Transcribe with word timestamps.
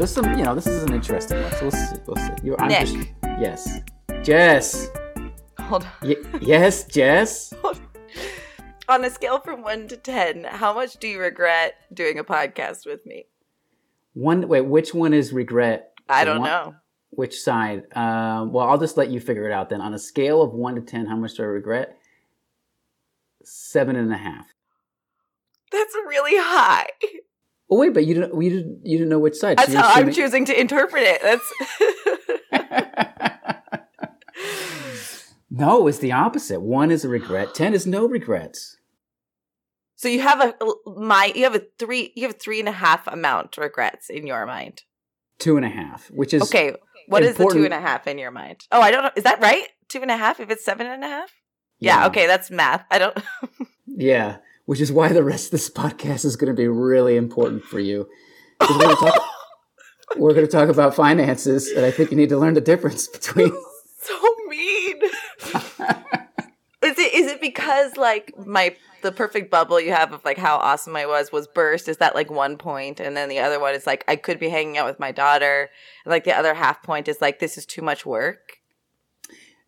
There's 0.00 0.12
some, 0.12 0.30
you 0.38 0.44
know, 0.44 0.54
this 0.54 0.66
is 0.66 0.82
an 0.84 0.94
interesting 0.94 1.42
one. 1.42 1.52
So 1.52 1.58
we'll 1.64 1.70
see. 1.72 1.96
We'll 2.06 2.16
see. 2.16 2.32
You're, 2.42 2.58
I'm 2.58 2.68
Nick. 2.68 2.86
just, 2.86 2.96
yes, 3.38 3.80
Jess. 4.22 4.88
Hold 5.58 5.84
on. 5.84 5.90
Y- 6.08 6.16
yes, 6.40 6.84
Jess. 6.86 7.52
On 8.88 9.04
a 9.04 9.10
scale 9.10 9.40
from 9.40 9.60
one 9.62 9.88
to 9.88 9.98
ten, 9.98 10.44
how 10.44 10.72
much 10.72 10.96
do 11.00 11.06
you 11.06 11.20
regret 11.20 11.74
doing 11.92 12.18
a 12.18 12.24
podcast 12.24 12.86
with 12.86 13.04
me? 13.04 13.26
One. 14.14 14.48
Wait, 14.48 14.62
which 14.62 14.94
one 14.94 15.12
is 15.12 15.34
regret? 15.34 15.92
I 16.08 16.24
don't 16.24 16.40
one- 16.40 16.48
know. 16.48 16.74
Which 17.10 17.38
side? 17.38 17.82
Um, 17.94 18.54
well, 18.54 18.70
I'll 18.70 18.78
just 18.78 18.96
let 18.96 19.10
you 19.10 19.20
figure 19.20 19.44
it 19.44 19.52
out 19.52 19.68
then. 19.68 19.82
On 19.82 19.92
a 19.92 19.98
scale 19.98 20.40
of 20.40 20.54
one 20.54 20.76
to 20.76 20.80
ten, 20.80 21.04
how 21.04 21.16
much 21.16 21.34
do 21.34 21.42
I 21.42 21.44
regret? 21.44 21.98
Seven 23.44 23.96
and 23.96 24.10
a 24.10 24.16
half. 24.16 24.46
That's 25.70 25.94
really 26.08 26.38
high. 26.38 26.86
Oh 27.70 27.78
wait, 27.78 27.94
but 27.94 28.04
you 28.04 28.14
didn't. 28.14 28.34
We 28.34 28.48
didn't. 28.48 28.80
You 28.84 28.98
didn't 28.98 29.10
know 29.10 29.18
which 29.20 29.36
side. 29.36 29.58
That's 29.58 29.72
you're 29.72 29.80
how 29.80 29.92
I'm 29.94 30.12
choosing 30.12 30.44
to 30.46 30.58
interpret 30.60 31.04
it. 31.04 31.22
That's 31.22 31.52
no, 35.50 35.86
it's 35.86 35.98
the 35.98 36.12
opposite. 36.12 36.60
One 36.60 36.90
is 36.90 37.04
a 37.04 37.08
regret. 37.08 37.54
Ten 37.54 37.74
is 37.74 37.86
no 37.86 38.06
regrets. 38.06 38.76
so 39.96 40.08
you 40.08 40.20
have 40.20 40.40
a 40.40 40.54
my 40.86 41.32
you 41.34 41.44
have 41.44 41.54
a 41.54 41.62
three 41.78 42.12
you 42.16 42.26
have 42.26 42.38
three 42.40 42.58
and 42.60 42.68
a 42.68 42.72
half 42.72 43.06
amount 43.06 43.56
regrets 43.56 44.10
in 44.10 44.26
your 44.26 44.46
mind. 44.46 44.82
Two 45.38 45.56
and 45.56 45.64
a 45.64 45.70
half, 45.70 46.10
which 46.10 46.34
is 46.34 46.42
Okay, 46.42 46.74
what 47.06 47.22
is 47.22 47.32
the 47.36 47.38
two 47.38 47.42
important- 47.44 47.64
and 47.66 47.74
a 47.74 47.80
half 47.80 48.06
in 48.06 48.18
your 48.18 48.30
mind? 48.30 48.60
Oh, 48.70 48.80
I 48.80 48.90
don't 48.90 49.02
know. 49.04 49.10
Is 49.16 49.24
that 49.24 49.40
right? 49.40 49.66
Two 49.88 50.02
and 50.02 50.10
a 50.10 50.16
half 50.16 50.38
if 50.38 50.50
it's 50.50 50.64
seven 50.64 50.86
and 50.86 51.02
a 51.02 51.08
half? 51.08 51.30
Yeah. 51.78 52.06
Okay, 52.08 52.26
that's 52.26 52.50
math. 52.50 52.84
I 52.90 52.98
don't. 52.98 53.16
Yeah, 53.92 54.36
which 54.66 54.80
is 54.80 54.92
why 54.92 55.08
the 55.08 55.24
rest 55.24 55.46
of 55.46 55.50
this 55.52 55.70
podcast 55.70 56.24
is 56.24 56.36
going 56.36 56.54
to 56.54 56.56
be 56.56 56.68
really 56.68 57.16
important 57.16 57.64
for 57.64 57.78
you. 57.78 58.08
We're 58.60 58.78
going 58.78 58.96
to 58.96 59.02
talk, 59.02 59.22
we're 60.16 60.34
going 60.34 60.46
to 60.46 60.52
talk 60.52 60.68
about 60.68 60.94
finances, 60.94 61.68
and 61.68 61.84
I 61.84 61.90
think 61.90 62.10
you 62.10 62.16
need 62.16 62.28
to 62.30 62.38
learn 62.38 62.54
the 62.54 62.60
difference 62.60 63.08
between. 63.08 63.52
so 64.00 64.18
mean. 64.48 65.00
Is 66.82 66.98
it 66.98 67.12
is 67.12 67.30
it 67.30 67.42
because 67.42 67.98
like 67.98 68.32
my 68.46 68.74
the 69.02 69.12
perfect 69.12 69.50
bubble 69.50 69.78
you 69.78 69.92
have 69.92 70.14
of 70.14 70.24
like 70.24 70.38
how 70.38 70.56
awesome 70.56 70.96
I 70.96 71.04
was 71.04 71.30
was 71.30 71.46
burst? 71.46 71.88
Is 71.88 71.98
that 71.98 72.14
like 72.14 72.30
one 72.30 72.56
point, 72.56 73.00
and 73.00 73.14
then 73.14 73.28
the 73.28 73.38
other 73.38 73.60
one 73.60 73.74
is 73.74 73.86
like 73.86 74.02
I 74.08 74.16
could 74.16 74.40
be 74.40 74.48
hanging 74.48 74.78
out 74.78 74.86
with 74.86 74.98
my 74.98 75.12
daughter, 75.12 75.68
and 76.04 76.10
like 76.10 76.24
the 76.24 76.34
other 76.36 76.54
half 76.54 76.82
point 76.82 77.06
is 77.06 77.20
like 77.20 77.38
this 77.38 77.58
is 77.58 77.66
too 77.66 77.82
much 77.82 78.06
work. 78.06 78.60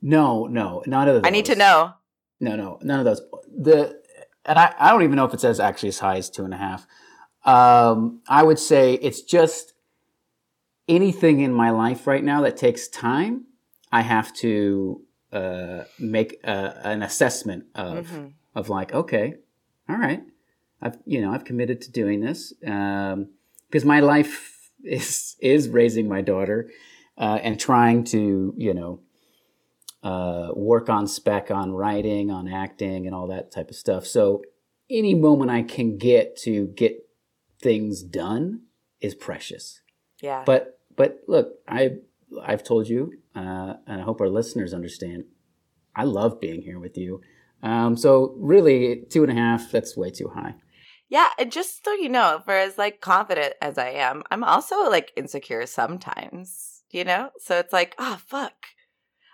no, 0.01 0.47
no, 0.47 0.83
none 0.87 1.07
of 1.07 1.17
those. 1.17 1.23
I 1.27 1.31
need 1.31 1.45
to 1.45 1.55
know. 1.55 1.93
No, 2.41 2.57
no, 2.57 2.79
none 2.83 2.99
of 3.01 3.05
those. 3.05 3.21
The 3.57 4.02
and 4.45 4.59
I, 4.59 4.75
I 4.79 4.91
don't 4.91 5.03
even 5.03 5.17
know 5.17 5.25
if 5.25 5.35
it 5.35 5.41
says 5.41 5.61
actually 5.61 5.91
as 5.91 5.99
high 5.99 6.17
as 6.17 6.29
two 6.31 6.45
and 6.45 6.53
a 6.55 6.57
half. 6.57 6.87
Um, 7.45 8.21
I 8.29 8.43
would 8.43 8.59
say 8.59 8.95
it's 8.95 9.23
just 9.23 9.75
anything 10.89 11.41
in 11.41 11.53
my 11.53 11.71
life 11.71 12.07
right 12.07 12.23
now 12.25 12.43
that 12.43 12.57
takes 12.57 12.89
time. 12.89 13.45
I 13.91 14.03
have 14.03 14.33
to 14.37 15.03
uh, 15.33 15.85
make 15.99 16.41
a, 16.45 16.81
an 16.87 17.03
assessment 17.03 17.65
of 17.75 18.07
Mhm. 18.11 18.33
of 18.55 18.69
like, 18.69 18.93
okay, 18.93 19.35
all 19.89 19.97
right, 19.97 20.23
I've 20.83 20.99
you 21.07 21.21
know 21.21 21.33
I've 21.33 21.45
committed 21.45 21.81
to 21.83 21.91
doing 21.91 22.21
this 22.21 22.53
because 22.61 23.85
my 23.85 24.01
life 24.01 24.71
is 24.85 25.37
is 25.41 25.69
raising 25.69 26.09
my 26.09 26.21
daughter 26.21 26.71
uh, 27.17 27.39
and 27.43 27.59
trying 27.59 28.05
to 28.05 28.55
you 28.57 28.75
know 28.75 29.01
uh, 30.03 30.49
work 30.55 30.89
on 30.89 31.07
spec 31.07 31.51
on 31.51 31.73
writing, 31.73 32.31
on 32.31 32.49
acting, 32.49 33.07
and 33.07 33.15
all 33.15 33.29
that 33.29 33.53
type 33.53 33.71
of 33.71 33.77
stuff. 33.77 34.07
So 34.07 34.43
any 34.91 35.15
moment 35.15 35.51
I 35.51 35.63
can 35.63 35.97
get 35.99 36.37
to 36.39 36.69
get 36.69 36.97
things 37.61 38.03
done 38.03 38.63
is 39.01 39.15
precious. 39.15 39.81
Yeah. 40.21 40.43
But 40.45 40.79
but 40.97 41.21
look, 41.29 41.55
I 41.69 41.97
I've 42.43 42.65
told 42.65 42.89
you, 42.89 43.13
uh, 43.35 43.75
and 43.87 44.01
I 44.01 44.05
hope 44.05 44.21
our 44.21 44.29
listeners 44.29 44.75
understand. 44.75 45.25
I 45.95 46.05
love 46.05 46.41
being 46.41 46.63
here 46.63 46.79
with 46.79 46.97
you. 46.97 47.21
Um, 47.63 47.97
so 47.97 48.35
really, 48.39 49.05
two 49.09 49.23
and 49.23 49.31
a 49.31 49.35
half. 49.35 49.71
That's 49.71 49.97
way 49.97 50.11
too 50.11 50.29
high. 50.35 50.55
Yeah, 51.13 51.29
and 51.39 51.53
just 51.53 51.85
so 51.85 51.93
you 51.93 52.09
know, 52.09 52.41
for 52.43 52.55
as 52.55 52.79
like 52.79 53.03
confident 53.03 53.53
as 53.61 53.77
I 53.77 53.91
am, 53.91 54.23
I'm 54.31 54.43
also 54.43 54.89
like 54.89 55.13
insecure 55.15 55.67
sometimes, 55.67 56.85
you 56.91 57.05
know? 57.05 57.29
So 57.39 57.59
it's 57.59 57.73
like, 57.73 57.95
oh 57.99 58.19
fuck. 58.27 58.55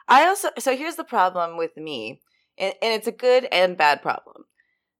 I 0.09 0.27
also 0.27 0.49
so 0.59 0.77
here's 0.77 0.97
the 0.97 1.05
problem 1.05 1.57
with 1.57 1.77
me, 1.77 2.21
and, 2.59 2.75
and 2.83 2.95
it's 2.95 3.07
a 3.07 3.13
good 3.13 3.47
and 3.53 3.77
bad 3.77 4.03
problem. 4.03 4.45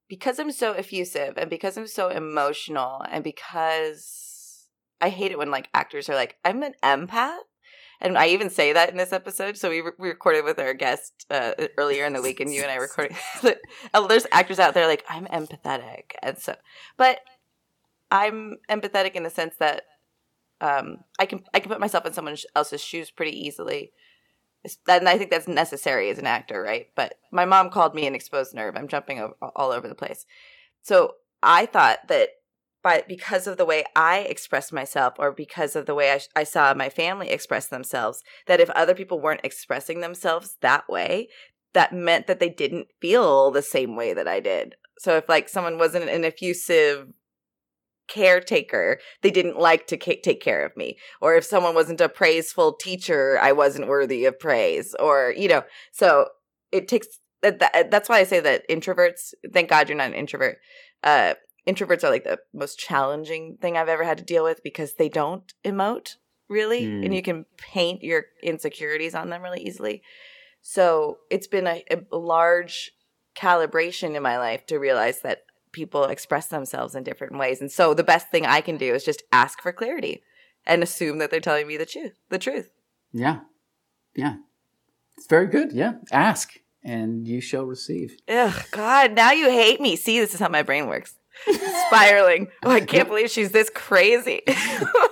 Because 0.09 0.39
I'm 0.39 0.53
so 0.53 0.73
effusive 0.73 1.35
and 1.37 1.51
because 1.51 1.77
I'm 1.77 1.87
so 1.87 2.09
emotional 2.09 3.03
and 3.11 3.23
because 3.23 4.39
I 5.01 5.11
hate 5.11 5.33
it 5.33 5.39
when 5.39 5.51
like 5.51 5.69
actors 5.75 6.09
are 6.09 6.15
like, 6.15 6.37
I'm 6.45 6.63
an 6.63 6.75
empath. 6.83 7.39
And 8.01 8.17
I 8.17 8.29
even 8.29 8.49
say 8.49 8.73
that 8.73 8.91
in 8.91 8.97
this 8.97 9.13
episode. 9.13 9.57
So 9.57 9.71
we, 9.71 9.81
re- 9.81 9.91
we 9.99 10.09
recorded 10.09 10.45
with 10.45 10.59
our 10.61 10.73
guest 10.73 11.27
uh, 11.31 11.53
earlier 11.77 12.07
in 12.07 12.13
the 12.13 12.23
week, 12.23 12.39
and 12.39 12.53
you 12.53 12.63
and 12.63 12.71
I 12.71 12.77
recorded. 12.77 13.17
There's 14.09 14.27
actors 14.31 14.61
out 14.61 14.75
there 14.75 14.87
like 14.87 15.05
I'm 15.09 15.27
empathetic, 15.27 16.13
and 16.23 16.39
so, 16.39 16.55
but 16.97 17.19
I'm 18.11 18.59
empathetic 18.71 19.13
in 19.13 19.25
the 19.25 19.31
sense 19.31 19.57
that 19.59 19.83
um, 20.61 20.99
I 21.19 21.27
can 21.27 21.43
I 21.53 21.59
can 21.59 21.71
put 21.71 21.81
myself 21.81 22.07
in 22.07 22.13
someone 22.13 22.37
else's 22.55 22.81
shoes 22.81 23.11
pretty 23.11 23.37
easily, 23.37 23.91
and 24.89 25.09
I 25.09 25.17
think 25.17 25.31
that's 25.31 25.49
necessary 25.49 26.11
as 26.11 26.19
an 26.19 26.27
actor, 26.27 26.63
right? 26.63 26.89
But 26.95 27.15
my 27.33 27.45
mom 27.45 27.71
called 27.71 27.95
me 27.95 28.07
an 28.07 28.15
exposed 28.15 28.55
nerve. 28.55 28.77
I'm 28.77 28.89
jumping 28.89 29.21
over, 29.21 29.35
all 29.55 29.71
over 29.71 29.89
the 29.89 29.95
place. 29.95 30.27
So 30.83 31.15
I 31.43 31.67
thought 31.67 32.09
that 32.09 32.31
by 32.83 33.05
because 33.07 33.47
of 33.47 33.57
the 33.57 33.65
way 33.65 33.85
I 33.97 34.21
expressed 34.21 34.73
myself, 34.73 35.15
or 35.19 35.33
because 35.33 35.77
of 35.77 35.87
the 35.87 35.95
way 35.95 36.13
I, 36.13 36.21
I 36.37 36.45
saw 36.45 36.75
my 36.75 36.89
family 36.89 37.31
express 37.31 37.67
themselves, 37.67 38.23
that 38.47 38.61
if 38.61 38.71
other 38.71 38.95
people 38.95 39.21
weren't 39.21 39.45
expressing 39.45 40.01
themselves 40.01 40.57
that 40.61 40.89
way, 40.89 41.29
that 41.75 41.93
meant 41.93 42.27
that 42.27 42.41
they 42.41 42.49
didn't 42.49 42.89
feel 43.01 43.51
the 43.51 43.63
same 43.63 43.97
way 43.97 44.15
that 44.15 44.29
I 44.29 44.41
did. 44.41 44.77
So 44.99 45.17
if 45.17 45.29
like 45.29 45.49
someone 45.49 45.79
wasn't 45.79 46.09
an 46.09 46.25
effusive 46.25 47.09
caretaker, 48.09 48.99
they 49.23 49.31
didn't 49.31 49.59
like 49.59 49.87
to 49.89 49.97
ca- 49.97 50.21
take 50.23 50.41
care 50.41 50.65
of 50.65 50.77
me. 50.77 50.97
Or 51.21 51.35
if 51.37 51.45
someone 51.45 51.75
wasn't 51.75 52.01
a 52.01 52.09
praiseful 52.09 52.73
teacher, 52.75 53.39
I 53.41 53.53
wasn't 53.53 53.89
worthy 53.89 54.25
of 54.25 54.39
praise. 54.39 54.95
Or, 54.99 55.35
you 55.37 55.49
know, 55.49 55.63
so 55.93 56.29
it 56.73 56.89
takes 56.89 57.07
that, 57.43 57.61
that 57.61 57.91
that's 57.91 58.09
why 58.09 58.19
I 58.19 58.25
say 58.25 58.41
that 58.41 58.69
introverts, 58.69 59.33
thank 59.53 59.71
God 59.71 59.89
you're 59.89 59.99
not 59.99 60.09
an 60.09 60.15
introvert. 60.15 60.59
Uh 61.05 61.35
introverts 61.69 62.03
are 62.03 62.11
like 62.11 62.25
the 62.25 62.39
most 62.55 62.79
challenging 62.79 63.59
thing 63.61 63.77
I've 63.77 63.89
ever 63.89 64.05
had 64.05 64.19
to 64.19 64.25
deal 64.25 64.43
with 64.43 64.63
because 64.63 64.95
they 64.95 65.09
don't 65.09 65.53
emote 65.65 66.17
really 66.49 66.85
Mm. 66.87 67.05
and 67.05 67.15
you 67.15 67.23
can 67.23 67.45
paint 67.59 68.03
your 68.03 68.25
insecurities 68.43 69.15
on 69.15 69.29
them 69.29 69.43
really 69.43 69.61
easily. 69.61 70.03
So 70.63 71.19
it's 71.31 71.47
been 71.47 71.67
a, 71.67 71.85
a 72.11 72.17
large 72.17 72.93
calibration 73.37 74.17
in 74.17 74.23
my 74.23 74.39
life 74.39 74.67
to 74.67 74.79
realize 74.79 75.21
that 75.21 75.43
people 75.73 76.05
express 76.05 76.47
themselves 76.47 76.95
in 76.95 77.03
different 77.05 77.39
ways. 77.39 77.61
And 77.61 77.71
so 77.71 77.95
the 77.95 78.05
best 78.05 78.31
thing 78.31 78.47
I 78.47 78.61
can 78.61 78.77
do 78.77 78.95
is 78.95 79.05
just 79.05 79.23
ask 79.33 79.61
for 79.61 79.73
clarity 79.73 80.23
and 80.67 80.83
assume 80.83 81.19
that 81.19 81.31
they're 81.31 81.41
telling 81.41 81.67
me 81.67 81.77
the 81.77 81.87
truth. 81.87 82.13
The 82.31 82.39
truth. 82.39 82.71
Yeah, 83.13 83.41
yeah, 84.15 84.37
it's 85.17 85.27
very 85.27 85.47
good. 85.47 85.73
Yeah, 85.73 85.95
ask 86.13 86.53
and 86.85 87.27
you 87.27 87.41
shall 87.41 87.65
receive. 87.65 88.17
Ugh, 88.29 88.65
God, 88.71 89.13
now 89.13 89.33
you 89.33 89.51
hate 89.51 89.81
me. 89.81 89.97
See, 89.97 90.21
this 90.21 90.35
is 90.35 90.41
how 90.41 90.49
my 90.49 90.63
brain 90.63 90.87
works. 90.87 91.15
Spiraling. 91.87 92.49
Oh, 92.65 92.71
I 92.71 92.81
can't 92.81 93.09
believe 93.09 93.31
she's 93.31 93.53
this 93.53 93.71
crazy. 93.73 94.43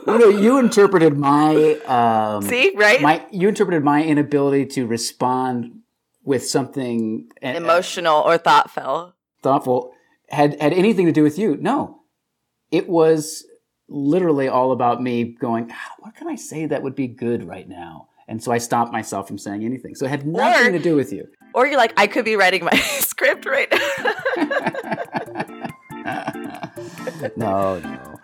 You 0.07 0.19
know, 0.19 0.29
you 0.29 0.59
interpreted 0.59 1.17
my 1.17 1.75
um, 1.87 2.43
See, 2.43 2.73
right? 2.77 3.01
my 3.01 3.25
you 3.31 3.49
interpreted 3.49 3.85
my 3.85 4.03
inability 4.03 4.67
to 4.67 4.87
respond 4.87 5.81
with 6.25 6.45
something 6.47 7.29
uh, 7.43 7.49
Emotional 7.49 8.23
or 8.23 8.39
thoughtful. 8.39 9.15
thoughtful 9.43 9.93
had 10.29 10.61
had 10.61 10.73
anything 10.73 11.07
to 11.07 11.13
do 11.13 11.23
with 11.23 11.39
you. 11.39 11.57
No, 11.57 12.01
it 12.71 12.89
was 12.89 13.45
literally 13.89 14.49
all 14.49 14.73
about 14.73 15.03
me 15.03 15.25
going. 15.41 15.69
"Ah, 15.73 15.93
What 16.01 16.15
can 16.17 16.29
I 16.29 16.35
say 16.37 16.67
that 16.67 16.83
would 16.83 16.95
be 16.95 17.07
good 17.09 17.45
right 17.45 17.69
now? 17.69 18.09
And 18.29 18.43
so 18.43 18.51
I 18.51 18.59
stopped 18.59 18.93
myself 18.93 19.29
from 19.29 19.39
saying 19.39 19.65
anything. 19.65 19.95
So 19.95 20.05
it 20.05 20.09
had 20.09 20.27
nothing 20.27 20.73
to 20.73 20.81
do 20.81 20.97
with 20.97 21.13
you. 21.13 21.29
Or 21.55 21.65
you're 21.67 21.77
like, 21.77 21.93
I 21.97 22.09
could 22.09 22.25
be 22.25 22.35
writing 22.35 22.65
my 22.65 22.77
script 23.01 23.47
right 23.47 23.73
now. 23.73 24.11
no, 27.37 27.79
no. 27.79 28.19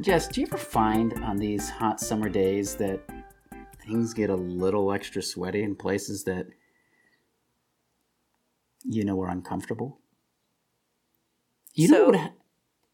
Jess, 0.00 0.28
do 0.28 0.40
you 0.40 0.46
ever 0.46 0.56
find 0.56 1.12
on 1.24 1.36
these 1.36 1.68
hot 1.68 2.00
summer 2.00 2.28
days 2.28 2.76
that 2.76 3.00
things 3.84 4.14
get 4.14 4.30
a 4.30 4.34
little 4.36 4.92
extra 4.92 5.22
sweaty 5.22 5.62
in 5.62 5.74
places 5.76 6.24
that 6.24 6.46
you 8.84 9.04
know 9.04 9.20
are 9.20 9.28
uncomfortable? 9.28 10.00
You 11.74 11.88
know 11.88 12.06
what? 12.06 12.16
ha- 12.16 12.32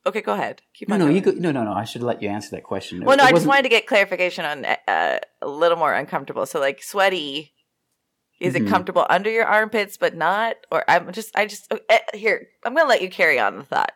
okay, 0.06 0.20
go 0.20 0.32
ahead. 0.35 0.62
Keep 0.75 0.88
No, 0.88 0.94
on 0.94 1.00
no, 1.00 1.08
you 1.08 1.20
go, 1.20 1.31
no, 1.32 1.53
no, 1.53 1.64
no. 1.64 1.73
I 1.73 1.85
should 1.85 2.03
let 2.03 2.23
you 2.23 2.29
answer 2.29 2.50
that 2.56 2.64
question. 2.64 3.05
Well, 3.05 3.17
no, 3.17 3.25
It 3.25 3.29
I 3.29 3.32
just 3.32 3.47
wanted 3.47 3.62
to 3.62 3.69
get 3.69 3.87
clarification 3.87 4.44
on 4.44 4.64
uh, 4.64 5.19
a 5.43 5.49
little 5.49 5.79
more 5.79 5.94
uncomfortable. 5.94 6.44
So, 6.47 6.58
like, 6.61 6.82
sweaty 6.82 7.53
Is 8.41 8.55
Mhm. 8.55 8.67
it 8.67 8.69
comfortable 8.69 9.06
under 9.08 9.31
your 9.31 9.47
armpits 9.47 9.97
but 9.97 10.14
not? 10.14 10.56
Or 10.73 10.85
I'm 10.91 11.12
just 11.12 11.37
I 11.37 11.47
just 11.47 11.73
eh, 11.88 11.99
here, 12.14 12.49
I'm 12.64 12.75
going 12.75 12.85
to 12.85 12.88
let 12.88 13.00
you 13.00 13.08
carry 13.08 13.38
on 13.38 13.56
the 13.56 13.64
thought 13.64 13.93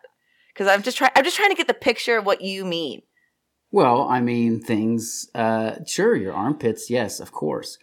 cuz 0.55 0.67
I'm 0.67 0.81
just 0.81 0.97
trying 0.97 1.11
I'm 1.15 1.23
just 1.23 1.37
trying 1.37 1.49
to 1.49 1.55
get 1.55 1.67
the 1.67 1.73
picture 1.73 2.17
of 2.17 2.25
what 2.25 2.41
you 2.41 2.65
mean. 2.65 3.01
Well, 3.71 4.03
I 4.09 4.19
mean, 4.19 4.59
things, 4.59 5.29
uh, 5.33 5.75
sure, 5.87 6.13
your 6.15 6.33
armpits, 6.33 6.89
yes, 6.89 7.21
of 7.21 7.31
course. 7.31 7.77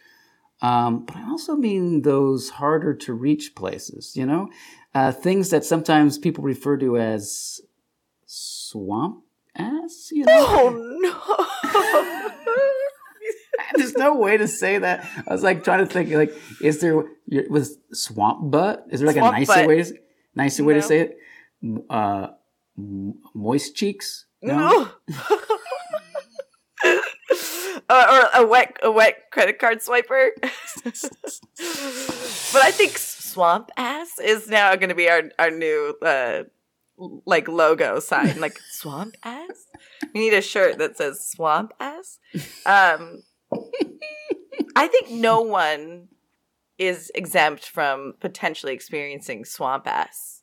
Um, 0.60 1.06
but 1.06 1.16
I 1.16 1.22
also 1.30 1.56
mean 1.56 2.02
those 2.02 2.50
harder 2.50 2.92
to 2.94 3.14
reach 3.14 3.54
places, 3.54 4.14
you 4.14 4.26
know? 4.26 4.50
Uh, 4.94 5.12
things 5.12 5.48
that 5.50 5.64
sometimes 5.64 6.18
people 6.18 6.44
refer 6.44 6.76
to 6.76 6.98
as 6.98 7.60
swamp 8.26 9.24
ass, 9.56 10.10
you 10.12 10.26
know? 10.26 10.32
Oh 10.36 10.98
no. 11.64 12.24
There's 13.76 13.94
no 13.94 14.16
way 14.16 14.36
to 14.36 14.48
say 14.48 14.78
that. 14.78 15.08
I 15.26 15.32
was 15.32 15.42
like 15.42 15.64
trying 15.64 15.86
to 15.86 15.86
think, 15.86 16.10
like, 16.10 16.34
is 16.60 16.80
there, 16.80 17.04
was 17.48 17.78
swamp 17.92 18.50
butt? 18.50 18.86
Is 18.90 19.00
there 19.00 19.06
like 19.06 19.16
Swamp 19.16 19.36
a 19.36 19.38
nicer 19.40 19.52
butt. 19.52 19.66
way 19.66 19.82
to, 19.82 19.94
nicer 20.34 20.64
way 20.64 20.74
to 20.74 20.82
say 20.82 21.00
it? 21.00 21.18
Uh, 21.88 22.28
moist 23.34 23.74
cheeks? 23.74 24.26
No. 24.40 24.88
or, 26.84 26.90
or 27.90 28.28
a 28.34 28.46
wet 28.46 28.76
a 28.82 28.90
wet 28.90 29.30
credit 29.32 29.58
card 29.58 29.78
swiper. 29.78 30.30
but 32.52 32.62
I 32.62 32.70
think 32.70 32.96
swamp 32.98 33.70
ass 33.76 34.18
is 34.22 34.48
now 34.48 34.74
going 34.76 34.90
to 34.90 34.94
be 34.94 35.08
our 35.08 35.24
our 35.38 35.50
new 35.50 35.94
uh 36.02 36.44
like 37.26 37.48
logo 37.48 38.00
sign 38.00 38.40
like 38.40 38.58
swamp 38.70 39.16
ass. 39.24 39.66
We 40.14 40.20
need 40.20 40.34
a 40.34 40.42
shirt 40.42 40.78
that 40.78 40.96
says 40.96 41.28
swamp 41.28 41.72
ass. 41.80 42.18
Um 42.64 43.22
I 44.76 44.86
think 44.86 45.10
no 45.10 45.40
one 45.40 46.08
is 46.78 47.10
exempt 47.16 47.66
from 47.66 48.14
potentially 48.20 48.72
experiencing 48.72 49.44
swamp 49.44 49.88
ass 49.88 50.37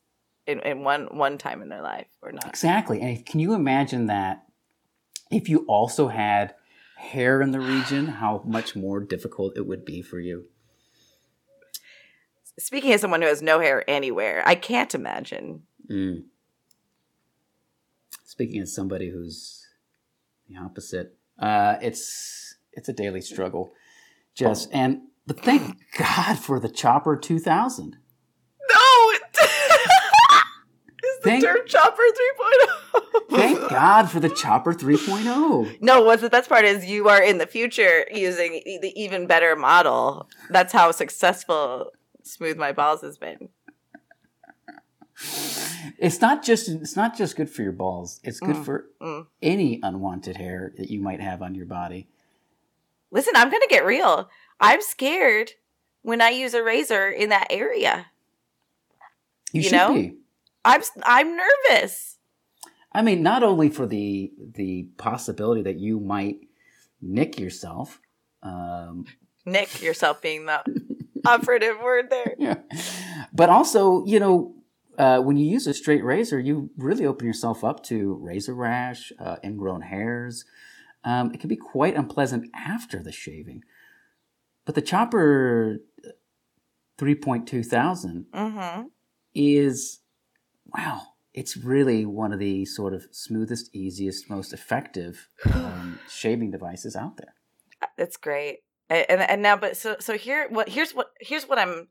in, 0.47 0.59
in 0.61 0.83
one 0.83 1.07
one 1.11 1.37
time 1.37 1.61
in 1.61 1.69
their 1.69 1.81
life 1.81 2.07
or 2.21 2.31
not. 2.31 2.47
Exactly. 2.47 3.01
And 3.01 3.25
can 3.25 3.39
you 3.39 3.53
imagine 3.53 4.07
that 4.07 4.45
if 5.31 5.49
you 5.49 5.65
also 5.67 6.07
had 6.07 6.55
hair 6.97 7.41
in 7.41 7.51
the 7.51 7.59
region, 7.59 8.07
how 8.07 8.41
much 8.45 8.75
more 8.75 8.99
difficult 8.99 9.57
it 9.57 9.67
would 9.67 9.85
be 9.85 10.01
for 10.01 10.19
you? 10.19 10.45
Speaking 12.57 12.93
as 12.93 13.01
someone 13.01 13.21
who 13.21 13.27
has 13.27 13.41
no 13.41 13.59
hair 13.59 13.83
anywhere, 13.89 14.41
I 14.45 14.55
can't 14.55 14.95
imagine. 14.95 15.63
Mm. 15.91 16.23
Speaking 18.23 18.61
as 18.61 18.73
somebody 18.73 19.09
who's 19.09 19.67
the 20.47 20.57
opposite, 20.57 21.17
uh, 21.37 21.75
it's 21.81 22.55
it's 22.71 22.87
a 22.87 22.93
daily 22.93 23.21
struggle, 23.21 23.73
Jess. 24.35 24.67
And 24.67 25.01
but 25.27 25.39
thank 25.39 25.77
God 25.97 26.39
for 26.39 26.59
the 26.59 26.69
Chopper 26.69 27.17
2000. 27.17 27.97
No! 28.69 29.11
Is 29.11 29.19
the 31.25 31.31
Thank- 31.31 31.43
Dirt 31.43 31.67
Chopper 31.67 32.01
3.0? 32.93 33.29
Thank 33.31 33.69
God 33.69 34.05
for 34.09 34.19
the 34.19 34.29
Chopper 34.29 34.71
oh. 34.71 34.75
3.0. 34.75 35.81
No, 35.81 36.01
what's 36.03 36.21
the 36.21 36.29
best 36.29 36.47
part 36.49 36.63
is 36.65 36.85
you 36.85 37.09
are 37.09 37.21
in 37.21 37.37
the 37.39 37.47
future 37.47 38.05
using 38.13 38.61
the 38.81 38.93
even 38.95 39.27
better 39.27 39.55
model. 39.55 40.29
That's 40.49 40.71
how 40.71 40.91
successful 40.91 41.91
Smooth 42.23 42.57
My 42.57 42.71
Balls 42.71 43.01
has 43.01 43.17
been. 43.17 43.49
It's 45.97 46.19
not 46.19 46.43
just 46.43 46.67
it's 46.67 46.95
not 46.95 47.17
just 47.17 47.35
good 47.37 47.49
for 47.49 47.61
your 47.61 47.71
balls. 47.71 48.19
It's 48.23 48.39
good 48.39 48.57
Mm, 48.57 48.65
for 48.65 48.85
mm. 49.01 49.27
any 49.41 49.79
unwanted 49.81 50.35
hair 50.37 50.73
that 50.77 50.89
you 50.89 50.99
might 50.99 51.21
have 51.21 51.41
on 51.41 51.55
your 51.55 51.65
body. 51.65 52.07
Listen, 53.11 53.33
I'm 53.35 53.49
going 53.49 53.61
to 53.61 53.67
get 53.69 53.85
real. 53.85 54.29
I'm 54.59 54.81
scared 54.81 55.51
when 56.01 56.21
I 56.21 56.29
use 56.29 56.53
a 56.53 56.61
razor 56.63 57.09
in 57.09 57.29
that 57.29 57.47
area. 57.49 58.07
You, 59.53 59.61
You 59.61 59.69
should 59.69 59.71
know? 59.77 59.93
be. 59.93 60.15
I'm 60.65 60.81
I'm 61.03 61.37
nervous. 61.37 62.17
I 62.91 63.01
mean, 63.01 63.23
not 63.23 63.43
only 63.43 63.69
for 63.69 63.85
the 63.85 64.31
the 64.37 64.87
possibility 64.97 65.61
that 65.61 65.79
you 65.79 65.99
might 65.99 66.37
nick 67.01 67.39
yourself, 67.39 67.99
um, 68.43 69.05
Nick 69.45 69.81
yourself 69.81 70.21
being 70.21 70.45
the 70.47 70.61
operative 71.25 71.77
word 71.83 72.09
there. 72.09 72.35
yeah, 72.39 72.55
but 73.31 73.49
also, 73.49 74.03
you 74.05 74.19
know, 74.19 74.55
uh, 74.97 75.19
when 75.19 75.37
you 75.37 75.45
use 75.45 75.67
a 75.67 75.73
straight 75.73 76.03
razor, 76.03 76.39
you 76.39 76.69
really 76.77 77.05
open 77.05 77.27
yourself 77.27 77.63
up 77.63 77.83
to 77.83 78.15
razor 78.15 78.55
rash, 78.55 79.11
uh, 79.19 79.35
ingrown 79.43 79.81
hairs. 79.81 80.45
Um, 81.03 81.31
it 81.33 81.39
can 81.39 81.49
be 81.49 81.55
quite 81.57 81.95
unpleasant 81.95 82.49
after 82.55 83.03
the 83.03 83.11
shaving. 83.11 83.63
But 84.65 84.73
the 84.73 84.81
Chopper 84.81 85.81
3.2 86.97 87.61
thousand 87.63 88.25
Mhm. 88.33 88.89
is 89.35 89.99
wow 90.77 91.01
it's 91.33 91.57
really 91.57 92.05
one 92.05 92.31
of 92.31 92.39
the 92.39 92.63
sort 92.65 92.93
of 92.93 93.05
smoothest 93.11 93.75
easiest 93.75 94.29
most 94.29 94.53
effective 94.53 95.27
um, 95.53 95.99
shaving 96.09 96.51
devices 96.51 96.95
out 96.95 97.17
there 97.17 97.33
That's 97.97 98.17
great. 98.17 98.59
And 98.89 99.21
and 99.21 99.41
now 99.41 99.57
but 99.57 99.75
so 99.77 99.95
so 99.99 100.17
here 100.17 100.47
what 100.49 100.69
here's 100.69 100.91
what 100.93 101.07
here's 101.19 101.45
what 101.47 101.57
I'm 101.57 101.87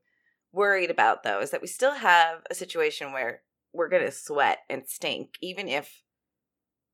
worried 0.53 0.91
about 0.91 1.23
though 1.25 1.41
is 1.41 1.51
that 1.51 1.61
we 1.61 1.67
still 1.67 1.95
have 1.95 2.43
a 2.51 2.55
situation 2.55 3.13
where 3.13 3.43
we're 3.73 3.89
going 3.89 4.05
to 4.05 4.13
sweat 4.13 4.59
and 4.71 4.85
stink 4.87 5.31
even 5.43 5.69
if 5.69 6.03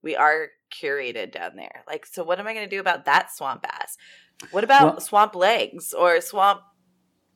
we 0.02 0.16
are 0.16 0.48
curated 0.74 1.32
down 1.32 1.56
there. 1.56 1.84
Like 1.86 2.06
so 2.06 2.24
what 2.24 2.40
am 2.40 2.46
I 2.46 2.54
going 2.54 2.68
to 2.68 2.76
do 2.76 2.80
about 2.80 3.04
that 3.04 3.30
swamp 3.30 3.66
ass? 3.68 3.96
What 4.50 4.64
about 4.64 4.84
Well- 4.92 5.00
swamp 5.00 5.34
legs 5.34 5.92
or 5.92 6.20
swamp 6.20 6.62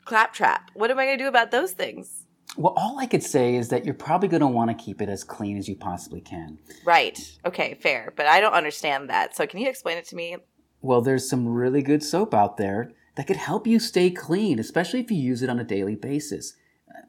claptrap? 0.07 0.71
What 0.75 0.91
am 0.91 0.99
I 0.99 1.05
going 1.05 1.19
to 1.19 1.25
do 1.25 1.29
about 1.29 1.51
those 1.51 1.73
things? 1.73 2.24
Well 2.57 2.75
all 2.77 2.99
i 2.99 3.07
could 3.07 3.23
say 3.23 3.55
is 3.57 3.69
that 3.71 3.85
you're 3.85 3.95
probably 3.95 4.29
going 4.29 4.41
to 4.41 4.47
want 4.47 4.71
to 4.71 4.85
keep 4.85 5.01
it 5.03 5.09
as 5.09 5.25
clean 5.25 5.57
as 5.57 5.69
you 5.69 5.77
possibly 5.77 6.21
can 6.21 6.59
Right. 6.85 7.19
Okay, 7.47 7.75
fair. 7.81 8.13
But 8.17 8.27
I 8.27 8.41
don't 8.41 8.53
understand 8.53 9.09
that. 9.11 9.35
So 9.35 9.47
can 9.47 9.59
you 9.61 9.69
explain 9.69 9.97
it 9.99 10.07
to 10.07 10.17
me? 10.17 10.37
well 10.83 11.01
there's 11.01 11.29
some 11.29 11.49
really 11.49 11.83
good 11.83 12.03
soap 12.03 12.35
out 12.35 12.57
there 12.59 12.93
that 13.17 13.27
could 13.27 13.37
help 13.37 13.67
you 13.67 13.79
stay 13.79 14.11
clean 14.11 14.59
especially 14.59 15.01
if 15.01 15.11
you 15.11 15.17
use 15.17 15.43
it 15.43 15.49
on 15.49 15.59
a 15.59 15.65
daily 15.65 15.97
basis 15.97 16.55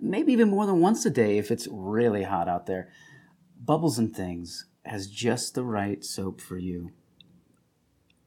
maybe 0.01 0.31
even 0.33 0.49
more 0.49 0.65
than 0.65 0.79
once 0.79 1.05
a 1.05 1.09
day 1.09 1.37
if 1.37 1.51
it's 1.51 1.67
really 1.69 2.23
hot 2.23 2.47
out 2.47 2.65
there 2.67 2.87
bubbles 3.59 3.99
and 3.99 4.15
things 4.15 4.65
has 4.85 5.07
just 5.07 5.53
the 5.55 5.63
right 5.63 6.03
soap 6.05 6.39
for 6.41 6.57
you 6.57 6.91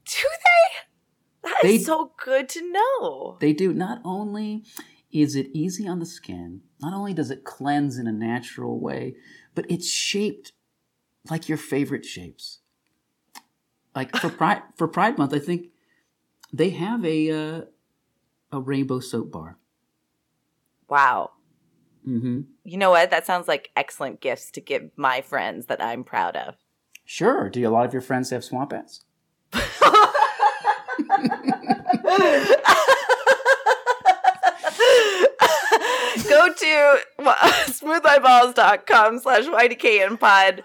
Do 0.05 0.27
they? 0.45 1.49
That 1.49 1.65
is 1.65 1.81
They- 1.81 1.85
so 1.85 2.13
good 2.25 2.49
to 2.51 2.73
know. 2.73 3.37
They 3.41 3.53
do. 3.53 3.73
Not 3.73 4.01
only 4.05 4.65
is 5.11 5.35
it 5.35 5.49
easy 5.53 5.89
on 5.89 5.99
the 5.99 6.07
skin, 6.07 6.63
not 6.81 6.93
only 6.93 7.15
does 7.15 7.31
it 7.31 7.45
cleanse 7.45 7.99
in 7.99 8.07
a 8.07 8.13
natural 8.13 8.79
way, 8.79 9.17
but 9.55 9.67
it's 9.71 9.89
shaped 9.89 10.53
like 11.31 11.49
your 11.49 11.59
favorite 11.59 12.05
shapes. 12.05 12.61
Like 13.95 14.15
for 14.17 14.29
Pride 14.31 14.63
for 14.77 14.89
Pride 14.89 15.19
Month, 15.19 15.35
I 15.35 15.39
think 15.39 15.69
they 16.53 16.71
have 16.71 17.05
a 17.05 17.31
uh, 17.31 17.61
a 18.53 18.61
rainbow 18.61 19.01
soap 19.01 19.33
bar. 19.33 19.59
Wow. 20.89 21.33
hmm 22.05 22.43
You 22.65 22.79
know 22.79 22.91
what? 22.91 23.11
That 23.11 23.27
sounds 23.27 23.49
like 23.49 23.71
excellent 23.77 24.21
gifts 24.21 24.51
to 24.53 24.61
give 24.61 24.91
my 24.97 25.21
friends 25.21 25.67
that 25.67 25.83
I'm 25.83 26.05
proud 26.05 26.37
of. 26.37 26.57
Sure. 27.05 27.49
Do 27.49 27.67
a 27.67 27.71
lot 27.71 27.87
of 27.87 27.93
your 27.93 28.03
friends 28.03 28.31
have 28.31 28.45
swamp 28.45 28.73
ass? 28.73 29.01
Go 36.49 36.55
to 36.55 37.01
smoothmyballs.com 37.73 39.19
slash 39.19 39.45
ydkn 39.45 40.19
pod 40.19 40.63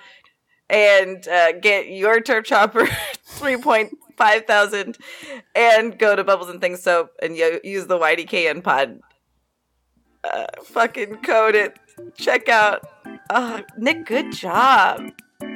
and 0.70 1.28
uh, 1.28 1.52
get 1.54 1.88
your 1.88 2.22
turf 2.22 2.46
chopper 2.46 2.86
3.5 3.28 4.48
thousand 4.48 4.98
and 5.56 6.00
go 6.00 6.16
to 6.16 6.24
Bubbles 6.24 6.50
and 6.50 6.62
Things 6.62 6.82
Soap 6.82 7.12
and 7.22 7.36
use 7.36 7.88
the 7.88 7.98
YDKN 7.98 8.64
pod 8.64 9.00
uh, 10.24 10.48
fucking 10.64 11.18
code 11.18 11.56
it. 11.56 11.78
Check 12.18 12.50
out. 12.50 12.82
Uh, 13.30 13.62
Nick, 13.78 14.06
good 14.06 14.32
job. 14.32 15.12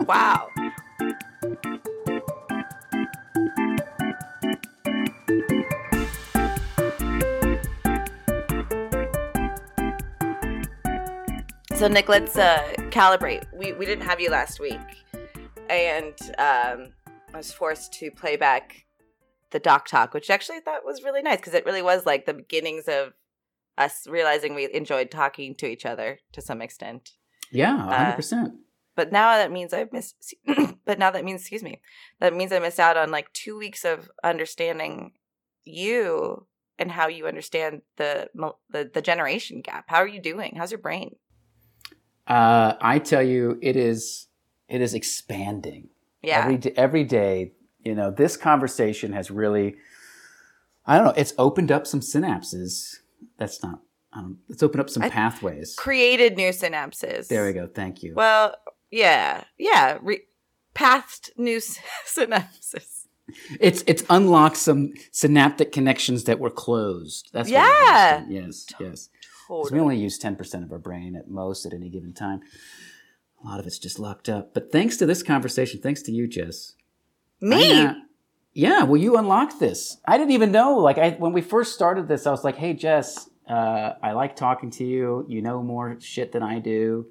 wow. 0.00 0.48
So 11.82 11.88
Nick, 11.88 12.08
let's 12.08 12.38
uh, 12.38 12.62
calibrate. 12.90 13.44
We 13.52 13.72
we 13.72 13.86
didn't 13.86 14.04
have 14.04 14.20
you 14.20 14.30
last 14.30 14.60
week, 14.60 14.78
and 15.68 16.14
um, 16.38 16.92
I 17.34 17.36
was 17.36 17.52
forced 17.52 17.92
to 17.94 18.12
play 18.12 18.36
back 18.36 18.86
the 19.50 19.58
doc 19.58 19.88
talk, 19.88 20.14
which 20.14 20.30
actually 20.30 20.58
I 20.58 20.60
thought 20.60 20.84
was 20.84 21.02
really 21.02 21.22
nice 21.22 21.38
because 21.38 21.54
it 21.54 21.66
really 21.66 21.82
was 21.82 22.06
like 22.06 22.24
the 22.24 22.34
beginnings 22.34 22.84
of 22.86 23.14
us 23.76 24.06
realizing 24.06 24.54
we 24.54 24.72
enjoyed 24.72 25.10
talking 25.10 25.56
to 25.56 25.66
each 25.66 25.84
other 25.84 26.20
to 26.30 26.40
some 26.40 26.62
extent. 26.62 27.14
Yeah, 27.50 27.76
hundred 27.76 28.14
percent. 28.14 28.54
But 28.94 29.10
now 29.10 29.32
that 29.38 29.50
means 29.50 29.72
I've 29.72 29.92
missed. 29.92 30.36
but 30.84 31.00
now 31.00 31.10
that 31.10 31.24
means, 31.24 31.40
excuse 31.40 31.64
me, 31.64 31.80
that 32.20 32.32
means 32.32 32.52
I 32.52 32.60
missed 32.60 32.78
out 32.78 32.96
on 32.96 33.10
like 33.10 33.32
two 33.32 33.58
weeks 33.58 33.84
of 33.84 34.08
understanding 34.22 35.14
you 35.64 36.46
and 36.78 36.92
how 36.92 37.08
you 37.08 37.26
understand 37.26 37.82
the 37.96 38.28
the, 38.70 38.88
the 38.94 39.02
generation 39.02 39.62
gap. 39.62 39.86
How 39.88 39.96
are 39.96 40.06
you 40.06 40.22
doing? 40.22 40.54
How's 40.56 40.70
your 40.70 40.78
brain? 40.78 41.16
Uh, 42.26 42.74
I 42.80 42.98
tell 42.98 43.22
you, 43.22 43.58
it 43.62 43.76
is 43.76 44.26
it 44.68 44.80
is 44.80 44.94
expanding. 44.94 45.88
Yeah. 46.22 46.44
Every 46.44 46.76
every 46.76 47.04
day, 47.04 47.52
you 47.84 47.94
know, 47.94 48.10
this 48.10 48.36
conversation 48.36 49.12
has 49.12 49.30
really, 49.30 49.76
I 50.86 50.96
don't 50.96 51.06
know, 51.06 51.14
it's 51.16 51.34
opened 51.38 51.72
up 51.72 51.86
some 51.86 52.00
synapses. 52.00 52.96
That's 53.38 53.62
not. 53.62 53.80
Um, 54.12 54.38
it's 54.48 54.62
opened 54.62 54.80
up 54.82 54.90
some 54.90 55.02
I- 55.02 55.08
pathways. 55.08 55.74
Created 55.76 56.36
new 56.36 56.50
synapses. 56.50 57.28
There 57.28 57.46
we 57.46 57.52
go. 57.52 57.66
Thank 57.66 58.02
you. 58.02 58.14
Well, 58.14 58.54
yeah, 58.90 59.44
yeah. 59.58 59.98
Re- 60.02 60.24
past 60.74 61.30
new 61.36 61.58
synapses. 62.06 63.06
It's 63.60 63.82
it's 63.86 64.04
unlocked 64.10 64.56
some 64.58 64.92
synaptic 65.10 65.72
connections 65.72 66.24
that 66.24 66.38
were 66.38 66.50
closed. 66.50 67.30
That's 67.32 67.48
what 67.48 67.54
Yeah. 67.54 68.26
Yes, 68.28 68.66
yes. 68.78 69.08
'Cause 69.62 69.72
we 69.72 69.80
only 69.80 69.98
use 69.98 70.18
ten 70.18 70.36
percent 70.36 70.64
of 70.64 70.72
our 70.72 70.78
brain 70.78 71.14
at 71.16 71.28
most 71.28 71.66
at 71.66 71.72
any 71.74 71.88
given 71.88 72.12
time. 72.12 72.40
A 73.42 73.46
lot 73.46 73.60
of 73.60 73.66
it's 73.66 73.78
just 73.78 73.98
locked 73.98 74.28
up. 74.28 74.54
But 74.54 74.70
thanks 74.72 74.96
to 74.98 75.06
this 75.06 75.22
conversation, 75.22 75.80
thanks 75.80 76.00
to 76.02 76.12
you, 76.12 76.26
Jess. 76.28 76.74
Me? 77.40 77.72
now- 77.84 77.96
yeah, 78.54 78.82
well, 78.84 79.00
you 79.00 79.16
unlocked 79.16 79.58
this. 79.60 79.96
I 80.06 80.18
didn't 80.18 80.32
even 80.32 80.52
know. 80.52 80.76
Like, 80.76 80.98
I 80.98 81.10
when 81.12 81.32
we 81.32 81.40
first 81.40 81.74
started 81.74 82.06
this, 82.08 82.26
I 82.26 82.30
was 82.30 82.44
like, 82.44 82.56
"Hey, 82.56 82.74
Jess, 82.74 83.28
uh, 83.48 83.94
I 84.02 84.12
like 84.12 84.36
talking 84.36 84.70
to 84.72 84.84
you. 84.84 85.24
You 85.28 85.40
know 85.42 85.62
more 85.62 85.96
shit 86.00 86.32
than 86.32 86.42
I 86.42 86.58
do. 86.58 87.06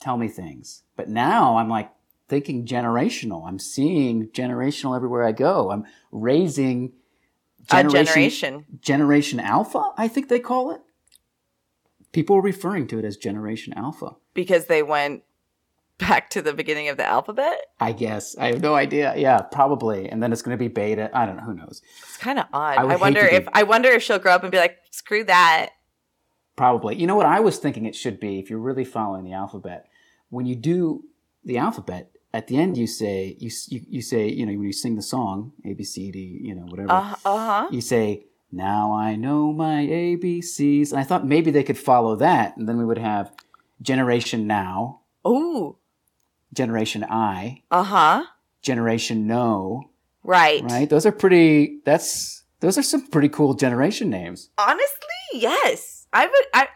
Tell 0.00 0.16
me 0.16 0.26
things." 0.28 0.82
But 0.96 1.08
now 1.08 1.56
I'm 1.58 1.68
like 1.68 1.90
thinking 2.28 2.64
generational. 2.64 3.46
I'm 3.46 3.58
seeing 3.58 4.28
generational 4.28 4.96
everywhere 4.96 5.24
I 5.24 5.32
go. 5.32 5.70
I'm 5.70 5.84
raising 6.10 6.92
A 7.70 7.82
generation. 7.84 8.64
Generation 8.80 9.38
Alpha, 9.38 9.92
I 9.98 10.08
think 10.08 10.28
they 10.28 10.40
call 10.40 10.70
it. 10.70 10.80
People 12.12 12.36
are 12.36 12.42
referring 12.42 12.86
to 12.88 12.98
it 12.98 13.04
as 13.04 13.16
Generation 13.16 13.72
Alpha. 13.76 14.16
Because 14.34 14.66
they 14.66 14.82
went 14.82 15.22
back 15.98 16.30
to 16.30 16.42
the 16.42 16.52
beginning 16.54 16.88
of 16.88 16.96
the 16.96 17.04
alphabet. 17.04 17.66
I 17.78 17.92
guess 17.92 18.36
I 18.38 18.46
have 18.48 18.62
no 18.62 18.74
idea. 18.74 19.14
Yeah, 19.16 19.42
probably. 19.42 20.08
And 20.08 20.22
then 20.22 20.32
it's 20.32 20.42
going 20.42 20.56
to 20.56 20.58
be 20.58 20.68
beta. 20.68 21.10
I 21.12 21.26
don't 21.26 21.36
know. 21.36 21.42
Who 21.42 21.54
knows? 21.54 21.82
It's 22.00 22.16
kind 22.16 22.38
of 22.38 22.46
odd. 22.52 22.78
I 22.78 22.82
I, 22.82 22.96
wonder 22.96 23.22
to 23.22 23.28
be- 23.30 23.36
if 23.36 23.48
I 23.52 23.62
wonder 23.64 23.90
if 23.90 24.02
she'll 24.02 24.18
grow 24.18 24.32
up 24.32 24.42
and 24.42 24.50
be 24.50 24.58
like, 24.58 24.78
screw 24.90 25.24
that. 25.24 25.70
Probably. 26.56 26.96
You 26.96 27.06
know 27.06 27.16
what 27.16 27.26
I 27.26 27.40
was 27.40 27.58
thinking 27.58 27.86
it 27.86 27.94
should 27.94 28.18
be 28.18 28.38
if 28.38 28.50
you're 28.50 28.58
really 28.58 28.84
following 28.84 29.24
the 29.24 29.32
alphabet. 29.32 29.88
When 30.30 30.46
you 30.46 30.56
do 30.56 31.04
the 31.44 31.58
alphabet, 31.58 32.10
at 32.32 32.46
the 32.46 32.56
end 32.58 32.76
you 32.76 32.86
say 32.86 33.36
you 33.38 33.50
you, 33.68 33.80
you 33.88 34.02
say 34.02 34.28
you 34.28 34.46
know 34.46 34.52
when 34.52 34.62
you 34.62 34.72
sing 34.72 34.94
the 34.96 35.02
song 35.02 35.52
A 35.64 35.72
B 35.74 35.82
C 35.84 36.10
D 36.12 36.18
you 36.42 36.54
know 36.54 36.62
whatever 36.62 36.92
Uh 36.92 37.14
huh. 37.24 37.68
you 37.70 37.80
say 37.80 38.26
now 38.52 38.92
I 38.92 39.16
know 39.16 39.52
my 39.52 39.84
ABCs. 39.86 40.90
And 40.90 41.00
I 41.00 41.04
thought 41.04 41.26
maybe 41.26 41.50
they 41.50 41.62
could 41.64 41.78
follow 41.78 42.16
that, 42.16 42.56
and 42.56 42.68
then 42.68 42.78
we 42.78 42.84
would 42.84 42.98
have 42.98 43.32
generation 43.82 44.46
now, 44.46 45.00
Ooh. 45.26 45.76
generation 46.52 47.04
I, 47.08 47.62
Uh 47.70 47.82
huh. 47.84 48.24
generation 48.62 49.26
no. 49.26 49.84
Right. 50.22 50.62
Right? 50.62 50.88
Those 50.88 51.06
are 51.06 51.12
pretty. 51.12 51.78
That's 51.84 52.44
those 52.60 52.76
are 52.76 52.82
some 52.82 53.06
pretty 53.08 53.28
cool 53.30 53.54
generation 53.54 54.10
names. 54.10 54.50
Honestly, 54.58 55.16
yes. 55.32 56.06
I 56.12 56.26
would. 56.26 56.44
I, 56.52 56.68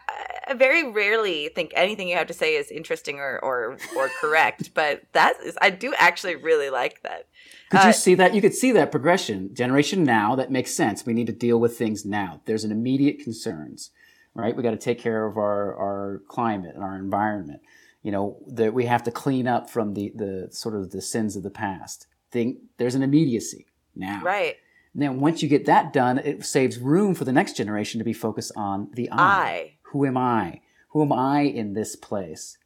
I 0.47 0.53
very 0.55 0.89
rarely 0.89 1.49
think 1.49 1.71
anything 1.75 2.07
you 2.07 2.15
have 2.15 2.27
to 2.27 2.33
say 2.33 2.55
is 2.55 2.71
interesting 2.71 3.19
or 3.19 3.37
or, 3.43 3.77
or 3.97 4.09
correct, 4.19 4.71
but 4.73 5.03
that 5.13 5.33
is. 5.43 5.57
I 5.61 5.69
do 5.69 5.93
actually 5.97 6.35
really 6.37 6.69
like 6.69 7.03
that. 7.03 7.27
Could 7.75 7.83
Uh, 7.83 7.87
you 7.87 7.93
see 7.93 8.15
that? 8.15 8.33
You 8.33 8.41
could 8.41 8.53
see 8.53 8.71
that 8.71 8.91
progression. 8.91 9.53
Generation 9.53 10.03
now, 10.03 10.35
that 10.35 10.51
makes 10.51 10.71
sense. 10.71 11.05
We 11.05 11.13
need 11.13 11.27
to 11.27 11.33
deal 11.33 11.59
with 11.59 11.77
things 11.77 12.05
now. 12.05 12.41
There's 12.45 12.63
an 12.63 12.71
immediate 12.71 13.19
concerns, 13.19 13.91
right? 14.33 14.55
We 14.55 14.63
got 14.63 14.71
to 14.71 14.77
take 14.77 14.99
care 14.99 15.25
of 15.25 15.37
our, 15.37 15.75
our 15.75 16.21
climate 16.27 16.75
and 16.75 16.83
our 16.83 16.95
environment. 16.95 17.61
You 18.03 18.11
know, 18.11 18.37
that 18.47 18.73
we 18.73 18.85
have 18.85 19.03
to 19.03 19.11
clean 19.11 19.47
up 19.47 19.69
from 19.69 19.93
the, 19.93 20.11
the 20.15 20.49
sort 20.51 20.75
of 20.75 20.91
the 20.91 21.01
sins 21.01 21.35
of 21.35 21.43
the 21.43 21.49
past. 21.49 22.07
Think 22.31 22.59
there's 22.77 22.95
an 22.95 23.01
immediacy 23.03 23.65
now. 23.95 24.21
Right. 24.23 24.57
And 24.93 25.01
then 25.01 25.19
once 25.19 25.41
you 25.41 25.49
get 25.49 25.65
that 25.65 25.91
done, 25.91 26.19
it 26.19 26.45
saves 26.45 26.77
room 26.77 27.15
for 27.15 27.25
the 27.25 27.33
next 27.33 27.57
generation 27.57 27.99
to 27.99 28.05
be 28.05 28.13
focused 28.13 28.51
on 28.55 28.89
the 28.93 29.09
I. 29.11 29.17
I. 29.17 29.73
Who 29.91 30.05
am 30.05 30.17
I? 30.17 30.61
Who 30.89 31.01
am 31.01 31.11
I 31.11 31.41
in 31.41 31.73
this 31.73 31.95
place? 31.95 32.57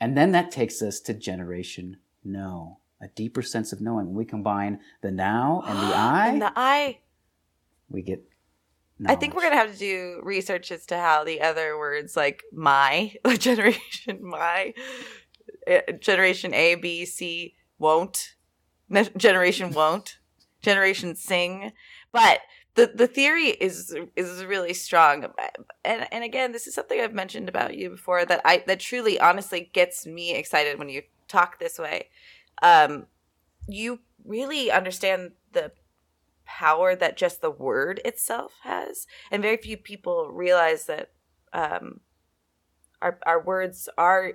And 0.00 0.16
then 0.16 0.32
that 0.32 0.50
takes 0.50 0.82
us 0.82 0.98
to 1.00 1.14
generation 1.14 1.98
no, 2.24 2.78
a 3.02 3.08
deeper 3.08 3.42
sense 3.42 3.72
of 3.72 3.80
knowing. 3.80 4.06
When 4.06 4.14
we 4.14 4.24
combine 4.24 4.80
the 5.02 5.10
now 5.10 5.62
and 5.66 5.78
the 5.78 5.82
I, 5.96 6.28
And 6.28 6.42
the 6.42 6.52
I. 6.56 6.98
we 7.90 8.02
get. 8.02 8.24
I 9.04 9.16
think 9.16 9.34
we're 9.34 9.42
gonna 9.42 9.56
have 9.56 9.72
to 9.72 9.78
do 9.78 10.20
research 10.22 10.70
as 10.70 10.86
to 10.86 10.96
how 10.96 11.24
the 11.24 11.40
other 11.40 11.76
words 11.76 12.16
like 12.16 12.44
my 12.52 13.12
generation, 13.38 14.20
my 14.20 14.74
eh, 15.66 15.80
generation 15.98 16.54
A, 16.54 16.76
B, 16.76 17.04
C 17.04 17.56
won't, 17.80 18.36
generation 19.16 19.72
won't, 19.72 20.18
generation 20.60 21.16
sing. 21.16 21.72
But 22.12 22.40
the 22.74 22.92
the 22.94 23.08
theory 23.08 23.48
is 23.48 23.94
is 24.14 24.44
really 24.44 24.72
strong, 24.74 25.26
and 25.84 26.06
and 26.12 26.22
again, 26.22 26.52
this 26.52 26.68
is 26.68 26.74
something 26.74 27.00
I've 27.00 27.12
mentioned 27.12 27.48
about 27.48 27.76
you 27.76 27.90
before 27.90 28.24
that 28.24 28.40
I 28.44 28.62
that 28.68 28.78
truly, 28.78 29.18
honestly, 29.18 29.70
gets 29.72 30.06
me 30.06 30.34
excited 30.34 30.78
when 30.78 30.88
you 30.88 31.02
talk 31.26 31.58
this 31.58 31.76
way. 31.76 32.08
Um, 32.62 33.06
you 33.68 34.00
really 34.24 34.70
understand 34.70 35.32
the 35.52 35.72
power 36.44 36.94
that 36.96 37.16
just 37.16 37.40
the 37.40 37.50
word 37.50 38.00
itself 38.04 38.54
has. 38.62 39.06
And 39.30 39.42
very 39.42 39.56
few 39.56 39.76
people 39.76 40.30
realize 40.30 40.86
that 40.86 41.10
um 41.52 42.00
our 43.00 43.18
our 43.26 43.42
words 43.42 43.88
are 43.98 44.32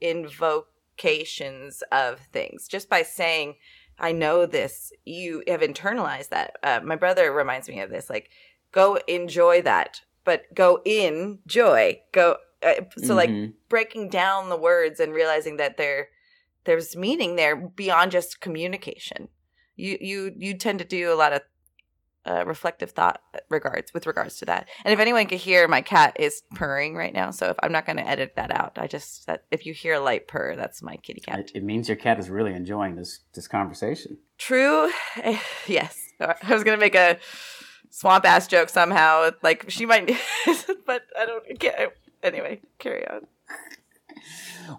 invocations 0.00 1.82
of 1.92 2.20
things. 2.32 2.68
Just 2.68 2.88
by 2.88 3.02
saying 3.02 3.56
i 3.98 4.12
know 4.12 4.44
this 4.44 4.92
you 5.06 5.42
have 5.48 5.60
internalized 5.62 6.28
that. 6.28 6.56
Uh, 6.62 6.80
my 6.84 6.96
brother 6.96 7.32
reminds 7.32 7.68
me 7.68 7.80
of 7.80 7.90
this 7.90 8.10
like 8.10 8.30
go 8.72 8.98
enjoy 9.08 9.62
that 9.62 10.00
but 10.24 10.42
go 10.54 10.80
in 10.84 11.38
joy. 11.46 12.00
Go 12.12 12.36
uh, 12.62 12.74
so 12.98 13.14
like 13.14 13.30
Mhm. 13.30 13.52
breaking 13.68 14.08
down 14.08 14.48
the 14.48 14.56
words 14.56 15.00
and 15.00 15.12
realizing 15.14 15.56
that 15.56 15.76
there 15.76 16.08
there's 16.66 16.96
meaning 16.96 17.36
there 17.36 17.56
beyond 17.56 18.12
just 18.12 18.40
communication. 18.40 19.28
You 19.76 19.98
you 20.00 20.32
you 20.36 20.54
tend 20.54 20.78
to 20.80 20.84
do 20.84 21.12
a 21.12 21.14
lot 21.14 21.32
of 21.32 21.42
uh, 22.26 22.44
reflective 22.44 22.90
thought 22.90 23.20
regards 23.48 23.94
with 23.94 24.06
regards 24.06 24.36
to 24.38 24.44
that. 24.46 24.68
And 24.84 24.92
if 24.92 24.98
anyone 24.98 25.26
could 25.26 25.38
hear 25.38 25.68
my 25.68 25.80
cat 25.80 26.16
is 26.18 26.42
purring 26.54 26.96
right 26.96 27.14
now 27.14 27.30
so 27.30 27.46
if 27.46 27.56
i'm 27.62 27.70
not 27.70 27.86
going 27.86 27.98
to 27.98 28.06
edit 28.06 28.32
that 28.34 28.50
out 28.50 28.78
i 28.78 28.86
just 28.86 29.26
that 29.26 29.44
if 29.50 29.64
you 29.64 29.72
hear 29.72 29.94
a 29.94 30.00
light 30.00 30.26
purr 30.26 30.56
that's 30.56 30.82
my 30.82 30.96
kitty 30.96 31.20
cat. 31.20 31.38
It, 31.38 31.52
it 31.54 31.62
means 31.64 31.88
your 31.88 31.96
cat 31.96 32.18
is 32.18 32.28
really 32.28 32.52
enjoying 32.52 32.96
this 32.96 33.20
this 33.34 33.46
conversation. 33.48 34.18
true. 34.38 34.90
Yes. 35.66 35.98
I 36.20 36.34
was 36.50 36.64
going 36.64 36.76
to 36.76 36.80
make 36.80 36.94
a 36.94 37.18
swamp 37.90 38.24
ass 38.24 38.46
joke 38.46 38.68
somehow 38.68 39.30
like 39.42 39.66
she 39.68 39.86
might 39.86 40.06
but 40.86 41.02
i 41.18 41.24
don't 41.24 41.58
get 41.58 41.96
anyway 42.22 42.60
carry 42.78 43.06
on 43.08 43.22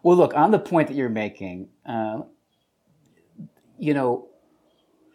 Well, 0.03 0.17
look 0.17 0.33
on 0.35 0.51
the 0.51 0.59
point 0.59 0.87
that 0.87 0.95
you're 0.95 1.09
making. 1.09 1.69
Uh, 1.85 2.21
you 3.77 3.93
know, 3.93 4.27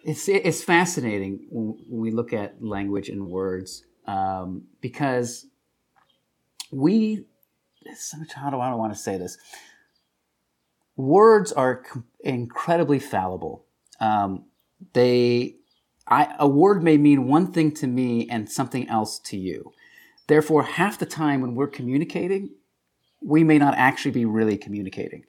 it's 0.05 0.29
it's 0.29 0.63
fascinating 0.63 1.47
when, 1.51 1.79
we 1.89 2.11
look 2.11 2.33
at 2.33 2.63
language 2.63 3.09
and 3.09 3.27
words 3.29 3.85
um, 4.07 4.65
because 4.81 5.47
we. 6.71 7.25
How 8.35 8.51
do 8.51 8.61
I 8.61 8.71
don't 8.71 8.79
want 8.79 8.93
to 8.95 8.99
say 8.99 9.19
this? 9.19 9.37
Words 10.97 11.51
are 11.53 11.83
incredibly 12.21 13.01
fallible. 13.01 13.65
Um, 13.99 14.45
they, 14.93 15.57
I, 16.07 16.35
a 16.39 16.47
word 16.47 16.85
may 16.85 16.97
mean 16.97 17.27
one 17.27 17.53
thing 17.53 17.73
to 17.73 17.89
me 17.89 18.29
and 18.29 18.49
something 18.49 18.89
else 18.89 19.19
to 19.21 19.37
you. 19.37 19.73
Therefore, 20.29 20.63
half 20.63 20.99
the 20.99 21.07
time 21.07 21.41
when 21.41 21.57
we're 21.57 21.67
communicating, 21.67 22.51
we 23.25 23.45
may 23.45 23.59
not 23.59 23.75
actually 23.77 24.11
be 24.13 24.25
really 24.25 24.57
communicating. 24.57 25.25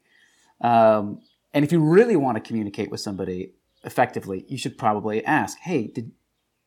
Um, 0.61 1.21
and 1.53 1.63
if 1.63 1.71
you 1.71 1.79
really 1.81 2.15
want 2.15 2.35
to 2.37 2.41
communicate 2.41 2.89
with 2.91 2.99
somebody 2.99 3.53
effectively, 3.83 4.45
you 4.47 4.57
should 4.57 4.77
probably 4.77 5.23
ask, 5.25 5.57
"Hey, 5.59 5.87
did 5.87 6.11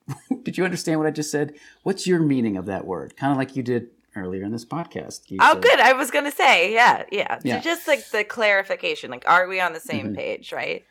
did 0.45 0.57
you 0.57 0.65
understand 0.65 1.01
what 1.01 1.07
I 1.07 1.11
just 1.11 1.31
said? 1.31 1.55
What's 1.83 2.07
your 2.07 2.21
meaning 2.21 2.57
of 2.57 2.67
that 2.67 2.87
word?" 2.87 3.17
Kind 3.17 3.33
of 3.33 3.39
like 3.39 3.57
you 3.57 3.63
did 3.63 3.89
earlier 4.15 4.45
in 4.45 4.53
this 4.53 4.65
podcast. 4.65 5.21
Oh 5.41 5.53
said- 5.55 5.63
good 5.63 5.79
i 5.81 5.93
was 5.93 6.11
going 6.11 6.25
to 6.25 6.31
say 6.31 6.73
yeah 6.73 7.03
yeah, 7.13 7.39
Yeah. 7.45 7.57
So 7.61 7.65
just 7.65 7.87
like 7.87 8.09
the 8.11 8.25
clarification 8.25 9.11
like 9.11 9.29
are 9.29 9.47
we 9.47 9.61
on 9.61 9.75
the 9.75 9.81
same 9.81 10.09
Mhm. 10.15 10.17
page 10.17 10.53
right 10.53 10.85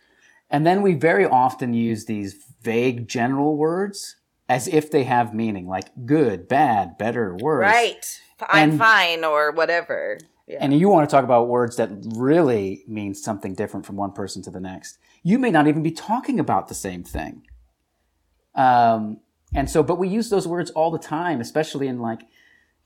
And 0.52 0.64
then 0.64 0.84
we 0.84 0.94
very 0.94 1.26
often 1.26 1.74
use 1.74 2.06
these 2.06 2.36
vague 2.62 3.08
general 3.08 3.58
words 3.58 4.18
as 4.48 4.68
if 4.68 4.92
they 4.92 5.06
have 5.06 5.34
meaning, 5.34 5.68
like 5.68 5.90
good, 6.06 6.48
bad, 6.48 7.00
better, 7.00 7.36
worse. 7.36 7.64
Right. 7.64 8.22
I'm 8.48 8.72
And- 8.72 8.80
fine 8.80 9.24
or 9.24 9.52
whatever. 9.52 10.18
Yeah. 10.48 10.60
And 10.62 10.78
you 10.78 10.90
want 10.90 11.10
to 11.10 11.14
talk 11.14 11.24
about 11.24 11.48
words 11.48 11.76
that 11.78 11.90
really 12.16 12.84
mean 12.88 13.16
something 13.16 13.56
different 13.56 13.86
from 13.86 13.96
one 13.96 14.12
person 14.12 14.44
to 14.44 14.52
the 14.52 14.60
next. 14.60 15.00
You 15.24 15.40
may 15.40 15.50
not 15.50 15.68
even 15.68 15.82
be 15.82 15.92
talking 15.92 16.40
about 16.40 16.68
the 16.68 16.76
same 16.76 17.04
thing. 17.04 17.48
Um, 18.54 19.20
And 19.54 19.70
so, 19.70 19.84
but 19.84 19.98
we 19.98 20.08
use 20.10 20.30
those 20.30 20.48
words 20.48 20.70
all 20.72 20.92
the 20.92 21.00
time, 21.00 21.40
especially 21.40 21.88
in 21.88 22.00
like 22.00 22.24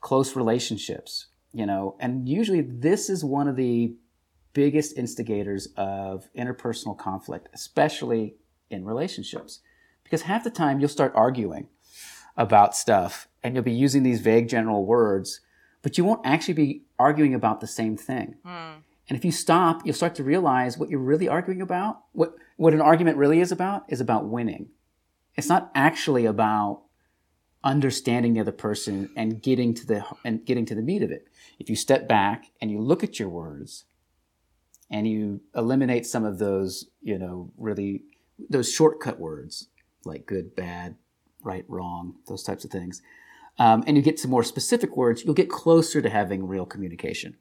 close 0.00 0.36
relationships, 0.36 1.26
you 1.52 1.66
know, 1.66 1.96
and 1.98 2.28
usually 2.28 2.60
this 2.60 3.10
is 3.10 3.24
one 3.24 3.48
of 3.48 3.56
the 3.56 3.94
biggest 4.52 4.96
instigators 4.96 5.68
of 5.76 6.28
interpersonal 6.36 6.96
conflict, 6.96 7.48
especially 7.52 8.36
in 8.70 8.84
relationships. 8.84 9.60
Because 10.04 10.22
half 10.22 10.44
the 10.44 10.50
time 10.50 10.78
you'll 10.80 10.88
start 10.88 11.12
arguing 11.14 11.68
about 12.40 12.74
stuff 12.74 13.28
and 13.42 13.54
you'll 13.54 13.62
be 13.62 13.70
using 13.70 14.02
these 14.02 14.20
vague 14.20 14.48
general 14.48 14.86
words, 14.86 15.40
but 15.82 15.98
you 15.98 16.04
won't 16.04 16.26
actually 16.26 16.54
be 16.54 16.82
arguing 16.98 17.34
about 17.34 17.60
the 17.60 17.66
same 17.66 17.96
thing. 17.96 18.34
Mm. 18.44 18.76
And 19.08 19.18
if 19.18 19.24
you 19.24 19.30
stop, 19.30 19.82
you'll 19.84 19.94
start 19.94 20.14
to 20.16 20.24
realize 20.24 20.78
what 20.78 20.88
you're 20.88 21.00
really 21.00 21.28
arguing 21.28 21.60
about, 21.60 22.00
what, 22.12 22.34
what 22.56 22.72
an 22.72 22.80
argument 22.80 23.18
really 23.18 23.40
is 23.40 23.52
about, 23.52 23.84
is 23.88 24.00
about 24.00 24.26
winning. 24.26 24.68
It's 25.36 25.48
not 25.48 25.70
actually 25.74 26.24
about 26.24 26.82
understanding 27.62 28.32
the 28.32 28.40
other 28.40 28.52
person 28.52 29.10
and 29.14 29.42
getting 29.42 29.74
to 29.74 29.86
the 29.86 30.04
and 30.24 30.46
getting 30.46 30.64
to 30.64 30.74
the 30.74 30.80
meat 30.82 31.02
of 31.02 31.10
it. 31.10 31.28
If 31.58 31.68
you 31.68 31.76
step 31.76 32.08
back 32.08 32.46
and 32.60 32.70
you 32.70 32.80
look 32.80 33.04
at 33.04 33.18
your 33.18 33.28
words 33.28 33.84
and 34.90 35.06
you 35.06 35.42
eliminate 35.54 36.06
some 36.06 36.24
of 36.24 36.38
those, 36.38 36.86
you 37.02 37.18
know, 37.18 37.52
really 37.58 38.04
those 38.48 38.72
shortcut 38.72 39.20
words 39.20 39.68
like 40.04 40.24
good, 40.24 40.56
bad, 40.56 40.96
right, 41.42 41.64
wrong, 41.68 42.14
those 42.26 42.42
types 42.42 42.64
of 42.64 42.70
things, 42.70 43.02
um, 43.58 43.84
and 43.86 43.96
you 43.96 44.02
get 44.02 44.18
some 44.18 44.30
more 44.30 44.42
specific 44.42 44.96
words, 44.96 45.24
you'll 45.24 45.34
get 45.34 45.50
closer 45.50 46.00
to 46.00 46.08
having 46.08 46.46
real 46.46 46.64
communication. 46.64 47.36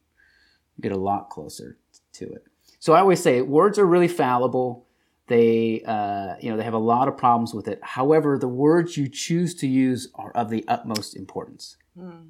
You 0.76 0.82
get 0.82 0.92
a 0.92 0.98
lot 0.98 1.30
closer 1.30 1.78
to 2.14 2.26
it. 2.26 2.46
So 2.80 2.94
I 2.94 3.00
always 3.00 3.22
say 3.22 3.42
words 3.42 3.78
are 3.80 3.86
really 3.86 4.08
fallible. 4.08 4.86
They, 5.28 5.84
uh, 5.86 6.36
you 6.42 6.50
know, 6.50 6.58
they 6.58 6.64
have 6.64 6.74
a 6.74 6.78
lot 6.78 7.08
of 7.08 7.18
problems 7.18 7.54
with 7.54 7.68
it. 7.68 7.80
However, 7.84 8.38
the 8.38 8.48
words 8.48 8.98
you 8.98 9.08
choose 9.08 9.54
to 9.56 9.68
use 9.68 10.10
are 10.16 10.32
of 10.32 10.50
the 10.50 10.66
utmost 10.68 11.16
importance 11.16 11.78
mm. 11.98 12.30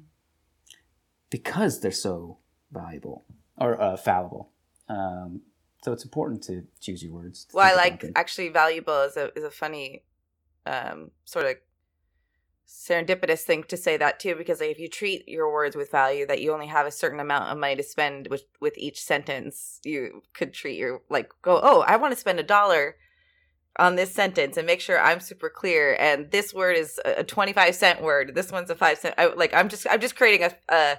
because 1.30 1.80
they're 1.80 1.90
so 1.90 2.38
valuable 2.70 3.24
or 3.56 3.80
uh, 3.80 3.96
fallible. 3.96 4.50
Um, 4.88 5.42
so 5.82 5.92
it's 5.92 6.04
important 6.04 6.42
to 6.44 6.64
choose 6.80 7.02
your 7.02 7.14
words. 7.14 7.46
Well, 7.52 7.66
I 7.66 7.74
like 7.74 8.04
actually 8.14 8.50
valuable 8.50 9.02
is 9.02 9.16
a 9.16 9.36
is 9.36 9.44
a 9.44 9.50
funny 9.50 10.02
um, 10.66 11.10
sort 11.24 11.46
of 11.46 11.56
serendipitous 12.70 13.40
thing 13.40 13.64
to 13.64 13.76
say 13.76 13.96
that 13.96 14.20
too 14.20 14.36
because 14.36 14.60
like, 14.60 14.70
if 14.70 14.78
you 14.78 14.88
treat 14.88 15.28
your 15.28 15.52
words 15.52 15.74
with 15.74 15.90
value 15.90 16.24
that 16.24 16.40
you 16.40 16.52
only 16.52 16.68
have 16.68 16.86
a 16.86 16.90
certain 16.90 17.18
amount 17.18 17.50
of 17.50 17.58
money 17.58 17.74
to 17.74 17.82
spend 17.82 18.28
with 18.28 18.44
with 18.60 18.78
each 18.78 19.02
sentence 19.02 19.80
you 19.84 20.22
could 20.34 20.54
treat 20.54 20.78
your 20.78 21.02
like 21.10 21.30
go 21.42 21.58
oh 21.62 21.80
i 21.88 21.96
want 21.96 22.12
to 22.12 22.18
spend 22.18 22.38
a 22.38 22.44
dollar 22.44 22.96
on 23.76 23.96
this 23.96 24.14
sentence 24.14 24.56
and 24.56 24.68
make 24.68 24.80
sure 24.80 25.00
i'm 25.00 25.18
super 25.18 25.50
clear 25.50 25.96
and 25.98 26.30
this 26.30 26.54
word 26.54 26.76
is 26.76 27.00
a 27.04 27.24
25 27.24 27.74
cent 27.74 28.02
word 28.02 28.36
this 28.36 28.52
one's 28.52 28.70
a 28.70 28.76
5 28.76 28.98
cent 28.98 29.14
I, 29.18 29.26
like 29.26 29.52
i'm 29.52 29.68
just 29.68 29.84
i'm 29.90 30.00
just 30.00 30.14
creating 30.14 30.46
a, 30.46 30.72
a 30.72 30.96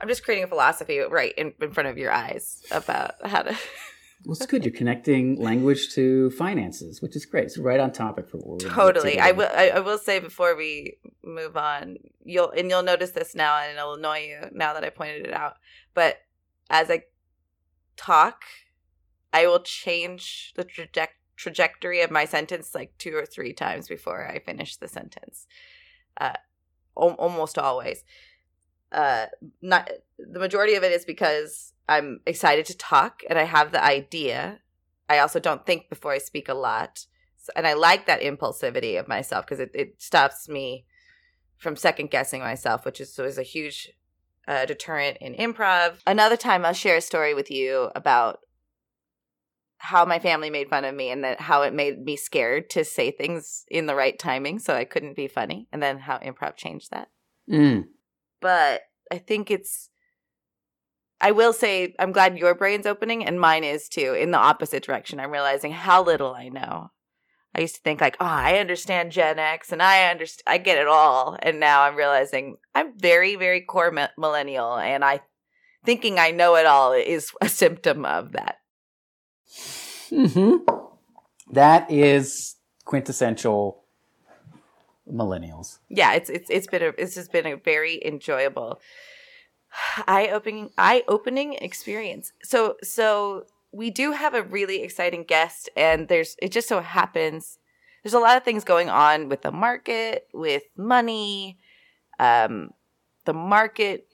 i'm 0.00 0.08
just 0.08 0.24
creating 0.24 0.44
a 0.44 0.48
philosophy 0.48 1.00
right 1.00 1.34
in, 1.36 1.52
in 1.60 1.70
front 1.70 1.90
of 1.90 1.98
your 1.98 2.12
eyes 2.12 2.62
about 2.70 3.14
how 3.26 3.42
to 3.42 3.54
well, 4.24 4.36
it's 4.36 4.46
good. 4.46 4.64
You're 4.64 4.74
connecting 4.74 5.40
language 5.40 5.94
to 5.94 6.30
finances, 6.30 7.00
which 7.00 7.14
is 7.14 7.24
great. 7.24 7.44
It's 7.44 7.58
right 7.58 7.78
on 7.78 7.92
topic 7.92 8.28
for 8.28 8.38
what 8.38 8.62
we're 8.62 8.70
totally. 8.70 9.18
I 9.18 9.30
will. 9.32 9.48
I, 9.54 9.78
will 9.80 9.98
say 9.98 10.18
before 10.18 10.56
we 10.56 10.98
move 11.24 11.56
on, 11.56 11.98
you'll 12.24 12.50
and 12.50 12.68
you'll 12.68 12.82
notice 12.82 13.12
this 13.12 13.34
now, 13.34 13.58
and 13.58 13.76
it'll 13.76 13.94
annoy 13.94 14.26
you 14.28 14.48
now 14.52 14.74
that 14.74 14.84
I 14.84 14.90
pointed 14.90 15.26
it 15.26 15.32
out. 15.32 15.54
But 15.94 16.18
as 16.68 16.90
I 16.90 17.04
talk, 17.96 18.42
I 19.32 19.46
will 19.46 19.60
change 19.60 20.52
the 20.56 20.64
traje- 20.64 21.08
trajectory 21.36 22.00
of 22.00 22.10
my 22.10 22.24
sentence 22.24 22.74
like 22.74 22.98
two 22.98 23.14
or 23.14 23.24
three 23.24 23.52
times 23.52 23.86
before 23.86 24.26
I 24.26 24.40
finish 24.40 24.76
the 24.76 24.88
sentence. 24.88 25.46
Uh, 26.20 26.34
o- 26.96 27.14
almost 27.14 27.56
always. 27.56 28.04
Uh, 28.90 29.26
not 29.62 29.88
the 30.18 30.40
majority 30.40 30.74
of 30.74 30.82
it 30.82 30.92
is 30.92 31.04
because 31.04 31.74
I'm 31.88 32.20
excited 32.26 32.66
to 32.66 32.76
talk 32.76 33.22
and 33.28 33.38
I 33.38 33.44
have 33.44 33.72
the 33.72 33.82
idea. 33.82 34.60
I 35.08 35.18
also 35.18 35.40
don't 35.40 35.64
think 35.64 35.88
before 35.88 36.12
I 36.12 36.18
speak 36.18 36.48
a 36.48 36.54
lot. 36.54 37.06
So, 37.36 37.52
and 37.56 37.66
I 37.66 37.72
like 37.72 38.06
that 38.06 38.20
impulsivity 38.20 38.98
of 38.98 39.08
myself 39.08 39.46
because 39.46 39.60
it, 39.60 39.70
it 39.74 40.02
stops 40.02 40.48
me 40.48 40.84
from 41.56 41.76
second 41.76 42.10
guessing 42.10 42.40
myself, 42.40 42.84
which 42.84 43.00
is, 43.00 43.18
is 43.18 43.38
a 43.38 43.42
huge 43.42 43.90
uh, 44.46 44.64
deterrent 44.64 45.18
in 45.18 45.34
improv. 45.34 45.96
Another 46.06 46.36
time, 46.36 46.64
I'll 46.64 46.72
share 46.72 46.96
a 46.96 47.02
story 47.02 47.34
with 47.34 47.50
you 47.50 47.90
about 47.94 48.40
how 49.78 50.04
my 50.04 50.18
family 50.18 50.50
made 50.50 50.68
fun 50.68 50.84
of 50.84 50.94
me 50.94 51.10
and 51.10 51.22
that 51.22 51.40
how 51.40 51.62
it 51.62 51.72
made 51.72 52.04
me 52.04 52.16
scared 52.16 52.68
to 52.70 52.84
say 52.84 53.10
things 53.10 53.64
in 53.70 53.86
the 53.86 53.94
right 53.94 54.18
timing 54.18 54.58
so 54.58 54.74
I 54.74 54.84
couldn't 54.84 55.16
be 55.16 55.28
funny, 55.28 55.68
and 55.72 55.82
then 55.82 55.98
how 55.98 56.18
improv 56.18 56.56
changed 56.56 56.90
that. 56.90 57.08
Mm. 57.50 57.86
But 58.40 58.82
I 59.10 59.18
think 59.18 59.50
it's 59.50 59.90
I 61.20 61.32
will 61.32 61.52
say 61.52 61.94
I'm 61.98 62.12
glad 62.12 62.38
your 62.38 62.54
brain's 62.54 62.86
opening 62.86 63.24
and 63.24 63.40
mine 63.40 63.64
is 63.64 63.88
too 63.88 64.14
in 64.14 64.30
the 64.30 64.38
opposite 64.38 64.82
direction. 64.82 65.18
I'm 65.18 65.30
realizing 65.30 65.72
how 65.72 66.02
little 66.02 66.34
I 66.34 66.48
know. 66.48 66.90
I 67.54 67.60
used 67.60 67.76
to 67.76 67.80
think 67.80 68.00
like, 68.00 68.16
oh, 68.20 68.26
I 68.26 68.58
understand 68.58 69.10
Gen 69.10 69.38
X 69.38 69.72
and 69.72 69.82
I 69.82 70.10
understand, 70.10 70.44
I 70.46 70.58
get 70.58 70.78
it 70.78 70.86
all, 70.86 71.36
and 71.42 71.58
now 71.58 71.82
I'm 71.82 71.96
realizing 71.96 72.56
I'm 72.74 72.96
very, 72.96 73.36
very 73.36 73.62
core 73.62 73.90
mi- 73.90 74.06
millennial, 74.16 74.76
and 74.76 75.04
I 75.04 75.22
thinking 75.84 76.18
I 76.18 76.30
know 76.30 76.54
it 76.56 76.66
all 76.66 76.92
is 76.92 77.32
a 77.40 77.48
symptom 77.48 78.04
of 78.04 78.32
that. 78.32 78.56
Hmm. 80.10 80.56
That 81.50 81.90
is 81.90 82.56
quintessential 82.84 83.82
millennials. 85.10 85.78
Yeah, 85.88 86.12
it's 86.12 86.30
it's 86.30 86.50
it's 86.50 86.66
been 86.66 86.82
a 86.82 86.92
it's 86.98 87.14
just 87.14 87.32
been 87.32 87.46
a 87.46 87.56
very 87.56 88.00
enjoyable 88.04 88.80
eye 90.06 90.28
opening 90.32 90.70
eye 90.78 91.04
opening 91.08 91.54
experience. 91.54 92.32
So 92.42 92.76
so 92.82 93.46
we 93.72 93.90
do 93.90 94.12
have 94.12 94.34
a 94.34 94.42
really 94.42 94.82
exciting 94.82 95.24
guest 95.24 95.68
and 95.76 96.08
there's 96.08 96.36
it 96.40 96.52
just 96.52 96.68
so 96.68 96.80
happens 96.80 97.58
there's 98.02 98.14
a 98.14 98.20
lot 98.20 98.36
of 98.36 98.44
things 98.44 98.62
going 98.64 98.88
on 98.88 99.28
with 99.28 99.42
the 99.42 99.50
market, 99.52 100.28
with 100.32 100.62
money. 100.76 101.58
Um 102.18 102.70
the 103.24 103.34
market 103.34 104.08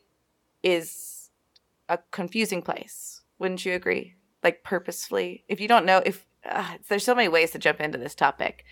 is 0.62 1.30
a 1.88 1.98
confusing 2.10 2.62
place. 2.62 3.22
Wouldn't 3.38 3.64
you 3.64 3.74
agree? 3.74 4.14
Like 4.42 4.64
purposefully. 4.64 5.44
If 5.48 5.60
you 5.60 5.68
don't 5.68 5.86
know 5.86 6.02
if 6.04 6.26
uh, 6.44 6.76
there's 6.88 7.04
so 7.04 7.14
many 7.14 7.28
ways 7.28 7.52
to 7.52 7.58
jump 7.58 7.80
into 7.80 7.98
this 7.98 8.14
topic. 8.14 8.64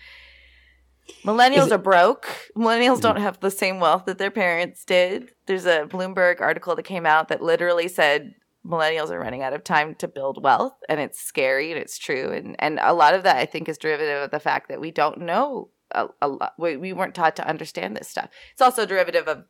Millennials 1.25 1.67
it- 1.67 1.73
are 1.73 1.77
broke. 1.77 2.27
Millennials 2.55 3.01
don't 3.01 3.19
have 3.19 3.39
the 3.39 3.51
same 3.51 3.79
wealth 3.79 4.05
that 4.05 4.17
their 4.17 4.31
parents 4.31 4.85
did. 4.85 5.31
There's 5.45 5.65
a 5.65 5.85
Bloomberg 5.85 6.41
article 6.41 6.75
that 6.75 6.83
came 6.83 7.05
out 7.05 7.27
that 7.27 7.41
literally 7.41 7.87
said 7.87 8.35
millennials 8.65 9.09
are 9.09 9.19
running 9.19 9.41
out 9.43 9.53
of 9.53 9.63
time 9.63 9.93
to 9.95 10.07
build 10.07 10.41
wealth 10.41 10.75
and 10.87 10.99
it's 11.01 11.19
scary 11.19 11.71
and 11.71 11.81
it's 11.81 11.97
true 11.97 12.31
and 12.31 12.55
and 12.59 12.79
a 12.81 12.93
lot 12.93 13.13
of 13.13 13.23
that 13.23 13.35
I 13.35 13.45
think 13.45 13.67
is 13.67 13.77
derivative 13.77 14.23
of 14.23 14.31
the 14.31 14.39
fact 14.39 14.69
that 14.69 14.79
we 14.79 14.89
don't 14.89 15.19
know 15.19 15.69
a, 15.91 16.07
a 16.21 16.29
lot 16.29 16.53
we, 16.57 16.77
we 16.77 16.93
weren't 16.93 17.13
taught 17.13 17.35
to 17.35 17.47
understand 17.47 17.97
this 17.97 18.07
stuff. 18.07 18.29
It's 18.53 18.61
also 18.61 18.85
derivative 18.85 19.27
of 19.27 19.43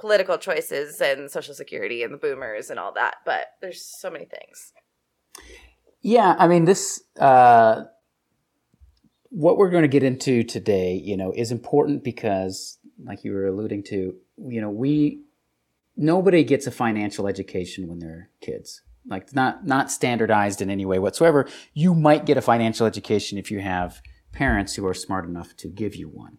political 0.00 0.38
choices 0.38 1.00
and 1.00 1.30
social 1.30 1.54
security 1.54 2.02
and 2.02 2.12
the 2.12 2.18
boomers 2.18 2.68
and 2.68 2.80
all 2.80 2.92
that, 2.94 3.16
but 3.24 3.46
there's 3.62 3.84
so 3.84 4.10
many 4.10 4.24
things. 4.24 4.72
Yeah, 6.02 6.34
I 6.36 6.48
mean 6.48 6.64
this 6.64 7.00
uh 7.20 7.84
what 9.30 9.56
we're 9.56 9.70
going 9.70 9.82
to 9.82 9.88
get 9.88 10.02
into 10.02 10.42
today, 10.42 10.94
you 10.94 11.16
know, 11.16 11.32
is 11.32 11.50
important 11.50 12.04
because, 12.04 12.78
like 13.04 13.24
you 13.24 13.32
were 13.32 13.46
alluding 13.46 13.82
to, 13.84 14.14
you 14.48 14.60
know, 14.60 14.70
we 14.70 15.20
nobody 15.96 16.44
gets 16.44 16.66
a 16.66 16.70
financial 16.70 17.26
education 17.26 17.88
when 17.88 17.98
they're 17.98 18.30
kids. 18.40 18.82
Like 19.08 19.34
not 19.34 19.66
not 19.66 19.90
standardized 19.90 20.60
in 20.60 20.70
any 20.70 20.84
way 20.84 20.98
whatsoever. 20.98 21.48
You 21.74 21.94
might 21.94 22.26
get 22.26 22.36
a 22.36 22.42
financial 22.42 22.86
education 22.86 23.38
if 23.38 23.50
you 23.50 23.60
have 23.60 24.00
parents 24.32 24.74
who 24.74 24.86
are 24.86 24.94
smart 24.94 25.24
enough 25.24 25.56
to 25.58 25.68
give 25.68 25.94
you 25.94 26.08
one. 26.08 26.38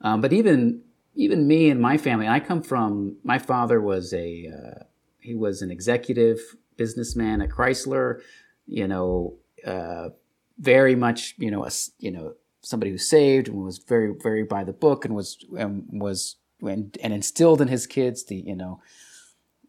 Um, 0.00 0.20
but 0.20 0.32
even 0.32 0.82
even 1.16 1.46
me 1.46 1.70
and 1.70 1.80
my 1.80 1.96
family, 1.96 2.28
I 2.28 2.40
come 2.40 2.62
from. 2.62 3.16
My 3.24 3.38
father 3.38 3.80
was 3.80 4.12
a 4.12 4.48
uh, 4.48 4.84
he 5.18 5.34
was 5.34 5.62
an 5.62 5.70
executive 5.70 6.38
businessman 6.76 7.40
at 7.40 7.50
Chrysler. 7.50 8.20
You 8.66 8.86
know, 8.86 9.36
uh, 9.66 10.10
very 10.58 10.94
much, 10.94 11.34
you 11.38 11.50
know, 11.50 11.64
a, 11.64 11.70
you 11.98 12.10
know, 12.10 12.34
somebody 12.62 12.90
who 12.90 12.98
saved 12.98 13.48
and 13.48 13.62
was 13.62 13.78
very, 13.78 14.14
very 14.22 14.42
by 14.42 14.64
the 14.64 14.72
book 14.72 15.04
and 15.04 15.14
was 15.14 15.44
and 15.58 15.86
was 15.90 16.36
and, 16.60 16.96
and 17.02 17.12
instilled 17.12 17.60
in 17.60 17.68
his 17.68 17.86
kids 17.86 18.24
the, 18.24 18.36
you 18.36 18.56
know, 18.56 18.80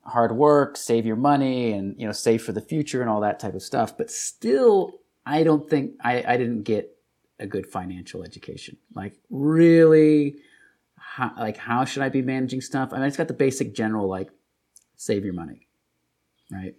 hard 0.05 0.31
work, 0.31 0.77
save 0.77 1.05
your 1.05 1.15
money, 1.15 1.71
and 1.71 1.99
you 1.99 2.05
know, 2.05 2.11
save 2.11 2.43
for 2.43 2.51
the 2.51 2.61
future 2.61 3.01
and 3.01 3.09
all 3.09 3.21
that 3.21 3.39
type 3.39 3.55
of 3.55 3.61
stuff. 3.61 3.97
But 3.97 4.11
still, 4.11 4.99
I 5.25 5.43
don't 5.43 5.69
think 5.69 5.93
I, 6.03 6.23
I 6.25 6.37
didn't 6.37 6.63
get 6.63 6.95
a 7.39 7.47
good 7.47 7.67
financial 7.67 8.23
education. 8.23 8.77
Like 8.93 9.17
really, 9.29 10.37
how, 10.95 11.33
like 11.37 11.57
how 11.57 11.85
should 11.85 12.03
I 12.03 12.09
be 12.09 12.21
managing 12.21 12.61
stuff? 12.61 12.89
I 12.93 12.97
mean, 12.97 13.07
it's 13.07 13.17
got 13.17 13.27
the 13.27 13.33
basic 13.33 13.73
general 13.73 14.07
like 14.07 14.29
save 14.95 15.25
your 15.25 15.33
money, 15.33 15.67
right? 16.51 16.75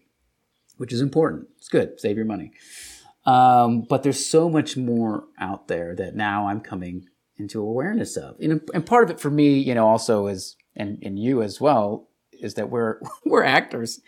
Which 0.76 0.92
is 0.92 1.00
important. 1.00 1.48
It's 1.58 1.68
good. 1.68 2.00
Save 2.00 2.16
your 2.16 2.26
money. 2.26 2.52
Um, 3.26 3.82
but 3.82 4.02
there's 4.02 4.24
so 4.24 4.48
much 4.48 4.76
more 4.76 5.24
out 5.38 5.68
there 5.68 5.94
that 5.96 6.14
now 6.14 6.48
I'm 6.48 6.60
coming 6.60 7.08
into 7.36 7.60
awareness 7.60 8.16
of. 8.16 8.38
Know, 8.40 8.60
and 8.72 8.86
part 8.86 9.04
of 9.04 9.10
it 9.10 9.20
for 9.20 9.30
me, 9.30 9.58
you 9.58 9.74
know, 9.74 9.86
also 9.86 10.26
is 10.28 10.56
and 10.74 10.98
and 11.02 11.18
you 11.18 11.42
as 11.42 11.60
well 11.60 12.08
is 12.32 12.54
that 12.54 12.70
we're 12.70 13.00
we're 13.24 13.44
actors, 13.44 14.00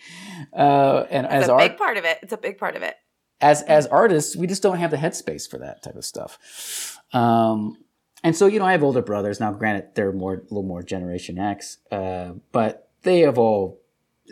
uh, 0.53 1.05
and 1.11 1.27
It's 1.27 1.35
as 1.35 1.49
a 1.49 1.53
art, 1.53 1.63
big 1.71 1.79
part 1.79 1.97
of 1.97 2.05
it. 2.05 2.19
It's 2.23 2.33
a 2.33 2.39
big 2.39 2.59
part 2.59 2.77
of 2.77 2.83
it. 2.83 2.95
as 3.41 3.63
as 3.63 3.87
artists, 3.87 4.37
we 4.37 4.47
just 4.47 4.63
don't 4.63 4.79
have 4.79 4.91
the 4.91 4.97
headspace 4.97 5.49
for 5.49 5.59
that 5.59 5.83
type 5.83 5.97
of 5.97 6.05
stuff. 6.05 6.99
Um, 7.13 7.77
and 8.25 8.37
so, 8.37 8.47
you 8.47 8.59
know, 8.59 8.65
I 8.65 8.73
have 8.73 8.83
older 8.83 9.03
brothers 9.03 9.41
now. 9.41 9.53
Granted, 9.53 9.95
they're 9.95 10.13
more 10.13 10.35
a 10.35 10.43
little 10.43 10.63
more 10.63 10.83
Generation 10.83 11.39
X, 11.39 11.79
uh, 11.91 12.33
but 12.53 12.91
they 13.03 13.21
have 13.21 13.39
all 13.39 13.81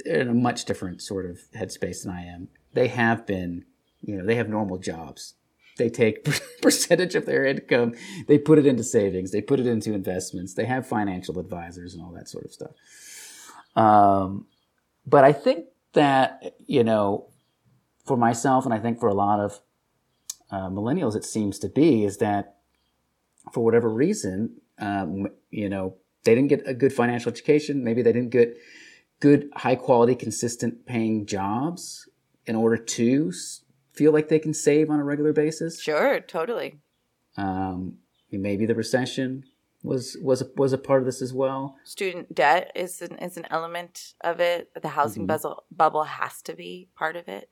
in 0.05 0.29
a 0.29 0.35
much 0.35 0.64
different 0.64 1.01
sort 1.01 1.27
of 1.27 1.38
headspace 1.57 2.03
than 2.03 2.12
I 2.12 2.25
am. 2.27 2.49
They 2.72 2.88
have 2.88 3.27
been, 3.27 3.64
you 4.02 4.16
know, 4.16 4.24
they 4.24 4.37
have 4.37 4.48
normal 4.48 4.78
jobs. 4.78 5.35
They 5.78 5.88
take 5.88 6.24
percentage 6.62 7.14
of 7.14 7.26
their 7.26 7.44
income, 7.44 7.94
they 8.28 8.38
put 8.38 8.59
it 8.59 8.66
into 8.66 8.82
savings, 8.82 9.30
they 9.32 9.42
put 9.42 9.61
it 9.61 9.66
into 9.66 9.92
investments. 9.92 10.54
They 10.54 10.64
have 10.64 10.87
financial 10.87 11.38
advisors 11.38 11.94
and 11.94 12.02
all 12.02 12.12
that 12.12 12.28
sort 12.28 12.44
of 12.44 12.52
stuff. 12.52 12.70
Um, 13.76 14.46
but 15.06 15.24
I 15.24 15.32
think 15.32 15.66
that 15.92 16.56
you 16.66 16.85
know, 16.85 17.28
for 18.06 18.16
myself, 18.16 18.64
and 18.64 18.72
I 18.72 18.78
think 18.78 19.00
for 19.00 19.09
a 19.09 19.14
lot 19.14 19.40
of 19.40 19.61
uh, 20.50 20.68
millennials, 20.68 21.16
it 21.16 21.24
seems 21.24 21.59
to 21.61 21.68
be 21.68 22.04
is 22.04 22.18
that 22.18 22.56
for 23.52 23.62
whatever 23.62 23.88
reason, 23.88 24.61
um, 24.78 25.28
you 25.50 25.68
know, 25.68 25.96
they 26.24 26.35
didn't 26.35 26.48
get 26.48 26.62
a 26.66 26.74
good 26.74 26.92
financial 26.92 27.30
education. 27.30 27.85
Maybe 27.85 28.02
they 28.02 28.12
didn't 28.12 28.30
get 28.30 28.56
good, 29.20 29.48
high 29.54 29.76
quality, 29.76 30.14
consistent 30.14 30.87
paying 30.87 31.26
jobs 31.26 32.09
in 32.46 32.56
order 32.56 32.76
to 32.76 33.32
feel 33.96 34.12
like 34.12 34.28
they 34.28 34.38
can 34.38 34.54
save 34.54 34.90
on 34.90 35.00
a 35.00 35.04
regular 35.04 35.32
basis. 35.32 35.80
Sure, 35.80 36.20
totally. 36.20 36.78
Um, 37.37 37.98
maybe 38.30 38.66
the 38.66 38.74
recession 38.74 39.44
was 39.82 40.16
was 40.22 40.42
a, 40.42 40.46
was 40.56 40.72
a 40.72 40.78
part 40.78 41.00
of 41.00 41.06
this 41.06 41.22
as 41.22 41.32
well. 41.32 41.76
Student 41.85 42.35
debt 42.35 42.72
is 42.74 43.00
an 43.02 43.16
is 43.18 43.37
an 43.37 43.46
element 43.50 44.14
of 44.22 44.40
it. 44.40 44.70
The 44.80 44.88
housing 44.88 45.24
Mhm. 45.24 45.28
bubble 45.28 45.64
bubble 45.70 46.04
has 46.04 46.42
to 46.42 46.54
be 46.54 46.88
part 46.96 47.16
of 47.16 47.28
it. 47.28 47.50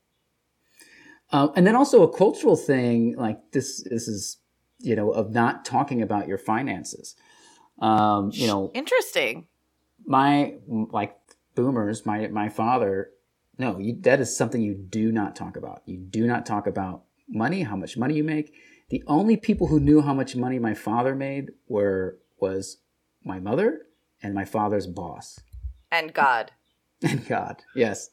Um, 1.32 1.52
and 1.56 1.66
then 1.66 1.74
also 1.76 2.02
a 2.02 2.12
cultural 2.16 2.56
thing 2.56 3.16
like 3.16 3.52
this. 3.52 3.82
This 3.82 4.08
is 4.08 4.38
you 4.78 4.94
know 4.96 5.10
of 5.12 5.32
not 5.32 5.64
talking 5.64 6.02
about 6.02 6.28
your 6.28 6.38
finances. 6.38 7.14
Um, 7.78 8.30
you 8.32 8.46
know, 8.46 8.70
Interesting. 8.74 9.46
my 10.06 10.54
like 10.68 11.16
boomers, 11.54 12.04
my 12.04 12.28
my 12.28 12.48
father. 12.48 13.10
No, 13.58 13.78
you, 13.78 13.96
that 14.00 14.20
is 14.20 14.36
something 14.36 14.60
you 14.60 14.74
do 14.74 15.12
not 15.12 15.36
talk 15.36 15.56
about. 15.56 15.82
You 15.86 15.98
do 15.98 16.26
not 16.26 16.44
talk 16.46 16.66
about 16.66 17.04
money, 17.28 17.62
how 17.62 17.76
much 17.76 17.96
money 17.96 18.14
you 18.14 18.24
make. 18.24 18.52
The 18.90 19.02
only 19.06 19.36
people 19.36 19.68
who 19.68 19.80
knew 19.80 20.00
how 20.00 20.14
much 20.14 20.36
money 20.36 20.58
my 20.58 20.74
father 20.74 21.14
made 21.14 21.52
were 21.68 22.18
was 22.38 22.78
my 23.24 23.40
mother 23.40 23.86
and 24.22 24.34
my 24.34 24.44
father's 24.44 24.86
boss. 24.86 25.40
And 25.90 26.12
God. 26.12 26.52
And 27.02 27.26
God, 27.26 27.62
yes. 27.74 28.08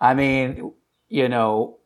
I 0.00 0.12
mean, 0.14 0.72
you 1.08 1.28
know, 1.28 1.78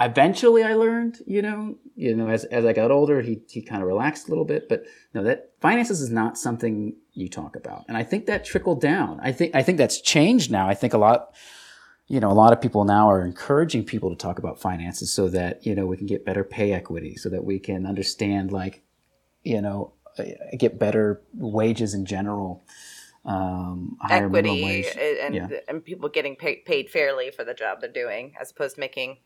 eventually 0.00 0.62
I 0.62 0.74
learned, 0.74 1.18
you 1.26 1.42
know, 1.42 1.76
you 1.94 2.16
know, 2.16 2.28
as, 2.28 2.44
as 2.44 2.64
I 2.64 2.72
got 2.72 2.90
older, 2.90 3.20
he, 3.20 3.42
he 3.50 3.60
kind 3.60 3.82
of 3.82 3.88
relaxed 3.88 4.28
a 4.28 4.30
little 4.30 4.46
bit, 4.46 4.68
but 4.68 4.84
no, 5.12 5.22
that 5.24 5.50
finances 5.60 6.00
is 6.00 6.10
not 6.10 6.38
something 6.38 6.96
you 7.12 7.28
talk 7.28 7.54
about. 7.54 7.84
And 7.88 7.96
I 7.96 8.02
think 8.02 8.24
that 8.26 8.46
trickled 8.46 8.80
down. 8.80 9.20
I 9.22 9.32
think, 9.32 9.54
I 9.54 9.62
think 9.62 9.76
that's 9.76 10.00
changed 10.00 10.50
now. 10.50 10.68
I 10.68 10.74
think 10.74 10.94
a 10.94 10.98
lot, 10.98 11.34
you 12.12 12.20
know, 12.20 12.30
a 12.30 12.34
lot 12.34 12.52
of 12.52 12.60
people 12.60 12.84
now 12.84 13.10
are 13.10 13.24
encouraging 13.24 13.84
people 13.84 14.10
to 14.10 14.16
talk 14.16 14.38
about 14.38 14.60
finances 14.60 15.10
so 15.10 15.30
that, 15.30 15.64
you 15.66 15.74
know, 15.74 15.86
we 15.86 15.96
can 15.96 16.06
get 16.06 16.26
better 16.26 16.44
pay 16.44 16.74
equity, 16.74 17.16
so 17.16 17.30
that 17.30 17.42
we 17.42 17.58
can 17.58 17.86
understand 17.86 18.52
like, 18.52 18.82
you 19.44 19.62
know, 19.62 19.94
uh, 20.18 20.24
get 20.58 20.78
better 20.78 21.22
wages 21.32 21.94
in 21.94 22.04
general, 22.04 22.66
um, 23.24 23.96
Equity 24.10 24.62
wage. 24.62 24.94
and 24.94 25.34
Yeah. 25.34 25.48
and 25.68 25.82
people 25.82 26.10
getting 26.10 26.36
paid 26.36 26.66
paid 26.66 26.90
fairly 26.90 27.30
for 27.30 27.44
the 27.44 27.54
job 27.54 27.80
they're 27.80 27.90
doing, 27.90 28.34
as 28.38 28.50
opposed 28.50 28.74
to 28.74 28.80
making 28.80 29.16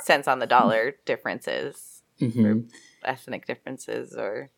cents 0.00 0.28
on 0.28 0.38
the 0.38 0.46
dollar 0.46 0.94
differences, 1.06 2.04
Mhm. 2.20 2.70
ethnic 3.02 3.46
differences, 3.46 4.14
or 4.14 4.50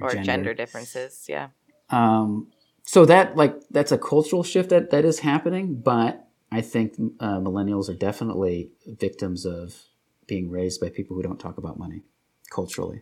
or 0.00 0.12
Gender. 0.12 0.24
gender, 0.26 0.54
differences. 0.54 1.26
Yeah. 1.28 1.48
Um, 1.90 2.52
so 2.92 3.06
that 3.06 3.38
like 3.38 3.58
that's 3.70 3.90
a 3.90 3.96
cultural 3.96 4.42
shift 4.42 4.68
that 4.68 4.90
that 4.90 5.06
is 5.06 5.20
happening, 5.20 5.80
but 5.80 6.28
I 6.50 6.60
think 6.60 6.92
uh, 7.20 7.38
millennials 7.38 7.88
are 7.88 7.94
definitely 7.94 8.72
victims 8.86 9.46
of 9.46 9.74
being 10.26 10.50
raised 10.50 10.78
by 10.78 10.90
people 10.90 11.16
who 11.16 11.22
don't 11.22 11.40
talk 11.40 11.56
about 11.56 11.78
money 11.78 12.02
culturally. 12.50 13.00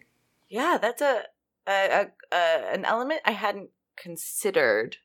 Yeah, 0.49 0.79
that's 0.81 1.03
a, 1.03 1.25
a, 1.67 1.73
a, 1.73 2.07
a 2.31 2.73
an 2.73 2.85
element 2.85 3.23
I 3.25 3.33
hadn't 3.33 3.71
considered. 3.97 4.99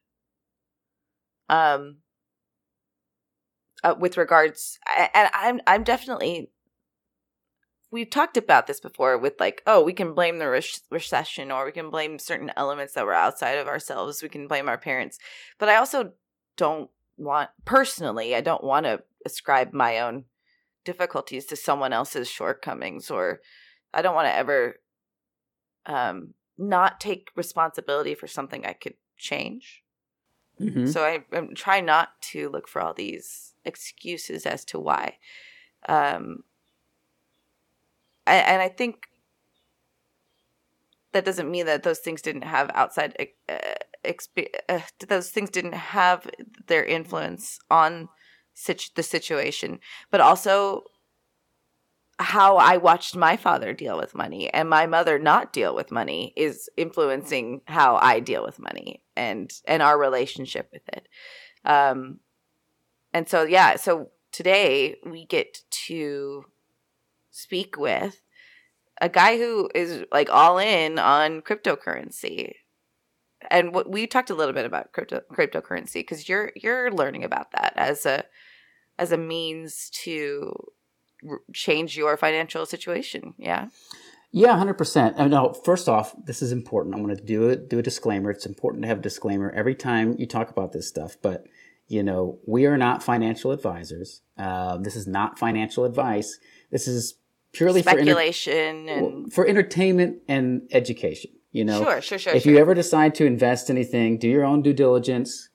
Um, 1.50 1.98
uh, 3.84 3.95
with 3.98 4.17
regards, 4.17 4.78
and 5.15 5.30
I'm 5.34 5.62
I'm 5.65 5.84
definitely. 5.84 6.52
We've 7.96 8.10
talked 8.10 8.36
about 8.36 8.68
this 8.68 8.82
before 8.82 9.18
with 9.18 9.40
like, 9.40 9.64
oh, 9.66 9.82
we 9.82 9.94
can 9.94 10.14
blame 10.14 10.38
the 10.38 10.50
re- 10.50 10.62
recession 10.92 11.50
or 11.50 11.64
we 11.64 11.72
can 11.72 11.90
blame 11.90 12.20
certain 12.20 12.52
elements 12.58 12.94
that 12.94 13.06
were 13.06 13.14
outside 13.14 13.58
of 13.58 13.70
ourselves. 13.70 14.22
We 14.22 14.28
can 14.28 14.50
blame 14.50 14.68
our 14.68 14.78
parents, 14.78 15.18
but 15.58 15.70
I 15.70 15.78
also 15.78 16.12
don't 16.58 16.90
want 17.16 17.52
personally. 17.64 18.36
I 18.36 18.42
don't 18.42 18.66
want 18.66 18.86
to 18.86 19.02
ascribe 19.26 19.72
my 19.72 20.00
own 20.00 20.26
difficulties 20.84 21.46
to 21.46 21.56
someone 21.56 21.94
else's 21.94 22.30
shortcomings, 22.30 23.10
or 23.10 23.40
I 23.94 24.02
don't 24.02 24.14
want 24.14 24.28
to 24.28 24.36
ever 24.36 24.76
um, 25.86 26.34
not 26.58 27.00
take 27.00 27.30
responsibility 27.34 28.14
for 28.14 28.28
something 28.28 28.66
I 28.66 28.74
could 28.74 28.96
change. 29.16 29.84
Mm-hmm. 30.60 30.88
So 30.88 31.06
I, 31.06 31.24
I'm 31.32 31.56
trying 31.56 31.86
not 31.86 32.10
to 32.34 32.50
look 32.50 32.68
for 32.68 32.82
all 32.82 32.94
these 32.94 33.54
excuses 33.64 34.46
as 34.46 34.66
to 34.66 34.80
why. 34.80 35.16
Um, 35.88 36.44
and 38.28 38.62
I 38.62 38.70
think 38.70 39.08
that 41.14 41.26
doesn't 41.26 41.50
mean 41.50 41.66
that 41.66 41.84
those 41.84 42.00
things 42.00 42.22
didn't 42.22 42.44
have 42.44 42.70
outside 42.74 43.16
uh, 43.50 43.56
exp- 44.04 44.54
uh, 44.70 44.82
those 45.08 45.30
things 45.30 45.50
didn't 45.50 45.74
have 45.74 46.30
their 46.68 46.84
influence 46.84 47.60
on 47.70 48.10
the 48.96 49.04
situation, 49.04 49.80
but 50.12 50.22
also 50.22 50.84
how 52.18 52.58
I 52.58 52.78
watched 52.78 53.16
my 53.16 53.36
father 53.36 53.74
deal 53.74 53.98
with 53.98 54.16
money 54.16 54.54
and 54.54 54.70
my 54.70 54.86
mother 54.86 55.20
not 55.20 55.52
deal 55.52 55.76
with 55.76 55.92
money 55.92 56.34
is 56.38 56.70
influencing 56.78 57.62
how 57.66 57.98
I 57.98 58.22
deal 58.22 58.44
with 58.44 58.58
money 58.60 59.02
and 59.18 59.52
and 59.68 59.82
our 59.82 59.98
relationship 60.00 60.70
with 60.72 60.88
it. 60.94 61.08
Um 61.66 62.20
and 63.14 63.28
so 63.28 63.44
yeah, 63.44 63.76
so 63.76 64.12
today 64.32 64.96
we 65.06 65.26
get 65.26 65.60
to 65.88 66.46
speak 67.36 67.78
with 67.78 68.21
a 69.02 69.10
guy 69.10 69.38
who 69.38 69.69
is 69.76 70.06
like 70.12 70.30
all 70.30 70.58
in 70.58 70.98
on 70.98 71.41
cryptocurrency. 71.41 72.54
And 73.52 73.74
what 73.74 73.91
we 73.91 74.08
talked 74.08 74.30
a 74.30 74.36
little 74.36 74.54
bit 74.54 74.65
about 74.65 74.93
crypto 74.93 75.21
cryptocurrency 75.32 76.06
cuz 76.08 76.28
you're 76.30 76.52
you're 76.56 76.91
learning 76.91 77.24
about 77.24 77.52
that 77.52 77.74
as 77.76 78.06
a 78.06 78.24
as 78.98 79.12
a 79.12 79.17
means 79.17 79.89
to 80.04 80.54
r- 81.30 81.41
change 81.54 81.98
your 81.98 82.17
financial 82.17 82.65
situation. 82.65 83.34
Yeah. 83.38 83.67
Yeah, 84.32 84.58
hundred 84.58 84.78
percent. 84.78 85.17
No, 85.17 85.54
first 85.54 85.88
off, 85.88 86.13
this 86.26 86.41
is 86.41 86.52
important. 86.52 86.95
I'm 86.95 87.04
going 87.04 87.15
to 87.15 87.24
do 87.24 87.48
it. 87.50 87.69
Do 87.69 87.80
a 87.80 87.84
disclaimer. 87.84 88.32
It's 88.32 88.45
important 88.45 88.84
to 88.84 88.88
have 88.88 89.00
a 89.00 89.02
disclaimer 89.02 89.50
every 89.52 89.76
time 89.76 90.15
you 90.17 90.26
talk 90.26 90.50
about 90.50 90.74
this 90.74 90.88
stuff. 90.88 91.15
But 91.21 91.45
you 91.88 92.02
know, 92.02 92.39
we 92.48 92.65
are 92.65 92.78
not 92.78 93.04
financial 93.04 93.52
advisors. 93.52 94.21
Uh, 94.38 94.78
this 94.78 94.95
is 94.95 95.08
not 95.08 95.38
financial 95.38 95.86
advice. 95.86 96.39
This 96.71 96.88
is 96.88 97.15
purely 97.56 97.82
for 97.82 97.91
enter- 97.91 98.04
Speculation 98.04 98.89
and 98.89 99.34
for 99.34 99.48
entertainment 99.48 100.18
and 100.28 100.68
education. 100.72 101.32
You 101.52 101.63
know, 101.63 101.82
sure, 101.82 102.02
sure, 102.02 102.20
sure. 102.20 102.34
if 102.34 102.44
sure. 102.44 102.52
you 102.52 102.60
ever 102.60 102.74
decide 102.74 103.15
to 103.15 103.26
invest 103.26 103.70
anything, 103.70 104.18
do 104.18 104.28
your 104.28 104.44
own 104.44 104.62
due 104.62 104.74
diligence. 104.74 105.50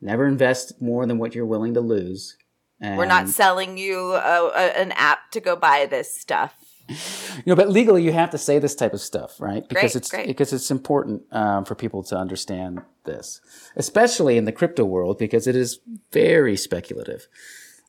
Never 0.00 0.26
invest 0.26 0.80
more 0.82 1.06
than 1.06 1.18
what 1.18 1.34
you're 1.34 1.46
willing 1.46 1.74
to 1.74 1.80
lose. 1.80 2.36
And 2.80 2.98
We're 2.98 3.06
not 3.06 3.28
selling 3.28 3.78
you 3.78 4.14
a, 4.14 4.48
a, 4.48 4.80
an 4.80 4.92
app 4.92 5.30
to 5.32 5.40
go 5.40 5.54
buy 5.54 5.86
this 5.86 6.12
stuff. 6.12 6.54
you 6.88 7.42
know, 7.46 7.54
but 7.54 7.68
legally 7.68 8.02
you 8.02 8.12
have 8.12 8.30
to 8.30 8.38
say 8.38 8.58
this 8.58 8.74
type 8.74 8.94
of 8.94 9.00
stuff, 9.00 9.40
right? 9.40 9.68
Because 9.68 9.92
Great, 9.92 9.96
it's 9.96 10.10
great. 10.10 10.26
because 10.26 10.52
it's 10.52 10.70
important 10.70 11.22
um, 11.30 11.64
for 11.64 11.76
people 11.76 12.02
to 12.04 12.16
understand 12.16 12.82
this, 13.04 13.40
especially 13.76 14.36
in 14.36 14.46
the 14.46 14.52
crypto 14.52 14.84
world, 14.84 15.18
because 15.18 15.46
it 15.46 15.54
is 15.54 15.78
very 16.10 16.56
speculative. 16.56 17.28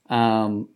Um, 0.09 0.69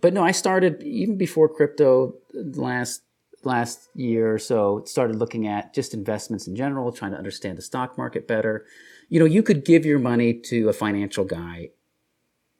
but 0.00 0.12
no, 0.12 0.22
I 0.22 0.32
started 0.32 0.82
even 0.82 1.16
before 1.16 1.48
crypto 1.48 2.14
last 2.34 3.02
last 3.44 3.88
year 3.94 4.32
or 4.32 4.38
so. 4.38 4.82
Started 4.86 5.16
looking 5.16 5.46
at 5.46 5.74
just 5.74 5.94
investments 5.94 6.46
in 6.46 6.56
general, 6.56 6.92
trying 6.92 7.12
to 7.12 7.18
understand 7.18 7.58
the 7.58 7.62
stock 7.62 7.98
market 7.98 8.26
better. 8.26 8.64
You 9.08 9.18
know, 9.18 9.26
you 9.26 9.42
could 9.42 9.64
give 9.64 9.84
your 9.84 9.98
money 9.98 10.34
to 10.34 10.68
a 10.68 10.72
financial 10.72 11.24
guy 11.24 11.70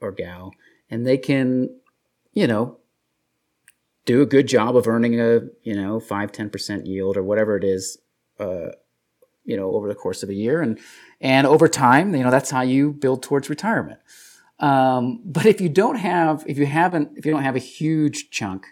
or 0.01 0.13
gal, 0.13 0.53
and 0.91 1.07
they 1.07 1.19
can, 1.19 1.71
you 2.33 2.47
know, 2.47 2.79
do 4.05 4.21
a 4.21 4.27
good 4.27 4.49
job 4.49 4.77
of 4.77 4.89
earning 4.89 5.21
a 5.21 5.41
you 5.63 5.75
know 5.75 6.01
five 6.01 6.33
ten 6.33 6.51
percent 6.51 6.87
yield 6.87 7.17
or 7.17 7.23
whatever 7.23 7.57
it 7.57 7.65
is, 7.65 7.99
uh, 8.39 8.69
you 9.45 9.57
know, 9.57 9.73
over 9.73 9.89
the 9.89 9.95
course 9.95 10.23
of 10.23 10.29
a 10.29 10.35
year, 10.35 10.61
and 10.61 10.79
and 11.21 11.47
over 11.47 11.69
time, 11.69 12.15
you 12.15 12.23
know, 12.23 12.31
that's 12.31 12.51
how 12.51 12.63
you 12.63 12.93
build 12.93 13.23
towards 13.23 13.49
retirement. 13.49 14.01
Um, 14.59 15.23
but 15.25 15.47
if 15.47 15.61
you 15.61 15.69
don't 15.69 15.97
have, 15.97 16.45
if 16.47 16.59
you 16.59 16.67
haven't, 16.67 17.17
if 17.17 17.27
you 17.27 17.33
don't 17.33 17.43
have 17.43 17.57
a 17.57 17.61
huge 17.61 18.31
chunk, 18.31 18.67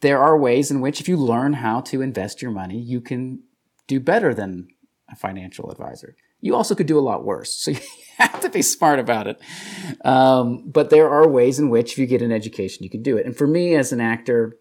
there 0.00 0.18
are 0.18 0.38
ways 0.38 0.70
in 0.70 0.80
which, 0.80 1.00
if 1.00 1.08
you 1.08 1.16
learn 1.16 1.54
how 1.54 1.80
to 1.82 2.00
invest 2.00 2.40
your 2.40 2.50
money, 2.50 2.78
you 2.78 3.00
can 3.00 3.42
do 3.86 4.00
better 4.00 4.32
than 4.32 4.68
a 5.10 5.16
financial 5.16 5.70
advisor. 5.70 6.16
You 6.40 6.54
also 6.54 6.74
could 6.74 6.86
do 6.86 6.98
a 6.98 7.00
lot 7.00 7.24
worse. 7.24 7.54
So 7.54 7.70
you 7.72 7.80
have 8.18 8.40
to 8.40 8.48
be 8.48 8.62
smart 8.62 8.98
about 8.98 9.26
it. 9.26 9.40
Um, 10.04 10.70
but 10.70 10.90
there 10.90 11.10
are 11.10 11.28
ways 11.28 11.58
in 11.58 11.70
which, 11.70 11.92
if 11.92 11.98
you 11.98 12.06
get 12.06 12.22
an 12.22 12.32
education, 12.32 12.84
you 12.84 12.90
can 12.90 13.02
do 13.02 13.16
it. 13.16 13.26
And 13.26 13.36
for 13.36 13.46
me 13.46 13.74
as 13.74 13.92
an 13.92 14.00
actor, 14.00 14.56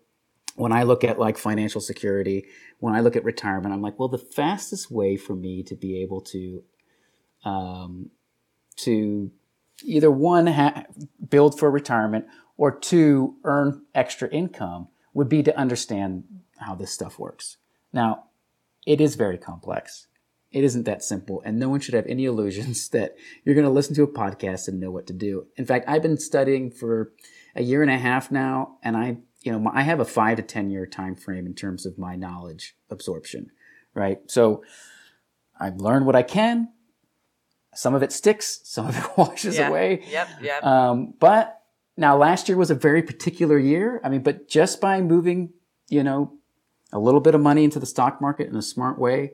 when 0.56 0.72
I 0.72 0.84
look 0.84 1.04
at 1.04 1.20
like 1.20 1.38
financial 1.38 1.82
security, 1.82 2.46
when 2.80 2.94
I 2.94 3.00
look 3.00 3.16
at 3.16 3.24
retirement, 3.24 3.74
I'm 3.74 3.82
like, 3.82 3.98
well, 3.98 4.10
the 4.10 4.18
fastest 4.18 4.92
way 4.92 5.16
for 5.18 5.36
me 5.36 5.64
to 5.64 5.76
be 5.76 6.02
able 6.02 6.22
to, 6.22 6.64
um, 7.44 8.10
to 8.78 9.32
either 9.84 10.12
one 10.12 10.48
ha- 10.48 10.86
build 11.30 11.60
for 11.60 11.70
retirement 11.70 12.26
or 12.58 12.72
two 12.72 13.36
earn 13.44 13.84
extra 13.94 14.30
income 14.30 14.88
would 15.14 15.30
be 15.30 15.44
to 15.44 15.58
understand 15.58 16.24
how 16.58 16.76
this 16.76 16.92
stuff 16.92 17.20
works. 17.20 17.58
Now, 17.92 18.26
it 18.86 19.00
is 19.00 19.16
very 19.16 19.38
complex. 19.38 20.08
It 20.52 20.64
isn't 20.64 20.84
that 20.84 21.04
simple, 21.04 21.42
and 21.44 21.58
no 21.58 21.70
one 21.70 21.80
should 21.80 21.96
have 21.96 22.06
any 22.06 22.26
illusions 22.26 22.90
that 22.90 23.16
you're 23.44 23.56
going 23.56 23.66
to 23.66 23.72
listen 23.72 23.96
to 23.96 24.04
a 24.04 24.08
podcast 24.08 24.68
and 24.68 24.80
know 24.80 24.92
what 24.92 25.08
to 25.08 25.14
do. 25.14 25.48
In 25.56 25.66
fact, 25.66 25.86
I've 25.88 26.02
been 26.02 26.18
studying 26.18 26.70
for 26.70 27.12
a 27.56 27.64
year 27.64 27.82
and 27.82 27.92
a 27.92 27.98
half 27.98 28.32
now, 28.32 28.78
and 28.84 28.96
I, 28.96 29.18
you 29.42 29.52
know, 29.52 29.72
I 29.74 29.82
have 29.82 30.00
a 30.00 30.06
five 30.06 30.38
to 30.38 30.44
ten 30.44 30.70
year 30.70 30.86
time 30.86 31.16
frame 31.16 31.46
in 31.46 31.54
terms 31.54 31.86
of 31.86 31.98
my 31.98 32.16
knowledge 32.16 32.76
absorption, 32.90 33.52
right? 33.94 34.20
So 34.28 34.64
I've 35.60 35.78
learned 35.78 36.06
what 36.06 36.16
I 36.16 36.24
can. 36.24 36.70
Some 37.76 37.94
of 37.96 38.04
it 38.04 38.12
sticks, 38.12 38.60
some 38.64 38.88
of 38.88 38.98
it 38.98 39.06
washes 39.18 39.58
Yeah. 39.58 39.70
away. 39.70 40.04
Yep, 40.10 40.28
yep. 40.42 40.64
Um, 40.64 41.14
but 41.20 41.62
now 41.98 42.18
last 42.18 42.48
year 42.50 42.58
was 42.58 42.72
a 42.72 42.76
very 42.76 43.02
particular 43.04 43.58
year. 43.58 44.00
I 44.04 44.10
mean, 44.10 44.22
but 44.24 44.48
just 44.48 44.82
by 44.82 45.02
moving, 45.02 45.52
you 45.90 46.04
know, 46.04 46.34
a 46.92 47.00
little 47.00 47.22
bit 47.22 47.36
of 47.36 47.42
money 47.42 47.64
into 47.64 47.80
the 47.80 47.86
stock 47.86 48.22
market 48.22 48.48
in 48.48 48.56
a 48.56 48.62
smart 48.62 49.00
way, 49.00 49.34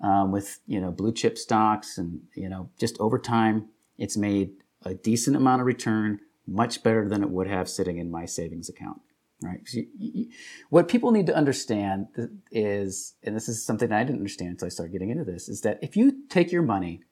um, 0.00 0.32
with 0.32 0.60
you 0.66 0.80
know 0.80 0.90
blue 0.90 1.12
chip 1.12 1.38
stocks, 1.38 1.98
and 1.98 2.20
you 2.34 2.48
know 2.48 2.68
just 2.78 2.98
over 3.00 3.18
time, 3.18 3.68
it's 3.98 4.16
made 4.16 4.50
a 4.84 4.94
decent 4.94 5.36
amount 5.36 5.60
of 5.60 5.66
return, 5.66 6.20
much 6.46 6.82
better 6.82 7.08
than 7.08 7.22
it 7.22 7.30
would 7.30 7.46
have 7.46 7.68
sitting 7.68 7.98
in 7.98 8.10
my 8.10 8.26
savings 8.26 8.68
account. 8.68 9.00
Right? 9.42 9.60
you- 9.72 9.88
you- 9.98 10.28
what 10.70 10.88
people 10.88 11.10
need 11.10 11.26
to 11.26 11.34
understand 11.36 12.06
is, 12.50 13.14
and 13.22 13.36
this 13.36 13.48
is 13.48 13.62
something 13.64 13.92
I 13.92 14.02
didn't 14.04 14.18
understand 14.18 14.50
until 14.52 14.66
I 14.66 14.68
started 14.70 14.92
getting 14.92 15.10
into 15.10 15.24
this, 15.24 15.48
is 15.48 15.60
that 15.62 15.78
if 15.82 15.96
you 15.96 16.22
take 16.28 16.50
your 16.52 16.62
money 16.62 17.02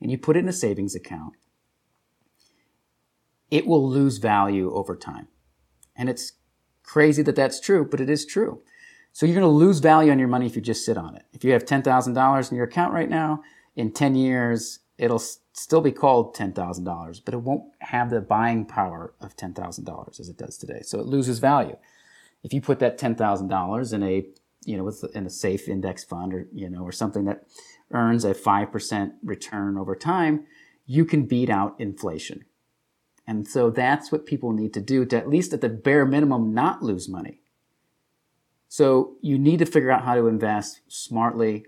and 0.00 0.10
you 0.10 0.18
put 0.18 0.36
it 0.36 0.40
in 0.40 0.48
a 0.48 0.52
savings 0.52 0.94
account, 0.94 1.34
it 3.50 3.66
will 3.66 3.88
lose 3.88 4.18
value 4.18 4.72
over 4.72 4.96
time. 4.96 5.28
And 5.96 6.08
it's 6.08 6.32
crazy 6.82 7.22
that 7.22 7.36
that's 7.36 7.60
true, 7.60 7.86
but 7.88 8.00
it 8.00 8.08
is 8.08 8.24
true. 8.24 8.62
So 9.12 9.26
you're 9.26 9.34
going 9.34 9.44
to 9.44 9.48
lose 9.48 9.80
value 9.80 10.12
on 10.12 10.18
your 10.18 10.28
money 10.28 10.46
if 10.46 10.54
you 10.54 10.62
just 10.62 10.84
sit 10.84 10.96
on 10.96 11.16
it. 11.16 11.24
If 11.32 11.44
you 11.44 11.52
have 11.52 11.64
$10,000 11.64 12.50
in 12.50 12.56
your 12.56 12.66
account 12.66 12.94
right 12.94 13.10
now, 13.10 13.42
in 13.76 13.92
10 13.92 14.14
years, 14.14 14.80
it'll 14.98 15.18
still 15.52 15.80
be 15.80 15.92
called 15.92 16.34
$10,000, 16.36 17.20
but 17.24 17.34
it 17.34 17.38
won't 17.38 17.64
have 17.80 18.10
the 18.10 18.20
buying 18.20 18.64
power 18.64 19.14
of 19.20 19.36
$10,000 19.36 20.20
as 20.20 20.28
it 20.28 20.36
does 20.36 20.56
today. 20.56 20.80
So 20.82 21.00
it 21.00 21.06
loses 21.06 21.38
value. 21.38 21.76
If 22.42 22.52
you 22.52 22.60
put 22.60 22.78
that 22.78 22.98
$10,000 22.98 23.92
in 23.92 24.02
a, 24.02 24.26
you 24.64 24.76
know, 24.76 24.92
in 25.14 25.26
a 25.26 25.30
safe 25.30 25.68
index 25.68 26.04
fund 26.04 26.32
or, 26.32 26.46
you 26.52 26.70
know, 26.70 26.82
or 26.82 26.92
something 26.92 27.24
that 27.24 27.44
earns 27.92 28.24
a 28.24 28.34
5% 28.34 29.12
return 29.22 29.76
over 29.76 29.94
time, 29.94 30.46
you 30.86 31.04
can 31.04 31.26
beat 31.26 31.50
out 31.50 31.76
inflation. 31.78 32.44
And 33.26 33.46
so 33.46 33.70
that's 33.70 34.10
what 34.10 34.26
people 34.26 34.52
need 34.52 34.74
to 34.74 34.80
do 34.80 35.04
to 35.06 35.16
at 35.16 35.28
least 35.28 35.52
at 35.52 35.60
the 35.60 35.68
bare 35.68 36.04
minimum 36.04 36.52
not 36.52 36.82
lose 36.82 37.08
money. 37.08 37.40
So 38.68 39.16
you 39.20 39.38
need 39.38 39.58
to 39.58 39.66
figure 39.66 39.90
out 39.90 40.04
how 40.04 40.14
to 40.14 40.26
invest 40.26 40.80
smartly 40.88 41.66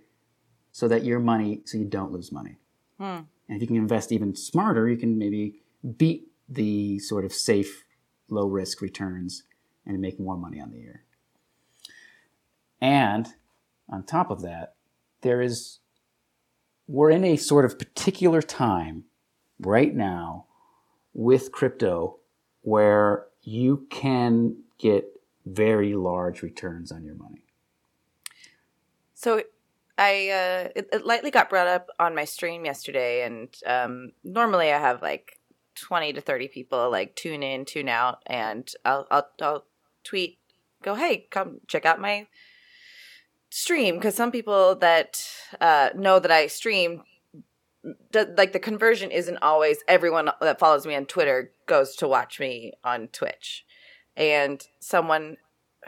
so 0.70 0.88
that 0.88 1.04
your 1.04 1.20
money, 1.20 1.60
so 1.64 1.78
you 1.78 1.84
don't 1.84 2.12
lose 2.12 2.32
money. 2.32 2.58
Hmm. 2.98 3.20
And 3.48 3.56
if 3.56 3.60
you 3.60 3.66
can 3.66 3.76
invest 3.76 4.12
even 4.12 4.34
smarter, 4.34 4.88
you 4.88 4.96
can 4.96 5.18
maybe 5.18 5.62
beat 5.96 6.28
the 6.48 6.98
sort 7.00 7.24
of 7.24 7.32
safe, 7.32 7.84
low 8.28 8.46
risk 8.46 8.80
returns 8.80 9.42
and 9.84 10.00
make 10.00 10.18
more 10.18 10.36
money 10.36 10.60
on 10.60 10.70
the 10.70 10.78
year. 10.78 11.02
And 12.80 13.28
on 13.88 14.04
top 14.04 14.30
of 14.30 14.42
that, 14.42 14.74
there 15.20 15.42
is, 15.42 15.80
we're 16.86 17.10
in 17.10 17.24
a 17.24 17.36
sort 17.36 17.64
of 17.64 17.78
particular 17.78 18.42
time 18.42 19.04
right 19.58 19.94
now 19.94 20.46
with 21.14 21.52
crypto 21.52 22.18
where 22.62 23.26
you 23.42 23.86
can 23.90 24.56
get 24.78 25.04
very 25.44 25.94
large 25.94 26.42
returns 26.42 26.92
on 26.92 27.04
your 27.04 27.14
money. 27.14 27.44
So 29.14 29.42
I 29.98 30.30
uh, 30.30 30.68
it, 30.74 30.88
it 30.92 31.06
lightly 31.06 31.30
got 31.30 31.50
brought 31.50 31.66
up 31.66 31.88
on 31.98 32.14
my 32.14 32.24
stream 32.24 32.64
yesterday, 32.64 33.24
and 33.24 33.48
um, 33.66 34.12
normally 34.24 34.72
I 34.72 34.78
have 34.78 35.02
like 35.02 35.38
twenty 35.74 36.12
to 36.12 36.20
thirty 36.20 36.48
people 36.48 36.90
like 36.90 37.14
tune 37.14 37.42
in, 37.42 37.64
tune 37.64 37.88
out, 37.88 38.22
and 38.26 38.68
I'll 38.84 39.06
I'll, 39.10 39.28
I'll 39.40 39.64
tweet, 40.02 40.38
go, 40.82 40.94
hey, 40.94 41.26
come 41.30 41.60
check 41.68 41.84
out 41.84 42.00
my 42.00 42.26
stream 43.52 43.96
because 43.96 44.14
some 44.14 44.32
people 44.32 44.74
that 44.76 45.24
uh, 45.60 45.90
know 45.94 46.18
that 46.18 46.30
I 46.30 46.46
stream. 46.46 47.02
d- 48.10 48.24
Like 48.36 48.52
the 48.52 48.58
conversion 48.58 49.10
isn't 49.10 49.38
always 49.42 49.78
everyone 49.86 50.30
that 50.40 50.58
follows 50.58 50.86
me 50.86 50.94
on 50.94 51.06
Twitter 51.06 51.52
goes 51.66 51.94
to 51.96 52.08
watch 52.08 52.40
me 52.40 52.72
on 52.82 53.08
Twitch, 53.08 53.64
and 54.16 54.66
someone 54.80 55.36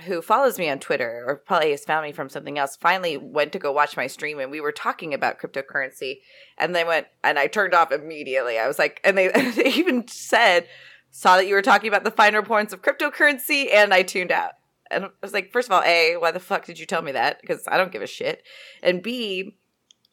who 0.07 0.21
follows 0.21 0.59
me 0.59 0.69
on 0.69 0.81
Twitter 0.81 1.25
or 1.27 1.37
probably 1.37 1.71
has 1.71 1.85
found 1.85 2.05
me 2.05 2.11
from 2.13 2.29
something 2.29 2.59
else 2.59 2.77
finally 2.77 3.17
went 3.17 3.53
to 3.53 3.61
go 3.61 3.71
watch 3.71 3.97
my 3.97 4.09
stream 4.09 4.41
and 4.41 4.51
we 4.51 4.61
were 4.61 4.73
talking 4.73 5.15
about 5.15 5.39
cryptocurrency 5.39 6.17
and 6.59 6.75
they 6.75 6.83
went 6.83 7.07
and 7.23 7.39
I 7.39 7.47
turned 7.47 7.75
off 7.75 7.93
immediately. 7.93 8.59
I 8.59 8.67
was 8.67 8.77
like 8.77 9.01
and 9.05 9.17
they, 9.17 9.29
they 9.57 9.73
even 9.75 10.09
said 10.09 10.67
saw 11.13 11.37
that 11.37 11.47
you 11.47 11.55
were 11.55 11.63
talking 11.63 11.87
about 11.87 12.03
the 12.03 12.11
finer 12.11 12.43
points 12.43 12.73
of 12.73 12.83
cryptocurrency 12.83 13.73
and 13.73 13.95
I 13.95 14.03
tuned 14.03 14.33
out. 14.33 14.55
And 14.95 15.05
I 15.07 15.09
was 15.23 15.33
like 15.33 15.53
first 15.53 15.69
of 15.69 15.73
all, 15.73 15.83
A, 15.85 16.17
why 16.17 16.31
the 16.31 16.41
fuck 16.41 16.65
did 16.65 16.79
you 16.79 16.87
tell 16.87 17.03
me 17.03 17.13
that? 17.13 17.41
Because 17.41 17.67
I 17.69 17.77
don't 17.77 17.93
give 17.93 18.03
a 18.03 18.07
shit. 18.07 18.43
And 18.83 19.03
B, 19.03 19.57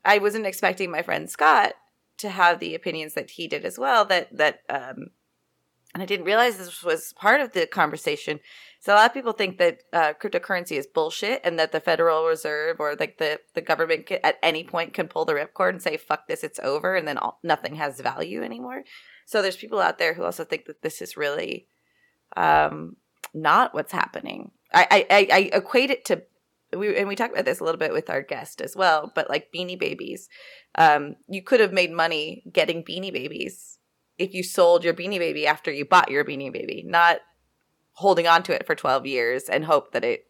I 0.03 0.17
wasn't 0.17 0.45
expecting 0.45 0.91
my 0.91 1.01
friend 1.01 1.29
Scott 1.29 1.73
to 2.17 2.29
have 2.29 2.59
the 2.59 2.75
opinions 2.75 3.13
that 3.15 3.31
he 3.31 3.47
did 3.47 3.65
as 3.65 3.79
well 3.79 4.05
that 4.05 4.35
that 4.35 4.59
um 4.69 5.07
and 5.93 6.01
I 6.01 6.05
didn't 6.05 6.25
realize 6.25 6.57
this 6.57 6.83
was 6.83 7.13
part 7.13 7.41
of 7.41 7.51
the 7.51 7.67
conversation. 7.67 8.39
So 8.79 8.93
a 8.93 8.95
lot 8.95 9.07
of 9.07 9.13
people 9.13 9.33
think 9.33 9.57
that 9.57 9.83
uh, 9.91 10.13
cryptocurrency 10.13 10.77
is 10.77 10.87
bullshit, 10.87 11.41
and 11.43 11.59
that 11.59 11.71
the 11.71 11.81
Federal 11.81 12.25
Reserve 12.25 12.77
or 12.79 12.95
like 12.95 13.17
the 13.17 13.39
the 13.53 13.61
government 13.61 14.05
can, 14.05 14.19
at 14.23 14.37
any 14.41 14.63
point 14.63 14.93
can 14.93 15.07
pull 15.07 15.25
the 15.25 15.33
ripcord 15.33 15.71
and 15.71 15.81
say 15.81 15.97
"fuck 15.97 16.27
this, 16.27 16.43
it's 16.43 16.59
over," 16.63 16.95
and 16.95 17.07
then 17.07 17.17
all, 17.17 17.39
nothing 17.43 17.75
has 17.75 17.99
value 17.99 18.41
anymore. 18.41 18.83
So 19.25 19.41
there's 19.41 19.57
people 19.57 19.79
out 19.79 19.97
there 19.97 20.13
who 20.13 20.23
also 20.23 20.45
think 20.45 20.65
that 20.65 20.81
this 20.81 21.01
is 21.01 21.17
really 21.17 21.67
um, 22.37 22.95
not 23.33 23.73
what's 23.73 23.91
happening. 23.91 24.51
I, 24.73 25.05
I, 25.09 25.27
I, 25.31 25.39
equate 25.53 25.89
it 25.89 26.05
to 26.05 26.23
we 26.75 26.95
and 26.97 27.07
we 27.07 27.15
talked 27.15 27.33
about 27.33 27.45
this 27.45 27.59
a 27.59 27.63
little 27.63 27.79
bit 27.79 27.93
with 27.93 28.09
our 28.09 28.21
guest 28.21 28.61
as 28.61 28.75
well, 28.75 29.11
but 29.13 29.29
like 29.29 29.51
Beanie 29.53 29.79
Babies, 29.79 30.29
um, 30.75 31.15
you 31.27 31.41
could 31.41 31.59
have 31.59 31.73
made 31.73 31.91
money 31.91 32.43
getting 32.51 32.83
Beanie 32.83 33.13
Babies 33.13 33.79
if 34.17 34.33
you 34.33 34.43
sold 34.43 34.83
your 34.83 34.93
Beanie 34.93 35.19
Baby 35.19 35.47
after 35.47 35.71
you 35.71 35.85
bought 35.85 36.11
your 36.11 36.23
Beanie 36.23 36.51
Baby, 36.51 36.83
not 36.85 37.19
holding 37.93 38.27
on 38.27 38.43
to 38.43 38.53
it 38.53 38.65
for 38.65 38.75
12 38.75 39.05
years 39.05 39.43
and 39.49 39.65
hope 39.65 39.91
that 39.91 40.03
it 40.03 40.27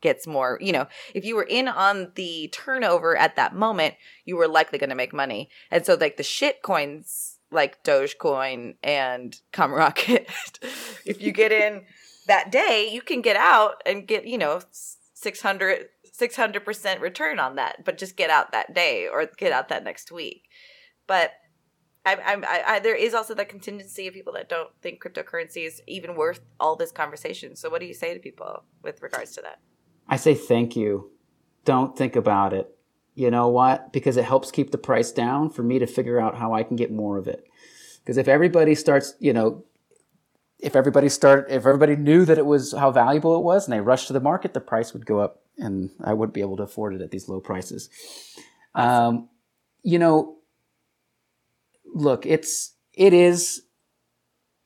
gets 0.00 0.26
more, 0.26 0.58
you 0.60 0.72
know, 0.72 0.86
if 1.14 1.24
you 1.24 1.36
were 1.36 1.42
in 1.42 1.68
on 1.68 2.12
the 2.14 2.48
turnover 2.52 3.16
at 3.16 3.36
that 3.36 3.54
moment, 3.54 3.94
you 4.24 4.36
were 4.36 4.48
likely 4.48 4.78
going 4.78 4.90
to 4.90 4.96
make 4.96 5.12
money. 5.12 5.50
And 5.70 5.84
so 5.84 5.94
like 5.94 6.16
the 6.16 6.22
shit 6.22 6.62
coins 6.62 7.38
like 7.50 7.84
Dogecoin 7.84 8.76
and 8.82 9.38
Come 9.52 9.72
Rocket, 9.72 10.28
if 11.04 11.20
you 11.20 11.32
get 11.32 11.52
in 11.52 11.84
that 12.26 12.50
day, 12.50 12.88
you 12.90 13.02
can 13.02 13.20
get 13.20 13.36
out 13.36 13.82
and 13.84 14.06
get, 14.06 14.26
you 14.26 14.38
know, 14.38 14.60
600 14.70 15.88
600% 16.12 17.00
return 17.00 17.38
on 17.38 17.56
that, 17.56 17.84
but 17.84 17.96
just 17.96 18.16
get 18.16 18.30
out 18.30 18.52
that 18.52 18.74
day 18.74 19.08
or 19.08 19.26
get 19.38 19.50
out 19.50 19.68
that 19.70 19.82
next 19.82 20.12
week. 20.12 20.44
But 21.06 21.32
I, 22.04 22.14
I, 22.14 22.74
I, 22.74 22.78
there 22.80 22.94
is 22.94 23.14
also 23.14 23.34
that 23.34 23.48
contingency 23.48 24.08
of 24.08 24.14
people 24.14 24.32
that 24.34 24.48
don't 24.48 24.70
think 24.82 25.02
cryptocurrency 25.02 25.66
is 25.66 25.80
even 25.86 26.16
worth 26.16 26.40
all 26.58 26.76
this 26.76 26.92
conversation. 26.92 27.54
So, 27.56 27.70
what 27.70 27.80
do 27.80 27.86
you 27.86 27.94
say 27.94 28.12
to 28.12 28.20
people 28.20 28.64
with 28.82 29.02
regards 29.02 29.32
to 29.32 29.42
that? 29.42 29.60
I 30.08 30.16
say 30.16 30.34
thank 30.34 30.74
you. 30.76 31.10
Don't 31.64 31.96
think 31.96 32.16
about 32.16 32.52
it. 32.52 32.76
You 33.14 33.30
know 33.30 33.48
what? 33.48 33.92
Because 33.92 34.16
it 34.16 34.24
helps 34.24 34.50
keep 34.50 34.70
the 34.70 34.78
price 34.78 35.12
down 35.12 35.50
for 35.50 35.62
me 35.62 35.78
to 35.78 35.86
figure 35.86 36.20
out 36.20 36.36
how 36.36 36.54
I 36.54 36.64
can 36.64 36.76
get 36.76 36.90
more 36.90 37.18
of 37.18 37.28
it. 37.28 37.46
Because 37.98 38.16
if 38.16 38.26
everybody 38.26 38.74
starts, 38.74 39.14
you 39.20 39.32
know, 39.32 39.64
if 40.62 40.76
everybody 40.76 41.08
started, 41.08 41.52
if 41.52 41.66
everybody 41.66 41.96
knew 41.96 42.24
that 42.24 42.38
it 42.38 42.46
was 42.46 42.72
how 42.72 42.92
valuable 42.92 43.36
it 43.36 43.42
was, 43.42 43.66
and 43.66 43.72
they 43.72 43.80
rushed 43.80 44.06
to 44.06 44.12
the 44.12 44.20
market, 44.20 44.54
the 44.54 44.60
price 44.60 44.92
would 44.92 45.04
go 45.04 45.18
up, 45.18 45.42
and 45.58 45.90
I 46.02 46.14
wouldn't 46.14 46.34
be 46.34 46.40
able 46.40 46.56
to 46.58 46.62
afford 46.62 46.94
it 46.94 47.02
at 47.02 47.10
these 47.10 47.28
low 47.28 47.40
prices. 47.40 47.90
Um, 48.74 49.28
you 49.82 49.98
know, 49.98 50.36
look, 51.84 52.24
it's 52.24 52.74
it 52.94 53.12
is 53.12 53.62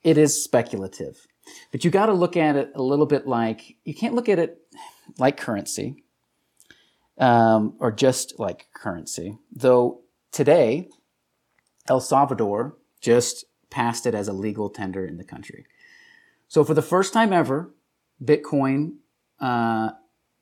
it 0.03 0.19
is 0.19 0.45
speculative, 0.45 1.27
but 1.73 1.83
you 1.83 1.91
got 1.91 2.07
to 2.07 2.13
look 2.13 2.37
at 2.37 2.57
it 2.57 2.73
a 2.75 2.83
little 2.83 3.07
bit 3.07 3.27
like 3.27 3.77
you 3.85 3.95
can't 3.95 4.15
look 4.15 4.29
at 4.29 4.39
it 4.39 4.59
like 5.19 5.39
currency 5.39 6.05
um, 7.19 7.75
or 7.81 7.91
just 7.91 8.39
like 8.39 8.69
currency. 8.75 9.39
Though 9.51 10.03
today, 10.31 10.89
El 11.89 12.01
Salvador 12.01 12.77
just 13.01 13.47
passed 13.71 14.07
it 14.07 14.15
as 14.15 14.29
a 14.29 14.33
legal 14.33 14.69
tender 14.69 15.07
in 15.07 15.17
the 15.17 15.25
country. 15.25 15.65
So 16.49 16.65
for 16.65 16.75
the 16.75 16.83
first 16.83 17.13
time 17.13 17.33
ever, 17.33 17.75
Bitcoin 18.23 18.97
uh, 19.41 19.91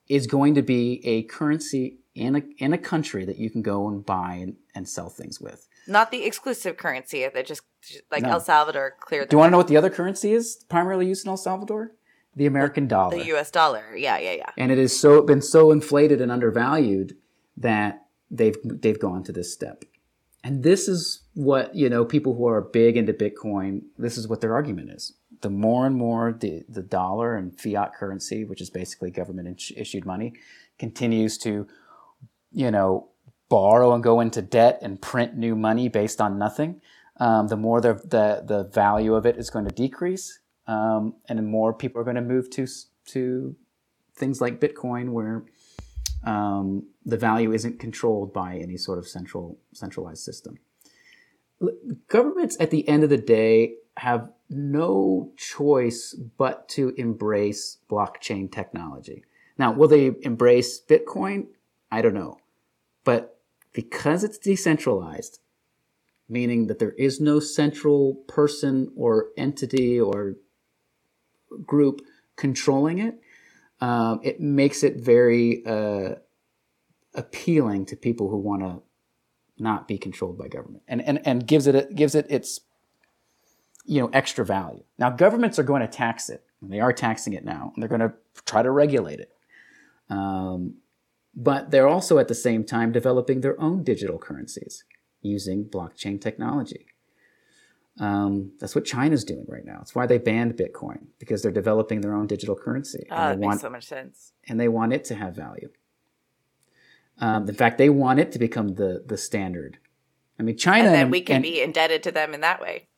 is 0.09 0.27
going 0.27 0.55
to 0.55 0.63
be 0.63 1.01
a 1.05 1.23
currency 1.25 1.99
in 2.15 2.37
a 2.37 2.43
in 2.59 2.73
a 2.73 2.79
country 2.79 3.25
that 3.25 3.39
you 3.39 3.51
can 3.51 3.63
go 3.63 3.89
and 3.89 4.05
buy 4.05 4.35
and, 4.35 4.57
and 4.75 4.89
sell 4.89 5.09
things 5.09 5.41
with. 5.41 5.69
Not 5.87 6.11
the 6.11 6.25
exclusive 6.25 6.77
currency 6.77 7.29
that 7.29 7.47
just 7.47 7.63
like 8.11 8.23
No. 8.23 8.31
El 8.31 8.41
Salvador 8.41 8.95
cleared. 9.01 9.29
Do 9.29 9.35
you 9.35 9.39
want 9.39 9.49
to 9.49 9.53
know 9.53 9.59
what 9.59 9.69
the 9.69 9.77
other 9.77 9.91
currency 9.91 10.33
is 10.33 10.65
primarily 10.69 11.07
used 11.07 11.27
in 11.27 11.31
El 11.31 11.37
Salvador? 11.37 11.93
The 12.37 12.47
American 12.47 12.89
dollar. 12.89 13.17
the 13.17 13.27
U.S. 13.27 13.51
dollar? 13.53 13.95
Yeah, 13.97 14.19
yeah, 14.19 14.33
yeah. 14.33 14.51
and 14.57 14.73
it 14.73 14.79
has 14.79 14.99
so 14.99 15.23
been 15.23 15.41
so 15.41 15.71
inflated 15.71 16.21
and 16.21 16.33
undervalued 16.33 17.17
that 17.57 18.07
they've 18.31 18.57
they've 18.65 18.99
gone 18.99 19.23
to 19.25 19.33
this 19.33 19.53
step. 19.53 19.85
And 20.43 20.63
this 20.63 20.89
is 20.89 21.23
what 21.35 21.75
you 21.75 21.89
know 21.89 22.05
people 22.05 22.35
who 22.35 22.47
are 22.47 22.61
big 22.61 22.97
into 22.97 23.13
Bitcoin. 23.13 23.83
This 23.99 24.19
is 24.19 24.27
what 24.27 24.41
their 24.41 24.55
argument 24.55 24.91
is. 24.91 25.13
The 25.41 25.51
more 25.51 25.87
and 25.87 25.97
more 25.97 26.33
the 26.33 26.65
the 26.69 26.83
dollar 26.83 27.37
and 27.37 27.59
fiat 27.59 27.95
currency, 27.95 28.45
which 28.45 28.61
is 28.61 28.71
basically 28.71 29.11
government 29.11 29.49
is- 29.61 29.73
issued 29.77 30.05
money, 30.05 30.35
continues 30.79 31.39
to 31.39 31.67
you 32.53 32.71
know 32.71 33.09
borrow 33.49 33.93
and 33.95 34.03
go 34.03 34.21
into 34.21 34.43
debt 34.43 34.79
and 34.83 35.01
print 35.01 35.37
new 35.37 35.55
money 35.55 35.89
based 35.89 36.21
on 36.21 36.39
nothing. 36.39 36.81
Um, 37.19 37.49
the 37.49 37.57
more 37.57 37.81
the, 37.81 37.95
the 37.95 38.43
the 38.45 38.65
value 38.65 39.15
of 39.15 39.27
it 39.27 39.37
is 39.37 39.51
going 39.51 39.67
to 39.67 39.75
decrease, 39.75 40.41
um, 40.67 41.15
and 41.29 41.47
more 41.47 41.73
people 41.73 42.01
are 42.01 42.05
going 42.05 42.17
to 42.17 42.23
move 42.23 42.51
to 42.51 42.67
to 43.07 43.55
things 44.15 44.41
like 44.41 44.61
Bitcoin, 44.61 45.11
where 45.11 45.45
um, 46.25 46.89
the 47.05 47.17
value 47.17 47.53
isn't 47.53 47.79
controlled 47.79 48.33
by 48.33 48.57
any 48.57 48.77
sort 48.77 48.99
of 48.99 49.07
central 49.07 49.59
centralized 49.73 50.23
system. 50.23 50.59
Governments, 52.09 52.57
at 52.59 52.71
the 52.71 52.87
end 52.89 53.05
of 53.05 53.11
the 53.11 53.17
day, 53.17 53.75
have 53.99 54.31
no 54.51 55.33
choice 55.37 56.15
but 56.15 56.69
to 56.69 56.93
embrace 56.97 57.79
blockchain 57.89 58.51
technology. 58.51 59.25
Now, 59.57 59.73
will 59.73 59.89
they 59.89 60.13
embrace 60.23 60.81
Bitcoin? 60.81 61.47
I 61.91 62.03
don't 62.03 62.15
know, 62.15 62.39
but 63.05 63.39
because 63.73 64.25
it's 64.25 64.39
decentralized, 64.39 65.39
meaning 66.29 66.67
that 66.67 66.79
there 66.79 66.93
is 66.93 67.21
no 67.21 67.39
central 67.41 68.15
person 68.27 68.91
or 68.97 69.27
entity 69.37 70.01
or 70.01 70.35
group 71.65 72.01
controlling 72.37 72.99
it, 72.99 73.21
um, 73.81 74.21
it 74.23 74.41
makes 74.41 74.83
it 74.83 74.97
very 74.97 75.65
uh, 75.67 76.17
appealing 77.15 77.87
to 77.87 77.97
people 77.97 78.29
who 78.31 78.39
want 78.39 78.63
to 78.63 78.83
not 79.57 79.87
be 79.87 79.99
controlled 79.99 80.37
by 80.37 80.49
government, 80.49 80.83
and 80.89 81.01
and 81.03 81.25
and 81.25 81.47
gives 81.47 81.67
it 81.67 81.75
a, 81.77 81.87
gives 81.95 82.15
it 82.15 82.27
its 82.29 82.61
you 83.85 84.01
know 84.01 84.09
extra 84.13 84.45
value. 84.45 84.83
Now 84.99 85.11
governments 85.11 85.59
are 85.59 85.63
going 85.65 85.83
to 85.83 85.89
tax 85.89 86.29
it, 86.31 86.45
and 86.61 86.73
they 86.73 86.81
are 86.81 86.93
taxing 86.93 87.33
it 87.33 87.45
now, 87.45 87.73
and 87.75 87.83
they're 87.83 87.89
going 87.89 88.01
to 88.01 88.15
try 88.47 88.63
to 88.63 88.71
regulate 88.71 89.21
it. 89.21 89.33
Um, 90.11 90.77
but 91.35 91.71
they're 91.71 91.89
also 91.89 92.19
at 92.19 92.29
the 92.29 92.35
same 92.35 92.65
time 92.65 92.93
developing 92.93 93.41
their 93.41 93.61
own 93.61 93.83
digital 93.83 94.19
currencies 94.19 94.85
using 95.21 95.65
blockchain 95.65 96.21
technology. 96.21 96.87
Um, 97.99 98.53
that's 98.59 98.75
what 98.75 98.85
China's 98.85 99.25
doing 99.25 99.47
right 99.49 99.65
now. 99.65 99.79
It's 99.81 99.95
why 99.95 100.07
they 100.07 100.19
banned 100.19 100.55
Bitcoin 100.57 101.07
because 101.19 101.43
they're 101.43 101.53
developing 101.53 102.01
their 102.01 102.13
own 102.15 102.27
digital 102.27 102.57
currency 102.57 103.07
Oh, 103.11 103.15
and, 103.15 103.21
that 103.23 103.29
they 103.37 103.41
makes 103.41 103.47
want, 103.47 103.61
so 103.61 103.71
much 103.71 103.85
sense. 103.85 104.33
and 104.49 104.59
they 104.61 104.69
want 104.69 104.93
it 104.93 105.05
to 105.07 105.15
have 105.15 105.35
value. 105.37 105.71
Um, 107.21 107.49
in 107.49 107.55
fact, 107.55 107.79
they 107.79 107.89
want 107.91 108.19
it 108.19 108.33
to 108.33 108.39
become 108.39 108.75
the 108.75 109.03
the 109.07 109.17
standard. 109.17 109.79
I 110.39 110.43
mean, 110.43 110.57
China 110.57 110.87
And 110.87 110.95
then 110.95 111.11
we 111.11 111.21
can 111.21 111.37
and- 111.37 111.43
be 111.45 111.63
indebted 111.63 112.03
to 112.05 112.11
them 112.13 112.35
in 112.35 112.41
that 112.41 112.61
way. 112.61 112.89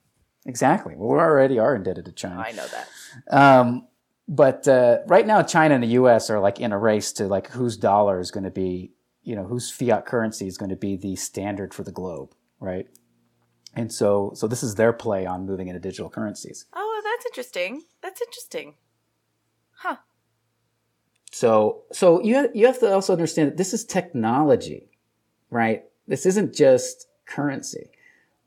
Exactly. 0.46 0.94
Well, 0.96 1.10
we 1.10 1.18
already 1.18 1.58
are 1.58 1.74
indebted 1.74 2.06
to 2.06 2.12
China. 2.12 2.44
I 2.46 2.52
know 2.52 2.66
that. 2.66 2.88
Um, 3.30 3.88
but 4.28 4.66
uh, 4.66 4.98
right 5.06 5.26
now, 5.26 5.42
China 5.42 5.74
and 5.74 5.82
the 5.82 5.88
U.S. 5.88 6.30
are 6.30 6.40
like 6.40 6.60
in 6.60 6.72
a 6.72 6.78
race 6.78 7.12
to 7.14 7.26
like 7.26 7.50
whose 7.50 7.76
dollar 7.76 8.18
is 8.18 8.30
going 8.30 8.44
to 8.44 8.50
be, 8.50 8.92
you 9.22 9.36
know, 9.36 9.44
whose 9.44 9.70
fiat 9.70 10.06
currency 10.06 10.46
is 10.46 10.58
going 10.58 10.70
to 10.70 10.76
be 10.76 10.96
the 10.96 11.16
standard 11.16 11.72
for 11.72 11.84
the 11.84 11.92
globe, 11.92 12.34
right? 12.58 12.88
And 13.74 13.92
so, 13.92 14.32
so 14.34 14.48
this 14.48 14.62
is 14.62 14.74
their 14.74 14.92
play 14.92 15.26
on 15.26 15.46
moving 15.46 15.68
into 15.68 15.80
digital 15.80 16.10
currencies. 16.10 16.64
Oh, 16.72 17.02
that's 17.04 17.26
interesting. 17.26 17.82
That's 18.02 18.20
interesting. 18.20 18.74
Huh. 19.76 19.96
So, 21.30 21.82
so 21.92 22.22
you 22.22 22.34
have, 22.36 22.56
you 22.56 22.66
have 22.66 22.80
to 22.80 22.92
also 22.92 23.12
understand 23.12 23.50
that 23.50 23.56
this 23.58 23.74
is 23.74 23.84
technology, 23.84 24.88
right? 25.50 25.84
This 26.08 26.24
isn't 26.24 26.54
just 26.54 27.06
currency. 27.26 27.90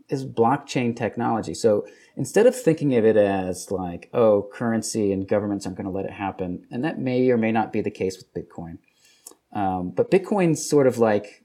It's 0.10 0.24
blockchain 0.24 0.96
technology. 0.96 1.54
So 1.54 1.86
instead 2.16 2.48
of 2.48 2.60
thinking 2.60 2.96
of 2.96 3.06
it 3.06 3.16
as 3.16 3.72
like, 3.72 4.10
oh, 4.14 4.50
currency 4.52 5.12
and 5.12 5.28
governments 5.28 5.66
aren't 5.66 5.78
going 5.78 5.86
to 5.86 5.92
let 5.92 6.06
it 6.06 6.12
happen, 6.12 6.66
and 6.72 6.84
that 6.84 7.00
may 7.00 7.30
or 7.30 7.38
may 7.38 7.52
not 7.52 7.72
be 7.72 7.82
the 7.82 7.92
case 7.92 8.18
with 8.18 8.34
Bitcoin. 8.34 8.80
Um, 9.54 9.92
but 9.92 10.12
Bitcoin's 10.12 10.68
sort 10.68 10.88
of 10.88 10.98
like 10.98 11.44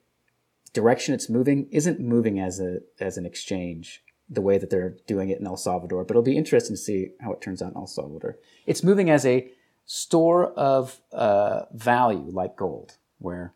direction 0.72 1.14
it's 1.14 1.30
moving 1.30 1.68
isn't 1.70 2.00
moving 2.00 2.38
as 2.40 2.60
a 2.60 2.80
as 3.00 3.16
an 3.16 3.24
exchange 3.24 4.02
the 4.28 4.40
way 4.40 4.58
that 4.58 4.70
they're 4.70 4.96
doing 5.06 5.30
it 5.30 5.38
in 5.38 5.46
El 5.46 5.56
Salvador. 5.56 6.04
But 6.04 6.12
it'll 6.12 6.22
be 6.22 6.36
interesting 6.36 6.74
to 6.74 6.80
see 6.80 7.12
how 7.20 7.32
it 7.32 7.40
turns 7.40 7.62
out 7.62 7.72
in 7.72 7.76
El 7.76 7.86
Salvador. 7.86 8.38
It's 8.66 8.82
moving 8.82 9.10
as 9.10 9.24
a 9.26 9.50
store 9.86 10.46
of 10.52 11.00
uh, 11.12 11.62
value 11.72 12.30
like 12.30 12.56
gold, 12.56 12.96
where 13.18 13.54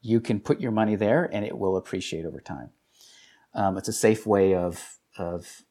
you 0.00 0.20
can 0.20 0.40
put 0.40 0.60
your 0.60 0.70
money 0.70 0.96
there 0.96 1.28
and 1.32 1.44
it 1.44 1.58
will 1.58 1.76
appreciate 1.76 2.24
over 2.24 2.40
time. 2.40 2.70
Um, 3.54 3.76
it's 3.76 3.88
a 3.88 3.92
safe 3.92 4.26
way 4.26 4.54
of 4.54 4.98
of 5.16 5.62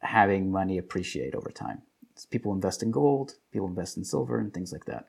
having 0.00 0.50
money 0.50 0.78
appreciate 0.78 1.34
over 1.34 1.50
time. 1.50 1.82
It's 2.12 2.24
people 2.24 2.52
invest 2.52 2.82
in 2.82 2.90
gold, 2.90 3.34
people 3.52 3.68
invest 3.68 3.96
in 3.96 4.04
silver, 4.04 4.38
and 4.38 4.52
things 4.52 4.72
like 4.72 4.86
that. 4.86 5.08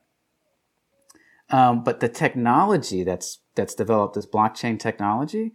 Um, 1.50 1.82
but 1.82 2.00
the 2.00 2.08
technology 2.08 3.02
that's 3.04 3.40
that's 3.54 3.74
developed, 3.74 4.14
this 4.14 4.26
blockchain 4.26 4.78
technology, 4.78 5.52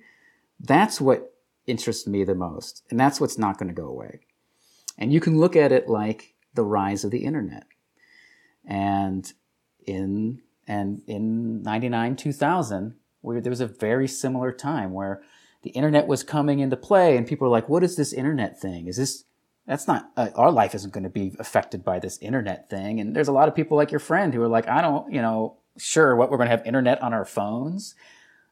that's 0.60 1.00
what 1.00 1.34
interests 1.68 2.08
me 2.08 2.24
the 2.24 2.36
most, 2.36 2.84
and 2.90 3.00
that's 3.00 3.22
what's 3.22 3.38
not 3.38 3.58
going 3.58 3.70
to 3.70 3.82
go 3.82 3.88
away. 3.88 4.22
And 4.98 5.14
you 5.14 5.20
can 5.20 5.40
look 5.40 5.56
at 5.56 5.72
it 5.72 5.90
like 5.90 6.36
the 6.54 6.64
rise 6.64 7.04
of 7.04 7.12
the 7.12 7.26
internet. 7.26 7.66
And 8.66 9.32
in 9.86 10.42
and 10.68 11.02
in 11.06 11.62
99 11.62 12.16
2000 12.16 12.96
where 13.22 13.42
there 13.42 13.52
was 13.52 13.62
a 13.62 13.68
very 13.68 14.08
similar 14.08 14.52
time 14.52 14.94
where 14.94 15.22
the 15.66 15.72
internet 15.72 16.06
was 16.06 16.24
coming 16.24 16.60
into 16.60 16.78
play 16.78 17.18
and 17.18 17.28
people 17.28 17.46
were 17.46 17.52
like 17.52 17.68
what 17.68 17.84
is 17.84 17.96
this 17.96 18.14
internet 18.14 18.60
thing 18.62 18.88
is 18.88 18.98
this 18.98 19.24
that's 19.66 19.88
not 19.88 20.12
uh, 20.16 20.30
our 20.36 20.52
life 20.52 20.76
isn't 20.76 20.94
going 20.94 21.04
to 21.04 21.10
be 21.10 21.36
affected 21.40 21.84
by 21.84 21.98
this 21.98 22.20
internet 22.20 22.70
thing 22.70 23.00
and 23.00 23.16
there's 23.16 23.28
a 23.28 23.34
lot 23.34 23.48
of 23.48 23.56
people 23.56 23.76
like 23.76 23.92
your 23.92 24.00
friend 24.00 24.34
who 24.34 24.42
are 24.42 24.48
like 24.48 24.68
i 24.68 24.80
don't 24.80 25.12
you 25.12 25.22
know 25.22 25.58
sure 25.78 26.16
what 26.16 26.30
we're 26.30 26.38
going 26.38 26.48
to 26.48 26.56
have 26.56 26.66
internet 26.68 27.02
on 27.02 27.14
our 27.14 27.26
phones 27.26 27.96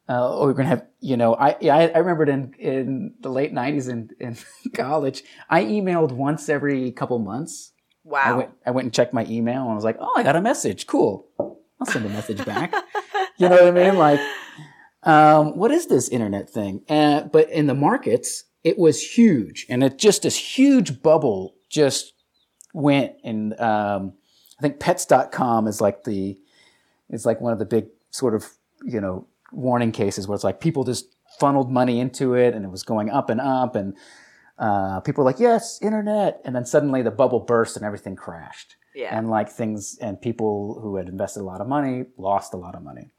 uh, 0.09 0.35
or 0.35 0.47
we're 0.47 0.53
going 0.53 0.65
to 0.65 0.69
have 0.69 0.85
you 0.99 1.15
know 1.15 1.35
i 1.35 1.55
yeah, 1.61 1.75
i, 1.75 1.87
I 1.89 1.99
remembered 1.99 2.29
in 2.29 2.53
in 2.57 3.13
the 3.19 3.29
late 3.29 3.53
90s 3.53 3.89
in, 3.89 4.09
in 4.19 4.35
college 4.73 5.23
i 5.51 5.63
emailed 5.63 6.11
once 6.11 6.49
every 6.49 6.91
couple 6.91 7.19
months 7.19 7.73
Wow. 8.03 8.21
I 8.25 8.33
went 8.33 8.49
I 8.65 8.71
went 8.71 8.85
and 8.85 8.93
checked 8.93 9.13
my 9.13 9.25
email 9.29 9.61
and 9.61 9.71
I 9.71 9.75
was 9.75 9.85
like, 9.85 9.95
oh, 9.99 10.13
I 10.17 10.23
got 10.23 10.35
a 10.35 10.41
message. 10.41 10.87
Cool. 10.87 11.25
I'll 11.39 11.85
send 11.85 12.05
a 12.05 12.09
message 12.09 12.43
back. 12.45 12.73
you 13.37 13.47
know 13.49 13.55
what 13.55 13.65
I 13.65 13.71
mean? 13.71 13.97
Like, 13.97 14.19
um, 15.05 15.57
what 15.57 15.71
is 15.71 15.87
this 15.87 16.09
internet 16.09 16.49
thing? 16.49 16.83
Uh, 16.89 17.21
but 17.23 17.49
in 17.49 17.67
the 17.67 17.73
markets, 17.73 18.45
it 18.63 18.77
was 18.77 19.01
huge, 19.01 19.65
and 19.69 19.83
it 19.83 19.97
just 19.97 20.23
this 20.23 20.37
huge 20.37 21.01
bubble 21.01 21.55
just 21.69 22.13
went. 22.73 23.13
And 23.23 23.59
um, 23.59 24.13
I 24.57 24.61
think 24.61 24.79
Pets.com 24.79 25.67
is 25.67 25.81
like 25.81 26.03
the 26.03 26.37
is 27.09 27.25
like 27.25 27.41
one 27.41 27.53
of 27.53 27.59
the 27.59 27.65
big 27.65 27.87
sort 28.11 28.33
of 28.35 28.47
you 28.85 29.01
know 29.01 29.27
warning 29.51 29.91
cases 29.91 30.27
where 30.27 30.35
it's 30.35 30.43
like 30.43 30.59
people 30.61 30.83
just 30.83 31.05
funneled 31.39 31.71
money 31.71 31.99
into 31.99 32.33
it, 32.35 32.53
and 32.53 32.63
it 32.63 32.71
was 32.71 32.83
going 32.83 33.09
up 33.09 33.29
and 33.29 33.41
up, 33.41 33.75
and 33.75 33.95
uh, 34.57 34.99
people 35.01 35.23
were 35.23 35.29
like, 35.29 35.39
yes, 35.39 35.79
internet. 35.81 36.41
And 36.45 36.55
then 36.55 36.65
suddenly 36.65 37.01
the 37.01 37.11
bubble 37.11 37.39
burst 37.39 37.75
and 37.75 37.85
everything 37.85 38.15
crashed. 38.15 38.75
yeah. 38.95 39.17
And 39.17 39.29
like 39.29 39.49
things, 39.49 39.97
and 39.99 40.21
people 40.21 40.79
who 40.81 40.95
had 40.95 41.09
invested 41.09 41.41
a 41.41 41.43
lot 41.43 41.61
of 41.61 41.67
money 41.67 42.05
lost 42.17 42.53
a 42.53 42.57
lot 42.57 42.75
of 42.75 42.83
money. 42.83 43.11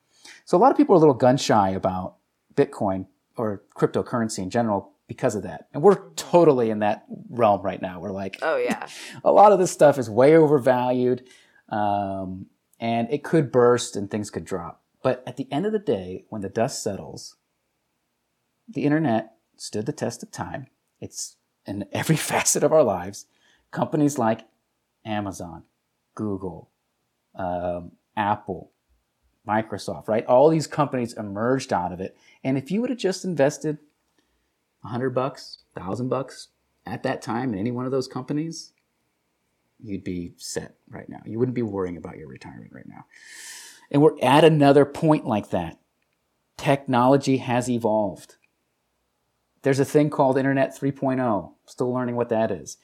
So 0.44 0.56
a 0.56 0.60
lot 0.60 0.70
of 0.70 0.76
people 0.76 0.94
are 0.94 0.98
a 0.98 1.00
little 1.00 1.14
gun 1.14 1.36
shy 1.36 1.70
about 1.70 2.16
Bitcoin 2.54 3.06
or 3.36 3.62
cryptocurrency 3.76 4.38
in 4.38 4.50
general 4.50 4.92
because 5.06 5.34
of 5.34 5.42
that. 5.42 5.68
And 5.72 5.82
we're 5.82 6.10
totally 6.16 6.70
in 6.70 6.80
that 6.80 7.04
realm 7.30 7.62
right 7.62 7.80
now. 7.80 8.00
We're 8.00 8.10
like, 8.10 8.38
oh 8.42 8.56
yeah, 8.56 8.86
a 9.24 9.32
lot 9.32 9.52
of 9.52 9.58
this 9.58 9.70
stuff 9.70 9.98
is 9.98 10.08
way 10.08 10.36
overvalued, 10.36 11.26
um, 11.68 12.46
and 12.80 13.10
it 13.10 13.24
could 13.24 13.52
burst 13.52 13.96
and 13.96 14.10
things 14.10 14.30
could 14.30 14.44
drop. 14.44 14.82
But 15.02 15.22
at 15.26 15.36
the 15.36 15.50
end 15.52 15.66
of 15.66 15.72
the 15.72 15.78
day, 15.78 16.24
when 16.28 16.40
the 16.40 16.48
dust 16.48 16.82
settles, 16.82 17.36
the 18.68 18.84
internet 18.84 19.34
stood 19.56 19.86
the 19.86 19.92
test 19.92 20.22
of 20.22 20.30
time. 20.30 20.68
It's 21.00 21.36
in 21.66 21.86
every 21.92 22.16
facet 22.30 22.62
of 22.62 22.72
our 22.72 22.82
lives. 22.82 23.26
Companies 23.70 24.18
like 24.18 24.42
Amazon, 25.04 25.64
Google, 26.14 26.70
um, 27.34 27.92
Apple, 28.16 28.70
Microsoft, 29.46 30.08
right? 30.08 30.24
All 30.26 30.48
these 30.48 30.66
companies 30.66 31.12
emerged 31.12 31.72
out 31.72 31.92
of 31.92 32.00
it. 32.00 32.16
And 32.42 32.56
if 32.56 32.70
you 32.70 32.80
would 32.80 32.90
have 32.90 32.98
just 32.98 33.24
invested 33.24 33.78
a 34.82 34.88
hundred 34.88 35.10
bucks, 35.10 35.58
thousand 35.74 36.08
bucks 36.08 36.48
at 36.86 37.02
that 37.02 37.22
time 37.22 37.52
in 37.52 37.58
any 37.58 37.70
one 37.70 37.86
of 37.86 37.92
those 37.92 38.08
companies, 38.08 38.72
you'd 39.82 40.04
be 40.04 40.32
set 40.36 40.76
right 40.88 41.08
now. 41.08 41.20
You 41.24 41.38
wouldn't 41.38 41.54
be 41.54 41.62
worrying 41.62 41.96
about 41.96 42.16
your 42.16 42.28
retirement 42.28 42.72
right 42.72 42.88
now. 42.88 43.04
And 43.90 44.02
we're 44.02 44.18
at 44.22 44.44
another 44.44 44.84
point 44.84 45.26
like 45.26 45.50
that. 45.50 45.78
Technology 46.56 47.38
has 47.38 47.68
evolved. 47.68 48.36
There's 49.62 49.80
a 49.80 49.84
thing 49.84 50.10
called 50.10 50.38
Internet 50.38 50.78
3.0. 50.78 51.52
Still 51.66 51.92
learning 51.92 52.16
what 52.16 52.28
that 52.28 52.50
is. 52.50 52.76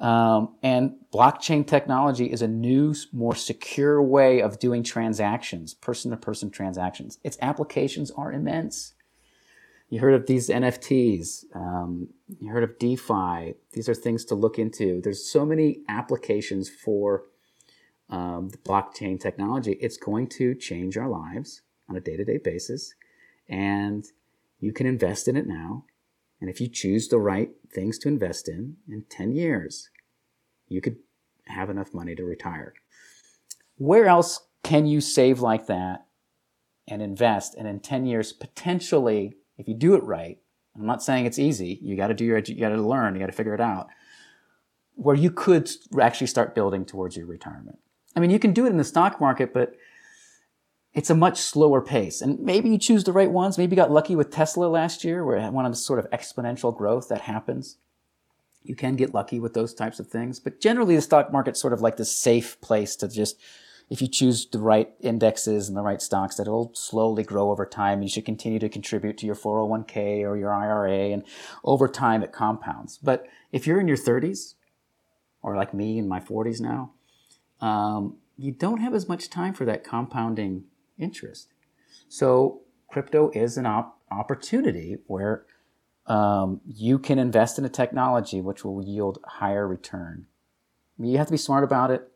Um, 0.00 0.56
and 0.62 0.94
blockchain 1.12 1.66
technology 1.66 2.32
is 2.32 2.40
a 2.40 2.48
new, 2.48 2.94
more 3.12 3.34
secure 3.34 4.02
way 4.02 4.40
of 4.40 4.58
doing 4.58 4.82
transactions, 4.82 5.74
person 5.74 6.10
to 6.10 6.16
person 6.16 6.50
transactions. 6.50 7.18
Its 7.22 7.36
applications 7.42 8.10
are 8.12 8.32
immense. 8.32 8.94
You 9.90 10.00
heard 10.00 10.14
of 10.14 10.26
these 10.26 10.48
NFTs. 10.48 11.44
Um, 11.54 12.08
you 12.40 12.50
heard 12.50 12.62
of 12.62 12.78
DeFi. 12.78 13.54
These 13.72 13.88
are 13.88 13.94
things 13.94 14.24
to 14.26 14.34
look 14.34 14.58
into. 14.58 15.02
There's 15.02 15.30
so 15.30 15.44
many 15.44 15.80
applications 15.88 16.70
for 16.70 17.24
um, 18.08 18.48
the 18.48 18.58
blockchain 18.58 19.20
technology. 19.20 19.72
It's 19.80 19.98
going 19.98 20.28
to 20.28 20.54
change 20.54 20.96
our 20.96 21.08
lives 21.08 21.60
on 21.88 21.96
a 21.96 22.00
day 22.00 22.16
to 22.16 22.24
day 22.24 22.38
basis. 22.38 22.94
And 23.48 24.06
you 24.60 24.72
can 24.72 24.86
invest 24.86 25.28
in 25.28 25.36
it 25.36 25.46
now. 25.46 25.84
And 26.40 26.48
if 26.48 26.60
you 26.60 26.68
choose 26.68 27.08
the 27.08 27.18
right 27.18 27.50
things 27.70 27.98
to 27.98 28.08
invest 28.08 28.48
in, 28.48 28.76
in 28.88 29.04
10 29.10 29.32
years, 29.32 29.89
you 30.70 30.80
could 30.80 30.96
have 31.46 31.68
enough 31.68 31.92
money 31.92 32.14
to 32.14 32.24
retire. 32.24 32.72
Where 33.76 34.06
else 34.06 34.46
can 34.62 34.86
you 34.86 35.00
save 35.00 35.40
like 35.40 35.66
that 35.66 36.06
and 36.88 37.02
invest? 37.02 37.54
And 37.54 37.68
in 37.68 37.80
10 37.80 38.06
years, 38.06 38.32
potentially, 38.32 39.34
if 39.58 39.68
you 39.68 39.74
do 39.74 39.94
it 39.94 40.04
right, 40.04 40.38
I'm 40.74 40.86
not 40.86 41.02
saying 41.02 41.26
it's 41.26 41.38
easy. 41.38 41.78
You 41.82 41.96
got 41.96 42.06
to 42.06 42.14
do 42.14 42.24
your, 42.24 42.38
you 42.38 42.60
got 42.60 42.70
to 42.70 42.80
learn, 42.80 43.14
you 43.14 43.20
got 43.20 43.26
to 43.26 43.32
figure 43.32 43.54
it 43.54 43.60
out. 43.60 43.88
Where 44.94 45.16
you 45.16 45.30
could 45.30 45.68
actually 46.00 46.28
start 46.28 46.54
building 46.54 46.84
towards 46.84 47.16
your 47.16 47.26
retirement. 47.26 47.78
I 48.16 48.20
mean, 48.20 48.30
you 48.30 48.38
can 48.38 48.52
do 48.52 48.66
it 48.66 48.70
in 48.70 48.76
the 48.76 48.84
stock 48.84 49.20
market, 49.20 49.52
but 49.52 49.74
it's 50.92 51.10
a 51.10 51.14
much 51.14 51.40
slower 51.40 51.80
pace. 51.80 52.20
And 52.20 52.40
maybe 52.40 52.68
you 52.70 52.78
choose 52.78 53.04
the 53.04 53.12
right 53.12 53.30
ones. 53.30 53.56
Maybe 53.56 53.74
you 53.74 53.82
got 53.82 53.90
lucky 53.90 54.16
with 54.16 54.30
Tesla 54.30 54.66
last 54.66 55.04
year, 55.04 55.24
where 55.24 55.36
it 55.36 55.42
had 55.42 55.52
one 55.52 55.64
of 55.64 55.72
the 55.72 55.76
sort 55.76 55.98
of 55.98 56.10
exponential 56.10 56.76
growth 56.76 57.08
that 57.08 57.22
happens. 57.22 57.78
You 58.62 58.74
can 58.74 58.96
get 58.96 59.14
lucky 59.14 59.40
with 59.40 59.54
those 59.54 59.74
types 59.74 59.98
of 59.98 60.08
things. 60.08 60.38
But 60.38 60.60
generally, 60.60 60.96
the 60.96 61.02
stock 61.02 61.32
market's 61.32 61.60
sort 61.60 61.72
of 61.72 61.80
like 61.80 61.96
this 61.96 62.14
safe 62.14 62.60
place 62.60 62.94
to 62.96 63.08
just, 63.08 63.38
if 63.88 64.02
you 64.02 64.08
choose 64.08 64.46
the 64.46 64.58
right 64.58 64.90
indexes 65.00 65.68
and 65.68 65.76
the 65.76 65.82
right 65.82 66.02
stocks, 66.02 66.36
that 66.36 66.46
it'll 66.46 66.72
slowly 66.74 67.22
grow 67.22 67.50
over 67.50 67.64
time. 67.64 68.02
You 68.02 68.08
should 68.08 68.26
continue 68.26 68.58
to 68.58 68.68
contribute 68.68 69.16
to 69.18 69.26
your 69.26 69.34
401k 69.34 70.20
or 70.20 70.36
your 70.36 70.52
IRA, 70.52 71.10
and 71.10 71.24
over 71.64 71.88
time 71.88 72.22
it 72.22 72.32
compounds. 72.32 72.98
But 72.98 73.26
if 73.50 73.66
you're 73.66 73.80
in 73.80 73.88
your 73.88 73.96
30s, 73.96 74.54
or 75.42 75.56
like 75.56 75.72
me 75.72 75.98
in 75.98 76.08
my 76.08 76.20
40s 76.20 76.60
now, 76.60 76.92
um, 77.60 78.16
you 78.36 78.52
don't 78.52 78.80
have 78.80 78.94
as 78.94 79.08
much 79.08 79.30
time 79.30 79.54
for 79.54 79.64
that 79.64 79.84
compounding 79.84 80.64
interest. 80.98 81.48
So 82.08 82.62
crypto 82.88 83.30
is 83.34 83.56
an 83.56 83.66
op- 83.66 83.98
opportunity 84.10 84.98
where 85.06 85.44
um, 86.06 86.60
you 86.66 86.98
can 86.98 87.18
invest 87.18 87.58
in 87.58 87.64
a 87.64 87.68
technology 87.68 88.40
which 88.40 88.64
will 88.64 88.82
yield 88.82 89.18
higher 89.24 89.66
return. 89.66 90.26
You 90.98 91.18
have 91.18 91.28
to 91.28 91.32
be 91.32 91.38
smart 91.38 91.64
about 91.64 91.90
it. 91.90 92.10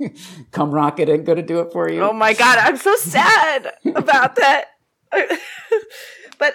Come 0.50 0.70
rocket 0.70 1.08
ain't 1.08 1.24
going 1.24 1.36
to 1.36 1.42
do 1.42 1.60
it 1.60 1.72
for 1.72 1.90
you. 1.90 2.02
Oh 2.02 2.12
my 2.12 2.32
god, 2.34 2.58
I'm 2.58 2.76
so 2.76 2.94
sad 2.96 3.72
about 3.94 4.36
that. 4.36 4.66
but 6.38 6.54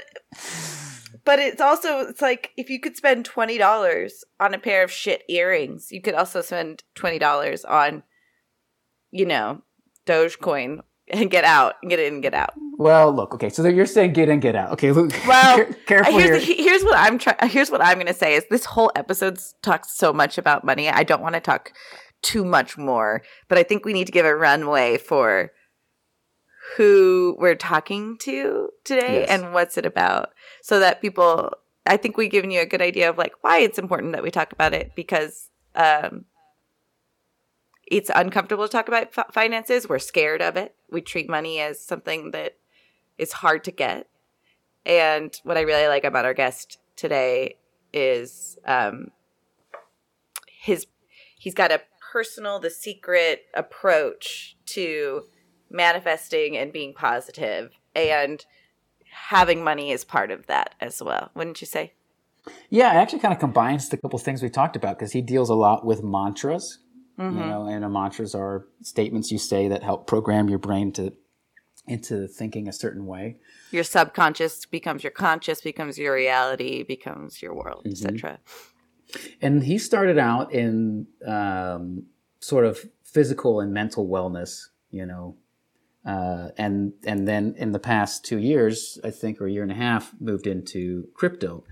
but 1.26 1.40
it's 1.40 1.62
also 1.62 2.00
it's 2.00 2.22
like 2.22 2.52
if 2.58 2.70
you 2.70 2.80
could 2.80 2.96
spend 2.96 3.26
twenty 3.26 3.58
dollars 3.58 4.24
on 4.40 4.54
a 4.54 4.60
pair 4.60 4.84
of 4.84 4.92
shit 4.92 5.24
earrings, 5.28 5.92
you 5.92 6.02
could 6.02 6.14
also 6.14 6.42
spend 6.42 6.84
twenty 6.96 7.20
dollars 7.20 7.66
on, 7.66 8.04
you 9.12 9.26
know, 9.26 9.62
Dogecoin 10.06 10.82
and 11.10 11.30
get 11.30 11.44
out, 11.44 11.76
get 11.88 12.00
in, 12.00 12.22
get 12.22 12.34
out. 12.34 12.54
Well, 12.78 13.14
look, 13.14 13.34
okay. 13.34 13.50
So 13.50 13.68
you're 13.68 13.86
saying 13.86 14.14
get 14.14 14.30
in, 14.30 14.40
get 14.40 14.56
out. 14.56 14.72
Okay, 14.74 14.92
look. 14.92 15.14
Well, 15.28 15.66
careful 15.86 16.18
here's, 16.18 16.44
here. 16.44 16.56
here's 16.58 16.84
what 16.84 16.98
I'm 16.98 17.18
trying. 17.18 17.38
Here's 17.50 17.70
what 17.70 17.82
I'm 17.82 17.96
going 17.96 18.08
to 18.08 18.14
say 18.14 18.36
is 18.36 18.46
this 18.50 18.66
whole 18.66 18.92
episode 18.96 19.40
talks 19.62 19.96
so 19.96 20.14
much 20.14 20.38
about 20.38 20.64
money. 20.64 20.90
I 20.90 21.04
don't 21.04 21.22
want 21.22 21.36
to 21.36 21.42
talk 21.42 21.74
too 22.22 22.46
much 22.46 22.78
more, 22.78 23.22
but 23.48 23.58
I 23.58 23.64
think 23.64 23.86
we 23.86 23.94
need 23.94 24.06
to 24.06 24.12
give 24.12 24.26
a 24.26 24.36
runway 24.36 24.98
for 24.98 25.52
who 26.78 27.36
we're 27.40 27.56
talking 27.56 28.18
to 28.18 28.70
today 28.86 29.22
yes. 29.22 29.30
and 29.30 29.54
what's 29.54 29.78
it 29.78 29.86
about 29.86 30.30
so 30.62 30.80
that 30.80 31.02
people 31.02 31.52
I 31.86 31.98
think 31.98 32.18
we've 32.18 32.32
given 32.32 32.52
you 32.52 32.62
a 32.62 32.66
good 32.66 32.82
idea 32.82 33.10
of 33.10 33.18
like 33.18 33.34
why 33.42 33.60
it's 33.60 33.78
important 33.78 34.14
that 34.14 34.24
we 34.24 34.32
talk 34.32 34.54
about 34.54 34.74
it 34.74 34.94
because 34.96 35.50
um, 35.76 36.26
it's 37.94 38.10
uncomfortable 38.16 38.68
to 38.68 38.72
talk 38.72 38.88
about 38.88 39.10
f- 39.16 39.32
finances. 39.32 39.88
We're 39.88 40.00
scared 40.00 40.42
of 40.42 40.58
it. 40.58 40.76
We 40.90 41.02
treat 41.02 41.30
money 41.30 41.60
as 41.60 41.80
something 41.80 42.32
that 42.32 42.58
is 43.20 43.34
hard 43.34 43.64
to 43.66 43.72
get. 43.72 44.08
And 44.84 45.34
what 45.44 45.58
I 45.58 45.62
really 45.62 45.88
like 45.88 46.04
about 46.04 46.26
our 46.26 46.34
guest 46.34 46.80
today 46.96 47.58
is 47.94 48.58
um, 48.66 49.12
his 50.48 50.88
he's 51.38 51.54
got 51.54 51.72
a 51.72 51.82
personal, 52.12 52.60
the 52.60 52.72
secret 52.72 53.44
approach 53.54 54.58
to 54.68 55.26
manifesting 55.70 56.58
and 56.58 56.74
being 56.74 56.94
positive 56.94 57.72
and 57.96 58.44
having 59.12 59.64
money 59.64 59.92
is 59.92 60.04
part 60.04 60.32
of 60.32 60.48
that 60.48 60.74
as 60.80 61.02
well 61.02 61.30
wouldn't 61.36 61.62
you 61.62 61.68
say 61.68 61.94
yeah 62.70 62.94
it 62.94 62.98
actually 62.98 63.20
kind 63.20 63.34
of 63.34 63.40
combines 63.40 63.90
the 63.90 63.98
couple 63.98 64.18
things 64.18 64.42
we 64.42 64.50
talked 64.50 64.76
about 64.76 64.98
because 64.98 65.12
he 65.12 65.22
deals 65.22 65.50
a 65.50 65.56
lot 65.56 65.86
with 65.86 66.04
mantras 66.04 66.80
mm-hmm. 67.20 67.38
you 67.38 67.46
know 67.46 67.66
and 67.68 67.92
mantras 67.92 68.36
are 68.36 68.66
statements 68.82 69.32
you 69.32 69.38
say 69.38 69.68
that 69.68 69.84
help 69.84 70.08
program 70.08 70.50
your 70.50 70.60
brain 70.60 70.92
to 70.92 71.14
into 71.86 72.28
thinking 72.28 72.68
a 72.68 72.74
certain 72.74 73.06
way 73.06 73.38
your 73.72 73.84
subconscious 73.84 74.66
becomes 74.66 75.04
your 75.04 75.12
conscious 75.12 75.62
becomes 75.62 75.98
your 75.98 76.14
reality 76.14 76.84
becomes 76.84 77.42
your 77.42 77.54
world 77.54 77.84
mm-hmm. 77.86 78.08
etc 78.08 78.40
and 79.42 79.64
he 79.64 79.78
started 79.78 80.18
out 80.18 80.52
in 80.54 81.06
um, 81.28 82.04
sort 82.40 82.66
of 82.66 82.80
physical 83.04 83.60
and 83.60 83.74
mental 83.74 84.08
wellness 84.08 84.68
you 84.92 85.06
know 85.06 85.36
uh, 86.06 86.50
and 86.58 86.94
and 87.06 87.28
then 87.28 87.56
in 87.58 87.72
the 87.72 87.80
past 87.80 88.26
two 88.26 88.38
years, 88.38 89.00
I 89.04 89.12
think, 89.12 89.40
or 89.40 89.48
a 89.48 89.52
year 89.52 89.64
and 89.64 89.72
a 89.72 89.76
half, 89.76 90.12
moved 90.20 90.48
into 90.48 91.08
crypto. 91.14 91.64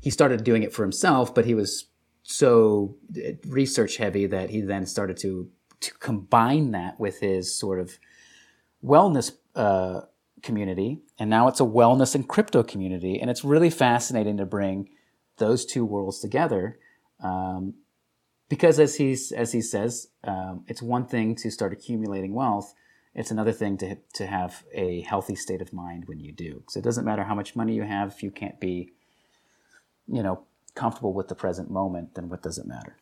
He 0.00 0.10
started 0.10 0.44
doing 0.44 0.62
it 0.62 0.72
for 0.72 0.82
himself, 0.82 1.34
but 1.34 1.44
he 1.44 1.54
was 1.54 1.86
so 2.30 2.96
uh, 3.16 3.32
research 3.46 3.96
heavy 3.96 4.26
that 4.26 4.50
he 4.50 4.60
then 4.60 4.86
started 4.86 5.16
to 5.18 5.50
to 5.80 5.94
combine 5.94 6.72
that 6.72 7.00
with 7.00 7.20
his 7.20 7.56
sort 7.56 7.80
of 7.80 7.98
wellness 8.84 9.32
uh, 9.54 10.02
community, 10.42 11.00
and 11.18 11.30
now 11.30 11.48
it's 11.48 11.60
a 11.60 11.64
wellness 11.64 12.14
and 12.14 12.28
crypto 12.28 12.62
community, 12.62 13.18
and 13.20 13.30
it's 13.30 13.44
really 13.44 13.70
fascinating 13.70 14.36
to 14.36 14.46
bring 14.46 14.88
those 15.38 15.64
two 15.64 15.84
worlds 15.84 16.20
together. 16.20 16.78
Um, 17.22 17.74
because 18.48 18.80
as 18.80 18.96
he's 18.96 19.32
as 19.32 19.52
he 19.52 19.62
says, 19.62 20.08
um, 20.24 20.64
it's 20.66 20.82
one 20.82 21.06
thing 21.06 21.34
to 21.36 21.50
start 21.50 21.72
accumulating 21.72 22.34
wealth 22.34 22.74
it's 23.14 23.30
another 23.30 23.52
thing 23.52 23.76
to 23.78 23.96
to 24.14 24.26
have 24.26 24.64
a 24.72 25.02
healthy 25.02 25.34
state 25.34 25.60
of 25.60 25.72
mind 25.72 26.04
when 26.06 26.20
you 26.20 26.32
do. 26.32 26.62
So 26.68 26.78
it 26.78 26.84
doesn't 26.84 27.04
matter 27.04 27.24
how 27.24 27.34
much 27.34 27.56
money 27.56 27.74
you 27.74 27.82
have 27.82 28.12
if 28.12 28.22
you 28.22 28.30
can't 28.30 28.60
be, 28.60 28.92
you 30.06 30.22
know, 30.22 30.44
comfortable 30.74 31.12
with 31.12 31.28
the 31.28 31.34
present 31.34 31.70
moment. 31.70 32.14
Then 32.14 32.28
what 32.28 32.42
does 32.42 32.58
it 32.58 32.66
matter? 32.66 32.96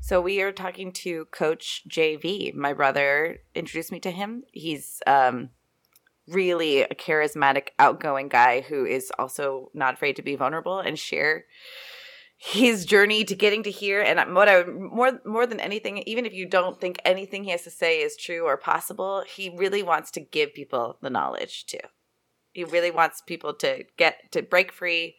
So 0.00 0.20
we 0.20 0.42
are 0.42 0.52
talking 0.52 0.92
to 0.92 1.24
Coach 1.26 1.82
JV. 1.88 2.54
My 2.54 2.74
brother 2.74 3.38
introduced 3.54 3.90
me 3.90 4.00
to 4.00 4.10
him. 4.10 4.44
He's 4.52 5.00
um, 5.06 5.48
really 6.28 6.82
a 6.82 6.94
charismatic, 6.94 7.68
outgoing 7.78 8.28
guy 8.28 8.60
who 8.60 8.84
is 8.84 9.10
also 9.18 9.70
not 9.72 9.94
afraid 9.94 10.16
to 10.16 10.22
be 10.22 10.36
vulnerable 10.36 10.78
and 10.78 10.98
share 10.98 11.46
his 12.36 12.84
journey 12.84 13.24
to 13.24 13.34
getting 13.34 13.62
to 13.62 13.70
here 13.70 14.02
and 14.02 14.34
what 14.34 14.48
I 14.48 14.64
more 14.64 15.18
more 15.24 15.46
than 15.46 15.60
anything 15.60 15.98
even 15.98 16.26
if 16.26 16.34
you 16.34 16.46
don't 16.46 16.78
think 16.78 17.00
anything 17.04 17.44
he 17.44 17.50
has 17.52 17.62
to 17.62 17.70
say 17.70 18.02
is 18.02 18.16
true 18.16 18.44
or 18.44 18.58
possible 18.58 19.24
he 19.26 19.54
really 19.56 19.82
wants 19.82 20.10
to 20.10 20.20
give 20.20 20.52
people 20.52 20.98
the 21.00 21.08
knowledge 21.08 21.64
too 21.64 21.78
he 22.52 22.64
really 22.64 22.90
wants 22.90 23.22
people 23.22 23.54
to 23.54 23.84
get 23.96 24.30
to 24.32 24.42
break 24.42 24.72
free 24.72 25.16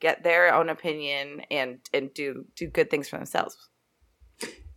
get 0.00 0.22
their 0.22 0.54
own 0.54 0.68
opinion 0.68 1.42
and 1.50 1.78
and 1.92 2.12
do 2.14 2.46
do 2.56 2.68
good 2.68 2.90
things 2.90 3.08
for 3.08 3.16
themselves. 3.16 3.56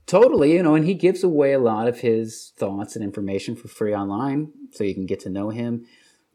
Totally, 0.05 0.53
you 0.53 0.63
know, 0.63 0.75
and 0.75 0.85
he 0.85 0.93
gives 0.93 1.23
away 1.23 1.53
a 1.53 1.59
lot 1.59 1.87
of 1.87 1.99
his 1.99 2.51
thoughts 2.57 2.95
and 2.95 3.03
information 3.03 3.55
for 3.55 3.67
free 3.69 3.95
online, 3.95 4.51
so 4.71 4.83
you 4.83 4.93
can 4.93 5.05
get 5.05 5.21
to 5.21 5.29
know 5.29 5.49
him 5.49 5.85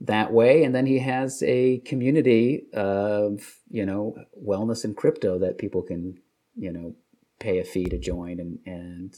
that 0.01 0.32
way. 0.32 0.64
And 0.64 0.74
then 0.74 0.87
he 0.87 0.99
has 1.01 1.43
a 1.43 1.78
community 1.80 2.66
of 2.72 3.59
you 3.68 3.84
know 3.84 4.14
wellness 4.43 4.84
and 4.84 4.97
crypto 4.97 5.39
that 5.39 5.59
people 5.59 5.82
can 5.82 6.18
you 6.55 6.72
know 6.72 6.95
pay 7.39 7.59
a 7.59 7.64
fee 7.64 7.84
to 7.87 7.99
join 7.99 8.41
and 8.41 8.59
and 8.64 9.14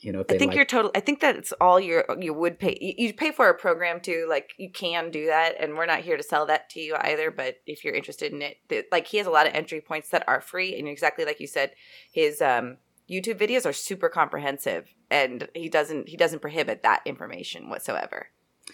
you 0.00 0.12
know 0.12 0.24
i 0.28 0.36
think 0.36 0.50
like- 0.50 0.56
you're 0.56 0.64
total 0.64 0.90
i 0.94 1.00
think 1.00 1.20
that's 1.20 1.52
all 1.60 1.80
you 1.80 2.02
you 2.20 2.32
would 2.32 2.58
pay 2.58 2.76
you, 2.80 3.06
you 3.06 3.14
pay 3.14 3.30
for 3.30 3.48
a 3.48 3.54
program 3.54 4.00
too 4.00 4.26
like 4.28 4.52
you 4.58 4.70
can 4.70 5.10
do 5.10 5.26
that 5.26 5.54
and 5.58 5.74
we're 5.74 5.86
not 5.86 6.00
here 6.00 6.16
to 6.16 6.22
sell 6.22 6.46
that 6.46 6.68
to 6.70 6.80
you 6.80 6.94
either 7.00 7.30
but 7.30 7.56
if 7.66 7.84
you're 7.84 7.94
interested 7.94 8.32
in 8.32 8.42
it 8.42 8.58
like 8.92 9.06
he 9.06 9.18
has 9.18 9.26
a 9.26 9.30
lot 9.30 9.46
of 9.46 9.54
entry 9.54 9.80
points 9.80 10.10
that 10.10 10.24
are 10.28 10.40
free 10.40 10.78
and 10.78 10.88
exactly 10.88 11.24
like 11.24 11.40
you 11.40 11.46
said 11.46 11.72
his 12.12 12.42
um 12.42 12.76
youtube 13.08 13.38
videos 13.38 13.64
are 13.64 13.72
super 13.72 14.08
comprehensive 14.08 14.94
and 15.10 15.48
he 15.54 15.68
doesn't 15.68 16.08
he 16.08 16.16
doesn't 16.16 16.40
prohibit 16.40 16.82
that 16.82 17.00
information 17.06 17.68
whatsoever 17.70 18.28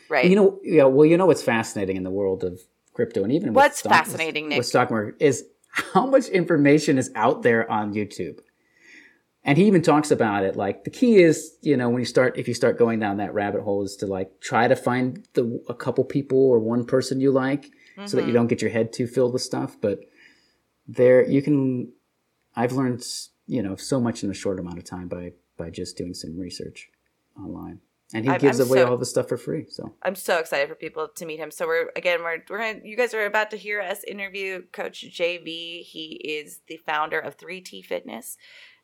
right 0.08 0.28
you 0.28 0.34
know 0.36 0.58
yeah 0.64 0.84
well 0.84 1.06
you 1.06 1.16
know 1.16 1.26
what's 1.26 1.42
fascinating 1.42 1.96
in 1.96 2.02
the 2.02 2.10
world 2.10 2.42
of 2.42 2.60
crypto 2.94 3.22
and 3.22 3.32
even 3.32 3.52
what's 3.52 3.78
stock, 3.78 3.92
fascinating 3.92 4.44
with, 4.44 4.50
Nick? 4.50 4.58
with 4.58 4.66
stock 4.66 4.90
market 4.90 5.14
is 5.20 5.44
how 5.68 6.06
much 6.06 6.26
information 6.28 6.98
is 6.98 7.10
out 7.14 7.42
there 7.42 7.70
on 7.70 7.94
youtube 7.94 8.40
and 9.44 9.58
he 9.58 9.64
even 9.64 9.82
talks 9.82 10.10
about 10.10 10.44
it 10.44 10.56
like 10.56 10.84
the 10.84 10.90
key 10.90 11.16
is 11.16 11.56
you 11.62 11.76
know 11.76 11.88
when 11.88 12.00
you 12.00 12.06
start 12.06 12.38
if 12.38 12.46
you 12.46 12.54
start 12.54 12.78
going 12.78 13.00
down 13.00 13.16
that 13.16 13.34
rabbit 13.34 13.62
hole 13.62 13.82
is 13.82 13.96
to 13.96 14.06
like 14.06 14.40
try 14.40 14.68
to 14.68 14.76
find 14.76 15.26
the 15.34 15.62
a 15.68 15.74
couple 15.74 16.04
people 16.04 16.38
or 16.38 16.58
one 16.58 16.84
person 16.84 17.20
you 17.20 17.30
like 17.30 17.70
mm-hmm. 17.96 18.06
so 18.06 18.16
that 18.16 18.22
you 18.22 18.28
mm-hmm. 18.28 18.36
don't 18.36 18.46
get 18.46 18.62
your 18.62 18.70
head 18.70 18.92
too 18.92 19.06
filled 19.06 19.32
with 19.32 19.42
stuff. 19.42 19.76
But 19.80 20.00
there 20.88 21.24
you 21.24 21.40
can 21.40 21.92
i've 22.56 22.72
learned 22.72 23.04
you 23.46 23.62
know 23.62 23.76
so 23.76 24.00
much 24.00 24.24
in 24.24 24.30
a 24.30 24.34
short 24.34 24.58
amount 24.58 24.76
of 24.76 24.84
time 24.84 25.06
by 25.06 25.32
by 25.56 25.70
just 25.70 25.96
doing 25.96 26.12
some 26.14 26.36
research 26.36 26.88
online. 27.38 27.78
And 28.14 28.26
he 28.26 28.30
I'm, 28.30 28.40
gives 28.40 28.60
I'm 28.60 28.68
away 28.68 28.78
so, 28.80 28.90
all 28.90 28.98
the 28.98 29.06
stuff 29.06 29.28
for 29.28 29.38
free 29.38 29.66
so. 29.70 29.94
I'm 30.02 30.16
so 30.16 30.38
excited 30.38 30.68
for 30.68 30.74
people 30.74 31.08
to 31.14 31.24
meet 31.24 31.38
him. 31.38 31.50
So 31.50 31.66
we're 31.66 31.90
again 31.96 32.22
we're, 32.22 32.42
we're 32.50 32.58
gonna 32.58 32.80
you 32.84 32.96
guys 32.96 33.14
are 33.14 33.24
about 33.24 33.50
to 33.52 33.56
hear 33.56 33.80
us 33.80 34.04
interview 34.04 34.64
coach 34.72 35.04
jv 35.08 35.44
he 35.44 36.20
is 36.22 36.60
the 36.66 36.78
founder 36.78 37.18
of 37.18 37.38
3t 37.38 37.84
fitness 37.86 38.36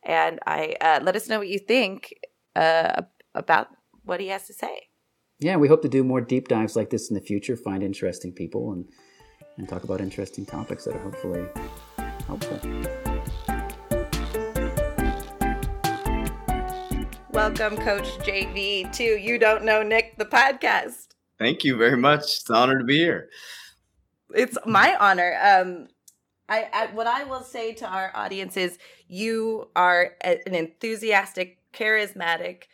and 0.05 0.38
I 0.46 0.76
uh, 0.80 1.01
let 1.03 1.16
us 1.16 1.28
know 1.28 1.38
what 1.38 1.49
you 1.49 1.59
think 1.59 2.14
uh, 2.57 3.03
about 3.34 3.68
what 4.05 4.20
he 4.20 4.28
has 4.28 4.46
to 4.46 4.53
say. 4.53 4.88
Yeah, 5.40 5.57
we 5.57 5.68
hope 5.68 5.82
to 5.82 5.88
do 5.88 6.03
more 6.03 6.20
deep 6.20 6.49
dives 6.49 6.74
like 6.74 6.90
this 6.90 7.11
in 7.11 7.14
the 7.14 7.20
future. 7.20 7.57
Find 7.57 7.82
interesting 7.82 8.32
people 8.32 8.72
and 8.72 8.86
and 9.57 9.68
talk 9.68 9.84
about 9.84 10.01
interesting 10.01 10.46
topics 10.46 10.84
that 10.84 10.94
are 10.94 11.01
hopefully 11.01 11.46
helpful. 12.26 12.59
Welcome, 17.30 17.76
Coach 17.76 18.18
JV, 18.18 18.90
to 18.94 19.05
You 19.05 19.38
Don't 19.38 19.64
Know 19.64 19.82
Nick, 19.82 20.16
the 20.18 20.24
podcast. 20.24 21.09
Thank 21.38 21.62
you 21.62 21.76
very 21.76 21.96
much. 21.96 22.22
It's 22.22 22.51
an 22.51 22.57
honor 22.57 22.78
to 22.78 22.84
be 22.84 22.99
here. 22.99 23.28
It's 24.34 24.59
my 24.66 24.96
honor. 24.99 25.38
Um, 25.40 25.86
I, 26.49 26.68
I 26.72 26.86
what 26.94 27.07
I 27.07 27.24
will 27.24 27.42
say 27.42 27.74
to 27.74 27.86
our 27.86 28.11
audience 28.14 28.57
is 28.57 28.78
you 29.07 29.68
are 29.76 30.14
an 30.22 30.38
enthusiastic, 30.46 31.59
charismatic 31.72 32.64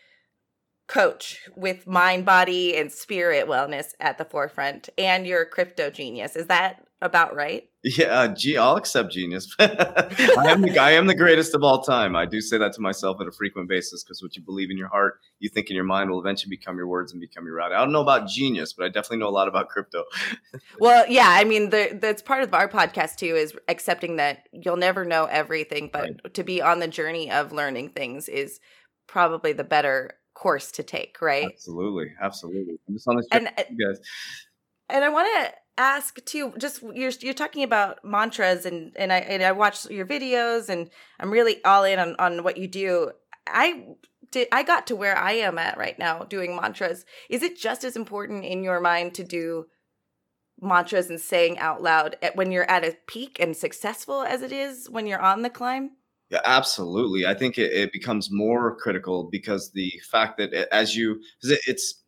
coach 0.87 1.49
with 1.57 1.87
mind, 1.87 2.25
body, 2.25 2.77
and 2.77 2.93
spirit 2.93 3.47
wellness 3.49 3.95
at 4.01 4.19
the 4.19 4.25
forefront, 4.25 4.89
and 4.99 5.27
you're 5.27 5.43
a 5.43 5.47
crypto 5.47 5.91
genius. 5.91 6.37
Is 6.37 6.47
that 6.47 6.84
about 7.01 7.35
right? 7.35 7.69
Yeah, 7.83 8.07
uh, 8.07 8.29
gee, 8.29 8.57
I'll 8.57 8.77
accept 8.77 9.13
genius. 9.13 9.55
I 9.59 10.47
am 10.47 10.63
the 10.63 10.79
I 10.81 10.93
am 10.93 11.07
the 11.07 11.15
greatest 11.15 11.55
of 11.55 11.63
all 11.63 11.83
time. 11.83 12.17
I 12.17 12.25
do 12.25 12.41
say 12.41 12.57
that 12.57 12.73
to 12.75 12.81
myself 12.81 13.21
at 13.21 13.27
a 13.27 13.31
frequent 13.31 13.69
basis 13.69 14.03
because 14.03 14.23
what 14.23 14.35
you 14.37 14.43
believe 14.43 14.71
in 14.71 14.79
your 14.79 14.89
heart, 14.89 15.21
you 15.39 15.51
think 15.51 15.69
in 15.69 15.77
your 15.77 15.85
mind, 15.85 16.11
will 16.11 16.19
eventually 16.19 16.49
become 16.49 16.79
your 16.79 16.87
words 16.87 17.13
and 17.13 17.21
become 17.21 17.45
your 17.45 17.57
reality. 17.57 17.75
I 17.75 17.81
don't 17.81 17.93
know 17.93 18.01
about 18.01 18.27
genius, 18.27 18.73
but 18.73 18.87
I 18.87 18.89
definitely 18.89 19.19
know 19.19 19.29
a 19.29 19.37
lot 19.37 19.49
about 19.49 19.69
crypto. 19.69 20.05
well, 20.81 21.05
yeah, 21.09 21.29
I 21.29 21.45
mean, 21.45 21.69
the, 21.71 21.99
that's 22.01 22.23
part 22.23 22.43
of 22.43 22.55
our 22.55 22.69
podcast 22.69 23.17
too 23.17 23.37
is 23.37 23.53
accepting 23.69 24.17
that 24.17 24.49
you'll 24.53 24.79
never 24.79 25.05
know 25.05 25.27
everything, 25.27 25.91
but 25.93 26.03
right. 26.03 26.35
to 26.35 26.43
be 26.43 26.63
on 26.63 26.79
the 26.79 26.89
journey 26.89 27.31
of 27.31 27.53
learning 27.53 27.91
things 27.91 28.31
is 28.31 28.61
probably 29.07 29.53
the 29.53 29.65
better 29.65 30.13
course 30.33 30.73
to 30.73 30.83
take, 30.83 31.21
right? 31.21 31.47
Absolutely, 31.53 32.13
absolutely. 32.21 32.79
I'm 32.89 32.95
just 32.95 33.09
on 33.09 33.17
this, 33.17 33.27
and, 33.31 33.45
guys. 33.47 33.99
And 34.89 35.05
I 35.05 35.09
want 35.09 35.29
to 35.35 35.53
ask 35.77 36.25
too 36.25 36.53
just 36.59 36.83
you're 36.83 37.11
you're 37.21 37.35
talking 37.35 37.63
about 37.63 38.05
mantras 38.05 38.65
and 38.65 38.93
and 38.97 39.13
I 39.13 39.19
and 39.19 39.43
I 39.43 39.53
watch 39.53 39.89
your 39.91 40.07
videos 40.07 40.69
and 40.69 40.91
I'm 41.19 41.31
really 41.31 41.63
all 41.65 41.85
in 41.85 41.99
on 41.99 42.17
on 42.19 42.45
what 42.45 42.57
you 42.57 42.69
do. 42.69 43.13
I 43.47 43.87
did 44.31 44.49
I 44.53 44.63
got 44.63 44.87
to 44.89 44.97
where 44.97 45.17
I 45.17 45.33
am 45.33 45.59
at 45.59 45.79
right 45.79 45.99
now 45.99 46.21
doing 46.21 46.57
mantras. 46.57 47.05
Is 47.29 47.43
it 47.43 47.59
just 47.59 47.85
as 47.85 47.97
important 47.97 48.45
in 48.45 48.63
your 48.63 48.81
mind 48.81 49.15
to 49.15 49.25
do 49.25 49.67
mantras 50.61 51.11
and 51.11 51.21
saying 51.21 51.59
out 51.59 51.83
loud 51.83 52.17
when 52.35 52.53
you're 52.53 52.71
at 52.71 52.85
a 52.85 52.97
peak 53.07 53.39
and 53.41 53.57
successful 53.57 54.23
as 54.23 54.43
it 54.43 54.53
is 54.53 54.89
when 54.89 55.07
you're 55.07 55.21
on 55.21 55.43
the 55.43 55.51
climb? 55.51 55.91
Yeah, 56.31 56.41
absolutely. 56.45 57.27
I 57.27 57.35
think 57.35 57.59
it, 57.59 57.73
it 57.73 57.93
becomes 57.93 58.31
more 58.31 58.77
critical 58.77 59.29
because 59.31 59.73
the 59.73 59.93
fact 60.11 60.39
that 60.39 60.55
as 60.73 60.97
you, 60.97 61.21
it's 61.43 62.03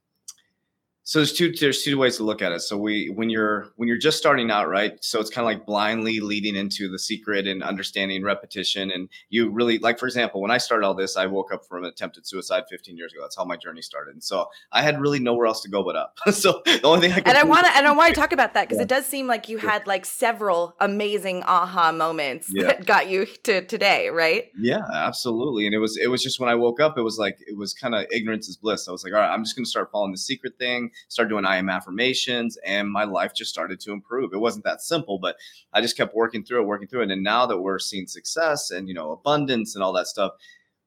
so 1.07 1.21
there's 1.21 1.33
two 1.33 1.53
there's 1.53 1.85
two 1.85 1.99
ways 1.99 2.17
to 2.17 2.25
look 2.25 2.43
at 2.43 2.51
it. 2.51 2.63
So 2.63 2.77
we 2.77 3.13
when 3.15 3.31
you're 3.31 3.69
when 3.77 3.87
you're 3.87 3.97
just 3.97 4.19
starting 4.19 4.51
out 4.51 4.69
right? 4.69 4.99
So 5.05 5.21
it's 5.21 5.31
kind 5.31 5.45
of 5.45 5.47
like 5.47 5.65
blindly 5.65 6.19
leading 6.19 6.57
into 6.57 6.91
the 6.91 6.99
secret 6.99 7.47
and 7.47 7.63
understanding 7.63 8.25
repetition. 8.25 8.91
And 8.91 9.09
you 9.29 9.49
really 9.49 9.79
like 9.79 10.01
for 10.01 10.07
example 10.07 10.43
when 10.43 10.51
i 10.51 10.59
started 10.59 10.85
all 10.85 10.95
this 10.95 11.17
i 11.17 11.25
woke 11.25 11.53
up 11.53 11.65
from 11.65 11.85
an 11.85 11.91
attempted 11.91 12.27
suicide 12.27 12.65
15 12.69 12.97
years 12.97 13.13
ago. 13.13 13.23
That's 13.23 13.37
how 13.37 13.45
my 13.45 13.57
journey 13.57 13.83
started. 13.83 14.15
And 14.15 14.25
so 14.25 14.47
i 14.73 14.83
had 14.83 15.01
really 15.01 15.21
nowhere 15.21 15.47
else 15.47 15.63
to 15.63 15.69
go 15.69 15.85
but 15.85 15.95
up. 15.95 16.19
So 16.33 16.61
the 16.65 16.81
only 16.83 17.09
thing 17.09 17.23
i 17.25 17.29
and 17.31 17.39
i 17.39 17.45
want 17.45 17.67
to 17.67 17.77
and 17.77 17.87
i 17.87 17.93
want 17.93 18.13
to 18.13 18.21
talk 18.21 18.33
about 18.33 18.55
that 18.55 18.65
because 18.65 18.79
yeah. 18.79 18.83
it 18.83 18.89
does 18.89 19.07
seem 19.07 19.29
like 19.29 19.49
you 19.49 19.59
had 19.59 19.87
like 19.87 20.05
several 20.05 20.75
amazing 20.81 21.45
aha 21.45 21.93
moments 21.93 22.51
yeah. 22.53 22.67
that 22.67 22.85
got 22.85 23.09
you 23.09 23.27
to 23.45 23.65
today 23.65 24.09
right? 24.09 24.51
Yeah 24.59 24.83
absolutely. 24.93 25.67
And 25.67 25.75
it 25.75 25.79
was 25.79 25.97
it 25.97 26.09
was 26.09 26.21
just 26.21 26.41
when 26.41 26.49
i 26.49 26.57
woke 26.57 26.81
up 26.81 26.99
it 26.99 27.03
was 27.03 27.17
like 27.17 27.39
it 27.47 27.57
was 27.57 27.75
kind 27.75 27.95
of 27.95 28.07
ignorance 28.11 28.49
is 28.49 28.57
bliss. 28.57 28.89
I 28.89 28.91
was 28.91 29.05
like 29.05 29.13
all 29.13 29.21
right 29.21 29.33
i'm 29.33 29.45
just 29.45 29.55
going 29.55 29.65
to 29.65 29.71
start 29.71 29.93
following 29.93 30.11
the 30.11 30.19
secret 30.19 30.55
thing 30.59 30.91
started 31.09 31.31
doing 31.31 31.45
I 31.45 31.57
am 31.57 31.69
affirmations, 31.69 32.57
and 32.65 32.91
my 32.91 33.05
life 33.05 33.33
just 33.35 33.51
started 33.51 33.81
to 33.81 33.93
improve. 33.93 34.33
It 34.33 34.41
wasn't 34.41 34.65
that 34.65 34.83
simple, 34.83 35.19
but 35.19 35.37
I 35.73 35.81
just 35.81 35.97
kept 35.97 36.15
working 36.15 36.45
through 36.45 36.63
it, 36.63 36.67
working 36.67 36.89
through 36.89 37.03
it. 37.03 37.11
And 37.11 37.23
now 37.23 37.47
that 37.47 37.59
we're 37.59 37.79
seeing 37.79 38.07
success 38.07 38.71
and 38.71 38.89
you 38.89 38.95
know 38.95 39.13
abundance 39.13 39.75
and 39.75 39.83
all 39.83 39.93
that 39.95 40.07
stuff, 40.07 40.33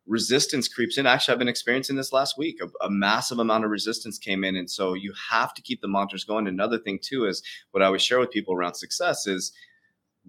resistance 0.10 0.68
creeps 0.68 0.97
in. 0.97 1.05
Actually, 1.05 1.34
I've 1.34 1.39
been 1.39 1.47
experiencing 1.47 1.95
this 1.95 2.12
last 2.12 2.38
week. 2.38 2.60
A, 2.62 2.86
a, 2.86 2.89
massive 2.89 3.39
amount 3.39 3.64
of 3.64 3.70
resistance 3.70 4.18
came 4.18 4.43
in. 4.43 4.55
And 4.55 4.70
so 4.70 4.95
you 4.95 5.14
have 5.30 5.53
to 5.53 5.62
keep 5.62 5.82
the 5.82 5.88
mantras 5.88 6.24
going. 6.24 6.47
Another 6.47 6.80
thing, 6.80 6.99
too, 7.01 7.26
is 7.26 7.43
what 7.72 7.84
I 7.84 7.86
always 7.86 8.01
share 8.01 8.20
with 8.20 8.32
people 8.32 8.55
around 8.55 8.74
success 8.74 9.28
is 9.28 9.53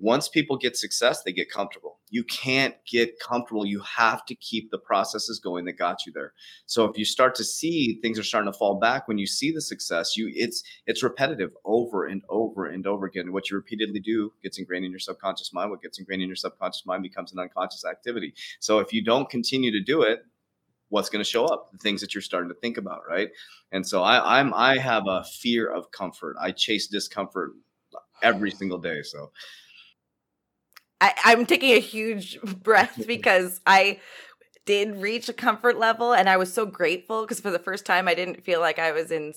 once 0.01 0.28
people 0.28 0.57
get 0.57 0.76
success, 0.76 1.22
they 1.22 1.32
get 1.32 1.51
comfortable. 1.51 1.98
You 2.09 2.24
can't 2.24 2.74
get 2.90 3.20
comfortable. 3.20 3.66
You 3.66 3.80
have 3.80 4.24
to 4.26 4.34
keep 4.34 4.70
the 4.70 4.78
processes 4.78 5.38
going 5.38 5.66
that 5.66 5.74
got 5.74 6.07
you 6.07 6.12
there. 6.12 6.32
So 6.66 6.84
if 6.86 6.96
you 6.96 7.05
start 7.05 7.34
to 7.36 7.44
see 7.44 8.01
things 8.01 8.18
are 8.18 8.24
starting 8.24 8.51
to 8.51 8.59
fall 8.59 8.80
back 8.80 9.07
when 9.07 9.18
you 9.18 9.26
see 9.26 9.53
the 9.53 9.61
success, 9.61 10.16
you 10.16 10.32
it's 10.34 10.62
it's 10.86 11.03
repetitive 11.03 11.51
over 11.64 12.07
and 12.07 12.22
over 12.30 12.66
and 12.66 12.86
over 12.86 13.07
again. 13.07 13.32
What 13.32 13.51
you 13.51 13.57
repeatedly 13.57 14.01
do 14.01 14.32
gets 14.42 14.59
ingrained 14.59 14.86
in 14.86 14.90
your 14.90 15.01
subconscious 15.01 15.53
mind. 15.53 15.70
What 15.70 15.82
gets 15.82 15.98
ingrained 15.98 16.22
in 16.22 16.28
your 16.28 16.36
subconscious 16.36 16.86
mind 16.86 17.03
becomes 17.03 17.32
an 17.32 17.38
unconscious 17.38 17.84
activity. 17.84 18.32
So 18.59 18.78
if 18.78 18.92
you 18.92 19.05
don't 19.05 19.28
continue 19.28 19.70
to 19.70 19.82
do 19.82 20.03
it, 20.03 20.24
what's 20.88 21.09
going 21.09 21.22
to 21.22 21.30
show 21.30 21.44
up 21.44 21.70
the 21.72 21.78
things 21.78 22.01
that 22.01 22.14
you're 22.14 22.20
starting 22.20 22.48
to 22.48 22.55
think 22.57 22.76
about 22.76 23.03
right 23.09 23.30
and 23.70 23.86
so 23.86 24.03
I, 24.03 24.40
i'm 24.40 24.53
i 24.55 24.76
have 24.76 25.07
a 25.07 25.22
fear 25.22 25.72
of 25.72 25.90
comfort 25.92 26.36
i 26.40 26.51
chase 26.51 26.88
discomfort 26.88 27.53
every 28.22 28.51
single 28.51 28.78
day 28.78 29.03
so 29.03 29.30
I, 31.01 31.14
I'm 31.24 31.46
taking 31.46 31.72
a 31.72 31.80
huge 31.80 32.40
breath 32.62 33.07
because 33.07 33.61
I 33.66 34.01
did 34.66 34.96
reach 34.96 35.28
a 35.28 35.32
comfort 35.32 35.78
level 35.78 36.12
and 36.12 36.28
I 36.28 36.36
was 36.36 36.53
so 36.53 36.66
grateful 36.66 37.22
because 37.22 37.40
for 37.40 37.51
the 37.51 37.59
first 37.59 37.86
time 37.86 38.07
I 38.07 38.14
didn't 38.14 38.44
feel 38.44 38.61
like 38.61 38.78
I 38.78 38.92
was 38.92 39.11
in 39.11 39.32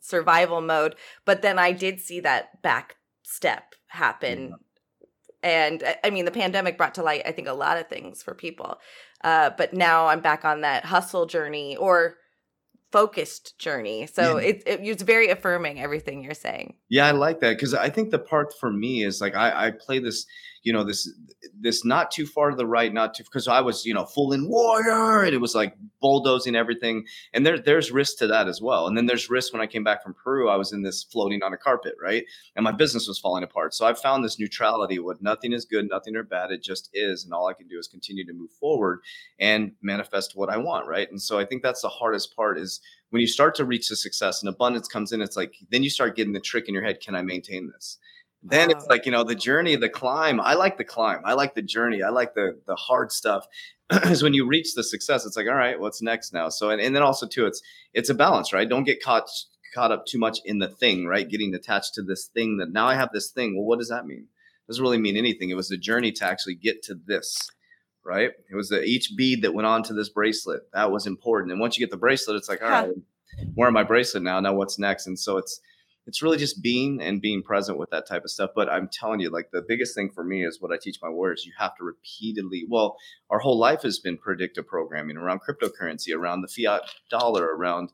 survival 0.00 0.60
mode, 0.60 0.94
but 1.24 1.42
then 1.42 1.58
I 1.58 1.72
did 1.72 2.00
see 2.00 2.20
that 2.20 2.62
back 2.62 2.96
step 3.22 3.74
happen. 3.88 4.54
And 5.42 5.82
I 6.04 6.10
mean, 6.10 6.24
the 6.24 6.30
pandemic 6.30 6.76
brought 6.76 6.94
to 6.94 7.02
light, 7.02 7.22
I 7.26 7.32
think, 7.32 7.48
a 7.48 7.52
lot 7.52 7.78
of 7.78 7.88
things 7.88 8.22
for 8.22 8.34
people. 8.34 8.78
Uh, 9.22 9.50
but 9.56 9.74
now 9.74 10.06
I'm 10.06 10.20
back 10.20 10.44
on 10.44 10.62
that 10.62 10.84
hustle 10.84 11.26
journey 11.26 11.76
or 11.76 12.16
focused 12.92 13.58
journey. 13.58 14.06
So 14.06 14.38
yeah. 14.38 14.48
it, 14.48 14.62
it, 14.66 14.80
it's 14.82 15.02
very 15.02 15.28
affirming 15.28 15.80
everything 15.80 16.22
you're 16.22 16.34
saying. 16.34 16.74
Yeah, 16.88 17.06
I 17.06 17.12
like 17.12 17.40
that 17.40 17.56
because 17.56 17.74
I 17.74 17.88
think 17.88 18.10
the 18.10 18.18
part 18.18 18.52
for 18.58 18.70
me 18.70 19.04
is 19.04 19.20
like 19.20 19.34
I, 19.34 19.66
I 19.66 19.70
play 19.70 19.98
this 19.98 20.26
you 20.62 20.72
know 20.72 20.84
this 20.84 21.10
this 21.58 21.84
not 21.84 22.10
too 22.10 22.26
far 22.26 22.50
to 22.50 22.56
the 22.56 22.66
right 22.66 22.92
not 22.92 23.14
too 23.14 23.24
because 23.24 23.48
i 23.48 23.60
was 23.60 23.84
you 23.86 23.94
know 23.94 24.04
full 24.04 24.32
in 24.32 24.48
warrior 24.48 25.22
and 25.22 25.34
it 25.34 25.40
was 25.40 25.54
like 25.54 25.76
bulldozing 26.00 26.56
everything. 26.56 27.04
And 27.32 27.44
there 27.46 27.58
there's 27.58 27.92
risk 27.92 28.18
to 28.18 28.26
that 28.28 28.48
as 28.48 28.60
well. 28.60 28.86
And 28.86 28.96
then 28.96 29.06
there's 29.06 29.30
risk 29.30 29.52
when 29.52 29.62
i 29.62 29.66
came 29.66 29.84
back 29.84 30.02
from 30.02 30.14
peru 30.14 30.48
i 30.48 30.56
was 30.56 30.72
in 30.72 30.82
this 30.82 31.04
floating 31.04 31.42
on 31.42 31.52
a 31.52 31.56
carpet 31.56 31.94
right? 32.02 32.24
And 32.56 32.64
my 32.64 32.72
business 32.72 33.06
was 33.06 33.18
falling 33.18 33.44
apart. 33.44 33.74
So 33.74 33.86
i 33.86 33.94
found 33.94 34.24
this 34.24 34.38
neutrality 34.38 34.98
what 34.98 35.22
nothing 35.22 35.52
is 35.52 35.64
good 35.64 35.88
nothing 35.88 36.16
or 36.16 36.22
bad 36.22 36.50
it 36.50 36.62
just 36.62 36.90
is 36.92 37.24
and 37.24 37.32
all 37.32 37.48
i 37.48 37.54
can 37.54 37.68
do 37.68 37.78
is 37.78 37.88
continue 37.88 38.26
to 38.26 38.32
move 38.32 38.50
forward 38.52 39.00
and 39.38 39.72
manifest 39.82 40.36
what 40.36 40.50
i 40.50 40.56
want 40.56 40.86
right? 40.86 41.10
And 41.10 41.20
so 41.20 41.38
i 41.38 41.44
think 41.44 41.62
that's 41.62 41.82
the 41.82 41.88
hardest 41.88 42.34
part 42.34 42.58
is 42.58 42.80
when 43.10 43.20
you 43.20 43.26
start 43.26 43.54
to 43.56 43.64
reach 43.64 43.88
the 43.88 43.96
success 43.96 44.42
and 44.42 44.48
abundance 44.48 44.88
comes 44.88 45.12
in 45.12 45.20
it's 45.20 45.36
like 45.36 45.54
then 45.70 45.82
you 45.82 45.90
start 45.90 46.16
getting 46.16 46.32
the 46.32 46.40
trick 46.40 46.68
in 46.68 46.74
your 46.74 46.84
head 46.84 47.00
can 47.00 47.14
i 47.14 47.22
maintain 47.22 47.70
this 47.72 47.98
then 48.42 48.68
wow. 48.68 48.74
it's 48.74 48.86
like 48.86 49.06
you 49.06 49.12
know 49.12 49.22
the 49.22 49.34
journey 49.34 49.76
the 49.76 49.88
climb 49.88 50.40
i 50.40 50.54
like 50.54 50.78
the 50.78 50.84
climb 50.84 51.20
i 51.24 51.34
like 51.34 51.54
the 51.54 51.62
journey 51.62 52.02
i 52.02 52.08
like 52.08 52.32
the 52.34 52.58
the 52.66 52.74
hard 52.74 53.12
stuff 53.12 53.46
is 54.04 54.22
when 54.22 54.34
you 54.34 54.46
reach 54.46 54.74
the 54.74 54.84
success 54.84 55.26
it's 55.26 55.36
like 55.36 55.48
all 55.48 55.54
right 55.54 55.80
what's 55.80 56.00
next 56.00 56.32
now? 56.32 56.48
So 56.48 56.70
and, 56.70 56.80
and 56.80 56.94
then 56.94 57.02
also 57.02 57.26
too 57.26 57.46
it's 57.46 57.60
it's 57.92 58.08
a 58.08 58.14
balance 58.14 58.52
right? 58.52 58.68
Don't 58.68 58.84
get 58.84 59.02
caught 59.02 59.28
caught 59.74 59.90
up 59.90 60.06
too 60.06 60.18
much 60.18 60.38
in 60.44 60.58
the 60.58 60.68
thing 60.68 61.06
right? 61.06 61.28
Getting 61.28 61.54
attached 61.54 61.94
to 61.94 62.02
this 62.02 62.26
thing 62.26 62.58
that 62.58 62.70
now 62.70 62.86
i 62.86 62.94
have 62.94 63.10
this 63.12 63.30
thing. 63.30 63.56
Well 63.56 63.64
what 63.64 63.80
does 63.80 63.88
that 63.88 64.06
mean? 64.06 64.28
It 64.28 64.66
doesn't 64.68 64.82
really 64.82 64.98
mean 64.98 65.16
anything. 65.16 65.50
It 65.50 65.56
was 65.56 65.68
the 65.68 65.76
journey 65.76 66.12
to 66.12 66.24
actually 66.24 66.54
get 66.54 66.82
to 66.84 66.94
this 66.94 67.50
right? 68.04 68.30
It 68.50 68.54
was 68.54 68.68
the 68.68 68.82
each 68.82 69.12
bead 69.16 69.42
that 69.42 69.54
went 69.54 69.66
on 69.66 69.82
to 69.84 69.92
this 69.92 70.08
bracelet 70.08 70.62
that 70.72 70.92
was 70.92 71.06
important. 71.06 71.50
And 71.50 71.60
once 71.60 71.76
you 71.76 71.84
get 71.84 71.90
the 71.90 71.96
bracelet 71.96 72.36
it's 72.36 72.48
like 72.48 72.62
all 72.62 72.70
right 72.70 72.90
wearing 73.56 73.74
my 73.74 73.82
bracelet 73.82 74.22
now? 74.22 74.38
Now 74.38 74.54
what's 74.54 74.78
next? 74.78 75.08
And 75.08 75.18
so 75.18 75.36
it's 75.36 75.60
it's 76.10 76.22
really 76.22 76.38
just 76.38 76.60
being 76.60 77.00
and 77.00 77.22
being 77.22 77.40
present 77.40 77.78
with 77.78 77.88
that 77.90 78.04
type 78.04 78.24
of 78.24 78.32
stuff. 78.32 78.50
But 78.52 78.68
I'm 78.68 78.88
telling 78.92 79.20
you, 79.20 79.30
like 79.30 79.52
the 79.52 79.62
biggest 79.62 79.94
thing 79.94 80.10
for 80.10 80.24
me 80.24 80.44
is 80.44 80.60
what 80.60 80.72
I 80.72 80.76
teach 80.76 80.98
my 81.00 81.08
warriors. 81.08 81.46
You 81.46 81.52
have 81.56 81.76
to 81.76 81.84
repeatedly, 81.84 82.66
well, 82.68 82.96
our 83.30 83.38
whole 83.38 83.56
life 83.56 83.82
has 83.82 84.00
been 84.00 84.18
predictive 84.18 84.66
programming 84.66 85.16
around 85.16 85.38
cryptocurrency, 85.48 86.12
around 86.12 86.42
the 86.42 86.48
fiat 86.48 86.82
dollar, 87.10 87.46
around 87.54 87.92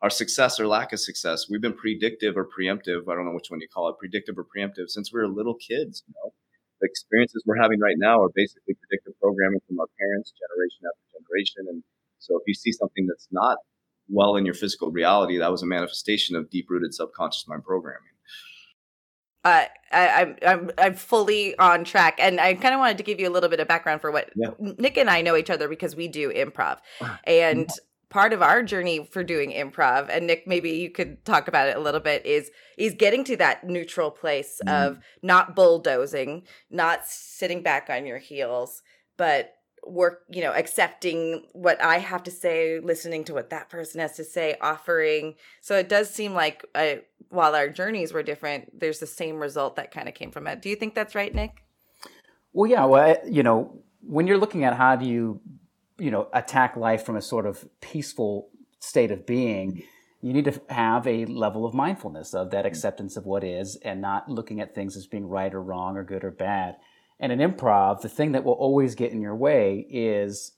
our 0.00 0.08
success 0.08 0.58
or 0.58 0.66
lack 0.66 0.94
of 0.94 1.00
success. 1.00 1.50
We've 1.50 1.60
been 1.60 1.76
predictive 1.76 2.38
or 2.38 2.48
preemptive. 2.48 3.04
I 3.06 3.14
don't 3.14 3.26
know 3.26 3.36
which 3.36 3.50
one 3.50 3.60
you 3.60 3.68
call 3.68 3.90
it, 3.90 3.98
predictive 3.98 4.38
or 4.38 4.46
preemptive, 4.48 4.88
since 4.88 5.12
we 5.12 5.20
were 5.20 5.28
little 5.28 5.56
kids. 5.60 6.02
You 6.08 6.14
know, 6.24 6.32
the 6.80 6.88
experiences 6.88 7.44
we're 7.44 7.60
having 7.60 7.80
right 7.80 7.98
now 7.98 8.22
are 8.22 8.32
basically 8.34 8.80
predictive 8.80 9.12
programming 9.20 9.60
from 9.68 9.78
our 9.78 9.92
parents, 10.00 10.32
generation 10.32 10.88
after 10.88 11.20
generation. 11.20 11.68
And 11.68 11.82
so 12.18 12.38
if 12.38 12.44
you 12.46 12.54
see 12.54 12.72
something 12.72 13.06
that's 13.06 13.28
not 13.30 13.58
well 14.08 14.36
in 14.36 14.44
your 14.44 14.54
physical 14.54 14.90
reality, 14.90 15.38
that 15.38 15.50
was 15.50 15.62
a 15.62 15.66
manifestation 15.66 16.36
of 16.36 16.50
deep 16.50 16.70
rooted 16.70 16.94
subconscious 16.94 17.46
mind 17.46 17.64
programming. 17.64 18.08
Uh, 19.44 19.64
I, 19.92 20.08
I'm 20.08 20.36
I'm 20.46 20.70
I'm 20.78 20.94
fully 20.94 21.56
on 21.58 21.84
track, 21.84 22.18
and 22.18 22.40
I 22.40 22.54
kind 22.54 22.74
of 22.74 22.80
wanted 22.80 22.98
to 22.98 23.04
give 23.04 23.20
you 23.20 23.28
a 23.28 23.32
little 23.32 23.48
bit 23.48 23.60
of 23.60 23.68
background 23.68 24.00
for 24.00 24.10
what 24.10 24.30
yeah. 24.34 24.50
Nick 24.58 24.96
and 24.96 25.08
I 25.08 25.22
know 25.22 25.36
each 25.36 25.50
other 25.50 25.68
because 25.68 25.94
we 25.94 26.08
do 26.08 26.32
improv, 26.32 26.78
and 27.24 27.70
part 28.10 28.32
of 28.32 28.42
our 28.42 28.62
journey 28.62 29.06
for 29.10 29.22
doing 29.22 29.52
improv, 29.52 30.08
and 30.10 30.26
Nick, 30.26 30.46
maybe 30.46 30.70
you 30.70 30.90
could 30.90 31.24
talk 31.24 31.46
about 31.46 31.68
it 31.68 31.76
a 31.76 31.80
little 31.80 32.00
bit, 32.00 32.26
is 32.26 32.50
is 32.76 32.94
getting 32.94 33.24
to 33.24 33.36
that 33.36 33.64
neutral 33.64 34.10
place 34.10 34.60
mm. 34.66 34.72
of 34.72 34.98
not 35.22 35.54
bulldozing, 35.54 36.42
not 36.70 37.06
sitting 37.06 37.62
back 37.62 37.88
on 37.88 38.06
your 38.06 38.18
heels, 38.18 38.82
but 39.16 39.54
work 39.84 40.22
you 40.28 40.42
know 40.42 40.52
accepting 40.52 41.42
what 41.52 41.80
i 41.82 41.98
have 41.98 42.22
to 42.22 42.30
say 42.30 42.78
listening 42.80 43.24
to 43.24 43.34
what 43.34 43.50
that 43.50 43.68
person 43.68 44.00
has 44.00 44.16
to 44.16 44.24
say 44.24 44.56
offering. 44.60 45.34
So 45.60 45.76
it 45.76 45.88
does 45.88 46.10
seem 46.10 46.34
like 46.34 46.64
uh, 46.74 46.96
while 47.30 47.54
our 47.54 47.68
journeys 47.68 48.12
were 48.12 48.22
different 48.22 48.78
there's 48.78 48.98
the 48.98 49.06
same 49.06 49.38
result 49.38 49.76
that 49.76 49.90
kind 49.90 50.08
of 50.08 50.14
came 50.14 50.30
from 50.30 50.46
it. 50.46 50.62
Do 50.62 50.68
you 50.68 50.76
think 50.76 50.94
that's 50.94 51.14
right 51.14 51.34
nick? 51.34 51.62
Well 52.52 52.70
yeah 52.70 52.84
well 52.84 53.16
you 53.26 53.42
know 53.42 53.82
when 54.00 54.26
you're 54.26 54.38
looking 54.38 54.64
at 54.64 54.74
how 54.74 54.96
do 54.96 55.06
you 55.06 55.40
you 55.98 56.10
know 56.10 56.28
attack 56.32 56.76
life 56.76 57.04
from 57.04 57.16
a 57.16 57.22
sort 57.22 57.46
of 57.46 57.68
peaceful 57.80 58.50
state 58.80 59.10
of 59.10 59.26
being 59.26 59.82
you 60.20 60.32
need 60.32 60.46
to 60.46 60.60
have 60.68 61.06
a 61.06 61.26
level 61.26 61.64
of 61.64 61.74
mindfulness 61.74 62.34
of 62.34 62.50
that 62.50 62.66
acceptance 62.66 63.16
of 63.16 63.24
what 63.24 63.44
is 63.44 63.76
and 63.82 64.00
not 64.00 64.28
looking 64.28 64.60
at 64.60 64.74
things 64.74 64.96
as 64.96 65.06
being 65.06 65.28
right 65.28 65.54
or 65.54 65.62
wrong 65.62 65.96
or 65.96 66.02
good 66.02 66.24
or 66.24 66.30
bad 66.30 66.76
and 67.20 67.32
in 67.32 67.38
improv, 67.38 68.00
the 68.00 68.08
thing 68.08 68.32
that 68.32 68.44
will 68.44 68.52
always 68.52 68.94
get 68.94 69.12
in 69.12 69.20
your 69.20 69.34
way 69.34 69.86
is, 69.90 70.52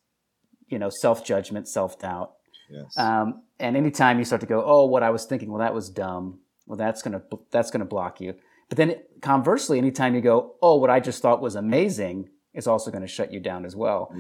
you 0.69 0.79
know, 0.79 0.91
self 0.91 1.25
judgment, 1.25 1.69
self 1.69 1.99
doubt. 1.99 2.33
Yes. 2.71 2.97
Um, 2.97 3.43
and 3.59 3.77
anytime 3.77 4.19
you 4.19 4.25
start 4.25 4.41
to 4.43 4.47
go, 4.47 4.63
oh, 4.65 4.87
what 4.87 5.03
I 5.03 5.11
was 5.11 5.25
thinking, 5.25 5.51
well, 5.51 5.61
that 5.61 5.75
was 5.75 5.91
dumb. 5.91 6.41
Well, 6.67 6.77
that's 6.77 7.03
gonna 7.03 7.23
that's 7.51 7.71
gonna 7.71 7.85
block 7.85 8.21
you. 8.21 8.35
But 8.69 8.77
then 8.77 8.95
conversely, 9.21 9.79
anytime 9.79 10.15
you 10.15 10.21
go, 10.21 10.55
oh, 10.63 10.77
what 10.77 10.91
I 10.91 11.01
just 11.01 11.21
thought 11.21 11.43
was 11.43 11.57
amazing, 11.57 12.29
is 12.53 12.67
also 12.67 12.91
going 12.91 13.03
to 13.03 13.09
shut 13.09 13.33
you 13.33 13.39
down 13.39 13.65
as 13.65 13.77
well. 13.77 14.13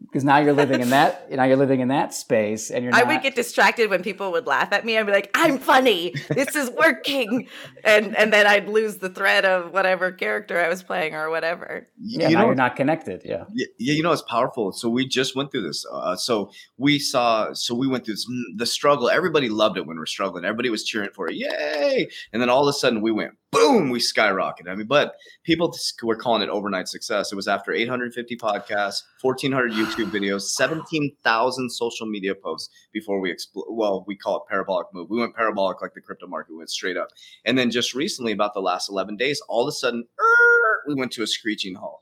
Because 0.00 0.22
now 0.22 0.38
you're 0.38 0.52
living 0.52 0.80
in 0.80 0.90
that 0.90 1.30
now 1.30 1.44
you're 1.44 1.56
living 1.56 1.80
in 1.80 1.88
that 1.88 2.14
space 2.14 2.70
and 2.70 2.84
you're 2.84 2.92
not... 2.92 3.02
i 3.02 3.04
would 3.04 3.22
get 3.22 3.34
distracted 3.34 3.90
when 3.90 4.02
people 4.02 4.30
would 4.32 4.46
laugh 4.46 4.72
at 4.72 4.84
me. 4.84 4.96
I'd 4.96 5.06
be 5.06 5.12
like 5.12 5.30
i'm 5.34 5.58
funny. 5.58 6.14
This 6.28 6.54
is 6.54 6.70
working. 6.70 7.48
And 7.84 8.16
and 8.16 8.32
then 8.32 8.46
i'd 8.46 8.68
lose 8.68 8.98
the 8.98 9.08
thread 9.08 9.44
of 9.44 9.72
whatever 9.72 10.12
character 10.12 10.60
i 10.60 10.68
was 10.68 10.82
playing 10.82 11.14
or 11.14 11.30
whatever. 11.30 11.88
Yeah 11.98 12.28
you 12.28 12.34
now 12.34 12.42
know, 12.42 12.46
you're 12.46 12.54
not 12.54 12.76
connected 12.76 13.22
yeah. 13.24 13.44
yeah 13.52 13.66
you 13.78 14.02
know 14.02 14.12
it's 14.12 14.22
powerful? 14.22 14.72
So 14.72 14.88
we 14.88 15.06
just 15.06 15.34
went 15.34 15.50
through 15.50 15.66
this 15.66 15.84
uh, 15.92 16.16
so 16.16 16.50
we 16.76 16.98
saw 16.98 17.52
so 17.52 17.74
we 17.74 17.88
went 17.88 18.04
through 18.04 18.14
this, 18.14 18.30
the 18.56 18.66
struggle. 18.66 19.10
Everybody 19.10 19.48
loved 19.48 19.76
it 19.76 19.86
when 19.86 19.96
we 19.96 20.02
are 20.02 20.06
struggling. 20.06 20.44
Everybody 20.44 20.70
was 20.70 20.84
cheering 20.84 21.10
for 21.14 21.28
it. 21.28 21.34
Yay! 21.34 22.08
And 22.32 22.40
then 22.40 22.48
all 22.48 22.62
of 22.62 22.68
a 22.68 22.72
sudden 22.72 23.00
we 23.00 23.10
went 23.10 23.32
boom, 23.52 23.90
we 23.90 23.98
skyrocketed. 24.00 24.68
I 24.68 24.74
mean, 24.74 24.86
but 24.86 25.14
people 25.44 25.72
were 26.02 26.16
calling 26.16 26.42
it 26.42 26.48
overnight 26.48 26.88
success. 26.88 27.30
It 27.30 27.36
was 27.36 27.46
after 27.46 27.72
850 27.72 28.36
podcasts, 28.36 29.02
1,400 29.20 29.72
YouTube 29.72 30.10
videos, 30.10 30.42
17,000 30.42 31.70
social 31.70 32.06
media 32.06 32.34
posts 32.34 32.70
before 32.92 33.20
we 33.20 33.30
explode. 33.30 33.66
Well, 33.68 34.04
we 34.08 34.16
call 34.16 34.38
it 34.38 34.42
parabolic 34.48 34.88
move. 34.92 35.10
We 35.10 35.20
went 35.20 35.36
parabolic 35.36 35.82
like 35.82 35.94
the 35.94 36.00
crypto 36.00 36.26
market 36.26 36.56
went 36.56 36.70
straight 36.70 36.96
up. 36.96 37.08
And 37.44 37.56
then 37.56 37.70
just 37.70 37.94
recently, 37.94 38.32
about 38.32 38.54
the 38.54 38.60
last 38.60 38.90
11 38.90 39.16
days, 39.16 39.40
all 39.48 39.62
of 39.62 39.68
a 39.68 39.72
sudden, 39.72 40.04
er, 40.18 40.82
we 40.88 40.94
went 40.94 41.12
to 41.12 41.22
a 41.22 41.26
screeching 41.26 41.74
halt 41.74 42.00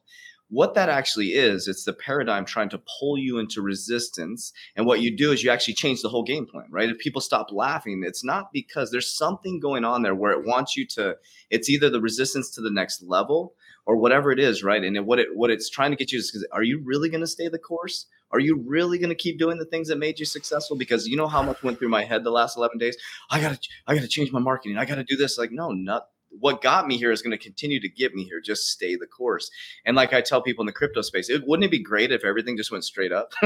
what 0.51 0.74
that 0.74 0.88
actually 0.88 1.28
is 1.28 1.68
it's 1.68 1.84
the 1.84 1.92
paradigm 1.92 2.44
trying 2.44 2.68
to 2.68 2.80
pull 2.98 3.16
you 3.16 3.38
into 3.38 3.62
resistance 3.62 4.53
and 4.76 4.84
what 4.84 5.01
you 5.01 5.16
do 5.16 5.32
is 5.32 5.42
you 5.42 5.51
actually 5.51 5.74
change 5.74 6.03
the 6.03 6.09
whole 6.09 6.24
game 6.24 6.46
plan 6.46 6.66
right? 6.70 6.90
If 6.90 6.98
people 6.98 7.20
stop 7.20 7.48
laughing 7.51 8.03
it's 8.05 8.24
not 8.24 8.53
because 8.53 8.90
there's 8.90 9.16
something 9.16 9.61
going 9.61 9.84
on 9.84 10.03
there 10.03 10.14
where 10.14 10.32
it 10.32 10.44
wants 10.44 10.76
you 10.76 10.86
to 10.88 11.16
it's 11.51 11.68
either 11.68 11.88
the 11.88 12.01
resistance 12.01 12.51
to 12.51 12.61
the 12.61 12.70
next 12.70 13.03
level 13.03 13.55
or 13.86 13.96
whatever 13.96 14.30
it 14.30 14.38
is 14.38 14.62
right? 14.62 14.82
And 14.82 15.07
what 15.07 15.18
it 15.18 15.28
what 15.34 15.51
it's 15.51 15.68
trying 15.68 15.90
to 15.90 15.96
get 15.96 16.12
you 16.12 16.18
is 16.18 16.46
are 16.53 16.62
you 16.62 16.80
really 16.84 17.09
going 17.09 17.22
to 17.22 17.26
stay 17.26 17.48
the 17.48 17.59
course? 17.59 18.07
Are 18.32 18.40
you 18.40 18.57
really 18.64 18.98
going 18.98 19.09
to 19.09 19.16
keep 19.16 19.38
doing 19.38 19.59
the 19.59 19.64
things 19.64 19.88
that 19.88 19.98
made 19.98 20.20
you 20.20 20.24
successful? 20.24 20.76
Because 20.76 21.09
you 21.09 21.16
know 21.16 21.26
how 21.26 21.42
much 21.42 21.62
went 21.64 21.78
through 21.78 21.88
my 21.88 22.05
head 22.05 22.22
the 22.22 22.30
last 22.30 22.57
11 22.57 22.78
days? 22.78 22.96
I 23.30 23.40
gotta 23.40 23.59
i 23.86 23.94
gotta 23.94 24.09
change 24.09 24.30
my 24.32 24.38
marketing. 24.38 24.78
I 24.78 24.84
gotta 24.84 25.05
do 25.05 25.16
this. 25.16 25.38
Like 25.38 25.51
no 25.51 25.70
not 25.70 26.07
what 26.39 26.62
got 26.62 26.87
me 26.87 26.97
here 26.97 27.11
is 27.11 27.22
going 27.22 27.37
to 27.37 27.43
continue 27.43 27.81
to 27.81 27.89
get 27.89 28.14
me 28.14 28.24
here. 28.24 28.41
Just 28.41 28.68
stay 28.68 28.97
the 28.97 29.07
course. 29.07 29.51
And 29.85 29.97
like 29.97 30.12
I 30.12 30.20
tell 30.20 30.43
people 30.43 30.62
in 30.62 30.66
the 30.66 30.72
crypto 30.72 31.03
space, 31.03 31.28
it 31.28 31.47
wouldn't 31.47 31.64
it 31.64 31.70
be 31.70 31.83
great 31.83 32.12
if 32.12 32.24
everything 32.24 32.57
just 32.57 32.70
went 32.70 32.85
straight 32.85 33.12
up? 33.12 33.33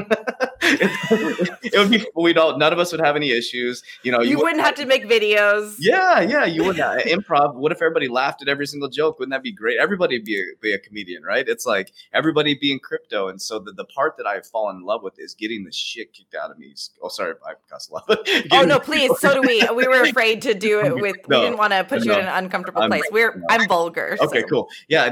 it, 0.63 1.79
would 1.79 1.91
be 1.91 2.07
we 2.15 2.33
don't 2.33 2.59
none 2.59 2.73
of 2.73 2.79
us 2.79 2.93
would 2.93 3.01
have 3.01 3.17
any 3.17 3.31
issues. 3.31 3.83
You 4.03 4.13
know, 4.13 4.21
you, 4.21 4.31
you 4.31 4.39
wouldn't, 4.39 4.59
have, 4.59 4.77
have 4.77 4.77
to 4.77 4.87
make 4.87 5.09
videos. 5.09 5.77
Yeah, 5.79 6.21
yeah, 6.21 6.45
you 6.45 6.63
wouldn't. 6.63 6.75
Uh, 6.85 6.99
improv. 7.05 7.55
What 7.55 7.73
if 7.73 7.81
everybody 7.81 8.09
laughed 8.09 8.43
at 8.43 8.49
every 8.49 8.67
single 8.67 8.91
joke? 8.91 9.19
Wouldn't 9.19 9.33
that 9.33 9.43
be 9.43 9.53
great? 9.53 9.79
Everybody 9.79 10.19
be 10.19 10.39
a, 10.39 10.45
be 10.61 10.75
a 10.75 10.79
comedian, 10.79 11.23
right? 11.23 11.49
It's 11.49 11.65
like 11.65 11.93
everybody 12.13 12.55
being 12.55 12.79
crypto, 12.79 13.29
and 13.29 13.41
so 13.41 13.59
the, 13.59 13.73
the 13.73 13.85
part 13.85 14.17
that 14.19 14.27
I've 14.27 14.45
fallen 14.45 14.77
in 14.77 14.83
love 14.83 15.03
with 15.03 15.15
is 15.19 15.35
getting 15.35 15.65
the 15.65 15.73
shit 15.73 16.13
kicked 16.13 16.35
out 16.35 16.51
of 16.51 16.59
me. 16.59 16.75
Oh, 17.01 17.09
sorry, 17.09 17.35
I 17.47 17.55
cuss 17.71 17.89
a 17.89 17.95
lot. 17.95 18.05
oh 18.53 18.65
no, 18.65 18.81
please. 18.81 19.19
So 19.19 19.35
do 19.35 19.41
we. 19.41 19.67
We 19.75 19.87
were 19.87 20.03
afraid 20.03 20.43
to 20.43 20.53
do 20.53 20.81
it 20.81 20.95
with. 20.95 21.17
No, 21.29 21.39
we 21.39 21.45
didn't 21.47 21.59
want 21.59 21.73
to 21.73 21.85
put 21.85 22.05
no, 22.05 22.13
you 22.13 22.21
in 22.21 22.27
an 22.27 22.45
uncomfortable 22.45 22.74
I'm, 22.77 22.91
place. 22.91 23.03
We're. 23.11 23.43
I'm 23.49 23.67
vulgar. 23.69 24.17
Okay, 24.21 24.41
so. 24.43 24.47
cool. 24.47 24.69
Yeah, 24.89 25.05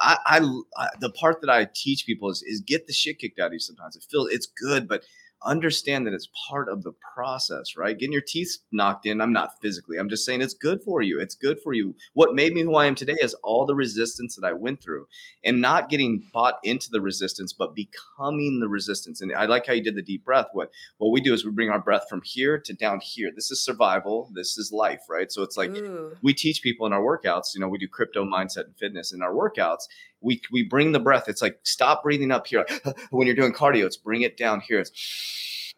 I, 0.00 0.18
I, 0.26 0.50
I, 0.76 0.88
the 1.00 1.10
part 1.10 1.40
that 1.40 1.50
I 1.50 1.68
teach 1.74 2.06
people 2.06 2.30
is 2.30 2.42
is 2.42 2.60
get 2.60 2.86
the 2.86 2.92
shit 2.92 3.18
kicked 3.18 3.38
out 3.38 3.48
of 3.48 3.52
you. 3.52 3.58
Sometimes 3.58 3.96
it 3.96 4.04
feels 4.08 4.30
it's 4.30 4.46
good, 4.46 4.88
but 4.88 5.04
understand 5.46 6.06
that 6.06 6.14
it's 6.14 6.28
part 6.48 6.68
of 6.68 6.82
the 6.82 6.92
process, 7.14 7.76
right? 7.76 7.98
Getting 7.98 8.12
your 8.12 8.22
teeth 8.22 8.58
knocked 8.72 9.06
in, 9.06 9.20
I'm 9.20 9.32
not 9.32 9.52
physically, 9.62 9.98
I'm 9.98 10.08
just 10.08 10.24
saying 10.24 10.42
it's 10.42 10.54
good 10.54 10.82
for 10.82 11.02
you. 11.02 11.20
It's 11.20 11.34
good 11.34 11.58
for 11.62 11.72
you. 11.72 11.94
What 12.14 12.34
made 12.34 12.52
me 12.52 12.62
who 12.62 12.74
I 12.74 12.86
am 12.86 12.94
today 12.94 13.16
is 13.20 13.34
all 13.42 13.66
the 13.66 13.74
resistance 13.74 14.36
that 14.36 14.46
I 14.46 14.52
went 14.52 14.82
through 14.82 15.06
and 15.44 15.60
not 15.60 15.88
getting 15.88 16.22
bought 16.32 16.58
into 16.62 16.90
the 16.90 17.00
resistance, 17.00 17.52
but 17.52 17.74
becoming 17.74 18.60
the 18.60 18.68
resistance. 18.68 19.20
And 19.20 19.34
I 19.34 19.46
like 19.46 19.66
how 19.66 19.72
you 19.72 19.82
did 19.82 19.96
the 19.96 20.02
deep 20.02 20.24
breath. 20.24 20.48
What 20.52 20.70
what 20.98 21.12
we 21.12 21.20
do 21.20 21.32
is 21.32 21.44
we 21.44 21.50
bring 21.50 21.70
our 21.70 21.80
breath 21.80 22.06
from 22.08 22.22
here 22.24 22.58
to 22.58 22.72
down 22.74 23.00
here. 23.00 23.30
This 23.34 23.50
is 23.50 23.64
survival. 23.64 24.30
This 24.34 24.58
is 24.58 24.72
life, 24.72 25.02
right? 25.08 25.30
So 25.30 25.42
it's 25.42 25.56
like 25.56 25.70
Ooh. 25.70 26.16
we 26.22 26.34
teach 26.34 26.62
people 26.62 26.86
in 26.86 26.92
our 26.92 27.02
workouts, 27.02 27.54
you 27.54 27.60
know, 27.60 27.68
we 27.68 27.78
do 27.78 27.88
crypto 27.88 28.24
mindset 28.24 28.64
and 28.64 28.76
fitness 28.76 29.12
in 29.12 29.22
our 29.22 29.32
workouts 29.32 29.84
we 30.20 30.40
we 30.52 30.62
bring 30.62 30.92
the 30.92 31.00
breath. 31.00 31.28
It's 31.28 31.42
like 31.42 31.58
stop 31.62 32.02
breathing 32.02 32.30
up 32.30 32.46
here. 32.46 32.66
when 33.10 33.26
you're 33.26 33.36
doing 33.36 33.52
cardio, 33.52 33.84
it's 33.84 33.96
bring 33.96 34.22
it 34.22 34.36
down 34.36 34.60
here. 34.60 34.80
It's 34.80 34.92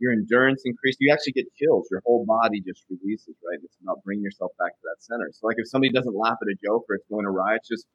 your 0.00 0.12
endurance 0.12 0.62
increases. 0.64 0.98
You 1.00 1.12
actually 1.12 1.32
get 1.32 1.46
chills. 1.56 1.88
Your 1.90 2.02
whole 2.06 2.24
body 2.26 2.60
just 2.60 2.84
releases, 2.90 3.34
right? 3.48 3.58
It's 3.62 3.76
about 3.82 4.02
bringing 4.04 4.24
yourself 4.24 4.52
back 4.58 4.72
to 4.72 4.80
that 4.84 5.02
center. 5.02 5.30
So, 5.32 5.46
like 5.46 5.56
if 5.58 5.68
somebody 5.68 5.92
doesn't 5.92 6.14
laugh 6.14 6.38
at 6.40 6.48
a 6.48 6.56
joke 6.64 6.86
or 6.88 6.96
it's 6.96 7.06
going 7.10 7.26
awry, 7.26 7.56
it's 7.56 7.68
just 7.68 7.86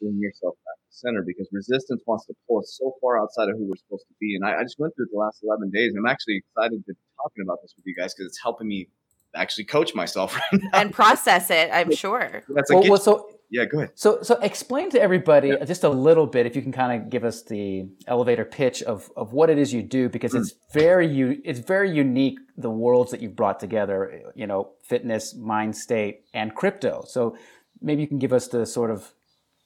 bring 0.00 0.18
yourself 0.18 0.54
back 0.64 0.76
to 0.76 0.96
center 0.96 1.22
because 1.26 1.48
resistance 1.52 2.02
wants 2.06 2.26
to 2.26 2.34
pull 2.46 2.58
us 2.58 2.76
so 2.80 2.94
far 3.00 3.20
outside 3.20 3.48
of 3.48 3.56
who 3.56 3.64
we're 3.64 3.76
supposed 3.76 4.06
to 4.08 4.14
be. 4.20 4.34
And 4.34 4.44
I, 4.44 4.60
I 4.60 4.62
just 4.62 4.78
went 4.78 4.94
through 4.96 5.06
the 5.12 5.18
last 5.18 5.42
11 5.42 5.70
days. 5.70 5.92
I'm 5.96 6.06
actually 6.06 6.42
excited 6.42 6.84
to 6.86 6.92
be 6.92 6.98
talking 7.16 7.44
about 7.44 7.62
this 7.62 7.74
with 7.76 7.86
you 7.86 7.94
guys 7.94 8.14
because 8.14 8.28
it's 8.28 8.40
helping 8.42 8.68
me 8.68 8.88
actually 9.34 9.64
coach 9.64 9.94
myself 9.94 10.36
right 10.52 10.62
now. 10.62 10.80
and 10.80 10.92
process 10.92 11.50
it. 11.50 11.70
I'm 11.72 11.92
sure. 11.94 12.42
That's 12.48 12.70
Well, 12.70 12.80
like, 12.80 12.90
well, 12.90 13.00
so 13.00 13.30
yeah, 13.50 13.64
go 13.64 13.78
ahead. 13.78 13.90
So, 13.94 14.22
so 14.22 14.34
explain 14.40 14.90
to 14.90 15.00
everybody 15.00 15.48
Yeah. 15.48 15.64
just 15.64 15.84
a 15.84 15.88
little 15.88 16.26
bit, 16.26 16.46
if 16.46 16.56
you 16.56 16.62
can 16.62 16.72
kind 16.72 17.00
of 17.00 17.10
give 17.10 17.24
us 17.24 17.42
the 17.42 17.86
elevator 18.06 18.44
pitch 18.44 18.82
of, 18.82 19.10
of 19.16 19.32
what 19.32 19.50
it 19.50 19.58
is 19.58 19.72
you 19.72 19.82
do, 19.82 20.08
because 20.08 20.34
it's 20.34 20.52
mm. 20.52 20.72
very 20.72 21.06
u- 21.06 21.40
it's 21.44 21.60
very 21.60 21.90
unique 21.90 22.38
the 22.56 22.70
worlds 22.70 23.10
that 23.10 23.20
you've 23.20 23.36
brought 23.36 23.60
together. 23.60 24.22
You 24.34 24.46
know, 24.46 24.70
fitness, 24.82 25.34
mind 25.34 25.76
state, 25.76 26.24
and 26.32 26.54
crypto. 26.54 27.04
So, 27.06 27.36
maybe 27.80 28.02
you 28.02 28.08
can 28.08 28.18
give 28.18 28.32
us 28.32 28.48
the 28.48 28.66
sort 28.66 28.90
of 28.90 29.12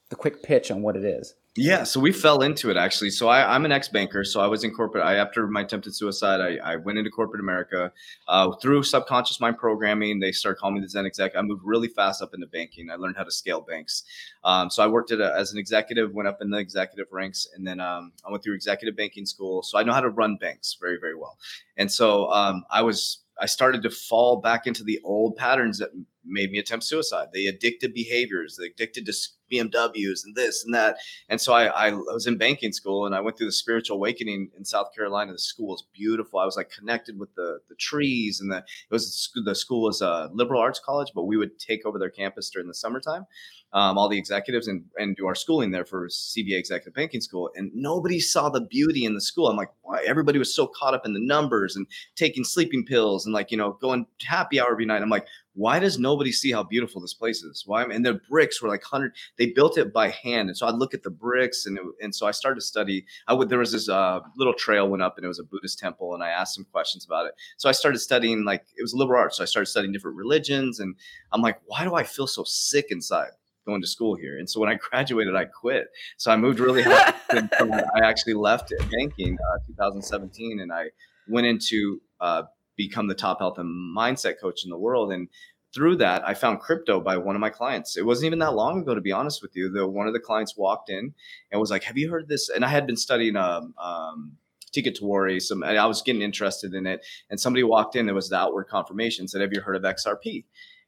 the 0.09 0.15
quick 0.15 0.41
pitch 0.41 0.71
on 0.71 0.81
what 0.81 0.95
it 0.95 1.05
is. 1.05 1.35
Yeah, 1.55 1.83
so 1.83 1.99
we 1.99 2.11
fell 2.11 2.41
into 2.41 2.71
it 2.71 2.77
actually. 2.77 3.09
So 3.09 3.27
I, 3.27 3.53
I'm 3.53 3.65
an 3.65 3.71
ex-banker. 3.71 4.23
So 4.23 4.39
I 4.39 4.47
was 4.47 4.63
in 4.63 4.71
corporate. 4.71 5.03
I 5.03 5.15
after 5.15 5.45
my 5.47 5.61
attempted 5.61 5.95
suicide, 5.95 6.39
I, 6.39 6.73
I 6.73 6.75
went 6.77 6.97
into 6.97 7.11
corporate 7.11 7.41
America 7.41 7.91
uh, 8.27 8.51
through 8.61 8.83
subconscious 8.83 9.39
mind 9.39 9.57
programming. 9.57 10.19
They 10.19 10.31
started 10.31 10.59
calling 10.59 10.75
me 10.75 10.81
the 10.81 10.89
Zen 10.89 11.05
exec. 11.05 11.35
I 11.35 11.41
moved 11.41 11.61
really 11.65 11.87
fast 11.87 12.21
up 12.21 12.33
into 12.33 12.47
banking. 12.47 12.89
I 12.89 12.95
learned 12.95 13.17
how 13.17 13.23
to 13.23 13.31
scale 13.31 13.61
banks. 13.61 14.03
Um, 14.43 14.69
so 14.69 14.83
I 14.83 14.87
worked 14.87 15.11
at 15.11 15.19
a, 15.19 15.35
as 15.35 15.51
an 15.51 15.59
executive, 15.59 16.13
went 16.13 16.27
up 16.27 16.37
in 16.41 16.49
the 16.49 16.57
executive 16.57 17.07
ranks, 17.11 17.47
and 17.55 17.67
then 17.67 17.79
um, 17.79 18.13
I 18.25 18.31
went 18.31 18.43
through 18.43 18.55
executive 18.55 18.95
banking 18.95 19.25
school. 19.25 19.61
So 19.63 19.77
I 19.77 19.83
know 19.83 19.93
how 19.93 20.01
to 20.01 20.09
run 20.09 20.37
banks 20.37 20.77
very, 20.79 20.97
very 20.99 21.15
well. 21.15 21.37
And 21.77 21.91
so 21.91 22.31
um, 22.31 22.63
I 22.71 22.81
was 22.83 23.19
I 23.41 23.45
started 23.45 23.83
to 23.83 23.89
fall 23.89 24.41
back 24.41 24.67
into 24.67 24.83
the 24.83 24.99
old 25.03 25.35
patterns 25.35 25.79
that 25.79 25.89
made 26.25 26.51
me 26.51 26.59
attempt 26.59 26.85
suicide. 26.85 27.29
The 27.33 27.47
addicted 27.47 27.93
behaviors, 27.93 28.57
the 28.57 28.67
addicted 28.67 29.05
to 29.05 29.13
BMWs 29.51 30.21
and 30.23 30.35
this 30.35 30.63
and 30.63 30.73
that. 30.73 30.97
And 31.27 31.41
so 31.41 31.53
I, 31.53 31.65
I 31.65 31.91
was 31.91 32.27
in 32.27 32.37
banking 32.37 32.71
school 32.71 33.05
and 33.05 33.15
I 33.15 33.19
went 33.21 33.37
through 33.37 33.47
the 33.47 33.53
spiritual 33.53 33.97
awakening 33.97 34.51
in 34.57 34.65
South 34.65 34.87
Carolina. 34.95 35.31
The 35.31 35.39
school 35.39 35.67
was 35.67 35.83
beautiful. 35.93 36.39
I 36.39 36.45
was 36.45 36.55
like 36.55 36.71
connected 36.71 37.19
with 37.19 37.33
the 37.35 37.59
the 37.69 37.75
trees 37.75 38.39
and 38.39 38.51
the 38.51 38.57
it 38.57 38.91
was 38.91 39.31
the 39.45 39.55
school 39.55 39.83
was 39.83 40.01
a 40.01 40.29
liberal 40.33 40.61
arts 40.61 40.81
college, 40.83 41.11
but 41.13 41.23
we 41.23 41.37
would 41.37 41.59
take 41.59 41.85
over 41.85 41.99
their 41.99 42.09
campus 42.09 42.49
during 42.49 42.67
the 42.67 42.73
summertime. 42.73 43.25
Um, 43.71 43.99
all 43.99 44.09
the 44.09 44.17
executives 44.17 44.67
and, 44.67 44.85
and 44.97 45.15
do 45.15 45.27
our 45.27 45.35
schooling 45.35 45.69
there 45.69 45.85
for 45.85 46.07
CBA 46.07 46.57
Executive 46.57 46.95
Banking 46.95 47.21
School. 47.21 47.51
And 47.55 47.71
nobody 47.75 48.19
saw 48.19 48.49
the 48.49 48.61
beauty 48.61 49.05
in 49.05 49.13
the 49.13 49.21
school. 49.21 49.47
I'm 49.47 49.57
like, 49.57 49.69
why? 49.83 50.03
Everybody 50.07 50.39
was 50.39 50.55
so 50.55 50.65
caught 50.65 50.95
up 50.95 51.05
in 51.05 51.13
the 51.13 51.19
numbers 51.19 51.75
and 51.75 51.85
taking 52.15 52.43
sleeping 52.43 52.83
pills 52.83 53.27
and 53.27 53.33
like, 53.33 53.51
you 53.51 53.57
know, 53.57 53.77
going 53.79 54.07
happy 54.27 54.59
hour 54.59 54.71
every 54.71 54.87
night. 54.87 55.03
I'm 55.03 55.09
like, 55.09 55.27
why 55.53 55.79
does 55.79 55.97
nobody 55.97 56.31
see 56.31 56.51
how 56.51 56.63
beautiful 56.63 57.01
this 57.01 57.13
place 57.13 57.43
is? 57.43 57.63
Why? 57.65 57.83
And 57.83 58.05
the 58.05 58.21
bricks 58.29 58.61
were 58.61 58.69
like 58.69 58.83
hundred. 58.83 59.13
They 59.37 59.47
built 59.47 59.77
it 59.77 59.91
by 59.91 60.09
hand, 60.09 60.49
and 60.49 60.57
so 60.57 60.67
I'd 60.67 60.75
look 60.75 60.93
at 60.93 61.03
the 61.03 61.09
bricks, 61.09 61.65
and 61.65 61.77
it, 61.77 61.83
and 62.01 62.13
so 62.13 62.27
I 62.27 62.31
started 62.31 62.55
to 62.55 62.65
study. 62.65 63.05
I 63.27 63.33
would 63.33 63.49
there 63.49 63.59
was 63.59 63.71
this 63.71 63.89
uh, 63.89 64.19
little 64.37 64.53
trail 64.53 64.87
went 64.87 65.03
up, 65.03 65.17
and 65.17 65.25
it 65.25 65.27
was 65.27 65.39
a 65.39 65.43
Buddhist 65.43 65.79
temple, 65.79 66.13
and 66.13 66.23
I 66.23 66.29
asked 66.29 66.55
some 66.55 66.65
questions 66.71 67.05
about 67.05 67.25
it. 67.25 67.33
So 67.57 67.67
I 67.67 67.71
started 67.71 67.99
studying 67.99 68.45
like 68.45 68.65
it 68.77 68.81
was 68.81 68.93
liberal 68.93 69.21
arts. 69.21 69.37
So 69.37 69.43
I 69.43 69.47
started 69.47 69.67
studying 69.67 69.91
different 69.91 70.17
religions, 70.17 70.79
and 70.79 70.95
I'm 71.31 71.41
like, 71.41 71.59
why 71.65 71.83
do 71.83 71.95
I 71.95 72.03
feel 72.03 72.27
so 72.27 72.43
sick 72.43 72.87
inside? 72.89 73.31
going 73.67 73.81
to 73.81 73.87
school 73.87 74.15
here 74.15 74.39
and 74.39 74.49
so 74.49 74.59
when 74.59 74.67
i 74.67 74.73
graduated 74.89 75.35
i 75.35 75.45
quit 75.45 75.89
so 76.17 76.31
i 76.31 76.35
moved 76.35 76.59
really 76.59 76.81
hard 76.81 77.13
i 77.31 77.99
actually 78.01 78.33
left 78.33 78.73
banking 78.89 79.37
uh, 79.53 79.57
2017 79.67 80.61
and 80.61 80.73
i 80.73 80.85
went 81.27 81.45
into 81.45 82.01
uh, 82.19 82.43
become 82.79 83.07
the 83.07 83.13
top 83.13 83.39
health 83.39 83.59
and 83.59 83.95
mindset 83.95 84.39
coach 84.39 84.63
in 84.63 84.69
the 84.71 84.77
world 84.77 85.11
and 85.11 85.27
through 85.75 85.95
that 85.97 86.25
i 86.27 86.33
found 86.33 86.59
crypto 86.59 86.99
by 87.01 87.17
one 87.17 87.35
of 87.35 87.41
my 87.41 87.49
clients 87.49 87.97
it 87.97 88.05
wasn't 88.05 88.25
even 88.25 88.39
that 88.39 88.55
long 88.55 88.81
ago 88.81 88.95
to 88.95 89.01
be 89.01 89.11
honest 89.11 89.41
with 89.41 89.55
you 89.55 89.69
the 89.69 89.85
one 89.85 90.07
of 90.07 90.13
the 90.13 90.19
clients 90.19 90.57
walked 90.57 90.89
in 90.89 91.13
and 91.51 91.59
was 91.59 91.69
like 91.69 91.83
have 91.83 91.97
you 91.97 92.09
heard 92.09 92.27
this 92.29 92.49
and 92.49 92.63
i 92.63 92.69
had 92.69 92.87
been 92.87 92.97
studying 92.97 93.35
um, 93.35 93.73
um 93.77 94.31
Ticket 94.71 94.95
to 94.95 95.05
Worry. 95.05 95.39
Some 95.39 95.63
I 95.63 95.85
was 95.87 96.03
getting 96.03 96.21
interested 96.21 96.75
in 96.75 96.85
it, 96.85 97.03
and 97.31 97.39
somebody 97.39 97.63
walked 97.63 97.95
in. 97.95 98.05
There 98.05 98.13
was 98.13 98.29
the 98.29 98.37
outward 98.37 98.65
confirmation. 98.65 99.27
Said, 99.27 99.41
"Have 99.41 99.51
you 99.51 99.61
heard 99.61 99.75
of 99.75 99.81
XRP?" 99.81 100.45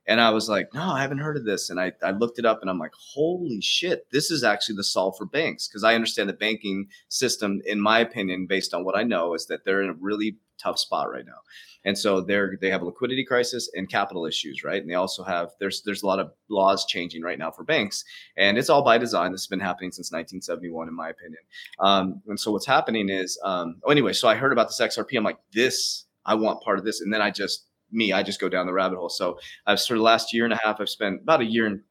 And 0.08 0.20
I 0.20 0.32
was 0.32 0.50
like, 0.50 0.74
"No, 0.74 0.82
I 0.82 1.02
haven't 1.02 1.20
heard 1.20 1.38
of 1.38 1.46
this." 1.46 1.70
And 1.70 1.80
I, 1.80 1.94
I 2.04 2.12
looked 2.12 2.40
it 2.40 2.46
up, 2.46 2.62
and 2.62 2.70
I'm 2.70 2.80
like, 2.80 2.94
"Holy 3.14 3.62
shit! 3.62 4.08
This 4.12 4.32
is 4.32 4.44
actually 4.44 4.76
the 4.76 4.84
solve 4.84 5.16
for 5.18 5.26
banks." 5.26 5.68
Because 5.68 5.84
I 5.84 5.96
understand 5.96 6.30
the 6.30 6.34
banking 6.34 6.88
system, 7.10 7.62
in 7.66 7.80
my 7.80 8.00
opinion, 8.00 8.48
based 8.48 8.74
on 8.74 8.84
what 8.84 8.98
I 8.98 9.04
know, 9.04 9.34
is 9.34 9.46
that 9.48 9.66
they're 9.66 9.82
in 9.82 9.90
a 9.90 9.96
really 10.00 10.38
tough 10.62 10.78
spot 10.78 11.10
right 11.10 11.26
now 11.26 11.40
and 11.84 11.98
so 11.98 12.22
they're 12.22 12.58
they 12.62 12.70
have 12.70 12.82
a 12.82 12.86
liquidity 12.86 13.26
crisis 13.26 13.70
and 13.74 13.90
capital 13.90 14.26
issues 14.26 14.64
right 14.64 14.82
and 14.82 14.90
they 14.90 14.96
also 14.96 15.24
have 15.24 15.50
there's 15.60 15.82
there's 15.84 16.04
a 16.04 16.08
lot 16.08 16.20
of 16.20 16.32
laws 16.50 16.86
changing 16.86 17.22
right 17.22 17.40
now 17.40 17.52
for 17.52 17.64
banks 17.64 18.04
and 18.38 18.58
it's 18.58 18.70
all 18.70 18.84
by 18.84 18.98
design 18.98 19.32
this 19.32 19.42
has 19.42 19.48
been 19.48 19.60
happening 19.60 19.92
since 19.92 20.12
1971 20.12 20.88
in 20.88 20.96
my 20.96 21.10
opinion 21.10 21.42
um, 21.80 22.22
and 22.28 22.40
so 22.40 22.52
what's 22.52 22.68
happening 22.68 23.10
is 23.10 23.40
um, 23.44 23.80
oh 23.86 23.92
anyway 23.92 24.14
so 24.14 24.28
i 24.28 24.36
heard 24.36 24.52
about 24.52 24.68
this 24.68 24.80
xrp 24.80 25.18
i'm 25.18 25.24
like 25.24 25.40
this 25.54 26.06
i 26.26 26.36
want 26.36 26.62
part 26.62 26.78
of 26.78 26.86
this 26.86 27.02
and 27.02 27.14
then 27.14 27.22
i 27.22 27.32
just 27.32 27.68
me 27.92 28.14
i 28.14 28.24
just 28.24 28.40
go 28.40 28.50
down 28.50 28.66
the 28.66 28.74
rabbit 28.74 28.98
hole. 28.98 29.10
So 29.10 29.38
i've 29.68 29.80
sort 29.80 29.98
of 29.98 30.04
last 30.04 30.34
year 30.34 30.46
and 30.46 30.54
a 30.54 30.60
half 30.64 30.80
i've 30.80 30.90
spent 30.90 31.22
about 31.22 31.42
a 31.42 31.46
year 31.46 31.66
and 31.66 31.82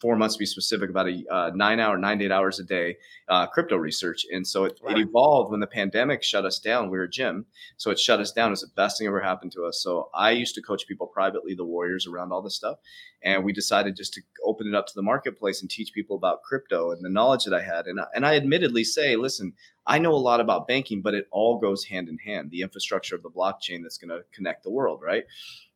four 0.00 0.14
months 0.16 0.34
to 0.34 0.38
be 0.38 0.46
specific, 0.46 0.90
about 0.90 1.08
a 1.08 1.24
uh, 1.30 1.50
nine 1.54 1.80
hour, 1.80 1.96
nine 1.96 2.20
eight 2.20 2.30
hours 2.30 2.60
a 2.60 2.64
day 2.64 2.96
uh, 3.28 3.46
crypto 3.46 3.76
research. 3.76 4.26
And 4.30 4.46
so 4.46 4.64
it, 4.64 4.78
Wow. 4.82 4.90
it 4.90 4.98
evolved 4.98 5.50
when 5.50 5.60
the 5.60 5.66
pandemic 5.66 6.22
shut 6.22 6.44
us 6.44 6.58
down. 6.58 6.90
We 6.90 6.98
were 6.98 7.04
a 7.04 7.10
gym, 7.10 7.46
so 7.76 7.90
it 7.90 7.98
shut 7.98 8.20
us 8.20 8.30
down. 8.30 8.48
It 8.48 8.50
was 8.50 8.60
the 8.60 8.68
best 8.76 8.98
thing 8.98 9.06
ever 9.06 9.20
happened 9.20 9.52
to 9.52 9.64
us. 9.64 9.80
So 9.82 10.10
I 10.14 10.32
used 10.32 10.54
to 10.56 10.62
coach 10.62 10.86
people 10.86 11.06
privately, 11.06 11.54
the 11.54 11.64
warriors 11.64 12.06
around 12.06 12.32
all 12.32 12.42
this 12.42 12.56
stuff, 12.56 12.78
and 13.22 13.44
we 13.44 13.52
decided 13.52 13.96
just 13.96 14.12
to 14.14 14.20
open 14.44 14.66
it 14.68 14.74
up 14.74 14.86
to 14.86 14.92
the 14.94 15.02
marketplace 15.02 15.62
and 15.62 15.70
teach 15.70 15.92
people 15.92 16.16
about 16.16 16.42
crypto 16.42 16.90
and 16.92 17.04
the 17.04 17.08
knowledge 17.08 17.44
that 17.44 17.54
I 17.54 17.62
had. 17.62 17.86
And 17.86 17.98
and 18.14 18.26
I 18.26 18.36
admittedly 18.36 18.84
say, 18.84 19.16
listen. 19.16 19.54
I 19.88 20.00
know 20.00 20.14
a 20.14 20.16
lot 20.16 20.40
about 20.40 20.66
banking, 20.66 21.00
but 21.00 21.14
it 21.14 21.28
all 21.30 21.60
goes 21.60 21.84
hand 21.84 22.08
in 22.08 22.18
hand. 22.18 22.50
The 22.50 22.62
infrastructure 22.62 23.14
of 23.14 23.22
the 23.22 23.30
blockchain 23.30 23.84
that's 23.84 23.98
going 23.98 24.08
to 24.08 24.24
connect 24.32 24.64
the 24.64 24.70
world, 24.72 25.00
right? 25.00 25.22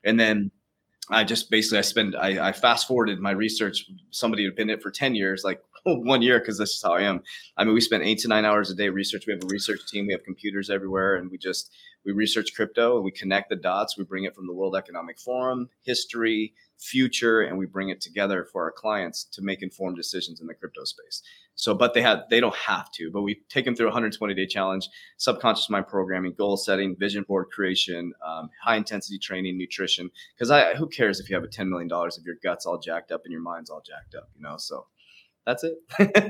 And 0.02 0.18
then 0.18 0.50
I 1.10 1.24
just 1.24 1.50
basically 1.50 1.78
I 1.78 1.82
spend 1.82 2.16
I, 2.16 2.48
I 2.48 2.52
fast 2.52 2.86
forwarded 2.86 3.20
my 3.20 3.32
research. 3.32 3.84
Somebody 4.10 4.44
who'd 4.44 4.56
been 4.56 4.70
in 4.70 4.78
it 4.78 4.82
for 4.82 4.90
ten 4.90 5.14
years, 5.14 5.42
like 5.44 5.62
one 5.84 6.22
year, 6.22 6.38
because 6.38 6.58
this 6.58 6.70
is 6.70 6.82
how 6.82 6.94
I 6.94 7.02
am. 7.02 7.22
I 7.56 7.64
mean, 7.64 7.74
we 7.74 7.80
spend 7.80 8.02
eight 8.04 8.18
to 8.20 8.28
nine 8.28 8.44
hours 8.44 8.70
a 8.70 8.74
day 8.74 8.88
research. 8.88 9.26
We 9.26 9.32
have 9.32 9.42
a 9.42 9.48
research 9.48 9.80
team. 9.88 10.06
We 10.06 10.12
have 10.12 10.24
computers 10.24 10.70
everywhere, 10.70 11.16
and 11.16 11.30
we 11.30 11.38
just 11.38 11.72
we 12.04 12.12
research 12.12 12.54
crypto 12.54 12.96
and 12.96 13.04
we 13.04 13.10
connect 13.10 13.50
the 13.50 13.56
dots. 13.56 13.98
We 13.98 14.04
bring 14.04 14.24
it 14.24 14.34
from 14.34 14.46
the 14.46 14.54
World 14.54 14.76
Economic 14.76 15.18
Forum, 15.18 15.68
history, 15.82 16.54
future, 16.78 17.42
and 17.42 17.58
we 17.58 17.66
bring 17.66 17.90
it 17.90 18.00
together 18.00 18.46
for 18.50 18.64
our 18.64 18.72
clients 18.72 19.24
to 19.24 19.42
make 19.42 19.62
informed 19.62 19.96
decisions 19.96 20.40
in 20.40 20.46
the 20.46 20.54
crypto 20.54 20.84
space. 20.84 21.22
So, 21.54 21.74
but 21.74 21.92
they 21.92 22.00
have 22.02 22.20
they 22.30 22.40
don't 22.40 22.56
have 22.56 22.90
to. 22.92 23.10
But 23.10 23.22
we 23.22 23.42
take 23.48 23.66
them 23.66 23.76
through 23.76 23.86
a 23.86 23.90
120 23.90 24.34
day 24.34 24.46
challenge, 24.46 24.88
subconscious 25.18 25.68
mind 25.68 25.88
programming, 25.88 26.32
goal 26.32 26.56
setting, 26.56 26.96
vision 26.96 27.24
board 27.28 27.48
creation, 27.52 28.12
um, 28.26 28.48
high 28.62 28.76
intensity 28.76 29.18
training, 29.18 29.58
nutrition. 29.58 30.10
Because 30.34 30.50
I 30.50 30.74
who 30.74 30.86
cares 30.86 31.20
if 31.20 31.28
you 31.28 31.36
have 31.36 31.44
a 31.44 31.48
10 31.48 31.68
million 31.68 31.88
dollars 31.88 32.16
if 32.16 32.24
your 32.24 32.36
guts 32.42 32.64
all 32.64 32.78
jacked 32.78 33.12
up 33.12 33.22
and 33.24 33.32
your 33.32 33.42
mind's 33.42 33.68
all 33.68 33.82
jacked 33.86 34.14
up, 34.14 34.30
you 34.34 34.42
know? 34.42 34.56
So 34.56 34.86
that's 35.46 35.64
it. 35.64 35.74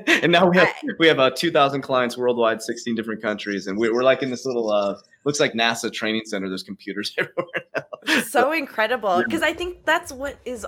and 0.22 0.32
now 0.32 0.48
we 0.48 0.56
have 0.56 0.74
we 0.98 1.06
have 1.06 1.18
uh, 1.18 1.30
2,000 1.30 1.82
clients 1.82 2.16
worldwide, 2.16 2.62
16 2.62 2.94
different 2.94 3.22
countries, 3.22 3.66
and 3.66 3.78
we're, 3.78 3.92
we're 3.92 4.02
like 4.02 4.22
in 4.22 4.30
this 4.30 4.44
little 4.44 4.70
uh, 4.70 4.96
looks 5.24 5.40
like 5.40 5.52
NASA 5.52 5.92
training 5.92 6.22
center. 6.24 6.48
There's 6.48 6.62
computers 6.62 7.14
everywhere. 7.18 7.46
Now. 7.76 8.20
so 8.22 8.52
incredible 8.52 9.18
Yeah. 9.18 9.24
because 9.24 9.42
I 9.42 9.52
think 9.52 9.84
that's 9.84 10.12
what 10.12 10.38
is 10.44 10.66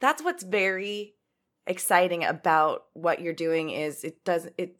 that's 0.00 0.22
what's 0.22 0.42
very 0.42 1.14
exciting 1.66 2.24
about 2.24 2.84
what 2.94 3.20
you're 3.20 3.32
doing 3.32 3.70
is 3.70 4.04
it 4.04 4.22
does 4.24 4.48
it 4.58 4.76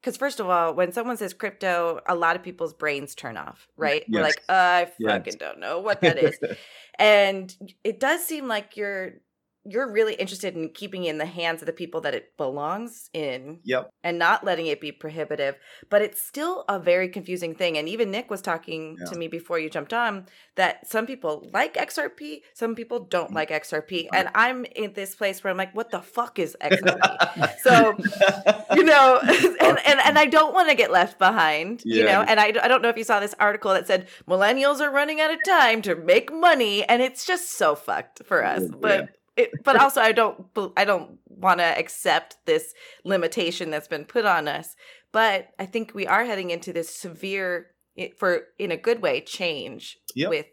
because 0.00 0.16
first 0.18 0.38
of 0.38 0.48
all 0.50 0.74
when 0.74 0.92
someone 0.92 1.16
says 1.16 1.32
crypto 1.32 1.98
a 2.06 2.14
lot 2.14 2.36
of 2.36 2.42
people's 2.42 2.74
brains 2.74 3.14
turn 3.14 3.38
off 3.38 3.66
mm, 3.70 3.82
right 3.82 4.04
we're 4.08 4.20
Yes. 4.20 4.34
like 4.36 4.42
i 4.50 4.80
Yes. 4.98 5.10
fucking 5.12 5.34
don't 5.38 5.58
know 5.60 5.80
what 5.80 6.02
that 6.02 6.18
is 6.18 6.38
and 6.98 7.56
it 7.84 7.98
does 8.00 8.22
seem 8.22 8.48
like 8.48 8.76
you're 8.76 9.14
you're 9.68 9.90
really 9.90 10.14
interested 10.14 10.54
in 10.54 10.68
keeping 10.70 11.04
it 11.04 11.10
in 11.10 11.18
the 11.18 11.26
hands 11.26 11.62
of 11.62 11.66
the 11.66 11.72
people 11.72 12.00
that 12.02 12.14
it 12.14 12.36
belongs 12.36 13.10
in 13.12 13.58
yep. 13.64 13.90
and 14.04 14.18
not 14.18 14.44
letting 14.44 14.66
it 14.66 14.80
be 14.80 14.92
prohibitive 14.92 15.56
but 15.90 16.02
it's 16.02 16.20
still 16.22 16.64
a 16.68 16.78
very 16.78 17.08
confusing 17.08 17.54
thing 17.54 17.76
and 17.76 17.88
even 17.88 18.10
nick 18.10 18.30
was 18.30 18.40
talking 18.42 18.96
Yeah. 18.98 19.06
to 19.06 19.18
me 19.18 19.28
before 19.28 19.58
you 19.58 19.68
jumped 19.70 19.92
on 19.92 20.26
that 20.56 20.86
some 20.88 21.06
people 21.06 21.46
like 21.52 21.74
xrp 21.74 22.40
some 22.54 22.74
people 22.74 23.00
don't 23.00 23.32
like 23.32 23.50
xrp 23.50 24.08
and 24.12 24.28
i'm 24.34 24.64
in 24.64 24.92
this 24.94 25.14
place 25.14 25.42
where 25.42 25.50
i'm 25.50 25.56
like 25.56 25.74
what 25.74 25.90
the 25.90 26.00
fuck 26.00 26.38
is 26.38 26.56
xrp 26.62 27.58
so 27.60 27.94
you 28.74 28.84
know 28.92 29.18
and, 29.60 29.78
and, 29.86 30.00
and 30.04 30.18
i 30.18 30.26
don't 30.26 30.54
want 30.54 30.68
to 30.68 30.74
get 30.74 30.90
left 30.90 31.18
behind 31.18 31.82
you 31.84 32.04
know 32.04 32.22
and 32.22 32.38
I, 32.40 32.46
I 32.62 32.68
don't 32.68 32.82
know 32.82 32.88
if 32.88 32.96
you 32.96 33.04
saw 33.04 33.20
this 33.20 33.34
article 33.40 33.72
that 33.72 33.86
said 33.86 34.08
millennials 34.28 34.80
are 34.80 34.90
running 34.90 35.20
out 35.20 35.32
of 35.32 35.38
time 35.44 35.82
to 35.82 35.94
make 35.96 36.32
money 36.32 36.84
and 36.84 37.02
it's 37.02 37.24
just 37.24 37.52
so 37.56 37.74
fucked 37.74 38.22
for 38.24 38.44
us 38.44 38.62
Yeah. 38.82 39.06
But 39.36 39.42
it, 39.44 39.64
but 39.64 39.76
also 39.76 40.00
I 40.00 40.12
don't 40.12 40.46
I 40.76 40.84
don't 40.84 41.18
want 41.26 41.60
to 41.60 41.64
accept 41.78 42.36
this 42.46 42.74
limitation 43.04 43.70
that's 43.70 43.88
been 43.88 44.04
put 44.04 44.24
on 44.24 44.48
us. 44.48 44.74
But 45.12 45.50
I 45.58 45.66
think 45.66 45.94
we 45.94 46.06
are 46.06 46.24
heading 46.24 46.50
into 46.50 46.72
this 46.72 46.94
severe, 46.94 47.68
for 48.18 48.42
in 48.58 48.70
a 48.70 48.76
good 48.76 49.00
way, 49.00 49.20
change 49.20 49.98
Yep. 50.14 50.30
with 50.30 50.46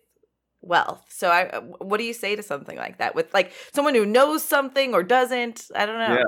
wealth. 0.61 1.05
So 1.09 1.29
I, 1.29 1.49
uh, 1.49 1.61
what 1.61 1.97
do 1.97 2.03
you 2.03 2.13
say 2.13 2.36
to 2.36 2.43
something 2.43 2.77
like 2.77 2.99
that? 2.99 3.15
With 3.15 3.34
like 3.34 3.51
someone 3.73 3.95
who 3.95 4.05
knows 4.05 4.43
something 4.43 4.93
or 4.93 5.03
doesn't? 5.03 5.65
I 5.75 5.86
don't 5.86 5.97
know. 5.97 6.17
Yeah. 6.17 6.23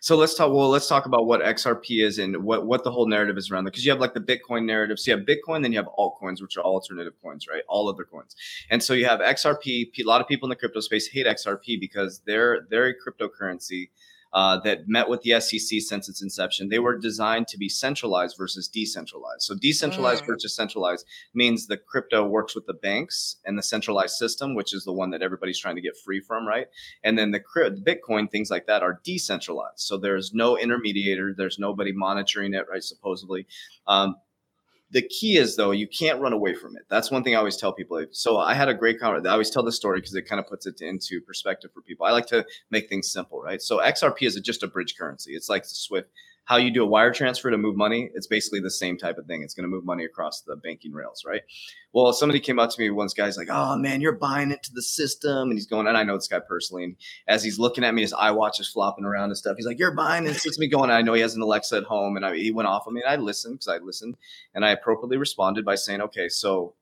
So 0.00 0.16
let's 0.16 0.34
talk. 0.34 0.52
Well, 0.52 0.68
let's 0.68 0.88
talk 0.88 1.06
about 1.06 1.26
what 1.26 1.40
XRP 1.40 2.04
is 2.04 2.18
and 2.18 2.44
what 2.44 2.66
what 2.66 2.84
the 2.84 2.90
whole 2.90 3.06
narrative 3.06 3.36
is 3.36 3.50
around. 3.50 3.64
Because 3.64 3.84
you 3.84 3.90
have 3.90 4.00
like 4.00 4.14
the 4.14 4.20
Bitcoin 4.20 4.64
narrative. 4.64 4.98
So 4.98 5.10
you 5.10 5.16
have 5.16 5.26
Bitcoin, 5.26 5.62
then 5.62 5.72
you 5.72 5.78
have 5.78 5.88
altcoins, 5.98 6.40
which 6.40 6.56
are 6.56 6.64
alternative 6.64 7.14
coins, 7.22 7.46
right? 7.48 7.62
All 7.68 7.88
other 7.88 8.04
coins. 8.04 8.36
And 8.70 8.82
so 8.82 8.94
you 8.94 9.06
have 9.06 9.20
XRP. 9.20 9.90
A 9.98 10.04
lot 10.04 10.20
of 10.20 10.28
people 10.28 10.46
in 10.46 10.50
the 10.50 10.56
crypto 10.56 10.80
space 10.80 11.08
hate 11.08 11.26
XRP 11.26 11.80
because 11.80 12.20
they're 12.26 12.66
they're 12.70 12.88
a 12.88 12.94
cryptocurrency 12.94 13.90
uh, 14.32 14.60
that 14.60 14.88
met 14.88 15.08
with 15.08 15.22
the 15.22 15.40
SEC 15.40 15.80
since 15.80 16.08
its 16.08 16.22
inception. 16.22 16.68
They 16.68 16.78
were 16.78 16.98
designed 16.98 17.48
to 17.48 17.58
be 17.58 17.68
centralized 17.68 18.36
versus 18.36 18.68
decentralized. 18.68 19.42
So 19.42 19.54
decentralized 19.54 20.24
mm. 20.24 20.28
versus 20.28 20.54
centralized 20.54 21.06
means 21.34 21.66
the 21.66 21.76
crypto 21.76 22.26
works 22.26 22.54
with 22.54 22.66
the 22.66 22.74
banks 22.74 23.36
and 23.44 23.58
the 23.58 23.62
centralized 23.62 24.14
system, 24.14 24.54
which 24.54 24.74
is 24.74 24.84
the 24.84 24.92
one 24.92 25.10
that 25.10 25.22
everybody's 25.22 25.58
trying 25.58 25.76
to 25.76 25.82
get 25.82 25.96
free 25.96 26.20
from, 26.20 26.46
right? 26.46 26.66
And 27.02 27.18
then 27.18 27.30
the 27.30 27.40
Bitcoin 27.40 28.30
things 28.30 28.50
like 28.50 28.66
that 28.66 28.82
are 28.82 29.00
decentralized. 29.04 29.80
So 29.80 29.96
there's 29.96 30.32
no 30.34 30.56
intermediator, 30.56 31.34
there's 31.36 31.58
nobody 31.58 31.92
monitoring 31.92 32.54
it, 32.54 32.66
right? 32.70 32.82
Supposedly. 32.82 33.46
Um, 33.86 34.16
the 34.90 35.02
key 35.02 35.36
is 35.36 35.56
though 35.56 35.70
you 35.70 35.86
can't 35.86 36.20
run 36.20 36.32
away 36.32 36.54
from 36.54 36.76
it. 36.76 36.84
That's 36.88 37.10
one 37.10 37.22
thing 37.22 37.34
i 37.34 37.38
always 37.38 37.56
tell 37.56 37.72
people. 37.72 38.04
So 38.10 38.38
i 38.38 38.54
had 38.54 38.68
a 38.68 38.74
great 38.74 38.98
comment 38.98 39.26
i 39.26 39.30
always 39.30 39.50
tell 39.50 39.62
this 39.62 39.76
story 39.76 39.98
because 40.00 40.14
it 40.14 40.28
kind 40.28 40.40
of 40.40 40.46
puts 40.46 40.66
it 40.66 40.80
into 40.80 41.20
perspective 41.20 41.70
for 41.72 41.82
people. 41.82 42.06
I 42.06 42.12
like 42.12 42.26
to 42.28 42.46
make 42.70 42.88
things 42.88 43.10
simple 43.10 43.40
right? 43.40 43.60
So 43.60 43.78
xrp 43.78 44.22
is 44.22 44.34
just 44.36 44.62
a 44.62 44.68
bridge 44.68 44.96
currency. 44.96 45.32
It's 45.32 45.48
like 45.48 45.62
the 45.64 45.70
swift 45.70 46.10
how 46.48 46.56
you 46.56 46.70
do 46.70 46.82
a 46.82 46.86
wire 46.86 47.12
transfer 47.12 47.50
to 47.50 47.58
move 47.58 47.76
money, 47.76 48.08
it's 48.14 48.26
basically 48.26 48.58
the 48.58 48.70
same 48.70 48.96
type 48.96 49.18
of 49.18 49.26
thing. 49.26 49.42
It's 49.42 49.52
going 49.52 49.64
to 49.64 49.68
move 49.68 49.84
money 49.84 50.06
across 50.06 50.40
the 50.40 50.56
banking 50.56 50.94
rails, 50.94 51.22
right? 51.26 51.42
Well, 51.92 52.10
somebody 52.14 52.40
came 52.40 52.58
up 52.58 52.70
to 52.70 52.80
me 52.80 52.88
once, 52.88 53.12
guy's 53.12 53.36
like, 53.36 53.48
"Oh 53.50 53.76
man, 53.76 54.00
you're 54.00 54.16
buying 54.16 54.50
into 54.50 54.72
the 54.72 54.80
system," 54.80 55.50
and 55.50 55.52
he's 55.52 55.66
going, 55.66 55.86
and 55.86 55.96
I 55.96 56.04
know 56.04 56.16
this 56.16 56.26
guy 56.26 56.38
personally, 56.38 56.84
and 56.84 56.96
as 57.28 57.44
he's 57.44 57.58
looking 57.58 57.84
at 57.84 57.92
me, 57.92 58.00
his 58.00 58.14
iWatch 58.14 58.60
is 58.60 58.68
flopping 58.68 59.04
around 59.04 59.28
and 59.28 59.36
stuff. 59.36 59.58
He's 59.58 59.66
like, 59.66 59.78
"You're 59.78 59.94
buying," 59.94 60.26
and 60.26 60.34
it's 60.34 60.58
me 60.58 60.68
going. 60.68 60.90
I 60.90 61.02
know 61.02 61.12
he 61.12 61.20
has 61.20 61.34
an 61.34 61.42
Alexa 61.42 61.76
at 61.76 61.84
home, 61.84 62.16
and 62.16 62.24
I, 62.24 62.34
he 62.34 62.50
went 62.50 62.66
off 62.66 62.86
on 62.86 62.94
me, 62.94 63.02
and 63.04 63.10
I 63.12 63.22
listened 63.22 63.56
because 63.56 63.68
I 63.68 63.84
listened, 63.84 64.16
and 64.54 64.64
I 64.64 64.70
appropriately 64.70 65.18
responded 65.18 65.66
by 65.66 65.74
saying, 65.74 66.00
"Okay, 66.00 66.28
so." 66.28 66.74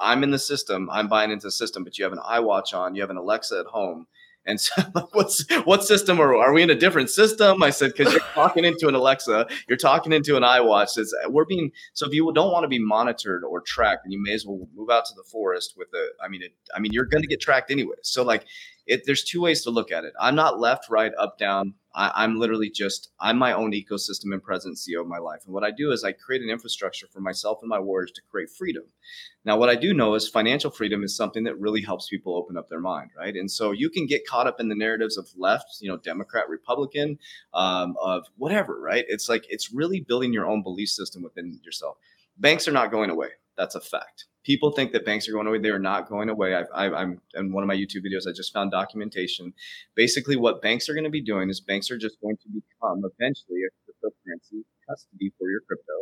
I'm 0.00 0.22
in 0.22 0.30
the 0.30 0.38
system. 0.38 0.88
I'm 0.92 1.08
buying 1.08 1.32
into 1.32 1.48
the 1.48 1.50
system, 1.50 1.82
but 1.82 1.98
you 1.98 2.04
have 2.04 2.12
an 2.12 2.20
iWatch 2.20 2.72
on. 2.72 2.94
You 2.94 3.00
have 3.00 3.10
an 3.10 3.16
Alexa 3.16 3.58
at 3.58 3.66
home 3.66 4.06
and 4.44 4.60
so, 4.60 4.82
what's 5.12 5.44
what 5.64 5.84
system 5.84 6.20
are, 6.20 6.36
are 6.36 6.52
we 6.52 6.62
in 6.62 6.70
a 6.70 6.74
different 6.74 7.10
system? 7.10 7.62
I 7.62 7.70
said, 7.70 7.92
because 7.96 8.12
you're 8.12 8.22
talking 8.34 8.64
into 8.64 8.88
an 8.88 8.94
Alexa, 8.94 9.46
you're 9.68 9.78
talking 9.78 10.12
into 10.12 10.36
an 10.36 10.42
iWatch. 10.42 10.98
It's, 10.98 11.14
uh, 11.24 11.30
we're 11.30 11.44
being 11.44 11.70
so 11.92 12.06
if 12.06 12.12
you 12.12 12.30
don't 12.32 12.52
want 12.52 12.64
to 12.64 12.68
be 12.68 12.78
monitored 12.78 13.44
or 13.44 13.60
tracked, 13.60 14.04
then 14.04 14.12
you 14.12 14.22
may 14.22 14.32
as 14.32 14.44
well 14.44 14.66
move 14.74 14.90
out 14.90 15.04
to 15.06 15.14
the 15.14 15.24
forest 15.24 15.74
with 15.76 15.88
a. 15.94 16.08
I 16.22 16.28
mean, 16.28 16.42
I 16.74 16.80
mean, 16.80 16.92
you're 16.92 17.04
going 17.04 17.22
to 17.22 17.28
get 17.28 17.40
tracked 17.40 17.70
anyway. 17.70 17.96
So 18.02 18.22
like, 18.22 18.46
it, 18.86 19.02
there's 19.06 19.24
two 19.24 19.40
ways 19.40 19.62
to 19.62 19.70
look 19.70 19.92
at 19.92 20.04
it. 20.04 20.12
I'm 20.20 20.34
not 20.34 20.58
left, 20.58 20.90
right, 20.90 21.12
up, 21.18 21.38
down. 21.38 21.74
I, 21.94 22.24
am 22.24 22.38
literally 22.38 22.70
just 22.70 23.10
I'm 23.20 23.36
my 23.36 23.52
own 23.52 23.72
ecosystem 23.72 24.32
and 24.32 24.42
present 24.42 24.78
CEO 24.78 25.02
of 25.02 25.06
my 25.06 25.18
life. 25.18 25.40
And 25.44 25.52
what 25.52 25.62
I 25.62 25.70
do 25.70 25.92
is 25.92 26.04
I 26.04 26.12
create 26.12 26.42
an 26.42 26.48
infrastructure 26.48 27.06
for 27.12 27.20
myself 27.20 27.58
and 27.60 27.68
my 27.68 27.78
warriors 27.78 28.12
to 28.12 28.22
create 28.30 28.48
freedom. 28.50 28.84
Now, 29.44 29.58
what 29.58 29.68
I 29.68 29.74
do 29.74 29.92
know 29.92 30.14
is 30.14 30.28
financial 30.28 30.70
freedom 30.70 31.04
is 31.04 31.14
something 31.14 31.44
that 31.44 31.60
really 31.60 31.82
helps 31.82 32.08
people 32.08 32.34
open 32.34 32.56
up 32.56 32.70
their 32.70 32.80
mind, 32.80 33.10
right? 33.16 33.34
And 33.34 33.50
so 33.50 33.72
you 33.72 33.90
can 33.90 34.06
get 34.06 34.26
caught 34.26 34.46
up 34.46 34.58
in 34.58 34.68
the 34.68 34.74
narratives 34.74 35.18
of 35.18 35.28
left, 35.36 35.66
you 35.80 35.88
know, 35.90 35.98
Democrat, 35.98 36.48
Republican, 36.48 37.18
um, 37.52 37.94
of 38.02 38.24
whatever, 38.38 38.80
right? 38.80 39.04
It's 39.08 39.28
like 39.28 39.44
it's 39.50 39.72
really 39.72 40.00
building 40.00 40.32
your 40.32 40.46
own 40.46 40.62
belief 40.62 40.88
system 40.88 41.22
within 41.22 41.60
yourself. 41.62 41.98
Banks 42.38 42.66
are 42.66 42.72
not 42.72 42.90
going 42.90 43.10
away. 43.10 43.28
That's 43.56 43.74
a 43.74 43.80
fact 43.80 44.24
people 44.44 44.72
think 44.72 44.92
that 44.92 45.04
banks 45.04 45.28
are 45.28 45.32
going 45.32 45.46
away. 45.46 45.58
They 45.58 45.70
are 45.70 45.78
not 45.78 46.08
going 46.08 46.28
away. 46.28 46.54
I, 46.54 47.02
am 47.02 47.20
in 47.34 47.52
one 47.52 47.62
of 47.62 47.68
my 47.68 47.76
YouTube 47.76 48.04
videos. 48.06 48.28
I 48.28 48.32
just 48.32 48.52
found 48.52 48.70
documentation. 48.70 49.52
Basically, 49.94 50.36
what 50.36 50.62
banks 50.62 50.88
are 50.88 50.94
going 50.94 51.04
to 51.04 51.10
be 51.10 51.22
doing 51.22 51.50
is 51.50 51.60
banks 51.60 51.90
are 51.90 51.98
just 51.98 52.20
going 52.20 52.36
to 52.36 52.48
become 52.48 53.02
eventually 53.04 53.60
a 53.62 53.70
cryptocurrency 54.06 54.62
custody 54.88 55.32
for 55.38 55.48
your 55.48 55.60
crypto. 55.66 55.92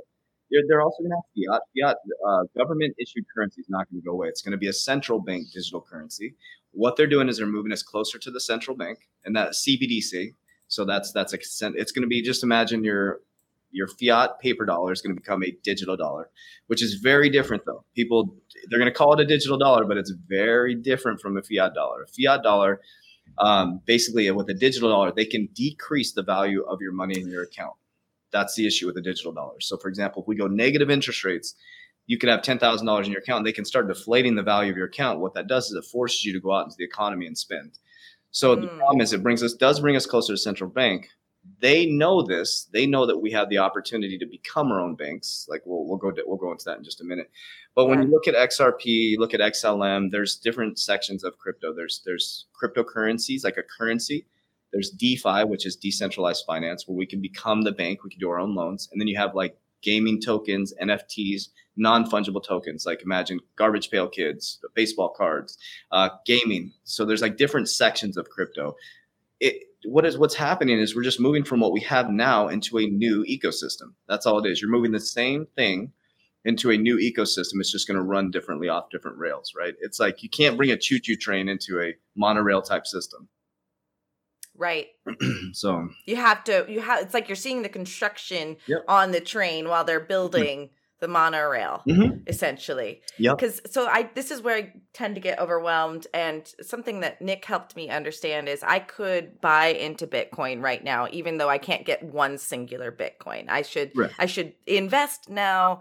They're, 0.51 0.63
they're 0.69 0.83
also 0.83 1.03
going 1.03 1.11
to 1.11 1.17
have 1.17 1.61
fiat. 1.61 1.63
Fiat 1.77 1.97
uh, 2.29 2.43
government 2.57 2.95
issued 2.99 3.25
currency 3.35 3.61
is 3.61 3.69
not 3.69 3.91
going 3.91 4.03
to 4.03 4.07
go 4.07 4.13
away. 4.13 4.29
It's 4.29 4.43
going 4.43 4.53
to 4.53 4.59
be 4.59 4.69
a 4.69 4.73
central 4.73 5.21
bank 5.21 5.47
digital 5.53 5.81
currency. 5.81 6.35
What 6.73 6.97
they're 6.97 7.07
doing 7.07 7.29
is 7.29 7.39
they're 7.39 7.47
moving 7.47 7.73
us 7.73 7.83
closer 7.83 8.19
to 8.19 8.31
the 8.31 8.41
central 8.41 8.77
bank 8.77 8.99
and 9.25 9.35
that 9.37 9.51
CBDC. 9.51 10.35
So 10.69 10.85
that's 10.85 11.13
that's 11.13 11.33
a 11.33 11.39
it's 11.75 11.93
going 11.93 12.03
to 12.03 12.09
be 12.09 12.23
just 12.23 12.45
imagine 12.45 12.85
your 12.85 13.21
your 13.73 13.89
fiat 13.89 14.39
paper 14.41 14.65
dollar 14.65 14.93
is 14.93 15.01
going 15.01 15.15
to 15.15 15.21
become 15.21 15.43
a 15.45 15.57
digital 15.63 15.97
dollar, 15.97 16.31
which 16.67 16.83
is 16.83 16.95
very 16.95 17.31
different 17.31 17.65
though. 17.67 17.85
People 17.95 18.35
they're 18.69 18.79
going 18.79 18.91
to 18.91 18.97
call 18.97 19.13
it 19.15 19.21
a 19.21 19.25
digital 19.25 19.59
dollar, 19.59 19.85
but 19.85 19.97
it's 19.97 20.13
very 20.29 20.75
different 20.75 21.21
from 21.21 21.37
a 21.37 21.43
fiat 21.43 21.75
dollar. 21.75 22.03
A 22.03 22.07
fiat 22.07 22.43
dollar, 22.43 22.81
um, 23.39 23.81
basically, 23.87 24.31
with 24.31 24.49
a 24.49 24.55
digital 24.55 24.91
dollar, 24.91 25.13
they 25.13 25.25
can 25.25 25.49
decrease 25.55 26.13
the 26.13 26.23
value 26.23 26.63
of 26.63 26.81
your 26.81 26.93
money 26.93 27.21
in 27.21 27.29
your 27.29 27.43
account. 27.43 27.75
That's 28.33 28.55
the 28.55 28.67
issue 28.67 28.87
with 28.87 28.97
a 28.97 29.03
digital 29.03 29.33
dollar. 29.33 29.61
So, 29.61 29.77
for 29.77 29.89
example, 29.89 30.23
if 30.23 30.29
we 30.29 30.37
go 30.37 30.47
negative 30.47 30.91
interest 30.91 31.25
rates, 31.25 31.55
you 32.07 32.19
could 32.19 32.29
have 32.29 32.43
ten 32.43 32.59
thousand 32.59 32.87
dollars 32.87 33.07
in 33.07 33.13
your 33.13 33.23
account. 33.23 33.39
And 33.39 33.47
They 33.47 33.53
can 33.53 33.65
start 33.65 33.89
deflating 33.89 34.35
the 34.35 34.43
value 34.43 34.71
of 34.71 34.77
your 34.77 34.87
account. 34.87 35.21
What 35.21 35.35
that 35.35 35.47
does 35.47 35.67
is 35.67 35.75
it 35.75 35.85
forces 35.85 36.25
you 36.25 36.33
to 36.33 36.41
go 36.41 36.53
out 36.53 36.65
into 36.65 36.77
the 36.79 36.85
economy 36.85 37.27
and 37.27 37.39
spend. 37.39 37.79
So 38.33 38.57
mm. 38.57 38.63
the 38.63 38.69
hmm. 38.69 38.79
problem 38.79 39.01
is 39.01 39.13
it 39.13 39.23
brings 39.23 39.43
us 39.43 39.55
does 39.55 39.81
bring 39.81 39.97
us 39.97 40.07
closer 40.07 40.33
to 40.33 40.37
central 40.37 40.71
bank, 40.71 41.11
they 41.61 41.87
know 41.87 42.23
this. 42.23 42.69
They 42.73 42.87
know 42.87 43.07
that 43.07 43.19
we 43.19 43.31
have 43.33 43.49
the 43.49 43.59
opportunity 43.59 44.19
to 44.19 44.27
become 44.27 44.71
our 44.71 44.81
own 44.81 44.95
banks. 44.95 45.47
Like 45.49 45.63
we'll 45.65 45.85
we'll 45.87 45.99
go 45.99 46.13
we'll 46.27 46.37
go 46.37 46.53
into 46.53 46.65
that 46.67 46.79
in 46.79 46.85
just 46.85 47.01
a 47.01 47.05
minute. 47.05 47.31
But 47.75 47.87
when 47.87 48.03
you 48.03 48.09
look 48.09 48.27
at 48.29 48.35
XRP, 48.35 49.17
look 49.19 49.33
at 49.33 49.41
XLM, 49.41 50.11
there's 50.11 50.37
different 50.37 50.79
sections 50.79 51.25
of 51.25 51.39
crypto. 51.39 51.73
There's 51.75 52.03
there's 52.05 52.47
cryptocurrencies 52.61 53.45
like 53.45 53.57
a 53.57 53.63
currency. 53.63 54.27
There's 54.73 54.91
DeFi, 54.91 55.45
which 55.45 55.67
is 55.67 55.77
decentralized 55.77 56.45
finance, 56.47 56.87
where 56.87 56.97
we 56.97 57.07
can 57.07 57.21
become 57.21 57.63
the 57.63 57.73
bank. 57.73 58.05
We 58.05 58.11
can 58.11 58.21
do 58.21 58.31
our 58.31 58.39
own 58.39 58.55
loans, 58.55 58.89
and 58.93 59.01
then 59.01 59.09
you 59.09 59.17
have 59.17 59.35
like 59.35 59.57
gaming 59.83 60.21
tokens, 60.21 60.75
NFTs, 60.81 61.49
non 61.77 62.09
fungible 62.09 62.45
tokens. 62.45 62.87
Like 62.87 63.03
imagine 63.03 63.41
garbage 63.57 63.91
pail 63.91 64.09
kids, 64.09 64.61
baseball 64.75 65.09
cards, 65.09 65.59
uh, 65.91 66.11
gaming. 66.27 66.73
So 66.85 67.05
there's 67.05 67.23
like 67.23 67.37
different 67.37 67.69
sections 67.69 68.17
of 68.17 68.29
crypto. 68.29 68.77
It, 69.41 69.63
what 69.85 70.05
is 70.05 70.19
what's 70.19 70.35
happening 70.35 70.79
is 70.79 70.95
we're 70.95 71.03
just 71.03 71.21
moving 71.21 71.45
from 71.45 71.61
what 71.61 71.73
we 71.73 71.81
have 71.81 72.11
now 72.11 72.49
into 72.49 72.79
a 72.79 72.87
new 72.87 73.25
ecosystem. 73.25 73.95
That's 74.09 74.27
all 74.27 74.45
it 74.45 74.51
is. 74.51 74.61
You're 74.61 74.71
moving 74.71 74.93
the 74.93 75.01
same 75.01 75.47
thing 75.57 75.93
into 76.45 76.71
a 76.71 76.77
new 76.77 76.97
ecosystem. 76.97 77.55
It's 77.61 77.73
just 77.73 77.87
going 77.87 77.97
to 77.97 78.03
run 78.03 78.31
differently 78.31 78.69
off 78.69 78.91
different 78.91 79.19
rails, 79.19 79.53
right? 79.57 79.75
It's 79.81 80.01
like 80.01 80.23
you 80.23 80.29
can't 80.29 80.57
bring 80.57 80.71
a 80.71 80.77
choo-choo 80.77 81.17
train 81.17 81.49
into 81.49 81.81
a 81.81 81.95
monorail 82.17 82.63
type 82.63 82.87
system. 82.87 83.29
Right. 84.57 84.89
so 85.53 85.89
you 86.07 86.17
have 86.17 86.45
to 86.45 86.67
you 86.69 86.81
have 86.83 87.03
it's 87.03 87.15
like 87.15 87.29
you're 87.29 87.37
seeing 87.37 87.63
the 87.63 87.69
construction 87.69 88.59
yep. 88.67 88.85
on 88.89 89.11
the 89.11 89.21
train 89.21 89.69
while 89.69 89.85
they're 89.85 90.01
building 90.01 90.69
the 91.01 91.09
monorail 91.09 91.83
mm-hmm. 91.89 92.19
essentially 92.27 93.01
yeah 93.19 93.35
because 93.35 93.61
so 93.71 93.87
i 93.87 94.09
this 94.15 94.31
is 94.31 94.43
where 94.43 94.57
i 94.57 94.73
tend 94.93 95.15
to 95.15 95.21
get 95.21 95.39
overwhelmed 95.41 96.07
and 96.13 96.55
something 96.61 97.01
that 97.01 97.21
nick 97.21 97.45
helped 97.45 97.75
me 97.75 97.89
understand 97.89 98.49
is 98.49 98.63
i 98.63 98.79
could 98.79 99.41
buy 99.41 99.69
into 99.69 100.07
bitcoin 100.07 100.63
right 100.63 100.85
now 100.85 101.09
even 101.11 101.39
though 101.39 101.49
i 101.49 101.59
can't 101.59 101.87
get 101.87 102.03
one 102.03 102.37
singular 102.37 102.93
bitcoin 102.93 103.47
i 103.49 103.63
should 103.63 103.91
right. 103.97 104.11
i 104.19 104.27
should 104.27 104.53
invest 104.67 105.29
now 105.31 105.81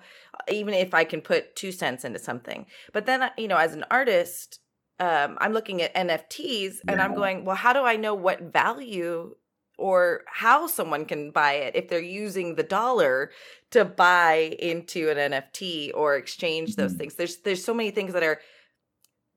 even 0.50 0.74
if 0.74 0.94
i 0.94 1.04
can 1.04 1.22
put 1.22 1.56
two 1.56 1.72
cents 1.72 2.06
into 2.06 2.20
something 2.20 2.66
but 2.94 3.06
then 3.06 3.30
you 3.38 3.48
know 3.48 3.58
as 3.58 3.74
an 3.74 3.86
artist 3.92 4.60
um, 5.02 5.38
i'm 5.42 5.54
looking 5.54 5.82
at 5.82 5.94
nfts 5.96 6.78
and 6.88 6.98
yeah. 6.98 7.04
i'm 7.04 7.14
going 7.14 7.44
well 7.44 7.56
how 7.56 7.74
do 7.74 7.80
i 7.80 7.96
know 7.96 8.16
what 8.16 8.42
value 8.42 9.36
or 9.80 10.22
how 10.28 10.68
someone 10.68 11.06
can 11.06 11.32
buy 11.32 11.54
it 11.54 11.76
if 11.76 11.88
they're 11.88 12.00
using 12.00 12.56
the 12.56 12.64
dollar 12.64 13.32
to 13.72 13.86
buy 13.86 14.56
into 14.60 15.10
an 15.10 15.32
NFT 15.32 15.92
or 15.94 16.16
exchange 16.16 16.76
those 16.76 16.92
mm-hmm. 16.92 17.00
things. 17.00 17.16
There's 17.16 17.38
there's 17.38 17.64
so 17.64 17.74
many 17.74 17.92
things 17.92 18.14
that 18.14 18.24
are 18.24 18.40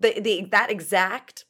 the, 0.01 0.21
the 0.21 0.49
that 0.51 0.71
exact 0.71 1.45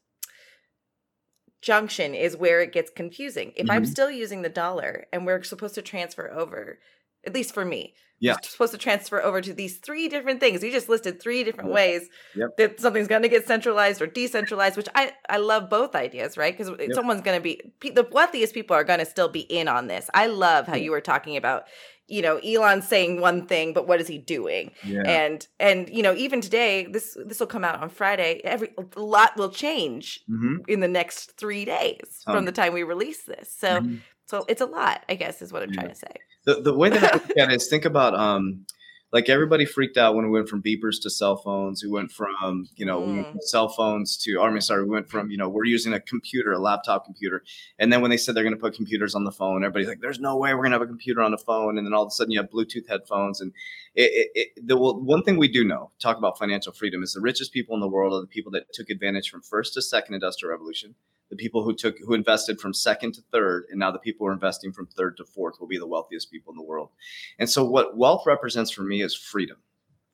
junction 1.62 2.14
is 2.14 2.36
where 2.36 2.60
it 2.60 2.72
gets 2.72 2.90
confusing. 2.90 3.52
If 3.56 3.66
mm-hmm. 3.66 3.70
I'm 3.70 3.86
still 3.86 4.10
using 4.10 4.42
the 4.42 4.48
dollar 4.48 5.06
and 5.12 5.24
we're 5.24 5.42
supposed 5.42 5.76
to 5.76 5.82
transfer 5.82 6.30
over, 6.30 6.78
at 7.26 7.34
least 7.34 7.54
for 7.54 7.64
me, 7.64 7.94
yeah. 8.20 8.36
supposed 8.42 8.72
to 8.72 8.78
transfer 8.78 9.20
over 9.20 9.40
to 9.40 9.52
these 9.52 9.78
three 9.78 10.08
different 10.08 10.38
things. 10.38 10.62
You 10.62 10.70
just 10.70 10.88
listed 10.88 11.20
three 11.20 11.42
different 11.42 11.70
ways 11.70 12.08
yep. 12.36 12.56
that 12.56 12.80
something's 12.80 13.08
going 13.08 13.22
to 13.22 13.28
get 13.28 13.46
centralized 13.46 14.00
or 14.00 14.06
decentralized, 14.06 14.76
which 14.76 14.88
I, 14.94 15.12
I 15.28 15.38
love 15.38 15.68
both 15.68 15.96
ideas, 15.96 16.36
right? 16.36 16.56
Because 16.56 16.72
yep. 16.78 16.92
someone's 16.94 17.22
going 17.22 17.38
to 17.38 17.42
be, 17.42 17.60
the 17.90 18.08
wealthiest 18.12 18.54
people 18.54 18.76
are 18.76 18.84
going 18.84 19.00
to 19.00 19.06
still 19.06 19.28
be 19.28 19.40
in 19.40 19.66
on 19.66 19.88
this. 19.88 20.08
I 20.14 20.26
love 20.26 20.68
how 20.68 20.76
you 20.76 20.92
were 20.92 21.00
talking 21.00 21.36
about, 21.36 21.64
you 22.06 22.22
know, 22.22 22.36
Elon 22.38 22.82
saying 22.82 23.20
one 23.20 23.46
thing, 23.46 23.72
but 23.72 23.88
what 23.88 24.00
is 24.00 24.06
he 24.06 24.18
doing? 24.18 24.72
Yeah. 24.84 25.02
And, 25.04 25.46
and, 25.58 25.88
you 25.88 26.02
know, 26.02 26.14
even 26.14 26.40
today, 26.40 26.86
this, 26.90 27.16
this 27.26 27.40
will 27.40 27.46
come 27.46 27.64
out 27.64 27.80
on 27.80 27.88
Friday. 27.88 28.40
Every, 28.44 28.70
a 28.78 29.00
lot 29.00 29.36
will 29.36 29.50
change 29.50 30.20
mm-hmm. 30.30 30.56
in 30.68 30.80
the 30.80 30.88
next 30.88 31.36
three 31.38 31.64
days 31.64 32.22
um, 32.26 32.36
from 32.36 32.44
the 32.44 32.52
time 32.52 32.72
we 32.72 32.82
release 32.82 33.22
this. 33.24 33.52
So, 33.56 33.80
mm-hmm. 33.80 33.96
So 34.32 34.44
it's 34.48 34.62
a 34.62 34.66
lot, 34.66 35.04
I 35.08 35.14
guess, 35.14 35.42
is 35.42 35.52
what 35.52 35.62
I'm 35.62 35.68
yeah. 35.70 35.82
trying 35.82 35.90
to 35.90 35.94
say 35.94 36.14
the, 36.44 36.60
the 36.60 36.74
way 36.74 36.90
that 36.90 37.04
I 37.04 37.16
look 37.16 37.36
at 37.38 37.50
it 37.50 37.54
is 37.54 37.68
think 37.68 37.84
about 37.84 38.14
um, 38.26 38.66
like 39.12 39.28
everybody 39.28 39.66
freaked 39.66 39.98
out 39.98 40.14
when 40.14 40.24
we 40.24 40.30
went 40.30 40.48
from 40.48 40.62
beepers 40.62 41.00
to 41.02 41.10
cell 41.10 41.36
phones. 41.36 41.84
We 41.84 41.90
went 41.90 42.10
from, 42.10 42.66
you 42.76 42.86
know, 42.86 43.00
we 43.00 43.12
went 43.16 43.26
Mm. 43.26 43.30
from 43.32 43.40
cell 43.42 43.68
phones 43.68 44.16
to, 44.24 44.40
I 44.40 44.50
mean, 44.50 44.62
sorry, 44.62 44.84
we 44.84 44.88
went 44.88 45.10
from, 45.10 45.30
you 45.30 45.36
know, 45.36 45.50
we're 45.50 45.66
using 45.66 45.92
a 45.92 46.00
computer, 46.00 46.52
a 46.52 46.58
laptop 46.58 47.04
computer. 47.04 47.44
And 47.78 47.92
then 47.92 48.00
when 48.00 48.10
they 48.10 48.16
said 48.16 48.34
they're 48.34 48.42
going 48.42 48.54
to 48.54 48.60
put 48.60 48.74
computers 48.74 49.14
on 49.14 49.24
the 49.24 49.30
phone, 49.30 49.64
everybody's 49.64 49.88
like, 49.88 50.00
there's 50.00 50.18
no 50.18 50.38
way 50.38 50.54
we're 50.54 50.62
going 50.62 50.70
to 50.70 50.78
have 50.78 50.82
a 50.82 50.86
computer 50.86 51.20
on 51.20 51.30
the 51.30 51.36
phone. 51.38 51.76
And 51.76 51.86
then 51.86 51.92
all 51.92 52.04
of 52.04 52.08
a 52.08 52.10
sudden 52.10 52.30
you 52.30 52.40
have 52.40 52.50
Bluetooth 52.50 52.88
headphones. 52.88 53.42
And 53.42 53.52
it, 53.94 54.10
it, 54.12 54.30
it, 54.56 54.66
the 54.66 54.78
well, 54.78 54.98
one 54.98 55.22
thing 55.22 55.36
we 55.36 55.48
do 55.48 55.62
know, 55.62 55.90
talk 56.00 56.16
about 56.16 56.38
financial 56.38 56.72
freedom, 56.72 57.02
is 57.02 57.12
the 57.12 57.20
richest 57.20 57.52
people 57.52 57.74
in 57.74 57.80
the 57.80 57.88
world 57.88 58.14
are 58.14 58.22
the 58.22 58.26
people 58.26 58.50
that 58.52 58.72
took 58.72 58.88
advantage 58.88 59.28
from 59.28 59.42
first 59.42 59.74
to 59.74 59.82
second 59.82 60.14
industrial 60.14 60.52
revolution. 60.52 60.94
The 61.32 61.36
people 61.36 61.64
who 61.64 61.74
took, 61.74 61.96
who 61.98 62.12
invested 62.12 62.60
from 62.60 62.74
second 62.74 63.14
to 63.14 63.22
third, 63.32 63.64
and 63.70 63.78
now 63.78 63.90
the 63.90 63.98
people 63.98 64.26
who 64.26 64.30
are 64.30 64.34
investing 64.34 64.70
from 64.70 64.86
third 64.86 65.16
to 65.16 65.24
fourth 65.24 65.58
will 65.58 65.66
be 65.66 65.78
the 65.78 65.86
wealthiest 65.86 66.30
people 66.30 66.52
in 66.52 66.58
the 66.58 66.62
world. 66.62 66.90
And 67.38 67.48
so, 67.48 67.64
what 67.64 67.96
wealth 67.96 68.24
represents 68.26 68.70
for 68.70 68.82
me 68.82 69.02
is 69.02 69.14
freedom 69.14 69.56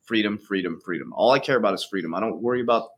freedom, 0.09 0.39
freedom, 0.39 0.81
freedom. 0.83 1.13
All 1.13 1.29
I 1.29 1.37
care 1.37 1.57
about 1.57 1.75
is 1.75 1.83
freedom. 1.83 2.15
I 2.15 2.19
don't 2.19 2.41
worry 2.41 2.61
about 2.61 2.89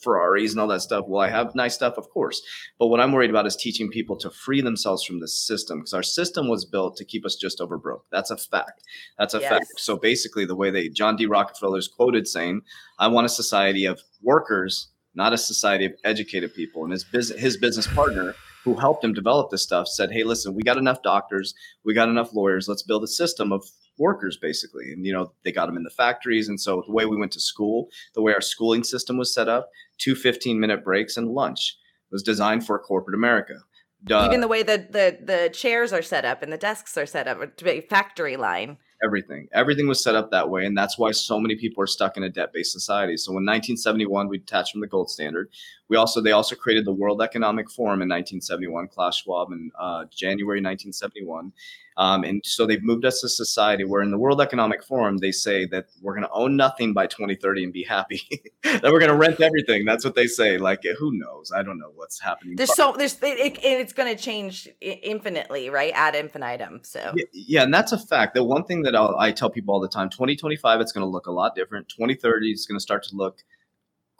Ferraris 0.00 0.52
and 0.52 0.60
all 0.60 0.68
that 0.68 0.82
stuff. 0.82 1.04
well 1.08 1.20
I 1.20 1.28
have 1.28 1.52
nice 1.56 1.74
stuff? 1.74 1.94
Of 1.98 2.08
course. 2.10 2.40
But 2.78 2.86
what 2.86 3.00
I'm 3.00 3.10
worried 3.10 3.28
about 3.28 3.44
is 3.44 3.56
teaching 3.56 3.90
people 3.90 4.16
to 4.18 4.30
free 4.30 4.60
themselves 4.60 5.04
from 5.04 5.18
the 5.18 5.26
system 5.26 5.80
because 5.80 5.92
our 5.92 6.04
system 6.04 6.48
was 6.48 6.64
built 6.64 6.96
to 6.98 7.04
keep 7.04 7.26
us 7.26 7.34
just 7.34 7.60
over 7.60 7.76
broke. 7.76 8.04
That's 8.12 8.30
a 8.30 8.36
fact. 8.36 8.82
That's 9.18 9.34
a 9.34 9.40
Yes. 9.40 9.48
fact. 9.48 9.66
So 9.78 9.96
basically, 9.96 10.44
the 10.44 10.54
way 10.54 10.70
they, 10.70 10.88
John 10.88 11.16
D. 11.16 11.26
Rockefeller 11.26 11.78
is 11.78 11.88
quoted 11.88 12.28
saying, 12.28 12.62
I 13.00 13.08
want 13.08 13.26
a 13.26 13.28
society 13.28 13.84
of 13.84 14.00
workers, 14.22 14.90
not 15.14 15.32
a 15.32 15.38
society 15.38 15.86
of 15.86 15.92
educated 16.04 16.54
people. 16.54 16.84
And 16.84 16.92
his 16.92 17.04
business, 17.04 17.40
his 17.40 17.56
business 17.56 17.86
partner, 17.86 18.34
who 18.64 18.74
helped 18.74 19.04
him 19.04 19.12
develop 19.12 19.50
this 19.50 19.62
stuff, 19.62 19.88
said, 19.88 20.10
Hey, 20.12 20.24
listen, 20.24 20.54
we 20.54 20.62
got 20.62 20.78
enough 20.78 21.02
doctors, 21.02 21.54
we 21.84 21.94
got 21.94 22.08
enough 22.08 22.34
lawyers. 22.34 22.68
Let's 22.68 22.82
build 22.82 23.04
a 23.04 23.08
system 23.08 23.52
of 23.52 23.64
workers 23.98 24.38
basically 24.40 24.92
and 24.92 25.04
you 25.04 25.12
know 25.12 25.30
they 25.44 25.52
got 25.52 25.66
them 25.66 25.76
in 25.76 25.82
the 25.82 25.90
factories 25.90 26.48
and 26.48 26.58
so 26.58 26.82
the 26.86 26.92
way 26.92 27.04
we 27.04 27.18
went 27.18 27.30
to 27.30 27.40
school 27.40 27.86
the 28.14 28.22
way 28.22 28.32
our 28.32 28.40
schooling 28.40 28.82
system 28.82 29.18
was 29.18 29.34
set 29.34 29.46
up 29.46 29.68
two 29.98 30.14
15 30.14 30.58
minute 30.58 30.82
breaks 30.82 31.18
and 31.18 31.28
lunch 31.28 31.76
was 32.10 32.22
designed 32.22 32.64
for 32.64 32.78
corporate 32.78 33.14
america 33.14 33.56
Duh, 34.04 34.26
Even 34.26 34.40
the 34.40 34.48
way 34.48 34.62
that 34.62 34.92
the 34.92 35.18
the 35.22 35.50
chairs 35.52 35.92
are 35.92 36.02
set 36.02 36.24
up 36.24 36.42
and 36.42 36.52
the 36.52 36.56
desks 36.56 36.96
are 36.96 37.06
set 37.06 37.28
up, 37.28 37.38
be 37.62 37.82
factory 37.82 38.36
line. 38.36 38.78
Everything. 39.02 39.48
Everything 39.52 39.88
was 39.88 40.02
set 40.02 40.14
up 40.14 40.30
that 40.30 40.48
way 40.50 40.66
and 40.66 40.76
that's 40.76 40.98
why 40.98 41.10
so 41.10 41.38
many 41.40 41.56
people 41.56 41.82
are 41.82 41.86
stuck 41.86 42.16
in 42.16 42.22
a 42.22 42.28
debt-based 42.28 42.72
society. 42.72 43.16
So 43.16 43.30
in 43.30 43.46
1971 43.46 44.28
we 44.28 44.38
detached 44.38 44.72
from 44.72 44.80
the 44.80 44.86
gold 44.86 45.10
standard 45.10 45.50
we 45.90 45.96
also 45.96 46.20
they 46.22 46.32
also 46.32 46.56
created 46.56 46.86
the 46.86 46.92
world 46.92 47.20
economic 47.20 47.70
forum 47.70 48.00
in 48.00 48.08
1971 48.08 48.88
klaus 48.88 49.18
schwab 49.18 49.52
in 49.52 49.70
uh, 49.78 50.04
january 50.10 50.58
1971 50.58 51.52
um, 51.96 52.24
and 52.24 52.40
so 52.46 52.64
they've 52.64 52.82
moved 52.82 53.04
us 53.04 53.20
to 53.20 53.28
society 53.28 53.84
where 53.84 54.00
in 54.00 54.10
the 54.10 54.18
world 54.18 54.40
economic 54.40 54.82
forum 54.82 55.18
they 55.18 55.32
say 55.32 55.66
that 55.66 55.86
we're 56.00 56.14
going 56.14 56.26
to 56.26 56.32
own 56.32 56.56
nothing 56.56 56.94
by 56.94 57.06
2030 57.06 57.64
and 57.64 57.72
be 57.72 57.82
happy 57.82 58.22
that 58.62 58.84
we're 58.84 59.00
going 59.00 59.10
to 59.10 59.16
rent 59.16 59.40
everything 59.40 59.84
that's 59.84 60.04
what 60.04 60.14
they 60.14 60.26
say 60.26 60.56
like 60.56 60.80
who 60.98 61.10
knows 61.18 61.52
i 61.54 61.62
don't 61.62 61.78
know 61.78 61.92
what's 61.94 62.20
happening 62.20 62.56
There's 62.56 62.74
so 62.74 62.94
there's 62.96 63.18
it, 63.22 63.58
it, 63.58 63.58
it's 63.62 63.92
going 63.92 64.14
to 64.14 64.20
change 64.20 64.68
infinitely, 64.80 65.70
right? 65.70 65.92
Ad 65.94 66.14
infinitum. 66.14 66.80
So 66.82 67.12
Yeah, 67.14 67.24
yeah, 67.32 67.62
and 67.62 67.74
that's 67.74 67.92
a 67.92 67.98
fact. 67.98 68.34
The 68.34 68.44
one 68.44 68.64
thing 68.64 68.82
that 68.82 68.94
I'll, 68.94 69.16
I 69.18 69.32
tell 69.32 69.50
people 69.50 69.74
all 69.74 69.80
the 69.80 69.88
time: 69.88 70.08
2025, 70.08 70.80
it's 70.80 70.92
going 70.92 71.04
to 71.04 71.08
look 71.08 71.26
a 71.26 71.32
lot 71.32 71.54
different. 71.54 71.88
2030, 71.88 72.50
it's 72.50 72.66
going 72.66 72.76
to 72.76 72.82
start 72.82 73.02
to 73.04 73.16
look 73.16 73.42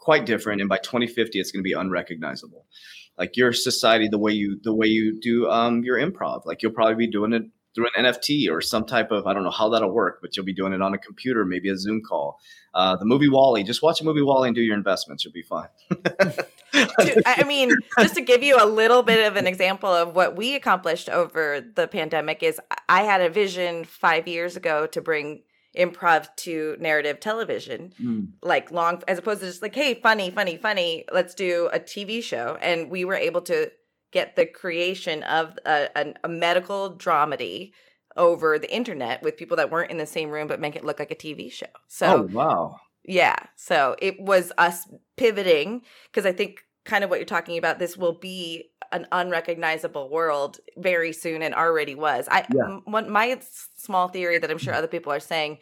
quite 0.01 0.25
different, 0.25 0.59
and 0.59 0.69
by 0.69 0.77
2050, 0.77 1.39
it's 1.39 1.51
going 1.51 1.63
to 1.63 1.67
be 1.67 1.73
unrecognizable. 1.73 2.65
Like 3.17 3.37
your 3.37 3.53
society, 3.53 4.09
the 4.09 4.17
way 4.17 4.33
you 4.33 4.59
the 4.61 4.73
way 4.73 4.87
you 4.87 5.19
do 5.21 5.49
um, 5.49 5.83
your 5.83 5.97
improv, 5.97 6.45
like 6.45 6.61
you'll 6.61 6.73
probably 6.73 6.95
be 6.95 7.07
doing 7.07 7.33
it 7.33 7.43
through 7.73 7.87
an 7.95 8.05
NFT 8.05 8.49
or 8.51 8.61
some 8.61 8.85
type 8.85 9.11
of 9.11 9.27
I 9.27 9.33
don't 9.33 9.43
know 9.43 9.51
how 9.51 9.69
that'll 9.69 9.91
work, 9.91 10.19
but 10.21 10.35
you'll 10.35 10.45
be 10.45 10.53
doing 10.53 10.73
it 10.73 10.81
on 10.81 10.93
a 10.93 10.97
computer, 10.97 11.45
maybe 11.45 11.69
a 11.69 11.77
Zoom 11.77 12.01
call. 12.01 12.39
Uh, 12.73 12.95
the 12.95 13.05
movie 13.05 13.29
WALL-E, 13.29 13.63
just 13.63 13.81
watch 13.81 14.01
a 14.01 14.03
movie 14.03 14.21
WALL-E 14.21 14.47
and 14.47 14.55
do 14.55 14.61
your 14.61 14.75
investments. 14.75 15.23
You'll 15.23 15.33
be 15.33 15.43
fine. 15.43 15.67
I 16.73 17.43
mean, 17.45 17.71
just 17.99 18.15
to 18.15 18.21
give 18.21 18.43
you 18.43 18.57
a 18.59 18.65
little 18.65 19.03
bit 19.03 19.27
of 19.27 19.35
an 19.35 19.45
example 19.45 19.89
of 19.89 20.15
what 20.15 20.37
we 20.37 20.55
accomplished 20.55 21.09
over 21.09 21.61
the 21.61 21.87
pandemic 21.87 22.43
is 22.43 22.59
I 22.87 23.03
had 23.03 23.21
a 23.21 23.29
vision 23.29 23.83
five 23.83 24.27
years 24.27 24.55
ago 24.55 24.87
to 24.87 25.01
bring 25.01 25.43
improv 25.77 26.27
to 26.37 26.75
narrative 26.79 27.19
television, 27.19 27.93
Mm. 28.01 28.33
like 28.41 28.71
long, 28.71 29.01
as 29.07 29.17
opposed 29.17 29.39
to 29.41 29.45
just 29.45 29.61
like, 29.61 29.75
hey, 29.75 29.93
funny, 29.93 30.29
funny, 30.29 30.57
funny, 30.57 31.05
let's 31.11 31.33
do 31.33 31.69
a 31.71 31.79
TV 31.79 32.21
show. 32.21 32.57
And 32.61 32.89
we 32.89 33.05
were 33.05 33.15
able 33.15 33.41
to 33.43 33.71
get 34.11 34.35
the 34.35 34.45
creation 34.45 35.23
of 35.23 35.57
a, 35.65 35.87
a, 35.95 36.13
a 36.25 36.27
medical 36.27 36.95
dramedy 36.95 37.71
over 38.17 38.59
the 38.59 38.73
internet 38.73 39.23
with 39.23 39.37
people 39.37 39.55
that 39.55 39.71
weren't 39.71 39.89
in 39.89 39.97
the 39.97 40.05
same 40.05 40.29
room 40.29 40.47
but 40.47 40.59
make 40.59 40.75
it 40.75 40.83
look 40.83 40.99
like 40.99 41.11
a 41.11 41.15
TV 41.15 41.49
show. 41.49 41.67
So 41.87 42.07
oh 42.07 42.21
wow! 42.33 42.75
yeah. 43.05 43.37
So 43.55 43.95
it 44.01 44.19
was 44.19 44.51
us 44.57 44.85
pivoting 45.15 45.83
because 46.11 46.25
I 46.25 46.33
think 46.33 46.65
kind 46.83 47.03
of 47.03 47.09
what 47.09 47.19
you're 47.19 47.25
talking 47.25 47.57
about, 47.57 47.79
this 47.79 47.97
will 47.97 48.13
be 48.13 48.71
an 48.91 49.07
unrecognizable 49.11 50.09
world 50.09 50.59
very 50.77 51.13
soon 51.13 51.41
and 51.41 51.53
already 51.53 51.95
was. 51.95 52.27
I 52.29 52.45
Yeah. 52.53 52.63
m- 52.65 52.81
one 52.85 53.09
my 53.09 53.39
small 53.77 54.07
theory 54.07 54.37
that 54.39 54.51
I'm 54.51 54.57
sure 54.57 54.73
other 54.73 54.87
people 54.87 55.11
are 55.13 55.19
saying 55.19 55.59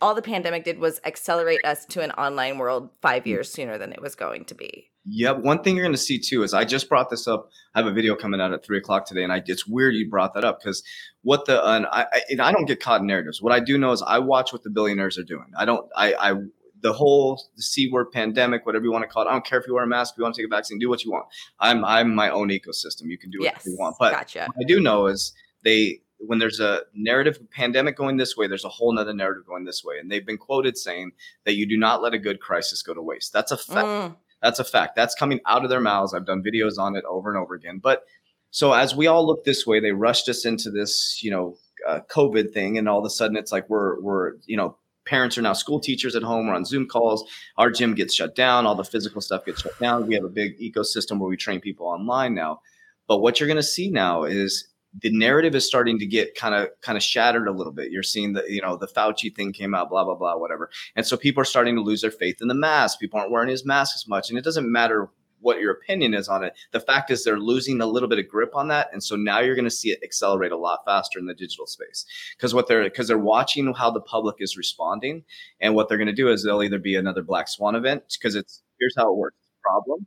all 0.00 0.14
the 0.14 0.22
pandemic 0.22 0.64
did 0.64 0.78
was 0.78 1.00
accelerate 1.04 1.64
us 1.64 1.84
to 1.86 2.02
an 2.02 2.12
online 2.12 2.58
world 2.58 2.90
5 3.02 3.22
mm. 3.22 3.26
years 3.26 3.50
sooner 3.50 3.78
than 3.78 3.92
it 3.92 4.00
was 4.00 4.14
going 4.14 4.44
to 4.44 4.54
be. 4.54 4.90
Yep. 5.10 5.38
One 5.38 5.62
thing 5.62 5.74
you're 5.74 5.84
going 5.84 5.94
to 5.94 5.98
see 5.98 6.18
too 6.18 6.42
is 6.42 6.52
I 6.52 6.64
just 6.64 6.88
brought 6.88 7.08
this 7.08 7.26
up. 7.26 7.48
I 7.74 7.80
have 7.80 7.86
a 7.86 7.92
video 7.92 8.14
coming 8.14 8.40
out 8.40 8.52
at 8.52 8.64
three 8.64 8.78
o'clock 8.78 9.06
today, 9.06 9.22
and 9.22 9.32
I 9.32 9.42
it's 9.46 9.66
weird 9.66 9.94
you 9.94 10.08
brought 10.08 10.34
that 10.34 10.44
up 10.44 10.60
because 10.60 10.82
what 11.22 11.46
the 11.46 11.66
and 11.66 11.86
I 11.86 12.06
I, 12.12 12.20
and 12.28 12.42
I 12.42 12.52
don't 12.52 12.66
get 12.66 12.80
caught 12.80 13.00
in 13.00 13.06
narratives. 13.06 13.40
What 13.40 13.52
I 13.52 13.60
do 13.60 13.78
know 13.78 13.92
is 13.92 14.02
I 14.02 14.18
watch 14.18 14.52
what 14.52 14.62
the 14.64 14.70
billionaires 14.70 15.16
are 15.18 15.24
doing. 15.24 15.50
I 15.56 15.64
don't. 15.64 15.88
I 15.96 16.12
I 16.12 16.32
the 16.80 16.92
whole 16.92 17.42
the 17.56 17.62
c 17.62 17.90
word 17.90 18.10
pandemic, 18.12 18.66
whatever 18.66 18.84
you 18.84 18.92
want 18.92 19.02
to 19.02 19.08
call 19.08 19.24
it. 19.24 19.28
I 19.28 19.32
don't 19.32 19.44
care 19.44 19.58
if 19.58 19.66
you 19.66 19.74
wear 19.74 19.84
a 19.84 19.86
mask, 19.86 20.14
if 20.14 20.18
you 20.18 20.24
want 20.24 20.34
to 20.34 20.42
take 20.42 20.50
a 20.50 20.54
vaccine, 20.54 20.78
do 20.78 20.88
what 20.88 21.04
you 21.04 21.10
want. 21.10 21.26
I'm 21.60 21.84
I'm 21.84 22.14
my 22.14 22.30
own 22.30 22.48
ecosystem. 22.48 23.04
You 23.04 23.18
can 23.18 23.30
do 23.30 23.38
yes. 23.40 23.64
you 23.66 23.76
want, 23.78 23.96
but 23.98 24.12
gotcha. 24.12 24.48
what 24.52 24.64
I 24.64 24.66
do 24.66 24.80
know 24.80 25.06
is 25.06 25.32
they 25.64 26.00
when 26.18 26.38
there's 26.38 26.60
a 26.60 26.82
narrative 26.94 27.38
pandemic 27.50 27.96
going 27.96 28.16
this 28.16 28.36
way, 28.36 28.46
there's 28.46 28.64
a 28.64 28.68
whole 28.68 28.92
nother 28.92 29.14
narrative 29.14 29.46
going 29.46 29.64
this 29.64 29.84
way. 29.84 29.98
And 29.98 30.10
they've 30.10 30.26
been 30.26 30.38
quoted 30.38 30.76
saying 30.76 31.12
that 31.44 31.54
you 31.54 31.66
do 31.66 31.76
not 31.76 32.02
let 32.02 32.14
a 32.14 32.18
good 32.18 32.40
crisis 32.40 32.82
go 32.82 32.92
to 32.92 33.02
waste. 33.02 33.32
That's 33.32 33.52
a 33.52 33.56
fact. 33.56 33.86
Mm, 33.86 34.16
That's 34.42 34.58
a 34.58 34.64
fact. 34.64 34.96
That's 34.96 35.14
coming 35.14 35.40
out 35.46 35.64
of 35.64 35.70
their 35.70 35.80
mouths. 35.80 36.14
I've 36.14 36.26
done 36.26 36.42
videos 36.42 36.78
on 36.78 36.96
it 36.96 37.04
over 37.08 37.32
and 37.32 37.40
over 37.40 37.54
again. 37.54 37.78
But 37.80 38.04
so 38.50 38.72
as 38.72 38.96
we 38.96 39.06
all 39.06 39.26
look 39.26 39.44
this 39.44 39.66
way, 39.66 39.78
they 39.78 39.92
rushed 39.92 40.28
us 40.28 40.44
into 40.44 40.70
this, 40.70 41.20
you 41.22 41.30
know, 41.30 41.56
uh, 41.86 42.00
COVID 42.10 42.52
thing, 42.52 42.76
and 42.78 42.88
all 42.88 42.98
of 42.98 43.04
a 43.04 43.10
sudden 43.10 43.36
it's 43.36 43.52
like 43.52 43.68
we're 43.68 44.00
we're 44.00 44.34
you 44.46 44.56
know 44.56 44.76
parents 45.08 45.38
are 45.38 45.42
now 45.42 45.54
school 45.54 45.80
teachers 45.80 46.14
at 46.14 46.22
home. 46.22 46.46
We're 46.46 46.54
on 46.54 46.64
Zoom 46.64 46.86
calls. 46.86 47.28
Our 47.56 47.70
gym 47.70 47.94
gets 47.94 48.14
shut 48.14 48.34
down. 48.34 48.66
All 48.66 48.74
the 48.74 48.84
physical 48.84 49.20
stuff 49.20 49.44
gets 49.44 49.62
shut 49.62 49.78
down. 49.80 50.06
We 50.06 50.14
have 50.14 50.24
a 50.24 50.28
big 50.28 50.58
ecosystem 50.60 51.18
where 51.18 51.28
we 51.28 51.36
train 51.36 51.60
people 51.60 51.86
online 51.86 52.34
now. 52.34 52.60
But 53.06 53.18
what 53.18 53.40
you're 53.40 53.46
going 53.46 53.56
to 53.56 53.62
see 53.62 53.90
now 53.90 54.24
is 54.24 54.68
the 55.02 55.10
narrative 55.10 55.54
is 55.54 55.66
starting 55.66 55.98
to 55.98 56.06
get 56.06 56.34
kind 56.34 56.54
of 56.54 56.68
kind 56.82 56.96
of 56.96 57.02
shattered 57.02 57.48
a 57.48 57.52
little 57.52 57.72
bit. 57.72 57.90
You're 57.90 58.02
seeing 58.02 58.34
the 58.34 58.44
you 58.48 58.60
know 58.60 58.76
the 58.76 58.86
Fauci 58.86 59.34
thing 59.34 59.52
came 59.52 59.74
out, 59.74 59.90
blah 59.90 60.04
blah 60.04 60.14
blah, 60.14 60.36
whatever. 60.36 60.70
And 60.94 61.06
so 61.06 61.16
people 61.16 61.40
are 61.40 61.46
starting 61.46 61.74
to 61.76 61.82
lose 61.82 62.02
their 62.02 62.10
faith 62.10 62.36
in 62.40 62.48
the 62.48 62.54
mask. 62.54 63.00
People 63.00 63.18
aren't 63.18 63.32
wearing 63.32 63.48
his 63.48 63.64
mask 63.64 63.96
as 63.96 64.06
much. 64.06 64.28
And 64.28 64.38
it 64.38 64.44
doesn't 64.44 64.70
matter 64.70 65.08
what 65.40 65.60
your 65.60 65.72
opinion 65.72 66.14
is 66.14 66.28
on 66.28 66.44
it. 66.44 66.54
The 66.72 66.80
fact 66.80 67.10
is 67.10 67.24
they're 67.24 67.38
losing 67.38 67.80
a 67.80 67.86
little 67.86 68.08
bit 68.08 68.18
of 68.18 68.28
grip 68.28 68.54
on 68.54 68.68
that. 68.68 68.88
And 68.92 69.02
so 69.02 69.16
now 69.16 69.40
you're 69.40 69.54
going 69.54 69.64
to 69.64 69.70
see 69.70 69.90
it 69.90 70.00
accelerate 70.02 70.52
a 70.52 70.56
lot 70.56 70.80
faster 70.84 71.18
in 71.18 71.26
the 71.26 71.34
digital 71.34 71.66
space. 71.66 72.04
Because 72.36 72.54
what 72.54 72.66
they're 72.68 72.84
because 72.84 73.08
they're 73.08 73.18
watching 73.18 73.72
how 73.74 73.90
the 73.90 74.00
public 74.00 74.36
is 74.40 74.56
responding. 74.56 75.24
And 75.60 75.74
what 75.74 75.88
they're 75.88 75.98
going 75.98 76.06
to 76.08 76.12
do 76.12 76.28
is 76.30 76.42
they'll 76.42 76.62
either 76.62 76.78
be 76.78 76.96
another 76.96 77.22
black 77.22 77.48
swan 77.48 77.74
event 77.74 78.02
because 78.18 78.34
it's 78.34 78.62
here's 78.78 78.94
how 78.96 79.10
it 79.12 79.16
works. 79.16 79.36
Problem, 79.62 80.06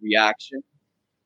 reaction, 0.00 0.62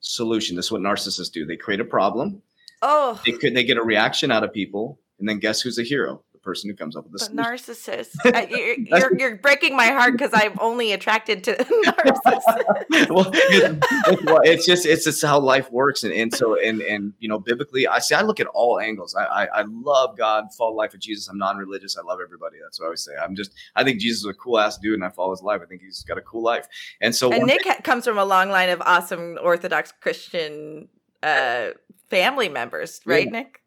solution. 0.00 0.56
This 0.56 0.66
is 0.66 0.72
what 0.72 0.80
narcissists 0.80 1.32
do. 1.32 1.44
They 1.44 1.56
create 1.56 1.80
a 1.80 1.84
problem. 1.84 2.42
Oh, 2.80 3.20
They 3.26 3.32
could 3.32 3.54
they 3.54 3.64
get 3.64 3.76
a 3.76 3.82
reaction 3.82 4.30
out 4.30 4.44
of 4.44 4.52
people, 4.52 5.00
and 5.18 5.28
then 5.28 5.40
guess 5.40 5.60
who's 5.60 5.76
the 5.76 5.82
hero? 5.82 6.22
Person 6.48 6.70
who 6.70 6.76
comes 6.76 6.96
up 6.96 7.04
with 7.04 7.20
the 7.20 7.28
narcissist. 7.34 8.08
Uh, 8.24 8.46
you're, 8.48 8.78
you're, 8.78 9.18
you're 9.18 9.36
breaking 9.36 9.76
my 9.76 9.88
heart 9.88 10.12
because 10.12 10.30
I'm 10.32 10.54
only 10.60 10.92
attracted 10.92 11.44
to 11.44 11.54
narcissists. 11.86 13.10
well, 13.10 13.30
it's, 13.34 14.24
well, 14.24 14.40
it's 14.44 14.64
just 14.64 14.86
it's 14.86 15.04
just 15.04 15.22
how 15.22 15.38
life 15.38 15.70
works, 15.70 16.04
and, 16.04 16.12
and 16.14 16.34
so 16.34 16.58
and 16.58 16.80
and 16.80 17.12
you 17.18 17.28
know 17.28 17.38
biblically, 17.38 17.86
I 17.86 17.98
see 17.98 18.14
I 18.14 18.22
look 18.22 18.40
at 18.40 18.46
all 18.46 18.80
angles. 18.80 19.14
I 19.14 19.24
I, 19.24 19.44
I 19.60 19.64
love 19.68 20.16
God, 20.16 20.54
follow 20.56 20.74
life 20.74 20.94
of 20.94 21.00
Jesus. 21.00 21.28
I'm 21.28 21.36
non-religious. 21.36 21.98
I 21.98 22.02
love 22.02 22.20
everybody. 22.22 22.56
That's 22.62 22.80
what 22.80 22.86
I 22.86 22.88
always 22.88 23.04
say. 23.04 23.12
I'm 23.22 23.36
just 23.36 23.52
I 23.76 23.84
think 23.84 24.00
Jesus 24.00 24.20
is 24.20 24.26
a 24.26 24.34
cool 24.34 24.58
ass 24.58 24.78
dude, 24.78 24.94
and 24.94 25.04
I 25.04 25.10
follow 25.10 25.32
his 25.32 25.42
life. 25.42 25.60
I 25.62 25.66
think 25.66 25.82
he's 25.82 26.02
got 26.04 26.16
a 26.16 26.22
cool 26.22 26.42
life, 26.42 26.66
and 27.02 27.14
so 27.14 27.30
and 27.30 27.44
Nick 27.44 27.66
ha- 27.66 27.80
comes 27.82 28.04
from 28.04 28.16
a 28.16 28.24
long 28.24 28.48
line 28.48 28.70
of 28.70 28.80
awesome 28.86 29.38
Orthodox 29.42 29.92
Christian 30.00 30.88
uh, 31.22 31.70
family 32.08 32.48
members, 32.48 33.00
right, 33.04 33.26
Yeah. 33.26 33.40
Nick? 33.40 33.60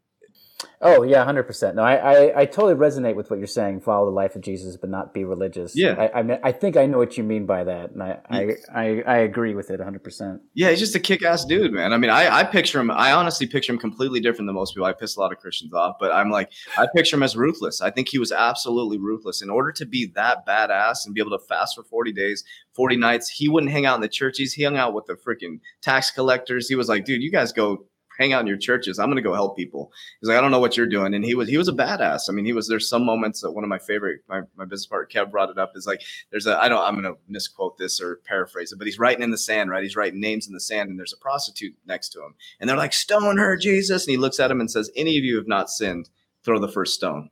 Oh 0.81 1.03
yeah, 1.03 1.23
hundred 1.23 1.43
percent. 1.43 1.75
No, 1.75 1.83
I, 1.83 1.95
I, 1.95 2.41
I 2.41 2.45
totally 2.45 2.73
resonate 2.73 3.15
with 3.15 3.29
what 3.29 3.37
you're 3.37 3.47
saying. 3.47 3.81
Follow 3.81 4.05
the 4.05 4.11
life 4.11 4.35
of 4.35 4.41
Jesus, 4.41 4.77
but 4.77 4.89
not 4.89 5.13
be 5.13 5.23
religious. 5.23 5.77
Yeah. 5.77 5.93
I 5.93 6.19
I, 6.19 6.23
mean, 6.23 6.39
I 6.43 6.51
think 6.51 6.75
I 6.75 6.87
know 6.87 6.97
what 6.97 7.17
you 7.17 7.23
mean 7.23 7.45
by 7.45 7.63
that, 7.63 7.91
and 7.91 8.01
I 8.01 8.19
I, 8.29 8.55
I, 8.73 9.03
I 9.05 9.17
agree 9.17 9.53
with 9.53 9.69
it 9.69 9.79
hundred 9.79 10.03
percent. 10.03 10.41
Yeah, 10.53 10.69
he's 10.69 10.79
just 10.79 10.95
a 10.95 10.99
kick-ass 10.99 11.45
dude, 11.45 11.71
man. 11.71 11.93
I 11.93 11.97
mean, 11.97 12.09
I, 12.09 12.37
I 12.37 12.43
picture 12.43 12.79
him. 12.79 12.89
I 12.89 13.11
honestly 13.11 13.45
picture 13.45 13.71
him 13.73 13.79
completely 13.79 14.19
different 14.19 14.47
than 14.47 14.55
most 14.55 14.73
people. 14.73 14.85
I 14.85 14.93
piss 14.93 15.15
a 15.15 15.19
lot 15.19 15.31
of 15.31 15.37
Christians 15.37 15.73
off, 15.73 15.97
but 15.99 16.11
I'm 16.11 16.31
like, 16.31 16.51
I 16.77 16.87
picture 16.95 17.15
him 17.15 17.23
as 17.23 17.35
ruthless. 17.35 17.81
I 17.81 17.91
think 17.91 18.09
he 18.09 18.17
was 18.17 18.31
absolutely 18.31 18.97
ruthless. 18.97 19.41
In 19.41 19.49
order 19.49 19.71
to 19.73 19.85
be 19.85 20.11
that 20.15 20.45
badass 20.47 21.05
and 21.05 21.13
be 21.13 21.21
able 21.21 21.37
to 21.37 21.45
fast 21.45 21.75
for 21.75 21.83
40 21.83 22.11
days, 22.11 22.43
40 22.73 22.95
nights, 22.95 23.29
he 23.29 23.49
wouldn't 23.49 23.71
hang 23.71 23.85
out 23.85 23.95
in 23.95 24.01
the 24.01 24.09
churches. 24.09 24.53
He 24.53 24.63
hung 24.63 24.77
out 24.77 24.93
with 24.93 25.05
the 25.05 25.13
freaking 25.13 25.59
tax 25.81 26.09
collectors. 26.09 26.67
He 26.67 26.75
was 26.75 26.89
like, 26.89 27.05
dude, 27.05 27.21
you 27.21 27.31
guys 27.31 27.51
go 27.51 27.85
hang 28.21 28.33
out 28.33 28.41
in 28.41 28.47
your 28.47 28.57
churches. 28.57 28.99
I'm 28.99 29.09
gonna 29.09 29.21
go 29.21 29.33
help 29.33 29.57
people. 29.57 29.91
He's 30.19 30.29
like, 30.29 30.37
I 30.37 30.41
don't 30.41 30.51
know 30.51 30.59
what 30.59 30.77
you're 30.77 30.87
doing. 30.87 31.13
And 31.13 31.25
he 31.25 31.33
was 31.33 31.49
he 31.49 31.57
was 31.57 31.67
a 31.67 31.73
badass. 31.73 32.29
I 32.29 32.33
mean, 32.33 32.45
he 32.45 32.53
was 32.53 32.67
there's 32.67 32.87
some 32.87 33.03
moments 33.03 33.41
that 33.41 33.51
one 33.51 33.63
of 33.63 33.69
my 33.69 33.79
favorite, 33.79 34.21
my, 34.29 34.41
my 34.55 34.65
business 34.65 34.85
partner 34.85 35.09
Kev 35.11 35.31
brought 35.31 35.49
it 35.49 35.57
up, 35.57 35.71
is 35.75 35.87
like 35.87 36.01
there's 36.29 36.47
a 36.47 36.61
I 36.61 36.69
don't 36.69 36.81
I'm 36.83 36.95
gonna 36.95 37.15
misquote 37.27 37.77
this 37.77 37.99
or 37.99 38.19
paraphrase 38.25 38.71
it, 38.71 38.77
but 38.77 38.85
he's 38.87 38.99
writing 38.99 39.23
in 39.23 39.31
the 39.31 39.37
sand, 39.37 39.69
right? 39.69 39.83
He's 39.83 39.95
writing 39.95 40.19
names 40.21 40.47
in 40.47 40.53
the 40.53 40.59
sand, 40.59 40.89
and 40.89 40.99
there's 40.99 41.13
a 41.13 41.17
prostitute 41.17 41.75
next 41.85 42.09
to 42.09 42.19
him. 42.23 42.35
And 42.59 42.69
they're 42.69 42.77
like, 42.77 42.93
Stone 42.93 43.37
her, 43.37 43.57
Jesus. 43.57 44.05
And 44.05 44.11
he 44.11 44.17
looks 44.17 44.39
at 44.39 44.51
him 44.51 44.59
and 44.59 44.69
says, 44.69 44.91
Any 44.95 45.17
of 45.17 45.23
you 45.23 45.35
have 45.37 45.47
not 45.47 45.69
sinned, 45.69 46.09
throw 46.43 46.59
the 46.59 46.67
first 46.67 46.93
stone. 46.93 47.29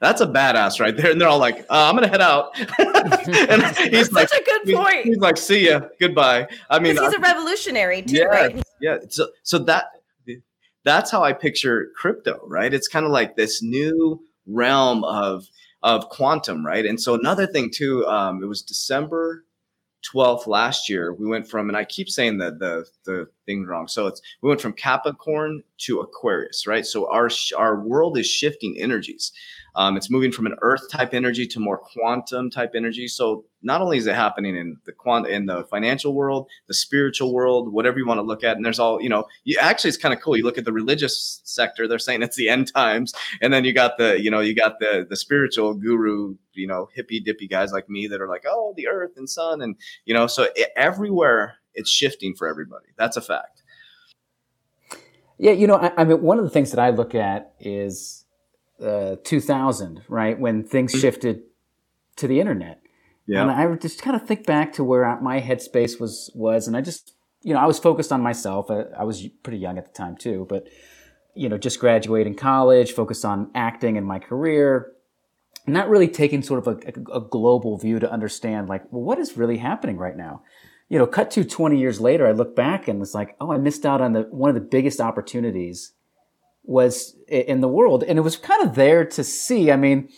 That's 0.00 0.20
a 0.20 0.26
badass 0.26 0.78
right 0.78 0.94
there. 0.96 1.10
And 1.10 1.20
they're 1.20 1.28
all 1.28 1.38
like, 1.38 1.60
uh, 1.70 1.88
I'm 1.88 1.96
going 1.96 2.04
to 2.04 2.10
head 2.10 2.20
out. 2.20 2.54
and 2.78 3.62
he's 3.94 4.10
That's 4.10 4.12
like, 4.12 4.28
such 4.28 4.40
a 4.40 4.44
good 4.44 4.60
he's, 4.64 4.76
point. 4.76 5.04
he's 5.06 5.16
like, 5.18 5.36
see 5.38 5.68
ya, 5.68 5.80
goodbye. 5.98 6.46
I 6.68 6.78
mean, 6.78 6.92
he's 6.96 7.00
I- 7.00 7.16
a 7.16 7.18
revolutionary 7.20 8.02
too, 8.02 8.16
yeah, 8.16 8.24
right? 8.24 8.62
yeah. 8.80 8.98
So, 9.08 9.28
so 9.42 9.58
that 9.60 9.95
that's 10.86 11.10
how 11.10 11.24
I 11.24 11.32
picture 11.32 11.90
crypto, 11.96 12.40
right? 12.46 12.72
It's 12.72 12.86
kind 12.86 13.04
of 13.04 13.10
like 13.10 13.36
this 13.36 13.62
new 13.62 14.20
realm 14.46 15.04
of 15.04 15.48
of 15.82 16.08
quantum, 16.08 16.64
right? 16.64 16.86
And 16.86 17.00
so 17.00 17.14
another 17.14 17.46
thing 17.46 17.70
too, 17.74 18.06
um, 18.06 18.42
it 18.42 18.46
was 18.46 18.62
December 18.62 19.44
12th 20.12 20.46
last 20.46 20.88
year. 20.88 21.12
We 21.12 21.26
went 21.26 21.48
from, 21.48 21.68
and 21.68 21.76
I 21.76 21.84
keep 21.84 22.08
saying 22.08 22.38
the 22.38 22.52
the 22.52 22.86
the 23.04 23.26
thing 23.46 23.66
wrong. 23.66 23.88
So 23.88 24.06
it's 24.06 24.22
we 24.42 24.48
went 24.48 24.60
from 24.60 24.72
Capricorn 24.72 25.62
to 25.78 26.00
Aquarius, 26.00 26.66
right? 26.66 26.86
So 26.86 27.10
our 27.10 27.28
our 27.58 27.80
world 27.80 28.16
is 28.16 28.26
shifting 28.26 28.76
energies. 28.78 29.32
Um, 29.74 29.96
it's 29.96 30.08
moving 30.08 30.32
from 30.32 30.46
an 30.46 30.56
Earth 30.62 30.88
type 30.90 31.12
energy 31.12 31.46
to 31.48 31.60
more 31.60 31.78
quantum 31.78 32.48
type 32.48 32.72
energy. 32.74 33.08
So 33.08 33.44
not 33.66 33.80
only 33.80 33.98
is 33.98 34.06
it 34.06 34.14
happening 34.14 34.56
in 34.56 34.76
the 34.84 34.92
quant 34.92 35.26
in 35.26 35.46
the 35.46 35.64
financial 35.64 36.14
world, 36.14 36.48
the 36.68 36.74
spiritual 36.74 37.34
world, 37.34 37.72
whatever 37.72 37.98
you 37.98 38.06
want 38.06 38.18
to 38.18 38.22
look 38.22 38.44
at, 38.44 38.56
and 38.56 38.64
there's 38.64 38.78
all 38.78 39.02
you 39.02 39.08
know. 39.08 39.26
You, 39.44 39.58
actually, 39.60 39.88
it's 39.88 39.96
kind 39.98 40.14
of 40.14 40.20
cool. 40.20 40.36
You 40.36 40.44
look 40.44 40.56
at 40.56 40.64
the 40.64 40.72
religious 40.72 41.40
sector; 41.44 41.88
they're 41.88 41.98
saying 41.98 42.22
it's 42.22 42.36
the 42.36 42.48
end 42.48 42.72
times, 42.72 43.12
and 43.42 43.52
then 43.52 43.64
you 43.64 43.74
got 43.74 43.98
the 43.98 44.22
you 44.22 44.30
know 44.30 44.40
you 44.40 44.54
got 44.54 44.78
the 44.78 45.04
the 45.08 45.16
spiritual 45.16 45.74
guru, 45.74 46.36
you 46.54 46.68
know, 46.68 46.88
hippy 46.94 47.18
dippy 47.18 47.48
guys 47.48 47.72
like 47.72 47.90
me 47.90 48.06
that 48.06 48.20
are 48.20 48.28
like, 48.28 48.44
oh, 48.46 48.72
the 48.76 48.86
Earth 48.86 49.12
and 49.16 49.28
Sun, 49.28 49.60
and 49.60 49.74
you 50.04 50.14
know, 50.14 50.28
so 50.28 50.46
it, 50.54 50.70
everywhere 50.76 51.56
it's 51.74 51.90
shifting 51.90 52.34
for 52.34 52.48
everybody. 52.48 52.86
That's 52.96 53.16
a 53.16 53.20
fact. 53.20 53.62
Yeah, 55.38 55.52
you 55.52 55.66
know, 55.66 55.76
I, 55.76 55.92
I 55.98 56.04
mean, 56.04 56.22
one 56.22 56.38
of 56.38 56.44
the 56.44 56.50
things 56.50 56.70
that 56.70 56.80
I 56.80 56.90
look 56.90 57.14
at 57.14 57.52
is 57.60 58.24
uh, 58.82 59.16
2000, 59.24 60.02
right, 60.08 60.38
when 60.38 60.62
things 60.64 60.92
shifted 60.92 61.42
to 62.16 62.26
the 62.26 62.40
internet. 62.40 62.80
And 63.42 63.50
I 63.50 63.74
just 63.76 64.02
kind 64.02 64.16
of 64.16 64.26
think 64.26 64.46
back 64.46 64.72
to 64.74 64.84
where 64.84 65.20
my 65.20 65.40
headspace 65.40 66.00
was 66.00 66.30
was, 66.34 66.68
and 66.68 66.76
I 66.76 66.80
just, 66.80 67.14
you 67.42 67.52
know, 67.52 67.60
I 67.60 67.66
was 67.66 67.78
focused 67.78 68.12
on 68.12 68.22
myself. 68.22 68.70
I, 68.70 68.82
I 68.98 69.04
was 69.04 69.26
pretty 69.42 69.58
young 69.58 69.78
at 69.78 69.86
the 69.86 69.92
time 69.92 70.16
too, 70.16 70.46
but 70.48 70.68
you 71.34 71.48
know, 71.48 71.58
just 71.58 71.80
graduating 71.80 72.34
college, 72.34 72.92
focused 72.92 73.24
on 73.24 73.50
acting 73.54 73.98
and 73.98 74.06
my 74.06 74.18
career, 74.18 74.92
not 75.66 75.88
really 75.88 76.08
taking 76.08 76.42
sort 76.42 76.66
of 76.66 76.78
a, 76.78 76.88
a, 76.88 77.18
a 77.18 77.20
global 77.20 77.76
view 77.76 77.98
to 77.98 78.10
understand, 78.10 78.68
like, 78.68 78.90
well, 78.90 79.02
what 79.02 79.18
is 79.18 79.36
really 79.36 79.58
happening 79.58 79.98
right 79.98 80.16
now? 80.16 80.42
You 80.88 80.98
know, 80.98 81.06
cut 81.06 81.30
to 81.32 81.44
20 81.44 81.78
years 81.78 82.00
later, 82.00 82.26
I 82.26 82.32
look 82.32 82.56
back 82.56 82.88
and 82.88 83.02
it's 83.02 83.14
like, 83.14 83.36
oh, 83.40 83.52
I 83.52 83.58
missed 83.58 83.84
out 83.84 84.00
on 84.00 84.12
the 84.12 84.22
one 84.22 84.48
of 84.48 84.54
the 84.54 84.60
biggest 84.60 85.00
opportunities 85.00 85.92
was 86.62 87.16
in 87.28 87.60
the 87.60 87.68
world, 87.68 88.02
and 88.02 88.18
it 88.18 88.22
was 88.22 88.36
kind 88.36 88.66
of 88.66 88.74
there 88.74 89.04
to 89.04 89.22
see. 89.22 89.70
I 89.70 89.76
mean, 89.76 90.08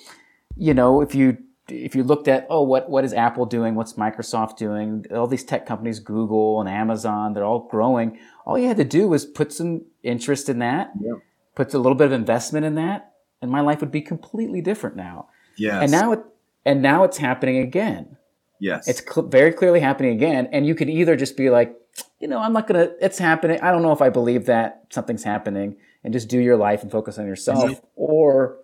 you 0.56 0.72
know, 0.72 1.00
if 1.00 1.14
you 1.14 1.38
if 1.68 1.94
you 1.94 2.02
looked 2.02 2.28
at 2.28 2.46
oh 2.50 2.62
what 2.62 2.88
what 2.90 3.04
is 3.04 3.12
Apple 3.12 3.46
doing, 3.46 3.74
what's 3.74 3.94
Microsoft 3.94 4.56
doing, 4.56 5.04
all 5.14 5.26
these 5.26 5.44
tech 5.44 5.66
companies, 5.66 6.00
Google 6.00 6.60
and 6.60 6.68
Amazon, 6.68 7.34
they're 7.34 7.44
all 7.44 7.68
growing. 7.70 8.18
All 8.46 8.58
you 8.58 8.68
had 8.68 8.76
to 8.78 8.84
do 8.84 9.08
was 9.08 9.24
put 9.26 9.52
some 9.52 9.82
interest 10.02 10.48
in 10.48 10.58
that, 10.60 10.90
Yeah. 11.00 11.14
put 11.54 11.72
a 11.74 11.78
little 11.78 11.96
bit 11.96 12.06
of 12.06 12.12
investment 12.12 12.64
in 12.66 12.74
that, 12.76 13.12
and 13.42 13.50
my 13.50 13.60
life 13.60 13.80
would 13.80 13.90
be 13.92 14.00
completely 14.00 14.60
different 14.60 14.96
now. 14.96 15.28
Yes. 15.56 15.82
And 15.82 15.92
now 15.92 16.12
it 16.12 16.20
and 16.64 16.82
now 16.82 17.04
it's 17.04 17.18
happening 17.18 17.58
again. 17.58 18.16
yes. 18.60 18.88
It's 18.88 19.00
cl- 19.00 19.26
very 19.28 19.52
clearly 19.52 19.80
happening 19.80 20.12
again, 20.16 20.48
and 20.52 20.66
you 20.66 20.74
can 20.74 20.88
either 20.88 21.14
just 21.16 21.36
be 21.36 21.48
like, 21.50 21.74
you 22.20 22.26
know, 22.28 22.38
I'm 22.38 22.52
not 22.52 22.66
gonna. 22.66 22.90
It's 23.00 23.18
happening. 23.18 23.60
I 23.60 23.70
don't 23.70 23.82
know 23.82 23.92
if 23.92 24.02
I 24.02 24.08
believe 24.08 24.46
that 24.46 24.84
something's 24.90 25.22
happening, 25.24 25.76
and 26.04 26.12
just 26.12 26.28
do 26.28 26.38
your 26.38 26.56
life 26.56 26.82
and 26.82 26.90
focus 26.90 27.18
on 27.18 27.26
yourself. 27.26 27.70
Mhm. 27.70 27.80
Or 27.96 28.56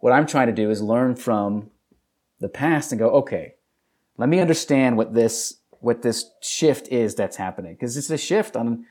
what 0.00 0.12
I'm 0.12 0.26
trying 0.26 0.46
to 0.48 0.52
do 0.52 0.70
is 0.70 0.80
learn 0.82 1.14
from 1.16 1.70
the 2.42 2.48
past 2.48 2.92
and 2.92 2.98
go, 2.98 3.08
okay, 3.10 3.54
let 4.18 4.28
me 4.28 4.40
understand 4.40 4.96
what 4.96 5.14
this 5.14 5.58
what 5.80 6.02
this 6.02 6.30
shift 6.40 6.86
is 6.88 7.14
that's 7.16 7.36
happening 7.36 7.74
because 7.74 7.96
it's 7.96 8.10
a 8.10 8.18
shift 8.18 8.56
on 8.56 8.84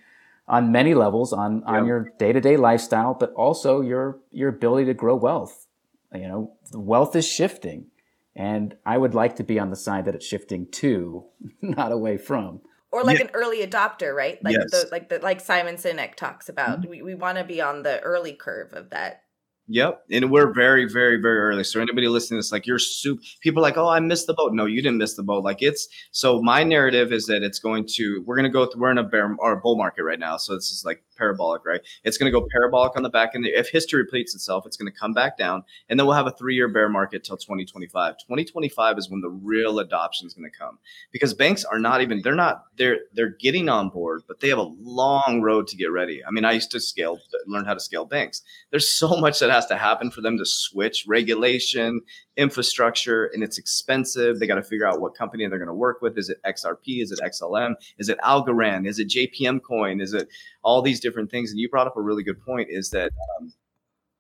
on 0.48 0.72
many 0.72 0.94
levels 0.94 1.32
on 1.32 1.64
on 1.66 1.84
Yeah. 1.84 1.86
your 1.86 2.12
day 2.18 2.34
to 2.34 2.42
day 2.42 2.58
lifestyle, 2.58 3.14
but 3.14 3.32
also 3.34 3.82
your 3.82 4.20
your 4.32 4.50
ability 4.50 4.86
to 4.88 4.94
grow 4.94 5.16
wealth. 5.16 5.68
You 6.14 6.28
know, 6.28 6.54
wealth 6.74 7.16
is 7.16 7.28
shifting. 7.28 7.88
And 8.36 8.76
I 8.86 8.98
would 8.98 9.14
like 9.14 9.36
to 9.38 9.44
be 9.44 9.60
on 9.60 9.70
the 9.72 9.76
side 9.76 10.06
that 10.06 10.16
it's 10.16 10.26
shifting 10.26 10.66
to, 10.72 11.26
not 11.62 11.92
away 11.92 12.18
from. 12.18 12.62
Or 12.92 13.04
like 13.04 13.20
Yeah. 13.20 13.26
an 13.26 13.32
early 13.34 13.66
adopter, 13.66 14.14
right? 14.16 14.42
Like 14.44 14.56
Yes. 14.58 14.72
the 14.72 14.90
like 14.92 15.08
the 15.10 15.20
like 15.20 15.40
Simon 15.42 15.76
Sinek 15.76 16.16
talks 16.16 16.50
about. 16.50 16.82
Mm-hmm. 16.82 16.90
We 16.90 17.02
we 17.02 17.16
want 17.16 17.38
to 17.38 17.44
be 17.44 17.62
on 17.62 17.84
the 17.84 18.00
early 18.02 18.34
curve 18.34 18.74
of 18.74 18.90
that. 18.90 19.24
Yep. 19.72 20.04
And 20.12 20.30
we're 20.30 20.52
very, 20.52 20.86
very, 20.86 21.16
very 21.16 21.40
early. 21.40 21.64
So 21.64 21.80
anybody 21.80 22.10
listening 22.10 22.38
to 22.38 22.40
this, 22.40 22.52
like 22.52 22.68
you're 22.68 22.78
soup. 22.78 23.22
People 23.40 23.62
like, 23.62 23.78
oh, 23.78 23.88
I 23.88 24.02
missed 24.02 24.28
the 24.28 24.34
boat. 24.34 24.52
No, 24.54 24.66
you 24.66 24.82
didn't 24.82 24.98
miss 24.98 25.14
the 25.14 25.24
boat. 25.24 25.46
Like 25.46 25.62
it's 25.62 25.88
so 26.12 26.42
my 26.42 26.66
narrative 26.66 27.14
is 27.14 27.26
that 27.28 27.42
it's 27.42 27.58
going 27.58 27.88
to 27.96 28.22
we're 28.26 28.36
gonna 28.36 28.50
go 28.50 28.66
through 28.66 28.82
we're 28.82 28.92
in 28.92 28.98
a 28.98 29.04
bear 29.04 29.34
or 29.40 29.54
a 29.54 29.62
bull 29.62 29.78
market 29.78 30.04
right 30.04 30.20
now. 30.20 30.36
So 30.36 30.56
this 30.56 30.72
is 30.72 30.84
like 30.86 31.04
parabolic, 31.22 31.64
right? 31.66 31.82
It's 32.04 32.18
gonna 32.18 32.32
go 32.32 32.48
parabolic 32.52 32.98
on 32.98 33.04
the 33.04 33.10
back 33.10 33.32
end. 33.36 33.46
If 33.46 33.70
history 33.70 34.02
repeats 34.02 34.34
itself, 34.34 34.66
it's 34.66 34.78
gonna 34.78 34.92
come 34.92 35.14
back 35.14 35.38
down, 35.38 35.64
and 35.88 36.00
then 36.00 36.08
we'll 36.08 36.16
have 36.16 36.28
a 36.28 36.32
three-year 36.32 36.70
bear 36.70 36.90
market 36.90 37.24
till 37.24 37.38
2025. 37.38 38.18
2025 38.18 38.98
is 38.98 39.10
when 39.10 39.22
the 39.22 39.30
real 39.30 39.80
adoption 39.80 40.26
is 40.26 40.34
gonna 40.34 40.50
come. 40.50 40.80
Because 41.12 41.34
banks 41.34 41.64
are 41.64 41.80
not 41.80 42.02
even 42.02 42.22
they're 42.24 42.36
not 42.36 42.64
they're 42.78 43.00
they're 43.14 43.36
getting 43.40 43.70
on 43.70 43.90
board, 43.90 44.24
but 44.28 44.40
they 44.40 44.50
have 44.50 44.58
a 44.58 44.74
long 44.80 45.42
road 45.44 45.68
to 45.68 45.78
get 45.78 45.92
ready. 45.92 46.22
I 46.26 46.32
mean, 46.32 46.46
I 46.46 46.54
used 46.54 46.72
to 46.72 46.80
scale 46.80 47.20
learn 47.48 47.66
how 47.66 47.74
to 47.76 47.80
scale 47.80 48.06
banks 48.06 48.42
there's 48.72 48.90
so 48.90 49.18
much 49.18 49.40
that 49.40 49.52
has 49.52 49.66
to 49.68 49.78
happen 49.78 50.10
for 50.10 50.22
them 50.22 50.38
to 50.38 50.46
switch 50.46 51.06
regulation 51.08 52.02
infrastructure 52.38 53.26
and 53.34 53.44
it's 53.44 53.58
expensive. 53.58 54.40
They 54.40 54.48
got 54.48 54.56
to 54.56 54.64
figure 54.64 54.88
out 54.88 55.02
what 55.02 55.16
company 55.16 55.48
they're 55.48 55.58
going 55.58 55.68
to 55.68 55.74
work 55.74 56.02
with. 56.02 56.18
Is 56.18 56.30
it 56.30 56.38
xrp 56.46 56.80
is 56.86 57.12
it 57.12 57.20
xlm 57.20 57.76
is 57.98 58.10
it 58.10 58.18
algorand? 58.20 58.88
Is 58.88 59.00
it 59.00 59.10
jpm 59.10 59.62
coin? 59.62 60.00
Is 60.00 60.14
it 60.14 60.28
all 60.64 60.82
these 60.82 61.00
different 61.00 61.30
things? 61.30 61.52
And 61.52 61.60
you 61.60 61.70
brought 61.70 61.88
up 61.88 61.98
a 61.98 62.02
really 62.02 62.24
good 62.24 62.44
point 62.44 62.70
is 62.72 62.90
that 62.92 63.12
um, 63.38 63.54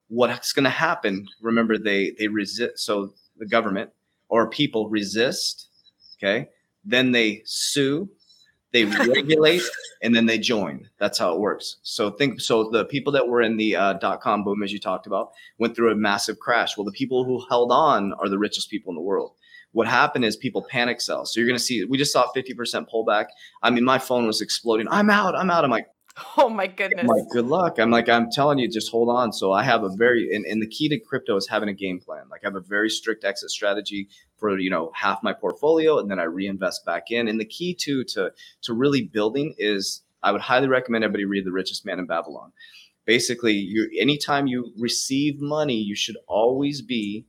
what's 0.09 0.51
going 0.51 0.65
to 0.65 0.69
happen? 0.69 1.27
Remember 1.41 1.77
they 1.77 2.13
they 2.19 2.27
resist 2.27 2.79
so 2.79 3.13
the 3.37 3.47
government 3.47 3.91
or 4.29 4.49
people 4.49 4.89
resist 4.89 5.67
okay? 6.17 6.49
Then 6.83 7.11
they 7.11 7.43
sue 7.45 8.09
they 8.71 8.85
regulate 9.07 9.61
and 10.01 10.15
then 10.15 10.25
they 10.25 10.37
join. 10.37 10.89
That's 10.97 11.17
how 11.17 11.33
it 11.33 11.39
works. 11.39 11.77
So 11.83 12.11
think 12.11 12.41
so 12.41 12.69
the 12.69 12.85
people 12.85 13.13
that 13.13 13.27
were 13.27 13.41
in 13.41 13.57
the 13.57 13.75
uh, 13.75 13.93
dot 13.93 14.21
com 14.21 14.43
boom 14.43 14.63
as 14.63 14.71
you 14.71 14.79
talked 14.79 15.07
about 15.07 15.31
went 15.57 15.75
through 15.75 15.91
a 15.91 15.95
massive 15.95 16.39
crash. 16.39 16.77
Well, 16.77 16.85
the 16.85 16.91
people 16.91 17.23
who 17.23 17.45
held 17.49 17.71
on 17.71 18.13
are 18.13 18.29
the 18.29 18.39
richest 18.39 18.69
people 18.69 18.91
in 18.91 18.95
the 18.95 19.01
world. 19.01 19.33
What 19.73 19.87
happened 19.87 20.25
is 20.25 20.35
people 20.35 20.65
panic 20.69 20.99
sell. 20.99 21.25
So 21.25 21.39
you're 21.39 21.47
going 21.47 21.57
to 21.57 21.63
see 21.63 21.85
we 21.85 21.97
just 21.97 22.11
saw 22.11 22.25
50% 22.35 22.87
pullback. 22.93 23.27
I 23.63 23.69
mean, 23.69 23.85
my 23.85 23.99
phone 23.99 24.27
was 24.27 24.41
exploding. 24.41 24.87
I'm 24.89 25.09
out. 25.09 25.35
I'm 25.35 25.49
out. 25.49 25.63
I'm 25.63 25.71
like, 25.71 25.87
Oh 26.37 26.49
my 26.49 26.67
goodness. 26.67 27.01
I'm 27.01 27.07
like, 27.07 27.29
good 27.31 27.45
luck. 27.45 27.77
I'm 27.79 27.91
like, 27.91 28.09
I'm 28.09 28.29
telling 28.31 28.57
you, 28.57 28.69
just 28.69 28.91
hold 28.91 29.09
on. 29.09 29.31
So 29.33 29.51
I 29.51 29.63
have 29.63 29.83
a 29.83 29.89
very, 29.89 30.33
and, 30.33 30.45
and 30.45 30.61
the 30.61 30.67
key 30.67 30.89
to 30.89 30.99
crypto 30.99 31.35
is 31.35 31.47
having 31.47 31.69
a 31.69 31.73
game 31.73 31.99
plan. 31.99 32.23
Like 32.29 32.41
I 32.43 32.47
have 32.47 32.55
a 32.55 32.61
very 32.61 32.89
strict 32.89 33.23
exit 33.23 33.49
strategy 33.49 34.07
for, 34.37 34.57
you 34.57 34.69
know, 34.69 34.91
half 34.95 35.21
my 35.23 35.33
portfolio 35.33 35.99
and 35.99 36.09
then 36.09 36.19
I 36.19 36.23
reinvest 36.23 36.85
back 36.85 37.11
in. 37.11 37.27
And 37.27 37.39
the 37.39 37.45
key 37.45 37.75
to, 37.81 38.03
to, 38.05 38.31
to 38.63 38.73
really 38.73 39.03
building 39.03 39.55
is 39.57 40.01
I 40.23 40.31
would 40.31 40.41
highly 40.41 40.67
recommend 40.67 41.03
everybody 41.03 41.25
read 41.25 41.45
The 41.45 41.51
Richest 41.51 41.85
Man 41.85 41.99
in 41.99 42.07
Babylon. 42.07 42.51
Basically, 43.05 43.53
you, 43.53 43.89
anytime 43.99 44.47
you 44.47 44.71
receive 44.77 45.39
money, 45.39 45.75
you 45.75 45.95
should 45.95 46.17
always 46.27 46.81
be 46.81 47.25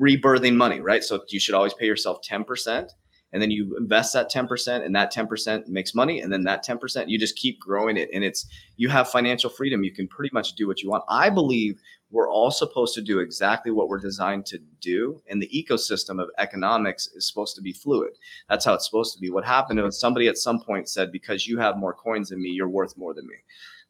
rebirthing 0.00 0.54
money, 0.56 0.80
right? 0.80 1.04
So 1.04 1.22
you 1.28 1.40
should 1.40 1.54
always 1.54 1.74
pay 1.74 1.86
yourself 1.86 2.18
10% 2.28 2.90
and 3.32 3.42
then 3.42 3.50
you 3.50 3.76
invest 3.76 4.12
that 4.14 4.30
10% 4.30 4.84
and 4.84 4.94
that 4.96 5.12
10% 5.12 5.68
makes 5.68 5.94
money 5.94 6.20
and 6.20 6.32
then 6.32 6.44
that 6.44 6.64
10% 6.64 7.08
you 7.08 7.18
just 7.18 7.36
keep 7.36 7.60
growing 7.60 7.96
it. 7.96 8.08
And 8.12 8.24
it's 8.24 8.46
you 8.76 8.88
have 8.88 9.08
financial 9.10 9.50
freedom. 9.50 9.84
You 9.84 9.92
can 9.92 10.08
pretty 10.08 10.30
much 10.32 10.54
do 10.54 10.66
what 10.66 10.82
you 10.82 10.90
want. 10.90 11.04
I 11.08 11.30
believe 11.30 11.80
we're 12.10 12.30
all 12.30 12.50
supposed 12.50 12.94
to 12.94 13.02
do 13.02 13.18
exactly 13.18 13.70
what 13.70 13.88
we're 13.88 13.98
designed 13.98 14.46
to 14.46 14.58
do 14.80 15.20
and 15.28 15.42
the 15.42 15.50
ecosystem 15.54 16.22
of 16.22 16.30
economics 16.38 17.06
is 17.08 17.28
supposed 17.28 17.54
to 17.56 17.62
be 17.62 17.72
fluid. 17.72 18.12
That's 18.48 18.64
how 18.64 18.74
it's 18.74 18.86
supposed 18.86 19.14
to 19.14 19.20
be. 19.20 19.30
What 19.30 19.44
happened 19.44 19.82
was 19.82 20.00
somebody 20.00 20.26
at 20.28 20.38
some 20.38 20.60
point 20.60 20.88
said 20.88 21.12
because 21.12 21.46
you 21.46 21.58
have 21.58 21.76
more 21.76 21.92
coins 21.92 22.30
than 22.30 22.40
me 22.40 22.48
you're 22.48 22.68
worth 22.68 22.96
more 22.96 23.12
than 23.12 23.26
me 23.26 23.36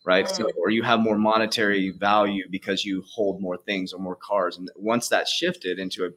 right? 0.05 0.29
So, 0.29 0.45
mm. 0.45 0.51
or 0.57 0.71
you 0.71 0.83
have 0.85 1.01
more 1.01 1.19
monetary 1.19 1.91
value 1.91 2.45
because 2.51 2.85
you 2.85 3.03
hold 3.03 3.43
more 3.43 3.59
things 3.59 3.93
or 3.93 4.01
more 4.01 4.17
cars. 4.17 4.57
And 4.57 4.71
once 4.77 5.09
that 5.09 5.29
shifted 5.29 5.79
into 5.79 6.05
a 6.07 6.11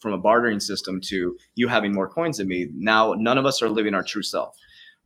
from 0.00 0.12
a 0.12 0.18
bartering 0.18 0.60
system 0.60 1.00
to 1.02 1.36
you 1.54 1.68
having 1.68 1.92
more 1.92 2.08
coins 2.08 2.38
than 2.38 2.48
me 2.48 2.68
now 2.74 3.14
none 3.16 3.38
of 3.38 3.46
us 3.46 3.62
are 3.62 3.68
living 3.68 3.94
our 3.94 4.02
true 4.02 4.22
self 4.22 4.56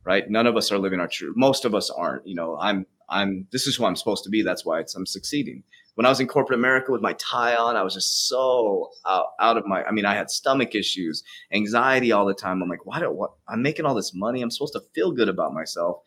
right? 0.05 0.29
None 0.29 0.47
of 0.47 0.57
us 0.57 0.71
are 0.71 0.77
living 0.77 0.99
our 0.99 1.07
true 1.07 1.33
most 1.35 1.65
of 1.65 1.73
us 1.73 1.89
aren't 1.89 2.25
you 2.27 2.35
know 2.35 2.57
i'm 2.59 2.85
i'm 3.09 3.47
this 3.51 3.67
is 3.67 3.75
who 3.75 3.85
i'm 3.85 3.95
supposed 3.95 4.23
to 4.23 4.29
be 4.29 4.41
that's 4.41 4.65
why 4.65 4.79
it's 4.79 4.95
i'm 4.95 5.05
succeeding. 5.05 5.63
When 5.95 6.05
i 6.05 6.09
was 6.09 6.19
in 6.19 6.27
corporate 6.27 6.59
america 6.59 6.91
with 6.91 7.01
my 7.01 7.13
tie 7.13 7.55
on 7.55 7.75
i 7.75 7.83
was 7.83 7.93
just 7.93 8.27
so 8.27 8.89
out, 9.05 9.27
out 9.39 9.57
of 9.57 9.65
my 9.65 9.83
i 9.83 9.91
mean 9.91 10.05
i 10.05 10.15
had 10.15 10.29
stomach 10.29 10.75
issues 10.75 11.23
anxiety 11.51 12.11
all 12.11 12.25
the 12.25 12.33
time. 12.33 12.61
I'm 12.61 12.69
like 12.69 12.85
why 12.85 12.99
do 12.99 13.11
what 13.11 13.31
i'm 13.47 13.61
making 13.61 13.85
all 13.85 13.95
this 13.95 14.13
money 14.13 14.41
i'm 14.41 14.51
supposed 14.51 14.73
to 14.73 14.81
feel 14.93 15.11
good 15.11 15.29
about 15.29 15.53
myself. 15.53 15.97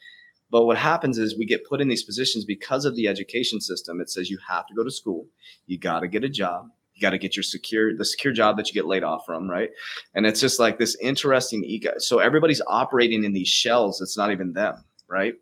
But 0.49 0.65
what 0.65 0.79
happens 0.79 1.19
is 1.19 1.37
we 1.37 1.45
get 1.45 1.67
put 1.69 1.81
in 1.81 1.89
these 1.89 2.05
positions 2.05 2.45
because 2.45 2.85
of 2.85 2.95
the 2.95 3.09
education 3.09 3.61
system. 3.61 4.01
It 4.01 4.09
says 4.09 4.31
you 4.31 4.39
have 4.49 4.65
to 4.69 4.75
go 4.75 4.85
to 4.85 4.93
school, 4.93 5.27
you 5.67 5.77
got 5.77 6.01
to 6.01 6.09
get 6.09 6.23
a 6.23 6.29
job, 6.29 6.69
you 6.97 7.03
got 7.03 7.11
to 7.11 7.19
get 7.19 7.37
your 7.37 7.43
secure 7.43 7.97
the 7.97 8.05
secure 8.05 8.33
job 8.33 8.57
that 8.57 8.69
you 8.69 8.75
get 8.75 8.87
laid 8.87 9.05
off 9.05 9.25
from 9.25 9.49
right? 9.49 9.71
And 10.15 10.27
it's 10.27 10.41
just 10.41 10.59
like 10.59 10.79
this 10.79 10.97
interesting 11.01 11.63
ego 11.65 11.93
so 11.99 12.19
everybody's 12.19 12.63
operating 12.67 13.25
in 13.25 13.33
these 13.33 13.49
shells 13.49 14.01
it's 14.01 14.17
not 14.17 14.33
even 14.33 14.53
them 14.53 14.85
right? 15.09 15.35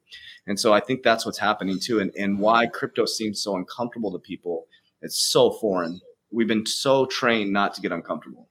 And 0.47 0.61
so 0.61 0.75
i 0.75 0.81
think 0.81 1.03
that's 1.03 1.25
what's 1.25 1.39
happening 1.39 1.79
too 1.81 2.01
and, 2.01 2.13
and 2.19 2.39
why 2.39 2.67
crypto 2.67 3.07
seems 3.07 3.43
so 3.43 3.57
uncomfortable 3.57 4.13
to 4.13 4.19
people 4.19 4.67
it's 5.05 5.19
so 5.19 5.51
foreign. 5.51 6.01
We've 6.33 6.49
been 6.49 6.67
so 6.67 7.05
trained 7.07 7.53
not 7.53 7.75
to 7.75 7.83
get 7.83 7.93
uncomfortable. 7.93 8.49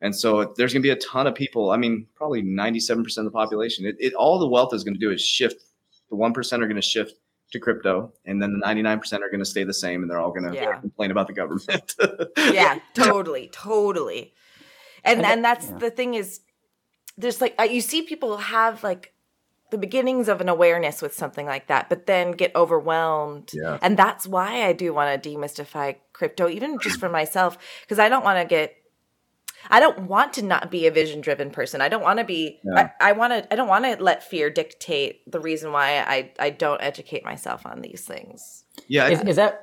And 0.00 0.14
so 0.14 0.52
there's 0.56 0.72
going 0.72 0.82
to 0.82 0.86
be 0.86 0.90
a 0.90 0.96
ton 0.96 1.26
of 1.26 1.34
people 1.34 1.70
i 1.70 1.78
mean 1.78 2.06
probably 2.14 2.42
97% 2.42 3.16
of 3.16 3.24
the 3.24 3.30
population 3.30 3.86
it, 3.86 3.96
it 3.98 4.12
all 4.12 4.38
the 4.38 4.48
wealth 4.48 4.74
is 4.74 4.84
going 4.84 4.94
to 4.94 5.00
do 5.00 5.10
is 5.10 5.22
shift 5.22 5.62
the 6.10 6.16
1% 6.16 6.36
are 6.36 6.58
going 6.66 6.74
to 6.76 6.82
shift 6.82 7.14
to 7.54 7.60
crypto, 7.60 8.12
and 8.24 8.42
then 8.42 8.52
the 8.52 8.64
99% 8.64 9.12
are 9.20 9.30
going 9.30 9.38
to 9.38 9.44
stay 9.44 9.64
the 9.64 9.72
same, 9.74 10.02
and 10.02 10.10
they're 10.10 10.20
all 10.20 10.32
going 10.32 10.50
to 10.50 10.54
yeah. 10.54 10.78
complain 10.80 11.10
about 11.10 11.26
the 11.26 11.32
government. 11.32 11.94
yeah, 12.52 12.78
totally, 12.92 13.48
totally. 13.52 14.34
And 15.04 15.20
then 15.20 15.40
that's 15.42 15.68
yeah. 15.68 15.78
the 15.78 15.90
thing 15.90 16.14
is, 16.14 16.40
there's 17.16 17.40
like 17.40 17.54
uh, 17.58 17.64
you 17.64 17.80
see 17.80 18.02
people 18.02 18.36
have 18.38 18.82
like 18.82 19.14
the 19.70 19.78
beginnings 19.78 20.28
of 20.28 20.40
an 20.40 20.48
awareness 20.48 21.00
with 21.00 21.14
something 21.14 21.46
like 21.46 21.68
that, 21.68 21.88
but 21.88 22.06
then 22.06 22.32
get 22.32 22.54
overwhelmed. 22.54 23.50
Yeah. 23.52 23.78
And 23.82 23.96
that's 23.96 24.26
why 24.26 24.66
I 24.66 24.72
do 24.72 24.92
want 24.92 25.22
to 25.22 25.30
demystify 25.30 25.96
crypto, 26.12 26.48
even 26.48 26.78
just 26.80 26.98
for 26.98 27.08
myself, 27.08 27.58
because 27.82 27.98
I 27.98 28.08
don't 28.08 28.24
want 28.24 28.38
to 28.40 28.44
get 28.44 28.74
I 29.70 29.80
don't 29.80 30.02
want 30.08 30.32
to 30.34 30.42
not 30.42 30.70
be 30.70 30.86
a 30.86 30.90
vision 30.90 31.20
driven 31.20 31.50
person. 31.50 31.80
I 31.80 31.88
don't 31.88 32.02
want 32.02 32.18
to 32.18 32.24
be 32.24 32.60
yeah. 32.64 32.90
I, 33.00 33.10
I 33.10 33.12
want 33.12 33.32
to 33.32 33.52
I 33.52 33.56
don't 33.56 33.68
want 33.68 33.84
to 33.84 34.02
let 34.02 34.22
fear 34.22 34.50
dictate 34.50 35.30
the 35.30 35.40
reason 35.40 35.72
why 35.72 35.98
I 35.98 36.32
I 36.38 36.50
don't 36.50 36.80
educate 36.80 37.24
myself 37.24 37.66
on 37.66 37.80
these 37.80 38.04
things. 38.04 38.64
Yeah. 38.88 39.08
Is, 39.08 39.20
is 39.22 39.36
that 39.36 39.60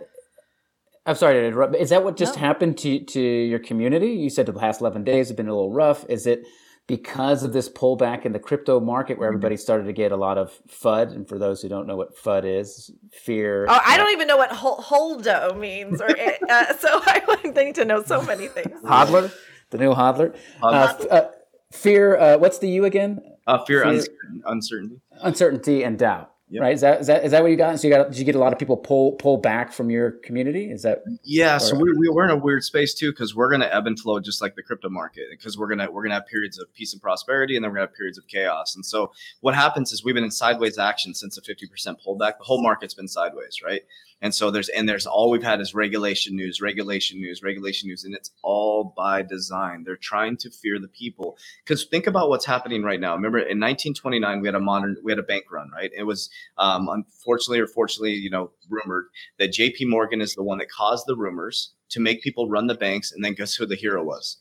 I'm 1.06 1.16
sorry 1.16 1.36
to 1.36 1.46
interrupt. 1.46 1.76
Is 1.76 1.90
that 1.90 2.04
what 2.04 2.16
just 2.18 2.36
no. 2.36 2.42
happened 2.42 2.78
to 2.80 3.04
to 3.04 3.22
your 3.22 3.60
community? 3.60 4.12
You 4.12 4.30
said 4.30 4.46
the 4.46 4.54
past 4.54 4.82
11 4.82 5.04
days 5.04 5.30
have 5.30 5.38
been 5.38 5.48
a 5.48 5.54
little 5.54 5.72
rough. 5.72 6.06
Is 6.10 6.28
it 6.28 6.46
because 6.88 7.44
of 7.44 7.54
this 7.54 7.70
pullback 7.70 8.26
in 8.26 8.34
the 8.34 8.40
crypto 8.40 8.80
market 8.80 9.18
where 9.18 9.30
mm-hmm. 9.30 9.38
everybody 9.38 9.56
started 9.56 9.86
to 9.86 9.94
get 9.94 10.12
a 10.12 10.18
lot 10.18 10.38
of 10.38 10.52
FUD. 10.68 11.14
And 11.14 11.28
for 11.28 11.40
those 11.40 11.62
who 11.62 11.70
don't 11.70 11.88
know 11.88 11.96
what 11.96 12.18
FUD 12.18 12.44
is, 12.44 12.92
fear. 13.14 13.66
Oh, 13.70 13.82
I 13.86 13.96
don't 13.96 14.12
even 14.12 14.28
know 14.28 14.36
what 14.36 14.50
holdo 14.50 15.58
means. 15.58 16.02
Or 16.02 16.10
uh, 16.10 16.74
so 16.80 16.90
I 17.06 17.22
would 17.28 17.56
think 17.56 17.76
to 17.76 17.86
know 17.86 18.04
so 18.04 18.22
many 18.22 18.48
things. 18.48 18.82
Hodler? 18.84 19.32
The 19.72 19.78
new 19.78 19.94
hodler. 19.94 20.36
Uh, 20.62 20.68
uh, 20.68 21.32
fear. 21.72 22.18
Uh, 22.18 22.38
what's 22.38 22.60
the 22.60 22.70
U 22.70 22.86
again? 22.86 23.22
Uh, 23.48 23.64
fear, 23.66 23.84
fear 23.84 24.06
uncertainty, 24.46 25.02
uncertainty, 25.22 25.84
and 25.84 25.98
doubt. 25.98 26.32
Yep. 26.52 26.62
Right? 26.62 26.74
Is 26.74 26.82
that, 26.82 27.00
is 27.00 27.08
that 27.08 27.24
is 27.24 27.32
that 27.32 27.42
what 27.42 27.52
you 27.52 27.56
got? 27.56 27.80
So 27.80 27.88
you 27.88 27.94
got 27.94 28.10
did 28.10 28.20
you 28.20 28.26
get 28.26 28.36
a 28.36 28.40
lot 28.40 28.52
of 28.52 28.60
people 28.60 28.76
pull 28.76 29.14
pull 29.14 29.38
back 29.38 29.72
from 29.72 29.90
your 29.90 30.12
community? 30.12 30.70
Is 30.70 30.82
that 30.82 31.02
yeah? 31.24 31.56
Or, 31.56 31.60
so 31.60 31.76
we, 31.78 31.94
we 31.94 32.10
we're 32.10 32.26
in 32.26 32.30
a 32.30 32.36
weird 32.36 32.66
space 32.66 32.94
too 32.94 33.14
because 33.14 33.34
we're 33.34 33.48
going 33.48 33.62
to 33.62 33.74
ebb 33.74 33.88
and 33.88 33.98
flow 33.98 34.20
just 34.20 34.42
like 34.42 34.56
the 34.56 34.62
crypto 34.62 34.90
market 34.90 35.28
because 35.32 35.58
we're 35.58 35.70
gonna 35.70 35.90
we're 35.90 36.04
gonna 36.04 36.16
have 36.16 36.28
periods 36.28 36.60
of 36.60 36.72
peace 36.74 36.92
and 36.92 37.02
prosperity 37.02 37.56
and 37.56 37.64
then 37.64 37.72
we're 37.72 37.78
gonna 37.78 37.88
have 37.88 37.96
periods 37.96 38.18
of 38.18 38.28
chaos. 38.28 38.76
And 38.76 38.86
so 38.86 39.14
what 39.40 39.56
happens 39.56 39.94
is 39.94 40.04
we've 40.04 40.14
been 40.14 40.26
in 40.26 40.32
sideways 40.32 40.78
action 40.78 41.14
since 41.14 41.38
the 41.38 41.42
fifty 41.42 41.68
percent 41.68 42.00
pullback. 42.06 42.38
The 42.38 42.44
whole 42.44 42.62
market's 42.62 42.96
been 42.96 43.08
sideways, 43.08 43.62
right? 43.64 43.84
And 44.22 44.36
so 44.36 44.52
there's 44.52 44.70
and 44.70 44.88
there's 44.88 45.08
all 45.08 45.32
we've 45.32 45.42
had 45.42 45.60
is 45.62 45.74
regulation 45.74 46.36
news, 46.36 46.62
regulation 46.62 47.20
news, 47.20 47.42
regulation 47.42 47.88
news, 47.88 48.04
and 48.04 48.14
it's 48.14 48.32
all 48.44 48.94
by 48.96 49.24
design. 49.24 49.84
They're 49.84 49.96
trying 49.96 50.38
to 50.38 50.52
fear 50.52 50.80
the 50.80 50.88
people. 50.88 51.38
Because 51.64 51.86
think 51.86 52.06
about 52.06 52.30
what's 52.30 52.46
happening 52.46 52.84
right 52.84 53.00
now. 53.00 53.16
Remember 53.16 53.40
in 53.40 53.60
1929 53.60 54.42
we 54.42 54.48
had 54.48 54.56
a 54.56 54.60
modern 54.60 54.98
we 55.04 55.12
had 55.12 55.20
a 55.20 55.24
bank 55.24 55.46
run, 55.52 55.72
right? 55.72 55.92
It 55.96 56.04
was 56.04 56.30
um, 56.58 56.88
unfortunately 56.88 57.60
or 57.60 57.68
fortunately, 57.68 58.14
you 58.14 58.30
know, 58.30 58.52
rumored 58.70 59.06
that 59.40 59.52
J.P. 59.52 59.86
Morgan 59.86 60.22
is 60.22 60.36
the 60.36 60.44
one 60.44 60.60
that 60.60 60.70
caused 60.70 61.08
the 61.08 61.16
rumors 61.16 61.74
to 61.90 62.00
make 62.00 62.22
people 62.22 62.48
run 62.48 62.68
the 62.68 62.76
banks, 62.76 63.12
and 63.12 63.26
then 63.26 63.34
guess 63.34 63.56
who 63.56 63.66
the 63.66 63.76
hero 63.76 64.04
was? 64.04 64.38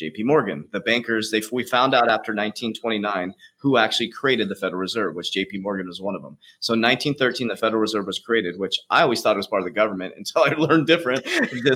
JP 0.00 0.24
Morgan, 0.24 0.68
the 0.72 0.80
bankers, 0.80 1.30
they 1.30 1.42
we 1.52 1.64
found 1.64 1.94
out 1.94 2.08
after 2.08 2.32
1929 2.32 3.34
who 3.62 3.76
actually 3.76 4.08
created 4.08 4.48
the 4.48 4.56
Federal 4.56 4.80
Reserve, 4.80 5.14
which 5.14 5.30
JP 5.30 5.62
Morgan 5.62 5.86
was 5.86 6.00
one 6.00 6.16
of 6.16 6.22
them. 6.22 6.36
So 6.58 6.74
in 6.74 6.80
1913, 6.80 7.46
the 7.46 7.56
Federal 7.56 7.80
Reserve 7.80 8.06
was 8.06 8.18
created, 8.18 8.58
which 8.58 8.80
I 8.90 9.02
always 9.02 9.22
thought 9.22 9.36
was 9.36 9.46
part 9.46 9.62
of 9.62 9.66
the 9.66 9.70
government 9.70 10.14
until 10.16 10.42
I 10.42 10.54
learned 10.54 10.88
different. 10.88 11.24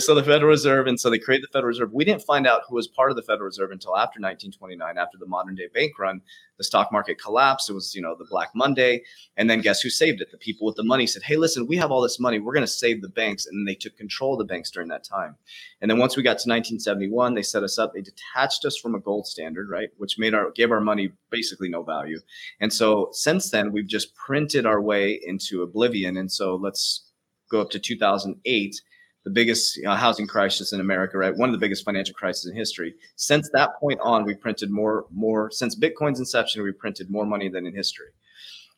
so 0.01 0.17
the 0.17 0.25
Federal 0.25 0.51
Reserve, 0.51 0.89
and 0.89 0.99
so 0.99 1.11
they 1.11 1.19
created 1.21 1.45
the 1.45 1.53
Federal 1.53 1.69
Reserve. 1.69 1.93
We 1.93 2.05
didn't 2.05 2.23
find 2.23 2.45
out 2.45 2.63
who 2.69 2.75
was 2.75 2.89
part 2.89 3.11
of 3.11 3.17
the 3.17 3.23
Federal 3.23 3.47
Reserve 3.47 3.71
until 3.71 3.97
after 3.97 4.19
1929, 4.19 4.99
after 4.99 5.17
the 5.17 5.27
modern 5.27 5.55
day 5.55 5.69
bank 5.73 5.97
run. 5.97 6.23
The 6.59 6.65
stock 6.65 6.91
market 6.91 7.21
collapsed. 7.23 7.69
It 7.69 7.75
was, 7.75 7.95
you 7.95 8.01
know, 8.01 8.17
the 8.19 8.25
Black 8.25 8.49
Monday. 8.55 9.03
And 9.37 9.49
then 9.49 9.61
guess 9.61 9.83
who 9.83 9.91
saved 9.91 10.23
it? 10.23 10.31
The 10.31 10.39
people 10.39 10.67
with 10.67 10.77
the 10.77 10.85
money 10.85 11.07
said, 11.07 11.23
hey, 11.23 11.37
listen, 11.37 11.67
we 11.67 11.77
have 11.77 11.91
all 11.91 12.01
this 12.01 12.19
money. 12.19 12.39
We're 12.39 12.55
going 12.55 12.63
to 12.63 12.67
save 12.67 13.03
the 13.03 13.11
banks. 13.11 13.47
And 13.47 13.69
they 13.69 13.75
took 13.75 13.97
control 13.97 14.33
of 14.33 14.39
the 14.39 14.45
banks 14.53 14.71
during 14.71 14.89
that 14.89 15.05
time. 15.05 15.37
And 15.83 15.91
then 15.91 15.99
once 15.99 16.17
we 16.17 16.23
got 16.23 16.39
to 16.39 16.49
1971, 16.49 17.35
they 17.35 17.43
set 17.43 17.63
us 17.63 17.79
up. 17.79 17.93
They 17.93 18.01
detached 18.01 18.65
us 18.65 18.79
from 18.79 18.95
a 18.95 19.01
gold 19.01 19.27
standard, 19.27 19.69
right? 19.69 19.91
Which 19.99 20.19
made 20.19 20.35
our, 20.35 20.51
gave 20.51 20.71
our 20.73 20.81
money 20.81 21.13
basically 21.31 21.69
no 21.69 21.76
value. 21.83 22.19
And 22.61 22.73
so 22.73 23.09
since 23.13 23.51
then, 23.51 23.73
we've 23.73 23.87
just 23.87 24.15
printed 24.15 24.67
our 24.67 24.81
way 24.81 25.21
into 25.25 25.63
oblivion. 25.63 26.17
And 26.17 26.31
so 26.31 26.57
let's 26.57 27.11
go 27.51 27.61
up 27.61 27.71
to 27.71 27.79
2008 27.79 28.81
the 29.27 29.31
biggest 29.31 29.81
uh, 29.85 29.97
housing 29.97 30.27
crisis 30.27 30.73
in 30.73 30.79
America, 30.79 31.19
right? 31.19 31.37
One 31.37 31.49
of 31.49 31.53
the 31.53 31.59
biggest 31.59 31.85
financial 31.85 32.15
crises 32.15 32.47
in 32.49 32.57
history. 32.57 32.95
Since 33.17 33.51
that 33.55 33.71
point 33.81 33.99
on, 34.01 34.25
we 34.25 34.35
printed 34.37 34.71
more, 34.71 35.07
more. 35.11 35.51
Since 35.51 35.75
Bitcoin's 35.75 36.21
inception, 36.21 36.63
we 36.63 36.71
printed 36.71 37.11
more 37.11 37.27
money 37.27 37.49
than 37.49 37.67
in 37.67 37.75
history. 37.75 38.07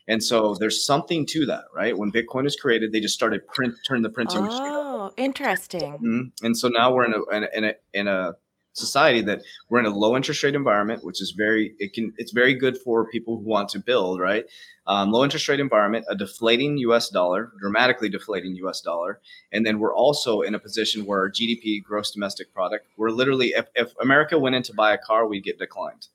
And 0.09 0.25
so 0.25 0.55
there's 0.55 0.87
something 0.87 1.27
to 1.27 1.45
that, 1.47 1.65
right? 1.75 1.97
When 1.97 2.11
Bitcoin 2.11 2.45
was 2.45 2.57
created, 2.57 2.93
they 2.93 3.01
just 3.01 3.13
started 3.13 3.47
print, 3.49 3.75
turn 3.87 4.01
the 4.01 4.09
printing. 4.09 4.49
Oh, 4.51 5.13
interesting. 5.19 5.93
Mm-hmm. 5.93 6.47
And 6.47 6.57
so 6.57 6.69
now 6.69 6.95
we're 6.95 7.05
in 7.05 7.13
a, 7.13 7.37
in 7.37 7.45
a, 7.45 7.49
in 7.53 7.65
a, 7.65 7.73
in 7.93 8.09
a 8.09 8.33
society 8.79 9.21
that 9.23 9.43
we're 9.69 9.81
in 9.81 9.87
a 9.87 9.91
low 9.91 10.17
interest 10.17 10.43
rate 10.43 10.55
environment, 10.55 11.05
which 11.05 11.21
is 11.21 11.33
very 11.33 11.75
it 11.79 11.93
can 11.93 12.13
it's 12.17 12.33
very 12.33 12.55
good 12.55 12.79
for 12.79 13.09
people 13.09 13.37
who 13.37 13.45
want 13.45 13.69
to 13.71 13.79
build, 13.79 14.21
right? 14.21 14.47
Um, 14.87 15.13
low 15.13 15.23
interest 15.23 15.49
rate 15.49 15.61
environment, 15.61 16.07
a 16.09 16.15
deflating 16.15 16.79
U.S. 16.79 17.11
dollar, 17.11 17.53
dramatically 17.61 18.09
deflating 18.09 18.57
U.S. 18.57 18.81
dollar, 18.81 19.21
and 19.53 19.67
then 19.67 19.79
we're 19.79 19.95
also 19.95 20.41
in 20.41 20.55
a 20.55 20.59
position 20.59 21.05
where 21.05 21.21
our 21.21 21.31
GDP, 21.31 21.83
gross 21.83 22.11
domestic 22.11 22.53
product, 22.55 22.87
we're 22.97 23.11
literally 23.11 23.49
if, 23.49 23.67
if 23.75 23.93
America 24.01 24.39
went 24.39 24.55
in 24.55 24.63
to 24.65 24.75
buy 24.75 24.95
a 24.95 24.99
car, 24.99 25.27
we'd 25.27 25.45
get 25.45 25.59
declined. 25.59 26.09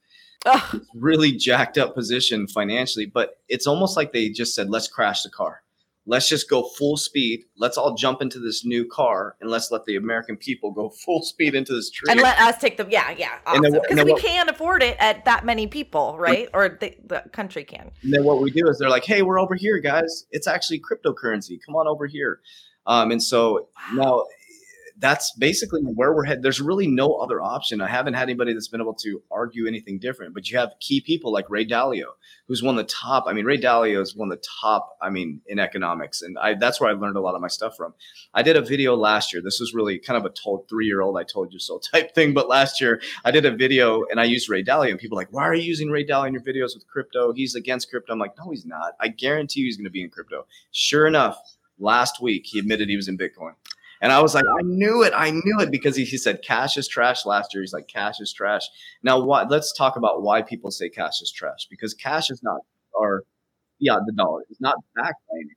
really 0.93 1.31
jacked 1.31 1.77
up 1.77 1.95
position 1.95 2.47
financially, 2.47 3.05
but 3.05 3.37
it's 3.47 3.65
almost 3.65 3.95
like 3.95 4.11
they 4.11 4.27
just 4.27 4.53
said, 4.53 4.69
let's 4.69 4.89
crash 4.89 5.23
the 5.23 5.29
car 5.29 5.62
let's 6.05 6.27
just 6.27 6.49
go 6.49 6.63
full 6.63 6.97
speed. 6.97 7.45
Let's 7.57 7.77
all 7.77 7.95
jump 7.95 8.21
into 8.21 8.39
this 8.39 8.65
new 8.65 8.85
car 8.85 9.35
and 9.39 9.49
let's 9.49 9.71
let 9.71 9.85
the 9.85 9.95
American 9.95 10.37
people 10.37 10.71
go 10.71 10.89
full 11.05 11.21
speed 11.21 11.55
into 11.55 11.73
this 11.73 11.89
tree. 11.89 12.11
And 12.11 12.21
let 12.21 12.39
us 12.39 12.57
take 12.57 12.77
the 12.77 12.87
yeah, 12.89 13.11
yeah. 13.11 13.37
Because 13.45 13.75
awesome. 13.75 14.05
we 14.05 14.13
what, 14.13 14.21
can't 14.21 14.49
afford 14.49 14.83
it 14.83 14.97
at 14.99 15.25
that 15.25 15.45
many 15.45 15.67
people, 15.67 16.17
right? 16.17 16.49
Or 16.53 16.77
the, 16.79 16.95
the 17.05 17.23
country 17.31 17.63
can. 17.63 17.91
And 18.01 18.13
then 18.13 18.23
what 18.23 18.41
we 18.41 18.51
do 18.51 18.67
is 18.67 18.77
they're 18.79 18.89
like, 18.89 19.05
hey, 19.05 19.21
we're 19.21 19.39
over 19.39 19.55
here, 19.55 19.79
guys. 19.79 20.25
It's 20.31 20.47
actually 20.47 20.81
cryptocurrency. 20.81 21.59
Come 21.65 21.75
on 21.75 21.87
over 21.87 22.05
here. 22.07 22.39
Um, 22.85 23.11
and 23.11 23.23
so 23.23 23.69
wow. 23.93 24.03
now 24.03 24.25
that's 25.03 25.33
basically 25.33 25.81
where 25.81 26.13
we're 26.13 26.23
headed. 26.23 26.43
There's 26.43 26.61
really 26.61 26.87
no 26.87 27.15
other 27.15 27.41
option. 27.41 27.81
I 27.81 27.89
haven't 27.89 28.13
had 28.13 28.23
anybody 28.23 28.53
that's 28.53 28.69
been 28.69 28.79
able 28.79 28.93
to 28.93 29.21
argue 29.29 29.67
anything 29.67 29.99
different. 29.99 30.33
But 30.33 30.49
you 30.49 30.57
have 30.57 30.71
key 30.79 31.01
people 31.01 31.33
like 31.33 31.49
Ray 31.49 31.65
Dalio, 31.65 32.05
who's 32.47 32.63
one 32.63 32.79
of 32.79 32.87
the 32.87 32.89
top. 32.89 33.25
I 33.27 33.33
mean, 33.33 33.43
Ray 33.43 33.59
Dalio 33.59 34.01
is 34.01 34.15
one 34.15 34.31
of 34.31 34.37
the 34.37 34.45
top. 34.61 34.97
I 35.01 35.09
mean, 35.09 35.41
in 35.45 35.59
economics, 35.59 36.21
and 36.21 36.39
I, 36.39 36.53
that's 36.53 36.79
where 36.79 36.89
I 36.89 36.93
learned 36.93 37.17
a 37.17 37.19
lot 37.19 37.35
of 37.35 37.41
my 37.41 37.49
stuff 37.49 37.75
from. 37.75 37.93
I 38.33 38.43
did 38.43 38.55
a 38.55 38.61
video 38.61 38.95
last 38.95 39.33
year. 39.33 39.41
This 39.43 39.59
was 39.59 39.73
really 39.73 39.99
kind 39.99 40.17
of 40.17 40.23
a 40.23 40.29
told 40.29 40.69
three 40.69 40.85
year 40.85 41.01
old 41.01 41.17
I 41.17 41.23
told 41.23 41.51
you 41.51 41.59
so 41.59 41.81
type 41.91 42.15
thing. 42.15 42.33
But 42.33 42.47
last 42.47 42.79
year 42.79 43.01
I 43.25 43.31
did 43.31 43.45
a 43.45 43.51
video 43.51 44.05
and 44.09 44.21
I 44.21 44.23
used 44.23 44.47
Ray 44.47 44.63
Dalio, 44.63 44.89
and 44.91 44.99
people 44.99 45.17
like, 45.17 45.33
why 45.33 45.43
are 45.43 45.53
you 45.53 45.63
using 45.63 45.89
Ray 45.89 46.05
Dalio 46.05 46.27
in 46.27 46.33
your 46.33 46.43
videos 46.43 46.75
with 46.75 46.87
crypto? 46.87 47.33
He's 47.33 47.55
against 47.55 47.89
crypto. 47.89 48.13
I'm 48.13 48.19
like, 48.19 48.37
no, 48.37 48.51
he's 48.51 48.65
not. 48.65 48.93
I 49.01 49.09
guarantee 49.09 49.59
you, 49.59 49.65
he's 49.65 49.75
going 49.75 49.83
to 49.83 49.91
be 49.91 50.01
in 50.01 50.09
crypto. 50.09 50.45
Sure 50.71 51.07
enough, 51.07 51.37
last 51.77 52.21
week 52.21 52.45
he 52.45 52.57
admitted 52.57 52.87
he 52.87 52.95
was 52.95 53.09
in 53.09 53.17
Bitcoin. 53.17 53.55
And 54.03 54.11
I 54.11 54.21
was 54.21 54.35
like, 54.35 54.43
I 54.43 54.61
knew 54.63 55.01
it. 55.01 55.13
I 55.15 55.31
knew 55.31 55.61
it 55.61 55.71
because 55.71 55.95
he, 55.95 56.03
he 56.03 56.17
said 56.17 56.41
cash 56.43 56.75
is 56.75 56.89
trash 56.89 57.25
last 57.25 57.53
year. 57.53 57.63
He's 57.63 57.71
like, 57.71 57.87
cash 57.87 58.19
is 58.19 58.33
trash. 58.33 58.63
Now, 59.01 59.23
what? 59.23 59.49
Let's 59.49 59.71
talk 59.71 59.95
about 59.95 60.21
why 60.21 60.41
people 60.41 60.71
say 60.71 60.89
cash 60.89 61.21
is 61.21 61.31
trash 61.31 61.67
because 61.69 61.93
cash 61.93 62.29
is 62.29 62.43
not 62.43 62.59
our 62.99 63.23
fiat, 63.79 64.01
the 64.05 64.11
dollar. 64.11 64.41
It's 64.49 64.59
not 64.59 64.75
backed 64.93 65.21
by 65.29 65.37
anything. 65.37 65.55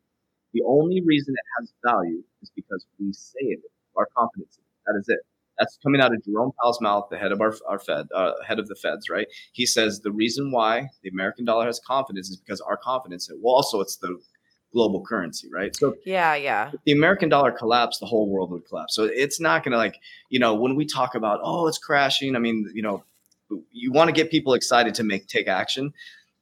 The 0.54 0.62
only 0.64 1.02
reason 1.04 1.34
it 1.36 1.60
has 1.60 1.72
value 1.84 2.22
is 2.40 2.52
because 2.54 2.86
we 3.00 3.12
say 3.12 3.40
it. 3.40 3.58
Our 3.96 4.06
confidence. 4.16 4.60
That 4.86 4.96
is 4.96 5.08
it. 5.08 5.18
That's 5.58 5.76
coming 5.82 6.00
out 6.00 6.14
of 6.14 6.24
Jerome 6.24 6.52
Powell's 6.62 6.80
mouth, 6.80 7.08
the 7.10 7.18
head 7.18 7.32
of 7.32 7.40
our, 7.40 7.52
our 7.68 7.80
Fed, 7.80 8.06
uh, 8.14 8.32
head 8.46 8.60
of 8.60 8.68
the 8.68 8.76
Feds, 8.76 9.08
right? 9.10 9.26
He 9.54 9.66
says 9.66 10.00
the 10.00 10.12
reason 10.12 10.52
why 10.52 10.90
the 11.02 11.08
American 11.08 11.46
dollar 11.46 11.66
has 11.66 11.80
confidence 11.84 12.28
is 12.28 12.36
because 12.36 12.60
our 12.60 12.76
confidence. 12.76 13.28
Well, 13.40 13.54
also 13.56 13.80
it's 13.80 13.96
the 13.96 14.20
global 14.76 15.00
currency, 15.00 15.48
right? 15.50 15.74
So 15.74 15.96
yeah, 16.04 16.34
yeah. 16.34 16.70
If 16.70 16.80
the 16.84 16.92
American 16.92 17.30
dollar 17.30 17.50
collapsed, 17.50 17.98
the 17.98 18.06
whole 18.06 18.28
world 18.28 18.50
would 18.50 18.68
collapse. 18.68 18.94
So 18.94 19.04
it's 19.04 19.40
not 19.40 19.64
going 19.64 19.72
to 19.72 19.78
like, 19.78 19.98
you 20.28 20.38
know, 20.38 20.54
when 20.54 20.76
we 20.76 20.84
talk 20.84 21.14
about, 21.14 21.40
oh, 21.42 21.66
it's 21.66 21.78
crashing. 21.78 22.36
I 22.36 22.40
mean, 22.40 22.70
you 22.74 22.82
know, 22.82 23.02
you 23.72 23.90
want 23.90 24.08
to 24.08 24.12
get 24.12 24.30
people 24.30 24.52
excited 24.52 24.94
to 24.96 25.02
make 25.02 25.28
take 25.28 25.48
action, 25.48 25.94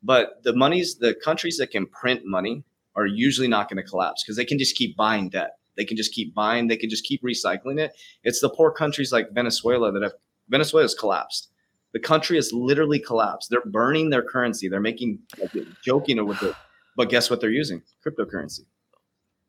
but 0.03 0.43
the 0.43 0.53
monies, 0.53 0.97
the 0.97 1.15
countries 1.15 1.59
that 1.59 1.71
can 1.71 1.87
print 1.87 2.23
money 2.25 2.65
are 2.97 3.07
usually 3.07 3.47
not 3.47 3.69
going 3.69 3.77
to 3.77 3.89
collapse 3.89 4.25
because 4.25 4.37
they 4.37 4.45
can 4.45 4.59
just 4.59 4.75
keep 4.75 4.97
buying 4.97 5.29
debt. 5.29 5.53
They 5.77 5.85
can 5.85 5.97
just 5.97 6.13
keep 6.13 6.35
buying. 6.35 6.67
They 6.67 6.77
can 6.77 6.91
just 6.91 7.05
keep 7.05 7.23
recycling 7.23 7.79
it. 7.79 7.93
It's 8.25 8.41
the 8.41 8.49
poor 8.49 8.73
countries 8.73 9.13
like 9.13 9.31
Venezuela 9.31 9.93
that 9.93 10.03
have 10.03 10.15
Venezuela's 10.49 10.95
collapsed. 10.95 11.51
The 11.93 12.01
country 12.01 12.37
has 12.37 12.53
literally 12.53 12.99
collapsed. 12.99 13.51
They're 13.51 13.65
burning 13.65 14.11
their 14.11 14.23
currency. 14.23 14.69
They're 14.69 14.81
making 14.81 15.21
like, 15.39 15.53
joking 15.85 16.25
with 16.27 16.43
it 16.43 16.57
but 16.97 17.09
guess 17.09 17.31
what 17.31 17.41
they're 17.41 17.51
using? 17.51 17.83
Cryptocurrency. 18.05 18.61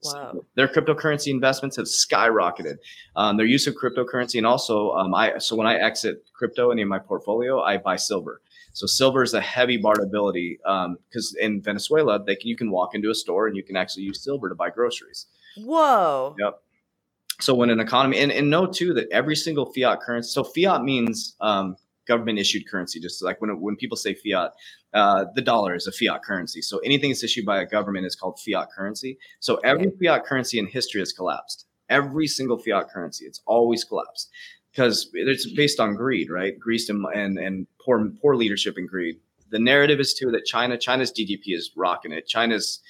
Wow. 0.03 0.31
So 0.33 0.45
their 0.55 0.67
cryptocurrency 0.67 1.27
investments 1.27 1.77
have 1.77 1.85
skyrocketed. 1.85 2.77
Um, 3.15 3.37
their 3.37 3.45
use 3.45 3.67
of 3.67 3.75
cryptocurrency, 3.75 4.37
and 4.37 4.45
also, 4.45 4.91
um, 4.91 5.13
I 5.15 5.37
so 5.37 5.55
when 5.55 5.67
I 5.67 5.75
exit 5.75 6.23
crypto 6.33 6.71
any 6.71 6.81
of 6.81 6.87
my 6.87 6.99
portfolio, 6.99 7.61
I 7.61 7.77
buy 7.77 7.95
silver. 7.95 8.41
So 8.73 8.85
silver 8.85 9.23
is 9.23 9.33
a 9.33 9.41
heavy 9.41 9.81
barterability 9.81 10.57
because 10.57 11.35
um, 11.35 11.41
in 11.45 11.61
Venezuela, 11.61 12.21
they 12.21 12.35
can, 12.35 12.49
you 12.49 12.57
can 12.57 12.69
walk 12.69 12.93
into 12.93 13.09
a 13.09 13.15
store 13.15 13.47
and 13.47 13.55
you 13.55 13.63
can 13.63 13.77
actually 13.77 14.03
use 14.03 14.21
silver 14.21 14.49
to 14.49 14.55
buy 14.55 14.69
groceries. 14.69 15.27
Whoa. 15.57 16.35
Yep. 16.37 16.61
So 17.39 17.55
when 17.55 17.69
an 17.69 17.79
economy 17.79 18.19
and, 18.19 18.33
and 18.33 18.49
know 18.49 18.65
too 18.65 18.93
that 18.95 19.07
every 19.11 19.35
single 19.35 19.71
fiat 19.73 20.01
currency, 20.01 20.29
so 20.29 20.43
fiat 20.43 20.83
means 20.83 21.35
um, 21.39 21.77
government 22.07 22.39
issued 22.39 22.69
currency. 22.69 22.99
Just 22.99 23.23
like 23.23 23.41
when 23.41 23.61
when 23.61 23.75
people 23.75 23.97
say 23.97 24.13
fiat, 24.13 24.51
uh, 24.93 25.25
the 25.35 25.41
dollar 25.41 25.75
is 25.75 25.87
a 25.87 25.91
fiat 25.91 26.23
currency. 26.23 26.61
So 26.61 26.79
anything 26.79 27.09
that's 27.09 27.23
issued 27.23 27.45
by 27.45 27.61
a 27.61 27.65
government 27.65 28.05
is 28.05 28.15
called 28.15 28.39
fiat 28.39 28.69
currency. 28.75 29.17
So 29.39 29.55
every 29.57 29.91
fiat 30.01 30.25
currency 30.25 30.59
in 30.59 30.67
history 30.67 31.01
has 31.01 31.11
collapsed. 31.11 31.65
Every 31.89 32.27
single 32.27 32.57
fiat 32.57 32.89
currency, 32.89 33.25
it's 33.25 33.41
always 33.45 33.83
collapsed 33.83 34.31
because 34.71 35.09
it's 35.13 35.51
based 35.53 35.79
on 35.79 35.95
greed, 35.95 36.29
right? 36.29 36.59
Greed 36.59 36.81
and, 36.89 37.05
and 37.13 37.37
and 37.37 37.67
poor 37.83 38.09
poor 38.21 38.35
leadership 38.35 38.75
and 38.77 38.89
greed. 38.89 39.17
The 39.51 39.59
narrative 39.59 39.99
is 39.99 40.13
too 40.13 40.31
that 40.31 40.45
China 40.45 40.77
China's 40.77 41.11
GDP 41.11 41.55
is 41.55 41.71
rocking 41.75 42.11
it. 42.11 42.27
China's 42.27 42.81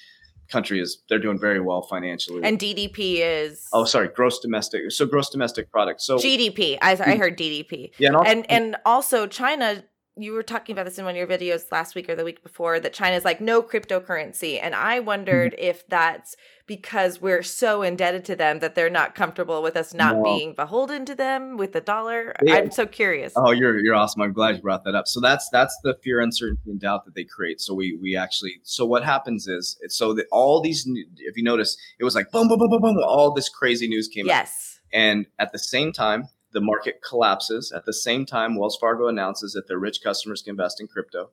country 0.48 0.80
is 0.80 1.02
they're 1.08 1.18
doing 1.18 1.38
very 1.38 1.60
well 1.60 1.82
financially. 1.82 2.42
And 2.42 2.58
DDP 2.58 3.18
is 3.20 3.66
oh 3.72 3.84
sorry, 3.84 4.08
gross 4.08 4.38
domestic. 4.38 4.90
So 4.90 5.06
gross 5.06 5.30
domestic 5.30 5.70
product. 5.70 6.00
So 6.02 6.16
GDP. 6.16 6.78
I, 6.82 6.92
I 6.92 6.96
mm. 6.96 7.18
heard 7.18 7.38
DDP. 7.38 7.92
Yeah, 7.98 8.08
and 8.08 8.16
also, 8.16 8.30
and, 8.30 8.50
and 8.50 8.76
also 8.84 9.26
China 9.26 9.82
you 10.18 10.32
were 10.32 10.42
talking 10.42 10.72
about 10.72 10.86
this 10.86 10.98
in 10.98 11.04
one 11.04 11.14
of 11.14 11.18
your 11.18 11.26
videos 11.26 11.70
last 11.70 11.94
week 11.94 12.08
or 12.08 12.14
the 12.14 12.24
week 12.24 12.42
before 12.42 12.80
that 12.80 12.94
China's 12.94 13.24
like 13.24 13.40
no 13.40 13.62
cryptocurrency. 13.62 14.58
And 14.62 14.74
I 14.74 15.00
wondered 15.00 15.52
mm-hmm. 15.52 15.62
if 15.62 15.86
that's 15.88 16.36
because 16.66 17.20
we're 17.20 17.42
so 17.42 17.82
indebted 17.82 18.24
to 18.24 18.34
them 18.34 18.60
that 18.60 18.74
they're 18.74 18.90
not 18.90 19.14
comfortable 19.14 19.62
with 19.62 19.76
us 19.76 19.92
not 19.92 20.16
no. 20.16 20.22
being 20.24 20.54
beholden 20.54 21.04
to 21.04 21.14
them 21.14 21.58
with 21.58 21.72
the 21.72 21.82
dollar. 21.82 22.34
Yeah. 22.42 22.54
I'm 22.54 22.70
so 22.70 22.86
curious. 22.86 23.34
Oh, 23.36 23.50
you're 23.50 23.78
you're 23.78 23.94
awesome. 23.94 24.22
I'm 24.22 24.32
glad 24.32 24.56
you 24.56 24.62
brought 24.62 24.84
that 24.84 24.94
up. 24.94 25.06
So 25.06 25.20
that's 25.20 25.50
that's 25.50 25.78
the 25.84 25.94
fear, 26.02 26.20
uncertainty, 26.20 26.70
and 26.70 26.80
doubt 26.80 27.04
that 27.04 27.14
they 27.14 27.24
create. 27.24 27.60
So 27.60 27.74
we 27.74 27.98
we 28.00 28.16
actually 28.16 28.60
so 28.62 28.86
what 28.86 29.04
happens 29.04 29.46
is 29.46 29.78
so 29.88 30.14
that 30.14 30.26
all 30.32 30.62
these 30.62 30.88
if 31.18 31.36
you 31.36 31.42
notice, 31.42 31.76
it 31.98 32.04
was 32.04 32.14
like 32.14 32.30
boom, 32.30 32.48
boom, 32.48 32.58
boom, 32.58 32.70
boom, 32.70 32.80
boom, 32.80 32.98
all 33.04 33.32
this 33.32 33.50
crazy 33.50 33.86
news 33.86 34.08
came 34.08 34.26
yes. 34.26 34.48
Out. 34.48 34.98
And 34.98 35.26
at 35.38 35.52
the 35.52 35.58
same 35.58 35.92
time, 35.92 36.28
the 36.56 36.60
market 36.62 37.02
collapses. 37.06 37.70
At 37.70 37.84
the 37.84 37.92
same 37.92 38.24
time, 38.24 38.56
Wells 38.56 38.78
Fargo 38.80 39.08
announces 39.08 39.52
that 39.52 39.68
their 39.68 39.78
rich 39.78 40.02
customers 40.02 40.40
can 40.40 40.52
invest 40.52 40.80
in 40.80 40.88
crypto. 40.88 41.28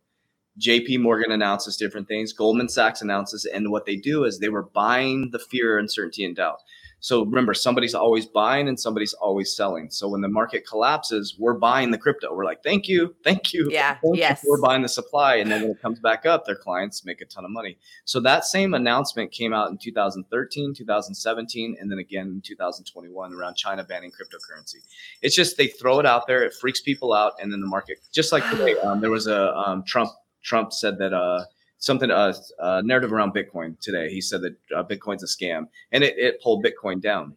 JP 0.59 0.99
Morgan 0.99 1.31
announces 1.31 1.77
different 1.77 2.09
things. 2.09 2.33
Goldman 2.33 2.67
Sachs 2.67 3.01
announces, 3.01 3.45
and 3.45 3.71
what 3.71 3.85
they 3.85 3.95
do 3.95 4.25
is 4.25 4.39
they 4.39 4.49
were 4.49 4.69
buying 4.73 5.29
the 5.31 5.39
fear, 5.39 5.79
uncertainty, 5.79 6.25
and 6.25 6.35
doubt. 6.35 6.59
So 7.03 7.25
remember, 7.25 7.53
somebody's 7.53 7.93
always 7.93 8.25
buying 8.25 8.69
and 8.69 8.79
somebody's 8.79 9.11
always 9.11 9.53
selling. 9.53 9.89
So 9.89 10.07
when 10.07 10.21
the 10.21 10.29
market 10.29 10.65
collapses, 10.65 11.35
we're 11.37 11.55
buying 11.55 11.91
the 11.91 11.97
crypto. 11.97 12.33
We're 12.33 12.45
like, 12.45 12.63
thank 12.63 12.87
you, 12.87 13.13
thank 13.25 13.51
you. 13.51 13.67
Yeah. 13.69 13.97
Thank 14.01 14.15
yes. 14.15 14.41
You. 14.41 14.51
We're 14.51 14.61
buying 14.61 14.83
the 14.83 14.87
supply. 14.87 15.35
And 15.35 15.51
then 15.51 15.63
when 15.63 15.71
it 15.71 15.81
comes 15.81 15.99
back 15.99 16.25
up, 16.25 16.45
their 16.45 16.55
clients 16.55 17.03
make 17.03 17.19
a 17.19 17.25
ton 17.25 17.43
of 17.43 17.51
money. 17.51 17.77
So 18.05 18.21
that 18.21 18.45
same 18.45 18.73
announcement 18.73 19.33
came 19.33 19.51
out 19.51 19.69
in 19.69 19.77
2013, 19.77 20.73
2017, 20.73 21.75
and 21.77 21.91
then 21.91 21.99
again 21.99 22.27
in 22.27 22.41
2021 22.41 23.33
around 23.33 23.55
China 23.55 23.83
banning 23.83 24.11
cryptocurrency. 24.11 24.77
It's 25.21 25.35
just 25.35 25.57
they 25.57 25.67
throw 25.67 25.99
it 25.99 26.05
out 26.05 26.25
there, 26.25 26.43
it 26.43 26.53
freaks 26.53 26.79
people 26.79 27.11
out, 27.11 27.33
and 27.41 27.51
then 27.51 27.59
the 27.59 27.67
market, 27.67 27.97
just 28.13 28.31
like 28.31 28.49
today, 28.49 28.77
um, 28.77 29.01
there 29.01 29.11
was 29.11 29.27
a 29.27 29.53
um, 29.57 29.83
Trump. 29.83 30.11
Trump 30.41 30.71
said 30.71 30.97
that 30.99 31.13
uh, 31.13 31.43
something 31.83 32.09
uh, 32.09 32.33
uh, 32.59 32.81
narrative 32.85 33.11
around 33.11 33.33
Bitcoin 33.33 33.77
today. 33.81 34.09
He 34.09 34.21
said 34.21 34.41
that 34.41 34.55
uh, 34.73 34.83
Bitcoin's 34.83 35.21
a 35.21 35.27
scam, 35.27 35.67
and 35.91 36.01
it, 36.03 36.17
it 36.17 36.41
pulled 36.41 36.65
Bitcoin 36.65 37.01
down. 37.01 37.35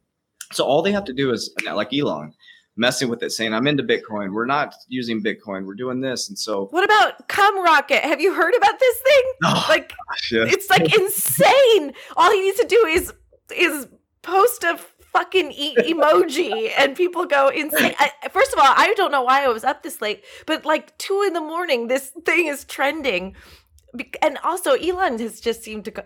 So 0.52 0.64
all 0.64 0.82
they 0.82 0.92
have 0.92 1.04
to 1.06 1.12
do 1.12 1.32
is 1.32 1.52
like 1.64 1.92
Elon 1.92 2.32
messing 2.76 3.08
with 3.08 3.22
it, 3.24 3.32
saying, 3.32 3.52
"I'm 3.52 3.66
into 3.66 3.82
Bitcoin. 3.82 4.32
We're 4.32 4.46
not 4.46 4.74
using 4.86 5.20
Bitcoin. 5.20 5.66
We're 5.66 5.74
doing 5.74 6.00
this." 6.00 6.28
And 6.28 6.38
so, 6.38 6.66
what 6.66 6.84
about 6.84 7.28
CumRocket? 7.28 8.02
Have 8.02 8.20
you 8.20 8.32
heard 8.34 8.54
about 8.54 8.78
this 8.78 8.98
thing? 8.98 9.22
Oh, 9.44 9.66
like, 9.68 9.88
gosh, 10.08 10.32
yeah. 10.32 10.44
it's 10.46 10.70
like 10.70 10.96
insane. 10.96 11.92
All 12.16 12.30
he 12.30 12.40
needs 12.40 12.60
to 12.60 12.66
do 12.66 12.86
is 12.86 13.12
is 13.56 13.88
post 14.22 14.62
a 14.62 14.78
fucking 15.12 15.50
e- 15.50 15.76
emoji 15.78 16.70
and 16.78 16.94
people 16.94 17.24
go 17.24 17.48
insane. 17.48 17.94
I, 17.98 18.28
first 18.28 18.52
of 18.52 18.58
all, 18.58 18.66
I 18.68 18.94
don't 18.94 19.10
know 19.10 19.22
why 19.22 19.44
I 19.44 19.48
was 19.48 19.64
up 19.64 19.82
this 19.82 20.00
late, 20.00 20.22
but 20.46 20.64
like 20.64 20.96
two 20.98 21.24
in 21.26 21.32
the 21.32 21.40
morning, 21.40 21.88
this 21.88 22.12
thing 22.24 22.46
is 22.46 22.64
trending 22.64 23.34
and 24.22 24.38
also 24.44 24.72
Elon 24.72 25.18
has 25.18 25.40
just 25.40 25.62
seemed 25.62 25.84
to 25.86 25.90
go 25.90 26.02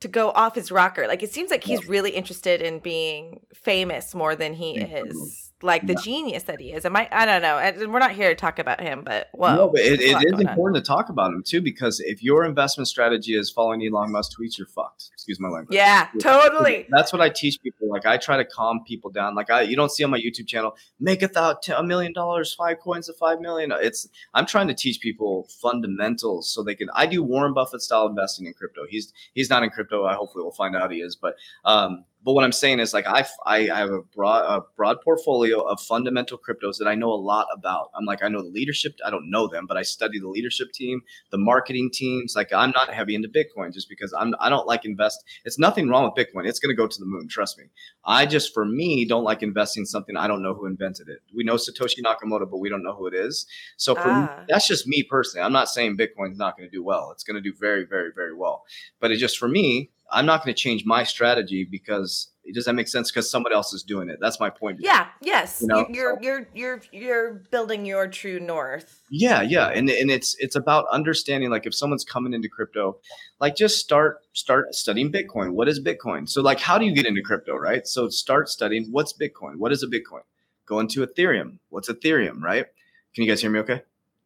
to 0.00 0.08
go 0.08 0.30
off 0.30 0.54
his 0.56 0.72
rocker. 0.72 1.06
Like 1.06 1.22
it 1.22 1.32
seems 1.32 1.50
like 1.50 1.62
he's 1.64 1.86
really 1.88 2.10
interested 2.10 2.60
in 2.60 2.80
being 2.80 3.40
famous 3.54 4.14
more 4.14 4.34
than 4.34 4.52
he 4.54 4.72
is 4.78 5.51
like 5.62 5.86
the 5.86 5.94
genius 5.94 6.44
that 6.44 6.60
he 6.60 6.72
is. 6.72 6.84
Am 6.84 6.96
I? 6.96 7.08
I 7.10 7.24
don't 7.24 7.42
know. 7.42 7.58
And 7.58 7.92
we're 7.92 7.98
not 7.98 8.12
here 8.12 8.28
to 8.28 8.34
talk 8.34 8.58
about 8.58 8.80
him, 8.80 9.02
but 9.04 9.28
well, 9.32 9.56
no, 9.56 9.68
but 9.68 9.80
it, 9.80 10.00
it 10.00 10.16
is 10.24 10.40
important 10.40 10.76
on. 10.76 10.82
to 10.82 10.86
talk 10.86 11.08
about 11.08 11.32
him 11.32 11.42
too 11.42 11.60
because 11.60 12.00
if 12.00 12.22
your 12.22 12.44
investment 12.44 12.88
strategy 12.88 13.34
is 13.34 13.50
following 13.50 13.84
Elon 13.86 14.12
Musk 14.12 14.32
tweets, 14.38 14.58
you're 14.58 14.66
fucked. 14.66 15.10
Excuse 15.12 15.38
my 15.40 15.48
language. 15.48 15.76
Yeah, 15.76 16.08
totally. 16.20 16.86
That's 16.90 17.12
what 17.12 17.22
I 17.22 17.28
teach 17.28 17.60
people. 17.62 17.88
Like 17.88 18.06
I 18.06 18.16
try 18.16 18.36
to 18.36 18.44
calm 18.44 18.80
people 18.86 19.10
down. 19.10 19.34
Like 19.34 19.50
I, 19.50 19.62
you 19.62 19.76
don't 19.76 19.90
see 19.90 20.04
on 20.04 20.10
my 20.10 20.18
YouTube 20.18 20.46
channel, 20.46 20.76
make 21.00 21.22
a 21.22 21.28
thought 21.28 21.68
a 21.68 21.82
million 21.82 22.12
dollars, 22.12 22.54
five 22.54 22.80
coins 22.80 23.08
of 23.08 23.16
five 23.16 23.40
million. 23.40 23.72
It's 23.80 24.08
I'm 24.34 24.46
trying 24.46 24.68
to 24.68 24.74
teach 24.74 25.00
people 25.00 25.48
fundamentals 25.60 26.50
so 26.50 26.62
they 26.62 26.74
can. 26.74 26.88
I 26.94 27.06
do 27.06 27.22
Warren 27.22 27.54
Buffett 27.54 27.82
style 27.82 28.06
investing 28.06 28.46
in 28.46 28.54
crypto. 28.54 28.82
He's 28.88 29.12
he's 29.34 29.50
not 29.50 29.62
in 29.62 29.70
crypto. 29.70 30.04
I 30.04 30.14
hopefully 30.14 30.44
will 30.44 30.52
find 30.52 30.76
out 30.76 30.90
he 30.90 30.98
is, 30.98 31.16
but 31.16 31.36
um, 31.64 32.04
but 32.24 32.32
what 32.34 32.44
I'm 32.44 32.52
saying 32.52 32.78
is 32.78 32.94
like 32.94 33.06
I, 33.06 33.26
I 33.46 33.64
have 33.64 33.90
a 33.90 34.02
broad 34.02 34.44
a 34.44 34.62
broad 34.76 35.00
portfolio 35.02 35.60
of 35.60 35.80
fundamental 35.80 36.38
cryptos 36.38 36.78
that 36.78 36.86
I 36.86 36.94
know 36.94 37.12
a 37.12 37.14
lot 37.14 37.46
about. 37.52 37.90
I'm 37.96 38.04
like 38.04 38.22
I 38.22 38.28
know 38.28 38.42
the 38.42 38.48
leadership. 38.48 38.94
I 39.04 39.10
don't 39.10 39.30
know 39.30 39.48
them, 39.48 39.66
but 39.66 39.76
I 39.76 39.82
study 39.82 40.20
the 40.20 40.28
leadership 40.28 40.72
team, 40.72 41.02
the 41.30 41.38
marketing 41.38 41.90
teams. 41.92 42.34
Like 42.36 42.52
I'm 42.52 42.70
not 42.70 42.92
heavy 42.92 43.14
into 43.14 43.28
Bitcoin 43.28 43.72
just 43.72 43.88
because 43.88 44.14
I'm 44.16 44.34
I 44.38 44.48
don't 44.48 44.66
like 44.66 44.84
invest. 44.84 45.24
It's 45.44 45.58
nothing 45.58 45.88
wrong 45.88 46.04
with 46.04 46.14
Bitcoin. 46.14 46.46
It's 46.46 46.60
going 46.60 46.74
to 46.74 46.80
go 46.80 46.86
to 46.86 46.98
the 46.98 47.06
moon. 47.06 47.28
Trust 47.28 47.58
me. 47.58 47.64
I 48.04 48.26
just 48.26 48.54
for 48.54 48.64
me 48.64 49.04
don't 49.04 49.24
like 49.24 49.42
investing 49.42 49.82
in 49.82 49.86
something 49.86 50.16
I 50.16 50.28
don't 50.28 50.42
know 50.42 50.54
who 50.54 50.66
invented 50.66 51.08
it. 51.08 51.20
We 51.34 51.44
know 51.44 51.54
Satoshi 51.54 52.02
Nakamoto, 52.04 52.48
but 52.48 52.58
we 52.58 52.68
don't 52.68 52.84
know 52.84 52.94
who 52.94 53.06
it 53.06 53.14
is. 53.14 53.46
So 53.76 53.94
for 53.94 54.08
ah. 54.08 54.20
me, 54.20 54.44
that's 54.48 54.68
just 54.68 54.86
me 54.86 55.02
personally. 55.02 55.44
I'm 55.44 55.52
not 55.52 55.68
saying 55.68 55.96
Bitcoin's 55.96 56.38
not 56.38 56.56
going 56.56 56.68
to 56.68 56.74
do 56.74 56.84
well. 56.84 57.10
It's 57.12 57.24
going 57.24 57.42
to 57.42 57.50
do 57.50 57.56
very 57.58 57.84
very 57.84 58.12
very 58.14 58.34
well. 58.34 58.62
But 59.00 59.10
it 59.10 59.16
just 59.16 59.38
for 59.38 59.48
me, 59.48 59.90
I'm 60.12 60.26
not 60.26 60.44
going 60.44 60.54
to 60.54 60.60
change 60.60 60.84
my 60.84 61.04
strategy 61.04 61.66
because 61.68 62.28
does 62.52 62.64
that 62.64 62.74
make 62.74 62.88
sense? 62.88 63.10
Because 63.10 63.30
somebody 63.30 63.54
else 63.54 63.72
is 63.72 63.82
doing 63.82 64.08
it. 64.08 64.18
That's 64.20 64.40
my 64.40 64.50
point. 64.50 64.78
Yeah. 64.80 65.06
Yes. 65.20 65.60
You 65.60 65.68
know, 65.68 65.86
you're 65.88 66.18
you're 66.20 66.48
you're 66.54 66.82
you're 66.90 67.34
building 67.50 67.86
your 67.86 68.08
true 68.08 68.40
north. 68.40 69.00
Yeah, 69.10 69.42
yeah, 69.42 69.68
and 69.68 69.88
and 69.88 70.10
it's 70.10 70.34
it's 70.38 70.56
about 70.56 70.86
understanding 70.90 71.50
like 71.50 71.66
if 71.66 71.74
someone's 71.74 72.04
coming 72.04 72.32
into 72.32 72.48
crypto, 72.48 72.98
like 73.40 73.54
just 73.54 73.78
start 73.78 74.18
start 74.32 74.74
studying 74.74 75.12
Bitcoin. 75.12 75.52
What 75.52 75.68
is 75.68 75.80
Bitcoin? 75.80 76.28
So 76.28 76.42
like 76.42 76.58
how 76.58 76.78
do 76.78 76.84
you 76.84 76.94
get 76.94 77.06
into 77.06 77.22
crypto, 77.22 77.54
right? 77.54 77.86
So 77.86 78.08
start 78.08 78.48
studying 78.48 78.88
what's 78.90 79.12
Bitcoin. 79.12 79.56
What 79.56 79.72
is 79.72 79.82
a 79.82 79.86
Bitcoin? 79.86 80.22
Go 80.66 80.80
into 80.80 81.06
Ethereum. 81.06 81.58
What's 81.68 81.88
Ethereum, 81.88 82.40
right? 82.42 82.66
Can 83.14 83.24
you 83.24 83.30
guys 83.30 83.40
hear 83.40 83.50
me? 83.50 83.60
Okay. 83.60 83.82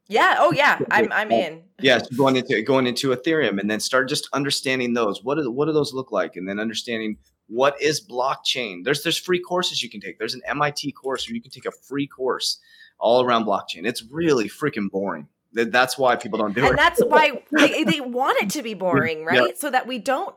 Yeah. 0.08 0.36
Oh 0.38 0.52
yeah. 0.52 0.78
I'm 0.90 1.12
I'm 1.12 1.32
oh, 1.32 1.38
in. 1.38 1.62
yeah, 1.80 1.98
so 1.98 2.16
going 2.16 2.36
into 2.36 2.62
going 2.62 2.86
into 2.86 3.10
Ethereum 3.10 3.58
and 3.58 3.70
then 3.70 3.80
start 3.80 4.08
just 4.08 4.28
understanding 4.32 4.94
those. 4.94 5.22
What 5.22 5.36
do 5.36 5.50
what 5.50 5.66
do 5.66 5.72
those 5.72 5.92
look 5.92 6.12
like? 6.12 6.36
And 6.36 6.48
then 6.48 6.60
understanding 6.60 7.18
what 7.48 7.80
is 7.80 8.06
blockchain. 8.06 8.84
There's 8.84 9.02
there's 9.02 9.18
free 9.18 9.40
courses 9.40 9.82
you 9.82 9.90
can 9.90 10.00
take. 10.00 10.18
There's 10.18 10.34
an 10.34 10.42
MIT 10.46 10.92
course 10.92 11.28
where 11.28 11.34
you 11.34 11.42
can 11.42 11.50
take 11.50 11.66
a 11.66 11.72
free 11.72 12.06
course 12.06 12.58
all 12.98 13.24
around 13.24 13.44
blockchain. 13.44 13.84
It's 13.84 14.04
really 14.10 14.48
freaking 14.48 14.90
boring. 14.90 15.28
That's 15.52 15.96
why 15.96 16.16
people 16.16 16.38
don't 16.38 16.54
do 16.54 16.60
and 16.60 16.66
it. 16.66 16.70
And 16.70 16.78
that's 16.78 17.00
why 17.06 17.42
they, 17.50 17.84
they 17.84 18.00
want 18.00 18.42
it 18.42 18.50
to 18.50 18.62
be 18.62 18.74
boring, 18.74 19.24
right? 19.24 19.40
Yeah. 19.40 19.54
So 19.56 19.70
that 19.70 19.86
we 19.86 19.98
don't 19.98 20.34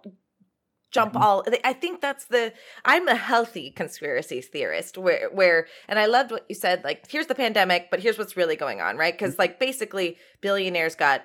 jump 0.92 1.16
all 1.16 1.44
i 1.64 1.74
think 1.74 2.02
that's 2.02 2.26
the 2.26 2.52
i'm 2.86 3.08
a 3.08 3.16
healthy 3.16 3.72
conspiracy 3.72 4.42
theorist 4.42 4.98
where 4.98 5.30
where 5.32 5.68
and 5.88 6.00
i 6.00 6.06
loved 6.06 6.32
what 6.32 6.46
you 6.50 6.56
said 6.56 6.84
like 6.84 7.10
here's 7.10 7.28
the 7.28 7.36
pandemic 7.36 7.90
but 7.92 8.00
here's 8.00 8.18
what's 8.18 8.36
really 8.36 8.56
going 8.56 8.82
on 8.82 8.98
right 8.98 9.14
because 9.14 9.34
mm-hmm. 9.34 9.42
like 9.42 9.60
basically 9.60 10.18
billionaires 10.42 10.96
got 10.96 11.22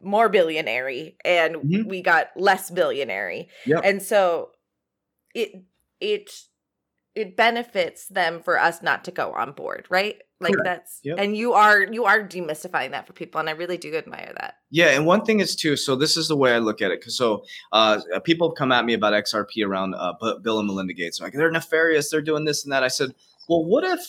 more 0.00 0.28
billionary 0.28 1.16
and 1.24 1.56
mm-hmm. 1.56 1.88
we 1.88 2.02
got 2.02 2.28
less 2.36 2.70
billionary 2.70 3.48
yep. 3.66 3.82
and 3.84 4.02
so 4.02 4.50
it 5.34 5.64
it 6.00 6.30
it 7.18 7.36
benefits 7.36 8.06
them 8.06 8.40
for 8.40 8.60
us 8.60 8.80
not 8.80 9.04
to 9.04 9.10
go 9.10 9.32
on 9.32 9.50
board, 9.50 9.86
right? 9.90 10.22
Like 10.40 10.52
Correct. 10.52 10.64
that's 10.64 11.00
yep. 11.02 11.16
and 11.18 11.36
you 11.36 11.54
are 11.54 11.82
you 11.82 12.04
are 12.04 12.22
demystifying 12.22 12.92
that 12.92 13.08
for 13.08 13.12
people, 13.12 13.40
and 13.40 13.48
I 13.48 13.52
really 13.52 13.76
do 13.76 13.94
admire 13.96 14.32
that. 14.38 14.54
Yeah, 14.70 14.90
and 14.90 15.04
one 15.04 15.24
thing 15.24 15.40
is 15.40 15.56
too. 15.56 15.76
So 15.76 15.96
this 15.96 16.16
is 16.16 16.28
the 16.28 16.36
way 16.36 16.54
I 16.54 16.58
look 16.58 16.80
at 16.80 16.92
it. 16.92 17.02
Cause 17.02 17.16
so 17.16 17.44
uh, 17.72 18.00
people 18.24 18.50
have 18.50 18.56
come 18.56 18.70
at 18.70 18.84
me 18.84 18.94
about 18.94 19.14
XRP 19.14 19.66
around 19.66 19.94
uh, 19.94 20.14
Bill 20.42 20.60
and 20.60 20.68
Melinda 20.68 20.94
Gates. 20.94 21.20
Like 21.20 21.32
they're 21.32 21.50
nefarious. 21.50 22.10
They're 22.10 22.22
doing 22.22 22.44
this 22.44 22.62
and 22.64 22.72
that. 22.72 22.84
I 22.84 22.88
said, 22.88 23.14
well, 23.48 23.64
what 23.64 23.82
if 23.82 24.00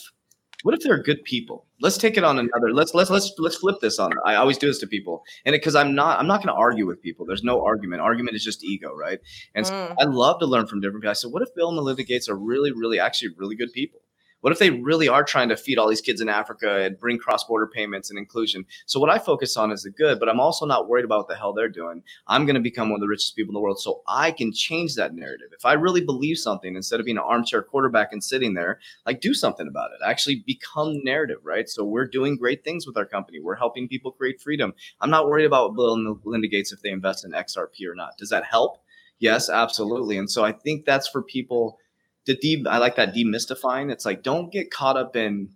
what 0.62 0.74
if 0.74 0.82
they're 0.82 1.02
good 1.02 1.22
people 1.24 1.66
let's 1.80 1.96
take 1.96 2.16
it 2.16 2.24
on 2.24 2.38
another 2.38 2.72
let's 2.72 2.94
let's 2.94 3.10
let's 3.10 3.32
let's 3.38 3.56
flip 3.56 3.80
this 3.80 3.98
on 3.98 4.12
i 4.24 4.34
always 4.34 4.58
do 4.58 4.66
this 4.66 4.78
to 4.78 4.86
people 4.86 5.22
and 5.44 5.52
because 5.52 5.74
i'm 5.74 5.94
not 5.94 6.18
i'm 6.18 6.26
not 6.26 6.38
going 6.38 6.54
to 6.54 6.58
argue 6.60 6.86
with 6.86 7.00
people 7.00 7.24
there's 7.26 7.42
no 7.42 7.64
argument 7.64 8.00
argument 8.00 8.36
is 8.36 8.44
just 8.44 8.64
ego 8.64 8.94
right 8.94 9.20
and 9.54 9.66
mm. 9.66 9.68
so 9.68 9.94
i 9.98 10.04
love 10.04 10.38
to 10.38 10.46
learn 10.46 10.66
from 10.66 10.80
different 10.80 11.02
people 11.02 11.10
i 11.10 11.14
said 11.14 11.32
what 11.32 11.42
if 11.42 11.54
bill 11.54 11.68
and 11.68 11.76
melinda 11.76 12.02
gates 12.02 12.28
are 12.28 12.36
really 12.36 12.72
really 12.72 13.00
actually 13.00 13.30
really 13.36 13.56
good 13.56 13.72
people 13.72 13.99
what 14.40 14.52
if 14.52 14.58
they 14.58 14.70
really 14.70 15.08
are 15.08 15.24
trying 15.24 15.48
to 15.50 15.56
feed 15.56 15.78
all 15.78 15.88
these 15.88 16.00
kids 16.00 16.20
in 16.20 16.28
Africa 16.28 16.80
and 16.80 16.98
bring 16.98 17.18
cross 17.18 17.44
border 17.44 17.66
payments 17.66 18.10
and 18.10 18.18
inclusion? 18.18 18.64
So, 18.86 18.98
what 18.98 19.10
I 19.10 19.18
focus 19.18 19.56
on 19.56 19.70
is 19.70 19.82
the 19.82 19.90
good, 19.90 20.18
but 20.18 20.28
I'm 20.28 20.40
also 20.40 20.66
not 20.66 20.88
worried 20.88 21.04
about 21.04 21.18
what 21.18 21.28
the 21.28 21.36
hell 21.36 21.52
they're 21.52 21.68
doing. 21.68 22.02
I'm 22.26 22.46
going 22.46 22.54
to 22.54 22.60
become 22.60 22.88
one 22.88 22.98
of 22.98 23.00
the 23.00 23.08
richest 23.08 23.36
people 23.36 23.50
in 23.50 23.54
the 23.54 23.60
world 23.60 23.80
so 23.80 24.02
I 24.06 24.32
can 24.32 24.52
change 24.52 24.94
that 24.94 25.14
narrative. 25.14 25.48
If 25.52 25.64
I 25.64 25.74
really 25.74 26.00
believe 26.00 26.38
something, 26.38 26.74
instead 26.74 27.00
of 27.00 27.06
being 27.06 27.18
an 27.18 27.24
armchair 27.26 27.62
quarterback 27.62 28.12
and 28.12 28.22
sitting 28.22 28.54
there, 28.54 28.80
like 29.06 29.20
do 29.20 29.34
something 29.34 29.68
about 29.68 29.90
it. 29.90 30.04
Actually 30.04 30.42
become 30.46 31.04
narrative, 31.04 31.38
right? 31.44 31.68
So, 31.68 31.84
we're 31.84 32.06
doing 32.06 32.36
great 32.36 32.64
things 32.64 32.86
with 32.86 32.96
our 32.96 33.06
company. 33.06 33.40
We're 33.40 33.56
helping 33.56 33.88
people 33.88 34.12
create 34.12 34.40
freedom. 34.40 34.74
I'm 35.00 35.10
not 35.10 35.26
worried 35.26 35.46
about 35.46 35.74
Bill 35.74 35.94
and 35.94 36.18
Melinda 36.24 36.48
Gates 36.48 36.72
if 36.72 36.80
they 36.82 36.90
invest 36.90 37.24
in 37.24 37.32
XRP 37.32 37.86
or 37.90 37.94
not. 37.94 38.16
Does 38.18 38.30
that 38.30 38.44
help? 38.44 38.78
Yes, 39.18 39.50
absolutely. 39.50 40.16
And 40.16 40.30
so 40.30 40.44
I 40.44 40.52
think 40.52 40.86
that's 40.86 41.06
for 41.06 41.22
people 41.22 41.78
the 42.26 42.36
de- 42.36 42.64
I 42.68 42.78
like 42.78 42.96
that 42.96 43.14
demystifying. 43.14 43.90
It's 43.90 44.04
like 44.04 44.22
don't 44.22 44.52
get 44.52 44.70
caught 44.70 44.96
up 44.96 45.16
in 45.16 45.50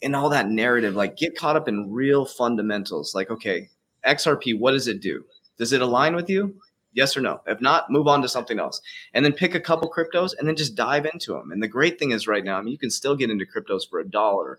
in 0.00 0.14
all 0.14 0.28
that 0.30 0.48
narrative. 0.48 0.94
Like 0.94 1.16
get 1.16 1.36
caught 1.36 1.56
up 1.56 1.68
in 1.68 1.90
real 1.90 2.24
fundamentals. 2.24 3.14
Like 3.14 3.30
okay, 3.30 3.68
XRP, 4.06 4.58
what 4.58 4.72
does 4.72 4.88
it 4.88 5.00
do? 5.00 5.24
Does 5.58 5.72
it 5.72 5.82
align 5.82 6.14
with 6.14 6.30
you? 6.30 6.54
Yes 6.92 7.16
or 7.16 7.20
no? 7.20 7.40
If 7.46 7.60
not, 7.60 7.90
move 7.90 8.08
on 8.08 8.22
to 8.22 8.28
something 8.28 8.58
else. 8.58 8.80
And 9.12 9.24
then 9.24 9.32
pick 9.32 9.54
a 9.54 9.60
couple 9.60 9.90
cryptos 9.90 10.32
and 10.38 10.48
then 10.48 10.56
just 10.56 10.74
dive 10.74 11.06
into 11.06 11.32
them. 11.32 11.52
And 11.52 11.62
the 11.62 11.68
great 11.68 11.98
thing 11.98 12.12
is 12.12 12.26
right 12.26 12.42
now, 12.42 12.58
I 12.58 12.62
mean, 12.62 12.72
you 12.72 12.78
can 12.78 12.90
still 12.90 13.14
get 13.14 13.30
into 13.30 13.44
cryptos 13.44 13.82
for 13.88 14.00
a 14.00 14.08
dollar, 14.08 14.58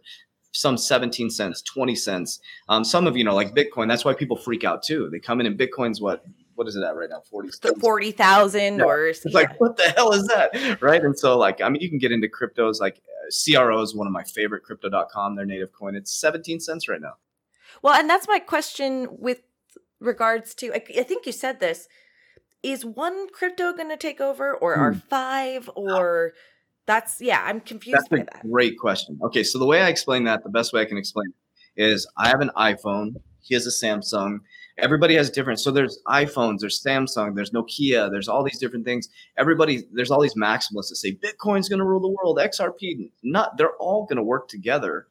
some 0.52 0.78
17 0.78 1.32
cents, 1.32 1.62
20 1.64 1.96
cents. 1.96 2.40
Um, 2.68 2.84
some 2.84 3.08
of 3.08 3.18
you 3.18 3.24
know, 3.24 3.36
like 3.36 3.56
Bitcoin, 3.56 3.88
that's 3.88 4.06
why 4.06 4.14
people 4.14 4.38
freak 4.38 4.64
out 4.64 4.84
too. 4.84 5.10
They 5.12 5.20
come 5.20 5.40
in 5.40 5.48
and 5.48 5.60
Bitcoin's 5.60 6.00
what 6.00 6.24
what 6.60 6.68
is 6.68 6.76
it 6.76 6.84
at 6.84 6.94
right 6.94 7.10
now? 7.10 7.22
40 7.22 7.52
40,000 7.80 8.82
or 8.82 9.08
it's 9.08 9.26
yeah. 9.26 9.32
like 9.34 9.60
what 9.62 9.78
the 9.78 9.94
hell 9.96 10.12
is 10.12 10.28
that? 10.28 10.82
Right? 10.82 11.02
And 11.02 11.18
so 11.18 11.38
like 11.38 11.62
I 11.62 11.70
mean 11.70 11.82
you 11.82 11.88
can 11.88 11.98
get 11.98 12.12
into 12.12 12.28
cryptos 12.28 12.82
like 12.82 13.02
uh, 13.08 13.32
CRO 13.32 13.82
is 13.82 13.96
one 13.96 14.08
of 14.08 14.14
my 14.14 14.24
favorite 14.24 14.64
crypto.com 14.64 15.38
their 15.38 15.46
native 15.46 15.72
coin. 15.72 15.96
It's 15.96 16.12
17 16.12 16.60
cents 16.60 16.90
right 16.90 17.00
now. 17.00 17.14
Well, 17.82 17.94
and 17.94 18.10
that's 18.10 18.28
my 18.28 18.40
question 18.40 19.08
with 19.10 19.42
regards 20.02 20.54
to 20.56 20.74
I, 20.74 20.84
I 21.00 21.04
think 21.04 21.26
you 21.26 21.32
said 21.32 21.62
this 21.62 21.88
is 22.62 22.84
one 22.84 23.30
crypto 23.30 23.72
going 23.72 23.88
to 23.88 23.98
take 23.98 24.20
over 24.20 24.54
or 24.54 24.76
hmm. 24.76 24.82
are 24.82 24.94
five 24.94 25.70
or 25.76 26.34
that's 26.86 27.22
yeah, 27.22 27.42
I'm 27.46 27.62
confused 27.62 28.00
that's 28.00 28.10
by 28.10 28.18
that. 28.18 28.42
Great 28.52 28.78
question. 28.78 29.18
Okay, 29.24 29.44
so 29.44 29.60
the 29.60 29.66
way 29.66 29.82
I 29.82 29.88
explain 29.88 30.26
that, 30.26 30.44
the 30.44 30.50
best 30.50 30.74
way 30.74 30.82
I 30.82 30.86
can 30.86 30.98
explain 30.98 31.28
it 31.78 31.86
is 31.86 32.06
I 32.18 32.28
have 32.28 32.42
an 32.42 32.52
iPhone, 32.58 33.16
he 33.40 33.54
has 33.54 33.66
a 33.66 33.70
Samsung 33.70 34.40
everybody 34.82 35.16
has 35.16 35.30
different 35.30 35.60
so 35.60 35.72
there's 35.72 36.00
iphones 36.08 36.60
there's 36.60 36.82
samsung 36.82 37.36
there's 37.36 37.52
nokia 37.52 38.10
there's 38.12 38.28
all 38.28 38.44
these 38.44 38.60
different 38.60 38.86
things. 38.86 39.10
Everybody 39.38 39.84
there's 39.94 40.12
all 40.12 40.22
these 40.22 40.36
maximalists 40.36 40.90
that 40.90 40.98
say 40.98 41.14
bitcoin's 41.14 41.70
going 41.70 41.80
to 41.80 41.86
rule 41.86 42.00
the 42.00 42.10
world 42.10 42.38
xrp 42.38 43.12
not 43.24 43.58
they're 43.58 43.76
all 43.80 44.06
going 44.06 44.18
to 44.18 44.24
work 44.24 44.48
together 44.48 45.08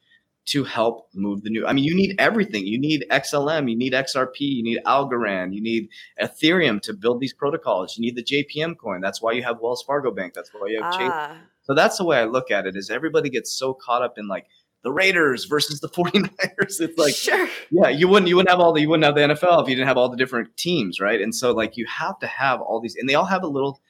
to 0.47 0.65
help 0.65 1.09
move 1.15 1.43
the 1.43 1.51
new 1.51 1.67
i 1.67 1.73
mean 1.73 1.85
you 1.85 1.95
need 1.95 2.17
everything. 2.19 2.67
You 2.67 2.79
need 2.79 3.05
xlm 3.11 3.71
you 3.71 3.77
need 3.77 3.93
xrp 3.93 4.41
you 4.41 4.63
need 4.63 4.79
algorand 4.87 5.55
you 5.55 5.63
need 5.63 5.89
ethereum 6.21 6.81
to 6.83 6.95
build 6.95 7.21
these 7.21 7.35
protocols 7.35 7.97
you 7.97 8.03
need 8.03 8.17
the 8.17 8.25
jpm 8.25 8.77
coin 8.77 9.01
that's 9.01 9.21
why 9.21 9.33
you 9.33 9.43
have 9.43 9.61
wells 9.61 9.83
fargo 9.87 10.11
bank 10.11 10.35
that's 10.35 10.51
why 10.53 10.69
you 10.69 10.83
have 10.83 10.93
ah. 10.95 10.99
chase 10.99 11.39
so 11.63 11.75
that's 11.75 11.99
the 11.99 12.05
way 12.05 12.19
i 12.19 12.25
look 12.25 12.51
at 12.51 12.67
it 12.67 12.77
is 12.77 12.91
everybody 12.91 13.29
gets 13.29 13.53
so 13.53 13.75
caught 13.75 14.03
up 14.03 14.17
in 14.17 14.27
like 14.27 14.47
the 14.83 14.93
Raiders 14.93 15.45
versus 15.45 15.81
the 15.81 15.89
49ers. 15.91 16.81
It's 16.81 16.99
like 16.99 17.15
sure. 17.15 17.49
Yeah, 17.71 17.89
you 17.89 18.09
wouldn't 18.09 18.29
you 18.29 18.37
wouldn't 18.37 18.51
have 18.51 18.61
all 18.61 18.73
the 18.73 18.81
you 18.81 18.89
wouldn't 18.89 19.05
have 19.05 19.15
the 19.15 19.35
NFL 19.35 19.63
if 19.63 19.69
you 19.69 19.75
didn't 19.75 19.89
have 19.89 19.99
all 19.99 20.09
the 20.09 20.17
different 20.17 20.57
teams, 20.57 21.01
right? 21.01 21.21
And 21.21 21.35
so 21.35 21.53
like 21.53 21.77
you 21.77 21.87
have 21.87 22.19
to 22.21 22.27
have 22.27 22.61
all 22.61 22.81
these 22.81 22.97
and 22.97 23.09
they 23.09 23.15
all 23.15 23.27
have 23.27 23.43
a 23.43 23.49
little 23.49 23.81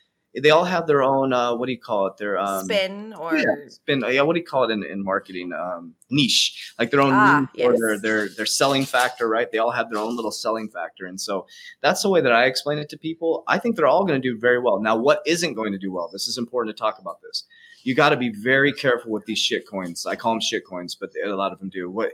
they 0.43 0.51
all 0.51 0.65
have 0.65 0.87
their 0.87 1.03
own 1.03 1.33
uh, 1.33 1.55
what 1.55 1.67
do 1.67 1.73
you 1.73 1.81
call 1.81 2.07
it? 2.07 2.17
Their 2.19 2.39
um, 2.39 2.65
spin 2.65 3.15
or 3.15 3.37
yeah, 3.37 3.45
spin. 3.69 4.05
Yeah, 4.07 4.23
what 4.23 4.35
do 4.35 4.41
you 4.41 4.47
call 4.47 4.65
it 4.65 4.71
in, 4.71 4.85
in 4.85 5.03
marketing? 5.03 5.53
Um, 5.53 5.95
niche, 6.11 6.75
like 6.79 6.91
their 6.91 7.01
own 7.01 7.13
ah, 7.15 7.47
yes. 7.55 7.67
or 7.67 7.79
their 7.79 7.99
their 7.99 8.29
their 8.29 8.47
selling 8.47 8.85
factor, 8.85 9.27
right? 9.29 9.51
They 9.51 9.59
all 9.59 9.71
have 9.71 9.91
their 9.91 10.01
own 10.01 10.17
little 10.17 10.31
selling 10.31 10.69
factor, 10.69 11.07
and 11.07 11.21
so 11.21 11.47
that's 11.83 12.03
the 12.03 12.11
way 12.11 12.21
that 12.21 12.33
I 12.33 12.45
explain 12.45 12.79
it 12.79 12.89
to 12.91 12.99
people. 12.99 13.43
I 13.49 13.59
think 13.59 13.77
they're 13.77 13.87
all 13.87 14.05
going 14.05 14.21
to 14.21 14.29
do 14.29 14.39
very 14.39 14.61
well. 14.61 14.81
Now, 14.81 14.97
what 14.97 15.23
isn't 15.27 15.55
going 15.55 15.73
to 15.73 15.79
do 15.79 15.93
well? 15.93 16.11
This 16.13 16.29
is 16.29 16.37
important 16.37 16.77
to 16.77 16.81
talk 16.81 16.99
about 17.01 17.21
this 17.23 17.45
you 17.89 17.95
got 17.95 18.11
to 18.11 18.19
be 18.19 18.29
very 18.29 18.71
careful 18.71 19.11
with 19.11 19.25
these 19.25 19.39
shit 19.39 19.67
coins. 19.67 20.05
I 20.05 20.15
call 20.15 20.33
them 20.33 20.43
shit 20.43 20.67
coins, 20.67 20.95
but 20.95 21.09
a 21.25 21.35
lot 21.35 21.53
of 21.53 21.59
them 21.59 21.71
do. 21.71 21.91
What 21.91 22.13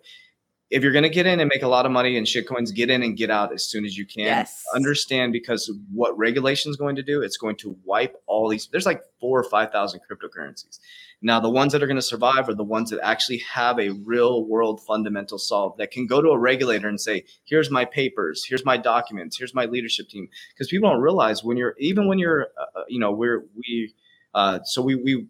if 0.70 0.84
you're 0.84 0.92
going 0.92 1.02
to 1.02 1.10
get 1.10 1.26
in 1.26 1.40
and 1.40 1.50
make 1.52 1.64
a 1.64 1.68
lot 1.68 1.84
of 1.84 1.90
money 1.90 2.16
in 2.16 2.24
shit 2.24 2.46
coins, 2.46 2.70
get 2.70 2.90
in 2.90 3.02
and 3.02 3.16
get 3.16 3.28
out 3.28 3.52
as 3.52 3.68
soon 3.68 3.84
as 3.84 3.98
you 3.98 4.06
can. 4.06 4.24
Yes. 4.24 4.62
Understand 4.72 5.32
because 5.32 5.72
what 5.92 6.16
regulation 6.16 6.70
is 6.70 6.76
going 6.76 6.94
to 6.94 7.02
do, 7.02 7.22
it's 7.22 7.36
going 7.36 7.56
to 7.56 7.76
wipe 7.84 8.14
all 8.26 8.48
these. 8.48 8.68
There's 8.68 8.86
like 8.86 9.02
four 9.20 9.40
or 9.40 9.42
5,000 9.42 10.00
cryptocurrencies. 10.08 10.78
Now, 11.20 11.40
the 11.40 11.50
ones 11.50 11.72
that 11.72 11.82
are 11.82 11.86
going 11.86 11.96
to 11.96 12.02
survive 12.02 12.48
are 12.48 12.54
the 12.54 12.62
ones 12.62 12.90
that 12.90 13.00
actually 13.02 13.38
have 13.38 13.80
a 13.80 13.90
real 13.90 14.44
world 14.44 14.80
fundamental 14.86 15.38
solve 15.38 15.76
that 15.78 15.90
can 15.90 16.06
go 16.06 16.22
to 16.22 16.28
a 16.28 16.38
regulator 16.38 16.88
and 16.88 17.00
say, 17.00 17.24
here's 17.44 17.70
my 17.70 17.84
papers, 17.84 18.44
here's 18.44 18.64
my 18.64 18.76
documents, 18.76 19.36
here's 19.36 19.54
my 19.54 19.64
leadership 19.64 20.08
team. 20.08 20.28
Because 20.54 20.68
people 20.68 20.88
don't 20.88 21.00
realize 21.00 21.42
when 21.42 21.56
you're, 21.56 21.74
even 21.78 22.06
when 22.06 22.20
you're, 22.20 22.48
uh, 22.58 22.80
uh 22.80 22.84
you 22.88 23.00
know, 23.00 23.10
we're, 23.10 23.44
we, 23.56 23.92
uh, 24.34 24.60
so 24.64 24.82
we, 24.82 24.96
we, 24.96 25.26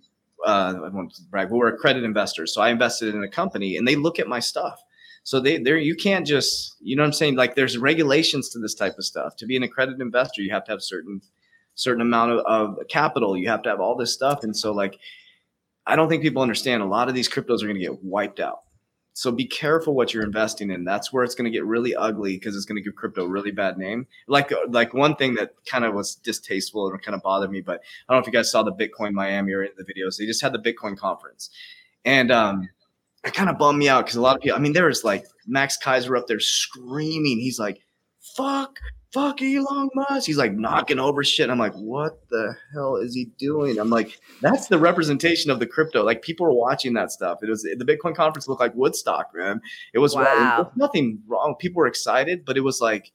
uh, 0.47 0.75
I 0.85 0.89
won't 0.89 1.19
brag, 1.31 1.49
but 1.49 1.57
we're 1.57 1.69
accredited 1.69 2.05
investors. 2.05 2.53
So 2.55 2.61
I 2.61 2.71
invested 2.71 3.15
in 3.15 3.23
a 3.23 3.29
company 3.29 3.77
and 3.77 3.87
they 3.87 3.97
look 3.97 4.19
at 4.19 4.29
my 4.29 4.41
stuff. 4.41 4.83
So 5.23 5.41
they 5.41 5.59
there 5.59 5.79
you 5.79 5.95
can't 5.95 6.27
just, 6.27 6.77
you 6.81 6.97
know 6.97 7.03
what 7.03 7.09
I'm 7.09 7.13
saying? 7.15 7.37
Like 7.37 7.55
there's 7.55 7.79
regulations 7.79 8.51
to 8.51 8.59
this 8.59 8.75
type 8.75 8.99
of 8.99 9.05
stuff. 9.05 9.37
To 9.37 9.47
be 9.47 9.57
an 9.57 9.63
accredited 9.63 10.01
investor, 10.01 10.43
you 10.43 10.51
have 10.51 10.65
to 10.67 10.73
have 10.73 10.83
certain 10.83 11.23
certain 11.77 12.03
amount 12.03 12.33
of, 12.33 12.41
of 12.47 12.89
capital. 12.89 13.37
You 13.37 13.49
have 13.49 13.63
to 13.63 13.71
have 13.71 13.81
all 13.81 13.97
this 13.97 14.13
stuff. 14.13 14.45
And 14.45 14.57
so 14.57 14.73
like 14.73 14.99
I 15.87 15.97
don't 15.97 16.09
think 16.09 16.23
people 16.23 16.43
understand 16.43 16.83
a 16.83 16.87
lot 16.87 17.09
of 17.09 17.15
these 17.15 17.29
cryptos 17.29 17.63
are 17.63 17.67
going 17.67 17.79
to 17.79 17.81
get 17.81 18.05
wiped 18.05 18.41
out. 18.41 18.61
So 19.17 19.31
be 19.31 19.47
careful 19.47 19.95
what 19.95 20.13
you're 20.13 20.25
investing 20.25 20.71
in. 20.71 20.85
That's 20.85 21.13
where 21.13 21.23
it's 21.23 21.37
going 21.37 21.45
to 21.45 21.57
get 21.57 21.65
really 21.65 21.95
ugly 21.95 22.37
because 22.37 22.57
it's 22.57 22.65
going 22.65 22.77
to 22.77 22.83
give 22.83 22.97
crypto 22.97 23.25
a 23.25 23.29
really 23.29 23.53
bad 23.53 23.79
name. 23.79 24.09
Like 24.27 24.53
like 24.69 24.93
one 24.93 25.15
thing 25.15 25.37
that 25.37 25.55
kind 25.67 25.85
of 25.85 25.95
was 25.95 26.17
distasteful 26.17 26.89
and 26.89 27.01
kind 27.01 27.15
of 27.15 27.23
bothered 27.23 27.51
me, 27.51 27.61
but 27.61 27.81
I 28.09 28.13
don't 28.13 28.19
know 28.19 28.23
if 28.23 28.27
you 28.27 28.33
guys 28.33 28.51
saw 28.51 28.65
the 28.65 28.73
Bitcoin 28.73 29.13
Miami 29.13 29.53
or 29.53 29.63
in 29.63 29.71
the 29.79 29.85
videos. 29.85 30.19
They 30.19 30.27
just 30.27 30.43
had 30.43 30.53
the 30.53 30.59
Bitcoin 30.59 30.99
conference, 30.99 31.51
and 32.05 32.33
um, 32.33 32.69
it 33.25 33.35
kind 33.35 33.49
of 33.49 33.57
bummed 33.57 33.79
me 33.79 33.89
out 33.89 34.05
because 34.05 34.17
a 34.17 34.21
lot 34.21 34.35
of 34.35 34.43
people. 34.43 34.59
I 34.59 34.61
mean, 34.61 34.73
there 34.73 34.87
was 34.87 35.05
like 35.05 35.27
Max 35.47 35.79
Keiser 35.81 36.19
up 36.19 36.27
there 36.27 36.41
screaming. 36.41 37.39
He's 37.39 37.61
like, 37.61 37.83
"Fuck 38.21 38.81
fuck 39.15 39.41
Elon 39.41 39.89
Musk. 39.95 40.27
He's 40.27 40.37
like 40.37 40.53
knocking 40.53 40.99
over 40.99 41.23
shit. 41.23 41.45
And 41.45 41.53
I'm 41.53 41.59
like, 41.59 41.75
what 41.75 42.29
the 42.31 42.57
hell 42.73 42.97
is 42.97 43.15
he 43.15 43.27
doing? 43.39 43.79
I'm 43.79 43.89
like, 43.89 44.19
that's 44.43 44.67
the 44.67 44.79
representation 44.79 45.53
of 45.53 45.61
the 45.61 45.67
crypto. 45.67 46.03
Like 46.03 46.23
people 46.23 46.45
are 46.45 46.53
watching 46.53 46.95
that 46.95 47.13
stuff. 47.13 47.39
It 47.43 47.49
was 47.49 47.63
the 47.63 47.85
Bitcoin 47.85 48.17
conference 48.17 48.49
looked 48.49 48.61
like 48.61 48.75
Woodstock, 48.75 49.31
man. 49.33 49.63
It 49.95 50.01
was 50.01 50.17
wow. 50.17 50.73
nothing 50.75 51.23
wrong. 51.29 51.55
People 51.61 51.79
were 51.79 51.87
excited, 51.87 52.45
but 52.45 52.57
it 52.57 52.63
was 52.63 52.81
like 52.81 53.13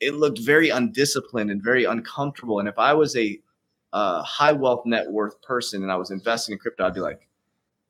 it 0.00 0.14
looked 0.14 0.38
very 0.38 0.70
undisciplined 0.70 1.50
and 1.50 1.62
very 1.62 1.84
uncomfortable. 1.84 2.58
And 2.58 2.68
if 2.68 2.78
I 2.78 2.94
was 2.94 3.14
a 3.14 3.38
uh, 3.92 4.22
high 4.22 4.52
wealth 4.52 4.86
net 4.86 5.10
worth 5.10 5.40
person 5.42 5.82
and 5.82 5.92
I 5.92 5.96
was 5.96 6.10
investing 6.10 6.54
in 6.54 6.58
crypto, 6.58 6.86
I'd 6.86 6.94
be 6.94 7.00
like, 7.00 7.28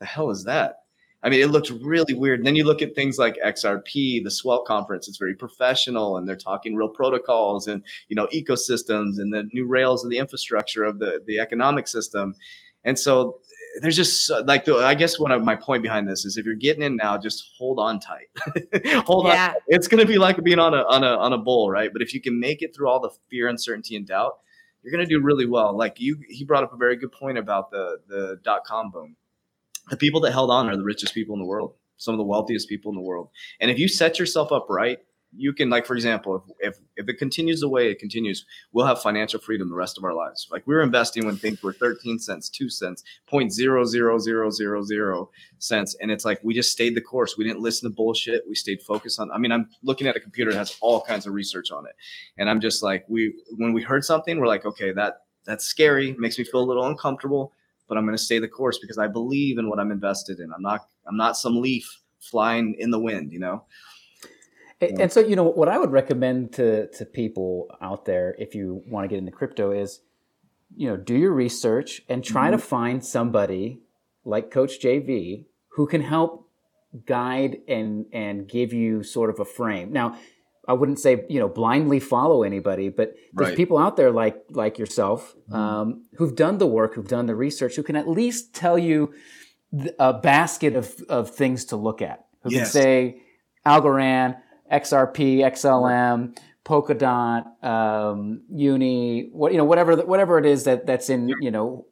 the 0.01 0.07
hell 0.07 0.31
is 0.31 0.45
that? 0.45 0.83
I 1.27 1.29
mean, 1.29 1.41
it 1.43 1.49
looked 1.49 1.71
really 1.83 2.15
weird. 2.15 2.39
And 2.39 2.47
then 2.47 2.55
you 2.55 2.63
look 2.63 2.83
at 2.83 2.95
things 2.95 3.19
like 3.19 3.37
XRP, 3.45 4.23
the 4.23 4.31
Swell 4.31 4.63
conference, 4.63 5.09
it's 5.09 5.19
very 5.19 5.35
professional 5.35 6.17
and 6.17 6.29
they're 6.29 6.37
talking 6.37 6.77
real 6.77 6.89
protocols 6.89 7.67
and, 7.67 7.83
you 8.07 8.15
know, 8.15 8.29
ecosystems 8.29 9.19
and 9.19 9.35
the 9.35 9.49
new 9.53 9.67
rails 9.67 10.05
and 10.05 10.13
the 10.13 10.19
infrastructure 10.19 10.85
of 10.85 11.01
the, 11.01 11.21
the 11.27 11.41
economic 11.41 11.89
system. 11.89 12.37
And 12.85 12.97
so 12.97 13.41
there's 13.83 13.97
just 13.97 14.31
like 14.45 14.67
the, 14.67 14.77
I 14.77 14.95
guess 14.95 15.19
one 15.19 15.33
of 15.33 15.43
my 15.43 15.57
point 15.57 15.83
behind 15.83 16.09
this 16.09 16.25
is 16.25 16.37
if 16.37 16.47
you're 16.47 16.55
getting 16.55 16.85
in 16.85 16.95
now, 16.95 17.19
just 17.19 17.51
hold 17.59 17.81
on 17.81 17.99
tight. 17.99 18.29
hold 19.05 19.27
yeah. 19.27 19.49
on. 19.49 19.55
It's 19.67 19.89
going 19.89 20.01
to 20.01 20.07
be 20.07 20.19
like 20.19 20.41
being 20.45 20.61
on 20.61 20.75
a, 20.75 20.85
on 20.85 21.03
a, 21.03 21.09
on 21.09 21.33
a 21.33 21.39
bull, 21.39 21.73
right? 21.73 21.93
But 21.93 22.03
if 22.03 22.15
you 22.15 22.21
can 22.21 22.39
make 22.39 22.63
it 22.63 22.73
through 22.73 22.89
all 22.89 23.01
the 23.01 23.11
fear, 23.31 23.49
uncertainty, 23.49 23.97
and 23.97 24.07
doubt, 24.07 24.39
you're 24.85 24.93
going 24.93 25.05
to 25.05 25.13
do 25.13 25.21
really 25.21 25.47
well. 25.47 25.77
Like 25.77 25.99
you, 25.99 26.19
he 26.29 26.45
brought 26.45 26.63
up 26.63 26.73
a 26.73 26.77
very 26.77 26.95
good 26.95 27.11
point 27.11 27.37
about 27.37 27.73
the, 27.73 27.99
the 28.07 28.39
dot 28.45 28.63
com 28.65 28.93
boom 28.93 29.17
the 29.91 29.97
people 29.97 30.21
that 30.21 30.33
held 30.33 30.51
on 30.51 30.69
are 30.69 30.77
the 30.77 30.85
richest 30.85 31.15
people 31.15 31.35
in 31.35 31.41
the 31.41 31.47
world, 31.47 31.75
some 31.97 32.15
of 32.15 32.19
the 32.19 32.25
wealthiest 32.25 32.69
people 32.69 32.91
in 32.91 32.97
the 32.97 33.03
world. 33.03 33.31
And 33.61 33.71
if 33.71 33.79
you 33.79 33.89
set 33.89 34.19
yourself 34.19 34.53
up 34.53 34.67
right, 34.69 34.99
you 35.39 35.53
can 35.53 35.69
like 35.69 35.85
for 35.85 35.95
example 35.95 36.37
if, 36.61 36.75
if 36.75 36.81
if 36.97 37.09
it 37.09 37.19
continues 37.19 37.61
the 37.61 37.69
way 37.69 37.91
it 37.91 37.99
continues 37.99 38.47
we'll 38.73 38.87
have 38.87 39.03
financial 39.03 39.41
freedom 39.41 39.69
the 39.69 39.75
rest 39.75 39.99
of 39.99 40.05
our 40.05 40.15
lives. 40.15 40.49
Like 40.51 40.67
we 40.67 40.75
were 40.75 40.83
investing 40.83 41.27
when 41.27 41.37
things 41.37 41.63
were 41.63 41.73
13 41.73 42.21
cents 42.21 42.49
2 42.49 42.71
cents 42.71 43.03
0.00000 43.31 45.29
cents. 45.59 45.97
And 46.01 46.11
it's 46.11 46.25
like 46.25 46.39
we 46.43 46.55
just 46.55 46.71
stayed 46.71 46.95
the 46.95 47.01
course. 47.01 47.37
We 47.37 47.45
didn't 47.45 47.61
listen 47.61 47.91
to 47.91 47.95
bullshit. 47.95 48.45
We 48.49 48.55
stayed 48.55 48.81
focused 48.83 49.19
on 49.19 49.31
i 49.33 49.39
mean 49.39 49.53
i'm 49.53 49.69
looking 49.83 50.07
at 50.07 50.17
a 50.17 50.21
computer 50.21 50.53
that 50.53 50.59
has 50.59 50.77
all 50.81 51.03
kinds 51.03 51.27
of 51.27 51.35
research 51.35 51.71
on 51.71 51.87
it. 51.87 51.97
And 52.39 52.49
i'm 52.49 52.61
just 52.61 52.83
like 52.83 53.05
we 53.09 53.35
when 53.59 53.73
we 53.73 53.83
heard 53.83 54.05
something 54.05 54.39
we're 54.39 54.47
like 54.47 54.65
okay 54.65 54.93
that 54.93 55.23
that's 55.47 55.65
scary. 55.65 56.15
Makes 56.19 56.39
me 56.39 56.45
feel 56.45 56.61
a 56.61 56.67
little 56.67 56.85
uncomfortable 56.85 57.53
but 57.89 57.97
I'm 57.97 58.05
going 58.05 58.17
to 58.17 58.23
stay 58.23 58.39
the 58.39 58.49
course 58.49 58.79
because 58.79 58.99
I 58.99 59.07
believe 59.07 59.59
in 59.59 59.69
what 59.69 59.79
I'm 59.79 59.91
invested 59.91 60.41
in. 60.41 60.53
I'm 60.53 60.63
not 60.63 60.87
I'm 61.07 61.17
not 61.17 61.37
some 61.37 61.61
leaf 61.61 62.01
flying 62.21 62.77
in 62.79 62.91
the 62.91 62.99
wind, 62.99 63.33
you 63.33 63.39
know. 63.39 63.65
And, 64.81 65.01
and 65.03 65.13
so, 65.13 65.21
you 65.21 65.37
know, 65.37 65.45
what 65.45 65.69
I 65.69 65.79
would 65.79 65.93
recommend 65.93 66.53
to 66.55 66.89
to 66.89 67.05
people 67.05 67.69
out 67.81 68.05
there 68.05 68.35
if 68.39 68.55
you 68.55 68.83
want 68.87 69.05
to 69.05 69.09
get 69.09 69.19
into 69.19 69.33
crypto 69.33 69.73
is, 69.73 70.01
you 70.77 70.89
know, 70.89 70.97
do 70.97 71.15
your 71.15 71.33
research 71.33 72.03
and 72.09 72.23
try 72.23 72.49
mm-hmm. 72.49 72.59
to 72.59 72.59
find 72.59 73.05
somebody 73.05 73.81
like 74.25 74.51
Coach 74.51 74.81
JV 74.81 75.47
who 75.69 75.87
can 75.87 76.03
help 76.03 76.51
guide 77.07 77.59
and 77.69 78.07
and 78.13 78.49
give 78.49 78.73
you 78.73 79.03
sort 79.03 79.31
of 79.31 79.41
a 79.41 79.45
frame. 79.45 79.93
Now, 79.93 80.19
I 80.69 80.73
wouldn't 80.73 80.99
say 80.99 81.25
you 81.29 81.41
know 81.41 81.49
blindly 81.49 82.01
follow 82.01 82.43
anybody, 82.43 82.89
but 82.89 83.15
there's 83.33 83.51
right. 83.51 83.57
people 83.57 83.79
out 83.79 83.97
there 83.97 84.11
like 84.11 84.43
like 84.51 84.79
yourself 84.79 85.35
mm-hmm. 85.49 85.55
um, 85.55 86.05
who've 86.17 86.35
done 86.35 86.59
the 86.59 86.67
work, 86.67 86.95
who've 86.95 87.09
done 87.09 87.27
the 87.27 87.35
research, 87.35 87.77
who 87.77 87.83
can 87.83 87.97
at 87.97 88.09
least 88.09 88.55
tell 88.55 88.79
you 88.79 89.15
a 89.99 90.13
basket 90.13 90.75
of 90.77 90.95
of 91.09 91.31
things 91.31 91.67
to 91.67 91.77
look 91.77 92.03
at. 92.03 92.27
Who 92.43 92.53
yes. 92.53 92.73
can 92.73 92.83
say 92.83 93.23
Algorand, 93.67 94.37
XRP, 94.73 95.39
XLM, 95.39 96.37
Polkadot, 96.65 97.65
um, 97.65 98.43
Uni, 98.51 99.29
what 99.33 99.53
you 99.53 99.59
know, 99.59 99.65
whatever 99.65 99.97
whatever 99.97 100.39
it 100.39 100.47
is 100.47 100.65
that 100.65 100.87
that's 100.87 101.09
in 101.11 101.29
you 101.41 101.51
know. 101.51 101.87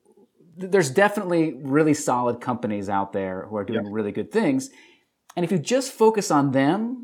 There's 0.57 0.91
definitely 0.91 1.55
really 1.55 1.95
solid 1.95 2.41
companies 2.41 2.89
out 2.89 3.13
there 3.13 3.47
who 3.51 3.57
are 3.57 3.65
doing 3.65 3.91
really 3.91 4.13
good 4.13 4.31
things, 4.31 4.71
and 5.35 5.45
if 5.45 5.51
you 5.51 5.59
just 5.59 5.91
focus 5.91 6.31
on 6.31 6.53
them 6.53 7.04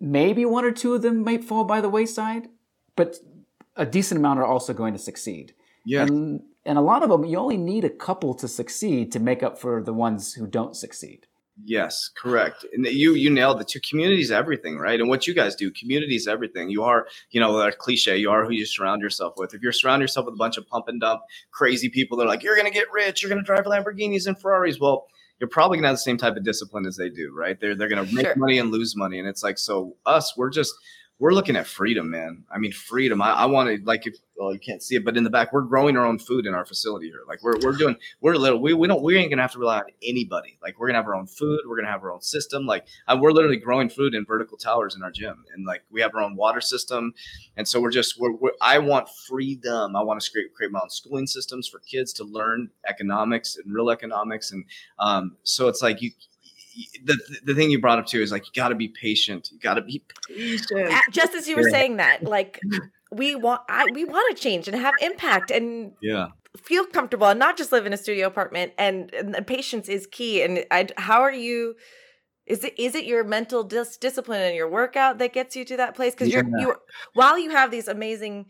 maybe 0.00 0.44
one 0.44 0.64
or 0.64 0.72
two 0.72 0.94
of 0.94 1.02
them 1.02 1.24
might 1.24 1.44
fall 1.44 1.64
by 1.64 1.80
the 1.80 1.88
wayside, 1.88 2.48
but 2.96 3.16
a 3.76 3.86
decent 3.86 4.18
amount 4.18 4.40
are 4.40 4.46
also 4.46 4.72
going 4.72 4.92
to 4.92 4.98
succeed. 4.98 5.54
Yeah. 5.84 6.02
And, 6.02 6.42
and 6.64 6.78
a 6.78 6.82
lot 6.82 7.02
of 7.02 7.08
them, 7.08 7.24
you 7.24 7.38
only 7.38 7.56
need 7.56 7.84
a 7.84 7.90
couple 7.90 8.34
to 8.34 8.48
succeed 8.48 9.12
to 9.12 9.20
make 9.20 9.42
up 9.42 9.58
for 9.58 9.82
the 9.82 9.92
ones 9.92 10.34
who 10.34 10.46
don't 10.46 10.76
succeed. 10.76 11.26
Yes, 11.64 12.10
correct. 12.14 12.66
And 12.74 12.84
you 12.84 13.14
you 13.14 13.30
nailed 13.30 13.60
it. 13.62 13.68
Two 13.68 13.80
community 13.80 14.20
is 14.20 14.30
everything, 14.30 14.76
right? 14.76 15.00
And 15.00 15.08
what 15.08 15.26
you 15.26 15.32
guys 15.32 15.56
do, 15.56 15.70
community 15.70 16.14
is 16.14 16.28
everything. 16.28 16.68
You 16.68 16.82
are, 16.82 17.06
you 17.30 17.40
know, 17.40 17.58
a 17.58 17.72
cliche. 17.72 18.18
You 18.18 18.30
are 18.30 18.44
who 18.44 18.52
you 18.52 18.66
surround 18.66 19.00
yourself 19.00 19.34
with. 19.38 19.54
If 19.54 19.62
you're 19.62 19.72
surround 19.72 20.02
yourself 20.02 20.26
with 20.26 20.34
a 20.34 20.36
bunch 20.36 20.58
of 20.58 20.66
pump 20.66 20.88
and 20.88 21.00
dump 21.00 21.22
crazy 21.52 21.88
people, 21.88 22.18
they're 22.18 22.26
like, 22.26 22.42
you're 22.42 22.56
gonna 22.56 22.70
get 22.70 22.92
rich, 22.92 23.22
you're 23.22 23.30
gonna 23.30 23.42
drive 23.42 23.64
Lamborghinis 23.64 24.26
and 24.26 24.38
Ferraris. 24.38 24.78
Well, 24.78 25.06
you're 25.40 25.48
probably 25.48 25.78
gonna 25.78 25.88
have 25.88 25.96
the 25.96 26.00
same 26.00 26.16
type 26.16 26.36
of 26.36 26.44
discipline 26.44 26.86
as 26.86 26.96
they 26.96 27.10
do, 27.10 27.32
right? 27.34 27.60
They're 27.60 27.74
they're 27.74 27.88
gonna 27.88 28.10
make 28.12 28.26
sure. 28.26 28.36
money 28.36 28.58
and 28.58 28.70
lose 28.70 28.96
money, 28.96 29.18
and 29.18 29.28
it's 29.28 29.42
like 29.42 29.58
so 29.58 29.96
us, 30.06 30.36
we're 30.36 30.50
just 30.50 30.74
we're 31.18 31.32
looking 31.32 31.56
at 31.56 31.66
freedom, 31.66 32.10
man. 32.10 32.44
I 32.50 32.58
mean, 32.58 32.72
freedom. 32.72 33.22
I, 33.22 33.32
I 33.32 33.46
want 33.46 33.68
to 33.68 33.84
like 33.84 34.06
if 34.06 34.16
well, 34.36 34.52
you 34.52 34.58
can't 34.58 34.82
see 34.82 34.96
it, 34.96 35.04
but 35.04 35.16
in 35.16 35.24
the 35.24 35.30
back, 35.30 35.52
we're 35.52 35.62
growing 35.62 35.96
our 35.96 36.04
own 36.04 36.18
food 36.18 36.44
in 36.44 36.54
our 36.54 36.66
facility 36.66 37.06
here. 37.06 37.22
Like 37.26 37.42
we're, 37.42 37.58
we're 37.62 37.72
doing, 37.72 37.96
we're 38.20 38.34
little, 38.34 38.60
we, 38.60 38.74
we 38.74 38.86
don't, 38.86 39.02
we 39.02 39.16
ain't 39.16 39.30
gonna 39.30 39.40
have 39.40 39.52
to 39.52 39.58
rely 39.58 39.78
on 39.78 39.84
anybody. 40.02 40.58
Like 40.62 40.78
we're 40.78 40.88
gonna 40.88 40.98
have 40.98 41.06
our 41.06 41.14
own 41.14 41.26
food. 41.26 41.60
We're 41.66 41.76
gonna 41.76 41.90
have 41.90 42.02
our 42.02 42.12
own 42.12 42.20
system. 42.20 42.66
Like 42.66 42.86
I, 43.08 43.14
we're 43.14 43.32
literally 43.32 43.56
growing 43.56 43.88
food 43.88 44.14
in 44.14 44.26
vertical 44.26 44.58
towers 44.58 44.94
in 44.94 45.02
our 45.02 45.10
gym, 45.10 45.44
and 45.54 45.64
like 45.64 45.84
we 45.90 46.02
have 46.02 46.14
our 46.14 46.20
own 46.20 46.36
water 46.36 46.60
system. 46.60 47.14
And 47.56 47.66
so 47.66 47.80
we're 47.80 47.90
just, 47.90 48.20
we're, 48.20 48.32
we're 48.32 48.52
I 48.60 48.78
want 48.78 49.08
freedom. 49.26 49.96
I 49.96 50.02
want 50.02 50.20
to 50.20 50.30
create 50.30 50.52
create 50.54 50.70
my 50.70 50.80
own 50.80 50.90
schooling 50.90 51.26
systems 51.26 51.66
for 51.66 51.78
kids 51.78 52.12
to 52.14 52.24
learn 52.24 52.68
economics 52.88 53.56
and 53.56 53.72
real 53.72 53.88
economics. 53.88 54.52
And 54.52 54.64
um, 54.98 55.36
so 55.44 55.68
it's 55.68 55.80
like 55.80 56.02
you 56.02 56.10
the 57.04 57.18
the 57.44 57.54
thing 57.54 57.70
you 57.70 57.80
brought 57.80 57.98
up 57.98 58.06
too 58.06 58.20
is 58.20 58.32
like 58.32 58.46
you 58.46 58.52
got 58.54 58.68
to 58.68 58.74
be 58.74 58.88
patient. 58.88 59.50
You 59.52 59.58
got 59.58 59.74
to 59.74 59.82
be 59.82 60.02
patient. 60.28 60.92
Just 61.10 61.34
as 61.34 61.48
you 61.48 61.56
were 61.56 61.70
saying 61.70 61.96
that, 61.96 62.24
like 62.24 62.60
we 63.10 63.34
want, 63.34 63.62
I 63.68 63.86
we 63.92 64.04
want 64.04 64.36
to 64.36 64.42
change 64.42 64.68
and 64.68 64.76
have 64.76 64.94
impact 65.00 65.50
and 65.50 65.92
yeah, 66.00 66.28
feel 66.56 66.86
comfortable 66.86 67.26
and 67.26 67.38
not 67.38 67.56
just 67.56 67.72
live 67.72 67.86
in 67.86 67.92
a 67.92 67.96
studio 67.96 68.26
apartment. 68.26 68.72
And, 68.78 69.12
and 69.14 69.46
patience 69.46 69.88
is 69.88 70.06
key. 70.06 70.42
And 70.42 70.64
I, 70.70 70.88
how 70.96 71.20
are 71.20 71.32
you? 71.32 71.76
Is 72.46 72.62
it 72.62 72.78
is 72.78 72.94
it 72.94 73.04
your 73.04 73.24
mental 73.24 73.64
dis- 73.64 73.96
discipline 73.96 74.40
and 74.40 74.54
your 74.54 74.70
workout 74.70 75.18
that 75.18 75.32
gets 75.32 75.56
you 75.56 75.64
to 75.64 75.76
that 75.78 75.94
place? 75.94 76.14
Because 76.14 76.28
yeah. 76.28 76.42
you're 76.42 76.60
you 76.60 76.76
while 77.14 77.38
you 77.38 77.50
have 77.50 77.70
these 77.70 77.88
amazing 77.88 78.46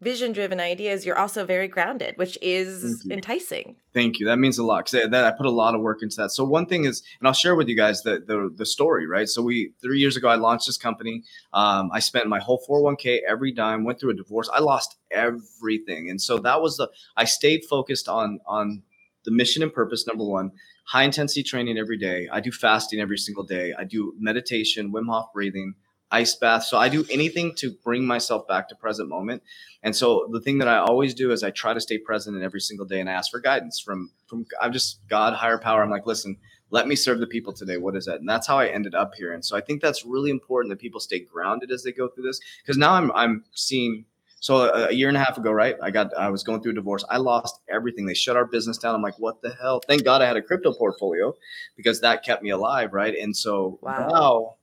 vision 0.00 0.32
driven 0.32 0.60
ideas, 0.60 1.04
you're 1.04 1.18
also 1.18 1.44
very 1.44 1.68
grounded, 1.68 2.16
which 2.16 2.38
is 2.40 3.02
Thank 3.02 3.12
enticing. 3.12 3.76
Thank 3.92 4.18
you. 4.18 4.26
That 4.26 4.38
means 4.38 4.58
a 4.58 4.64
lot 4.64 4.86
because 4.86 5.10
that 5.10 5.24
I 5.24 5.30
put 5.32 5.46
a 5.46 5.50
lot 5.50 5.74
of 5.74 5.80
work 5.80 6.02
into 6.02 6.16
that. 6.16 6.30
So 6.30 6.44
one 6.44 6.66
thing 6.66 6.84
is, 6.84 7.02
and 7.18 7.26
I'll 7.26 7.34
share 7.34 7.54
with 7.54 7.68
you 7.68 7.76
guys 7.76 8.02
the 8.02 8.22
the, 8.26 8.52
the 8.54 8.66
story, 8.66 9.06
right? 9.06 9.28
So 9.28 9.42
we 9.42 9.72
three 9.82 9.98
years 9.98 10.16
ago 10.16 10.28
I 10.28 10.36
launched 10.36 10.66
this 10.66 10.78
company. 10.78 11.22
Um, 11.52 11.90
I 11.92 12.00
spent 12.00 12.28
my 12.28 12.40
whole 12.40 12.62
401k 12.68 13.20
every 13.28 13.52
dime, 13.52 13.84
went 13.84 14.00
through 14.00 14.10
a 14.10 14.14
divorce. 14.14 14.48
I 14.52 14.60
lost 14.60 14.96
everything, 15.10 16.08
and 16.08 16.20
so 16.20 16.38
that 16.38 16.62
was 16.62 16.76
the 16.76 16.88
I 17.16 17.24
stayed 17.24 17.64
focused 17.68 18.08
on 18.08 18.40
on 18.46 18.82
the 19.24 19.30
mission 19.30 19.62
and 19.62 19.72
purpose. 19.72 20.06
Number 20.06 20.24
one, 20.24 20.52
high 20.86 21.04
intensity 21.04 21.42
training 21.42 21.76
every 21.76 21.98
day. 21.98 22.28
I 22.32 22.40
do 22.40 22.50
fasting 22.50 23.00
every 23.00 23.18
single 23.18 23.44
day. 23.44 23.74
I 23.78 23.84
do 23.84 24.14
meditation, 24.18 24.92
Wim 24.92 25.08
Hof 25.10 25.32
breathing 25.34 25.74
ice 26.10 26.34
bath. 26.34 26.64
So 26.64 26.78
I 26.78 26.88
do 26.88 27.04
anything 27.10 27.54
to 27.56 27.70
bring 27.70 28.06
myself 28.06 28.46
back 28.48 28.68
to 28.68 28.74
present 28.74 29.08
moment. 29.08 29.42
And 29.82 29.94
so 29.94 30.28
the 30.30 30.40
thing 30.40 30.58
that 30.58 30.68
I 30.68 30.78
always 30.78 31.14
do 31.14 31.30
is 31.32 31.42
I 31.42 31.50
try 31.50 31.72
to 31.72 31.80
stay 31.80 31.98
present 31.98 32.36
in 32.36 32.42
every 32.42 32.60
single 32.60 32.86
day 32.86 33.00
and 33.00 33.08
I 33.08 33.12
ask 33.14 33.30
for 33.30 33.40
guidance 33.40 33.80
from 33.80 34.10
from 34.26 34.46
I'm 34.60 34.72
just 34.72 35.06
God 35.08 35.34
higher 35.34 35.58
power. 35.58 35.82
I'm 35.82 35.90
like, 35.90 36.06
listen, 36.06 36.36
let 36.70 36.86
me 36.86 36.96
serve 36.96 37.20
the 37.20 37.26
people 37.26 37.52
today. 37.52 37.76
What 37.78 37.96
is 37.96 38.06
that? 38.06 38.20
And 38.20 38.28
that's 38.28 38.46
how 38.46 38.58
I 38.58 38.68
ended 38.68 38.94
up 38.94 39.14
here. 39.14 39.32
And 39.32 39.44
so 39.44 39.56
I 39.56 39.60
think 39.60 39.80
that's 39.80 40.04
really 40.04 40.30
important 40.30 40.70
that 40.70 40.78
people 40.78 41.00
stay 41.00 41.20
grounded 41.20 41.70
as 41.70 41.82
they 41.82 41.92
go 41.92 42.08
through 42.08 42.24
this 42.24 42.40
because 42.62 42.76
now 42.76 42.92
I'm 42.92 43.10
I'm 43.12 43.44
seeing 43.52 44.04
so 44.40 44.72
a, 44.72 44.90
year 44.90 45.08
and 45.08 45.16
a 45.16 45.20
half 45.20 45.36
ago, 45.36 45.52
right? 45.52 45.76
I 45.82 45.90
got 45.90 46.16
I 46.16 46.30
was 46.30 46.42
going 46.42 46.62
through 46.62 46.72
a 46.72 46.74
divorce. 46.76 47.04
I 47.08 47.18
lost 47.18 47.60
everything. 47.68 48.06
They 48.06 48.14
shut 48.14 48.36
our 48.36 48.46
business 48.46 48.78
down. 48.78 48.94
I'm 48.94 49.02
like, 49.02 49.18
what 49.18 49.42
the 49.42 49.54
hell? 49.54 49.80
Thank 49.86 50.04
God 50.04 50.22
I 50.22 50.26
had 50.26 50.36
a 50.36 50.42
crypto 50.42 50.72
portfolio 50.72 51.34
because 51.76 52.00
that 52.00 52.24
kept 52.24 52.42
me 52.42 52.50
alive, 52.50 52.92
right? 52.92 53.14
And 53.14 53.36
so 53.36 53.78
wow. 53.82 54.08
now 54.08 54.54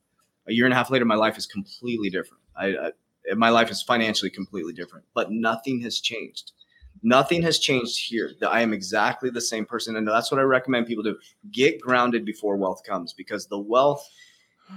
a 0.48 0.54
year 0.54 0.66
and 0.66 0.74
a 0.74 0.78
half 0.78 0.90
later, 0.90 1.06
my 1.06 1.16
life 1.16 1.38
is 1.38 1.46
completely 1.46 2.10
different. 2.10 2.44
I, 2.56 2.66
I 2.68 2.92
my 3.36 3.50
life 3.50 3.70
is 3.70 3.82
financially 3.82 4.32
completely 4.32 4.74
different, 4.74 5.06
but 5.14 5.32
nothing 5.32 5.82
has 5.82 6.00
changed. 6.00 6.54
Nothing 7.04 7.42
has 7.44 7.60
changed 7.60 8.00
here. 8.08 8.32
That 8.40 8.52
I 8.52 8.62
am 8.62 8.74
exactly 8.74 9.30
the 9.30 9.42
same 9.42 9.66
person. 9.66 9.96
And 9.96 10.08
that's 10.08 10.32
what 10.32 10.40
I 10.40 10.44
recommend 10.44 10.88
people 10.88 11.04
do. 11.04 11.18
Get 11.52 11.82
grounded 11.82 12.26
before 12.26 12.56
wealth 12.56 12.84
comes 12.84 13.14
because 13.14 13.48
the 13.48 13.60
wealth 13.60 14.08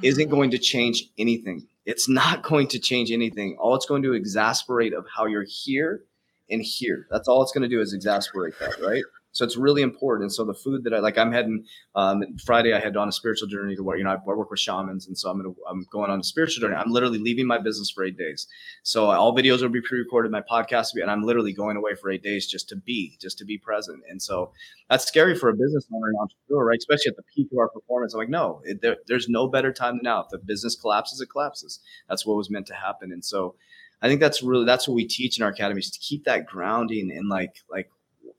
isn't 0.02 0.28
going 0.30 0.50
to 0.50 0.58
change 0.58 1.04
anything. 1.18 1.66
It's 1.86 2.08
not 2.08 2.42
going 2.42 2.68
to 2.68 2.78
change 2.78 3.10
anything. 3.10 3.56
All 3.58 3.74
it's 3.74 3.86
going 3.86 4.02
to 4.02 4.12
exasperate 4.12 4.92
of 4.92 5.06
how 5.14 5.26
you're 5.26 5.46
here 5.48 6.04
and 6.50 6.62
here. 6.62 7.06
That's 7.10 7.28
all 7.28 7.42
it's 7.42 7.52
going 7.52 7.62
to 7.62 7.68
do 7.68 7.80
is 7.80 7.94
exasperate 7.94 8.58
that, 8.58 8.80
right? 8.80 9.04
So 9.32 9.44
it's 9.44 9.56
really 9.56 9.82
important. 9.82 10.24
And 10.24 10.32
so 10.32 10.44
the 10.44 10.54
food 10.54 10.84
that 10.84 10.94
I 10.94 10.98
like, 10.98 11.18
I'm 11.18 11.32
heading 11.32 11.64
um, 11.94 12.22
Friday. 12.44 12.72
I 12.72 12.80
head 12.80 12.96
on 12.96 13.08
a 13.08 13.12
spiritual 13.12 13.48
journey 13.48 13.76
to 13.76 13.82
where 13.82 13.96
you 13.96 14.04
know 14.04 14.10
I, 14.10 14.16
work 14.24 14.50
with 14.50 14.60
shamans, 14.60 15.06
and 15.06 15.16
so 15.16 15.30
I'm 15.30 15.38
gonna 15.38 15.54
I'm 15.68 15.86
going 15.90 16.10
on 16.10 16.20
a 16.20 16.24
spiritual 16.24 16.62
journey. 16.62 16.76
I'm 16.76 16.90
literally 16.90 17.18
leaving 17.18 17.46
my 17.46 17.58
business 17.58 17.90
for 17.90 18.04
eight 18.04 18.18
days. 18.18 18.46
So 18.82 19.10
all 19.10 19.34
videos 19.34 19.62
will 19.62 19.68
be 19.68 19.80
pre-recorded, 19.80 20.32
my 20.32 20.42
podcast 20.42 20.92
will 20.92 20.98
be, 20.98 21.02
and 21.02 21.10
I'm 21.10 21.22
literally 21.22 21.52
going 21.52 21.76
away 21.76 21.94
for 21.94 22.10
eight 22.10 22.22
days 22.22 22.46
just 22.46 22.68
to 22.70 22.76
be, 22.76 23.16
just 23.20 23.38
to 23.38 23.44
be 23.44 23.58
present. 23.58 24.02
And 24.08 24.20
so 24.20 24.52
that's 24.88 25.06
scary 25.06 25.34
for 25.34 25.48
a 25.48 25.54
business 25.54 25.86
owner 25.94 26.08
and 26.08 26.18
entrepreneur, 26.20 26.64
right? 26.64 26.78
Especially 26.78 27.10
at 27.10 27.16
the 27.16 27.22
peak 27.34 27.48
of 27.52 27.58
our 27.58 27.68
performance. 27.68 28.14
I'm 28.14 28.20
like, 28.20 28.28
no, 28.28 28.60
it, 28.64 28.82
there, 28.82 28.96
there's 29.06 29.28
no 29.28 29.48
better 29.48 29.72
time 29.72 29.96
than 29.96 30.04
now. 30.04 30.22
If 30.22 30.30
the 30.30 30.38
business 30.38 30.74
collapses, 30.74 31.20
it 31.20 31.30
collapses. 31.30 31.80
That's 32.08 32.26
what 32.26 32.36
was 32.36 32.50
meant 32.50 32.66
to 32.66 32.74
happen. 32.74 33.12
And 33.12 33.24
so 33.24 33.54
I 34.02 34.08
think 34.08 34.20
that's 34.20 34.42
really 34.42 34.64
that's 34.64 34.88
what 34.88 34.94
we 34.94 35.06
teach 35.06 35.38
in 35.38 35.44
our 35.44 35.50
academies 35.50 35.90
to 35.90 35.98
keep 35.98 36.24
that 36.24 36.46
grounding 36.46 37.10
and 37.10 37.28
like 37.28 37.56
like 37.70 37.90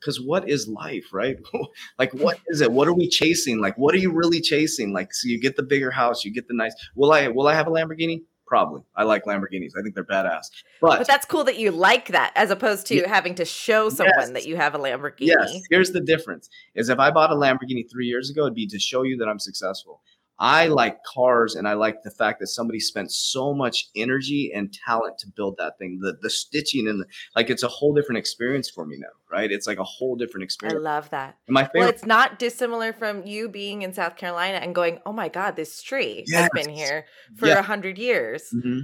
because 0.01 0.19
what 0.19 0.49
is 0.49 0.67
life, 0.67 1.13
right? 1.13 1.37
like, 1.99 2.11
what 2.13 2.39
is 2.47 2.61
it? 2.61 2.71
What 2.71 2.87
are 2.87 2.93
we 2.93 3.07
chasing? 3.07 3.61
Like, 3.61 3.77
what 3.77 3.93
are 3.93 3.99
you 3.99 4.11
really 4.11 4.41
chasing? 4.41 4.93
Like, 4.93 5.13
so 5.13 5.27
you 5.27 5.39
get 5.39 5.55
the 5.55 5.63
bigger 5.63 5.91
house, 5.91 6.25
you 6.25 6.33
get 6.33 6.47
the 6.47 6.55
nice. 6.55 6.73
Will 6.95 7.11
I? 7.11 7.27
Will 7.27 7.47
I 7.47 7.53
have 7.53 7.67
a 7.67 7.71
Lamborghini? 7.71 8.23
Probably. 8.47 8.81
I 8.97 9.03
like 9.03 9.23
Lamborghinis. 9.23 9.71
I 9.79 9.81
think 9.81 9.95
they're 9.95 10.03
badass. 10.03 10.47
But, 10.81 10.97
but 10.97 11.07
that's 11.07 11.25
cool 11.25 11.45
that 11.45 11.57
you 11.57 11.71
like 11.71 12.09
that, 12.09 12.33
as 12.35 12.51
opposed 12.51 12.85
to 12.87 12.95
yeah, 12.95 13.07
having 13.07 13.33
to 13.35 13.45
show 13.45 13.87
someone 13.87 14.13
yes, 14.17 14.29
that 14.31 14.45
you 14.45 14.57
have 14.57 14.75
a 14.75 14.77
Lamborghini. 14.77 15.27
Yes. 15.27 15.61
Here's 15.69 15.91
the 15.91 16.01
difference: 16.01 16.49
is 16.75 16.89
if 16.89 16.99
I 16.99 17.11
bought 17.11 17.31
a 17.31 17.35
Lamborghini 17.35 17.89
three 17.89 18.07
years 18.07 18.29
ago, 18.29 18.41
it'd 18.41 18.55
be 18.55 18.67
to 18.67 18.79
show 18.79 19.03
you 19.03 19.15
that 19.17 19.29
I'm 19.29 19.39
successful. 19.39 20.01
I 20.41 20.65
like 20.65 21.03
cars 21.03 21.53
and 21.53 21.67
I 21.67 21.73
like 21.73 22.01
the 22.01 22.09
fact 22.09 22.39
that 22.39 22.47
somebody 22.47 22.79
spent 22.79 23.11
so 23.11 23.53
much 23.53 23.89
energy 23.95 24.51
and 24.53 24.73
talent 24.73 25.19
to 25.19 25.27
build 25.27 25.55
that 25.59 25.77
thing. 25.77 25.99
The 26.01 26.17
the 26.19 26.31
stitching 26.31 26.87
and 26.87 27.01
the, 27.01 27.05
like 27.35 27.51
it's 27.51 27.61
a 27.61 27.67
whole 27.67 27.93
different 27.93 28.17
experience 28.17 28.67
for 28.67 28.83
me 28.83 28.97
now, 28.97 29.09
right? 29.31 29.51
It's 29.51 29.67
like 29.67 29.77
a 29.77 29.83
whole 29.83 30.15
different 30.15 30.43
experience. 30.43 30.79
I 30.79 30.81
love 30.81 31.11
that. 31.11 31.37
And 31.45 31.53
my 31.53 31.65
favorite 31.65 31.79
Well, 31.81 31.89
it's 31.89 32.05
not 32.07 32.39
dissimilar 32.39 32.91
from 32.91 33.23
you 33.23 33.49
being 33.49 33.83
in 33.83 33.93
South 33.93 34.17
Carolina 34.17 34.57
and 34.57 34.73
going, 34.73 34.99
"Oh 35.05 35.13
my 35.13 35.29
god, 35.29 35.55
this 35.55 35.79
tree 35.83 36.25
yes. 36.25 36.41
has 36.41 36.49
been 36.55 36.73
here 36.73 37.05
for 37.37 37.47
a 37.47 37.61
hundred 37.61 37.99
years." 37.99 38.49
Mm-hmm. 38.51 38.79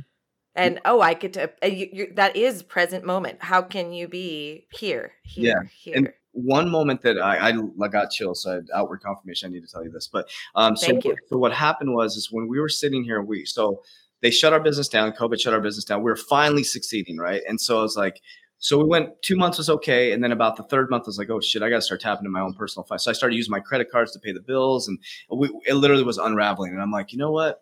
And 0.54 0.80
oh, 0.86 1.02
I 1.02 1.16
get 1.16 1.34
to. 1.34 1.52
You, 1.64 1.90
you, 1.92 2.14
that 2.16 2.36
is 2.36 2.62
present 2.62 3.04
moment. 3.04 3.38
How 3.42 3.64
can 3.64 3.94
you 3.94 4.08
be 4.08 4.68
here, 4.72 5.14
here, 5.24 5.44
yeah. 5.64 5.70
here? 5.70 5.96
And 5.96 6.14
one 6.38 6.70
moment 6.70 7.02
that 7.02 7.18
I, 7.20 7.50
I 7.50 7.88
got 7.88 8.12
chills, 8.12 8.44
so 8.44 8.52
I 8.52 8.54
had 8.56 8.68
outward 8.74 9.02
confirmation. 9.02 9.50
I 9.50 9.54
need 9.54 9.66
to 9.66 9.72
tell 9.72 9.84
you 9.84 9.90
this, 9.90 10.08
but 10.08 10.30
um, 10.56 10.76
so, 10.78 10.88
so 11.30 11.38
what 11.38 11.52
happened 11.52 11.94
was 11.94 12.16
is 12.16 12.30
when 12.32 12.48
we 12.48 12.60
were 12.60 12.70
sitting 12.70 13.04
here, 13.04 13.22
we 13.22 13.44
so 13.46 13.82
they 14.22 14.30
shut 14.30 14.54
our 14.54 14.60
business 14.60 14.88
down. 14.88 15.12
COVID 15.14 15.40
shut 15.40 15.54
our 15.54 15.62
business 15.62 15.86
down. 15.86 16.00
We 16.00 16.12
were 16.12 16.16
finally 16.16 16.64
succeeding, 16.64 17.18
right? 17.18 17.42
And 17.48 17.60
so 17.60 17.80
I 17.80 17.82
was 17.82 17.96
like, 17.96 18.22
so 18.60 18.78
we 18.78 18.86
went 18.86 19.10
two 19.22 19.36
months 19.36 19.58
was 19.58 19.70
okay, 19.70 20.12
and 20.12 20.24
then 20.24 20.32
about 20.32 20.58
the 20.58 20.64
third 20.64 20.90
month 20.90 21.04
I 21.06 21.10
was 21.10 21.18
like, 21.18 21.30
oh 21.30 21.40
shit, 21.40 21.62
I 21.64 21.70
got 21.70 21.78
to 21.78 21.82
start 21.82 22.02
tapping 22.02 22.26
in 22.26 22.32
my 22.32 22.42
own 22.42 22.54
personal 22.54 22.86
finance. 22.86 23.06
So 23.06 23.12
I 23.12 23.14
started 23.14 23.36
using 23.36 23.52
my 23.52 23.60
credit 23.60 23.92
cards 23.92 24.12
to 24.14 24.20
pay 24.20 24.32
the 24.32 24.42
bills, 24.42 24.88
and 24.88 25.00
we, 25.32 25.50
it 25.66 25.76
literally 25.76 26.04
was 26.04 26.18
unraveling. 26.18 26.72
And 26.72 26.82
I'm 26.82 26.92
like, 26.92 27.12
you 27.12 27.18
know 27.18 27.32
what? 27.32 27.62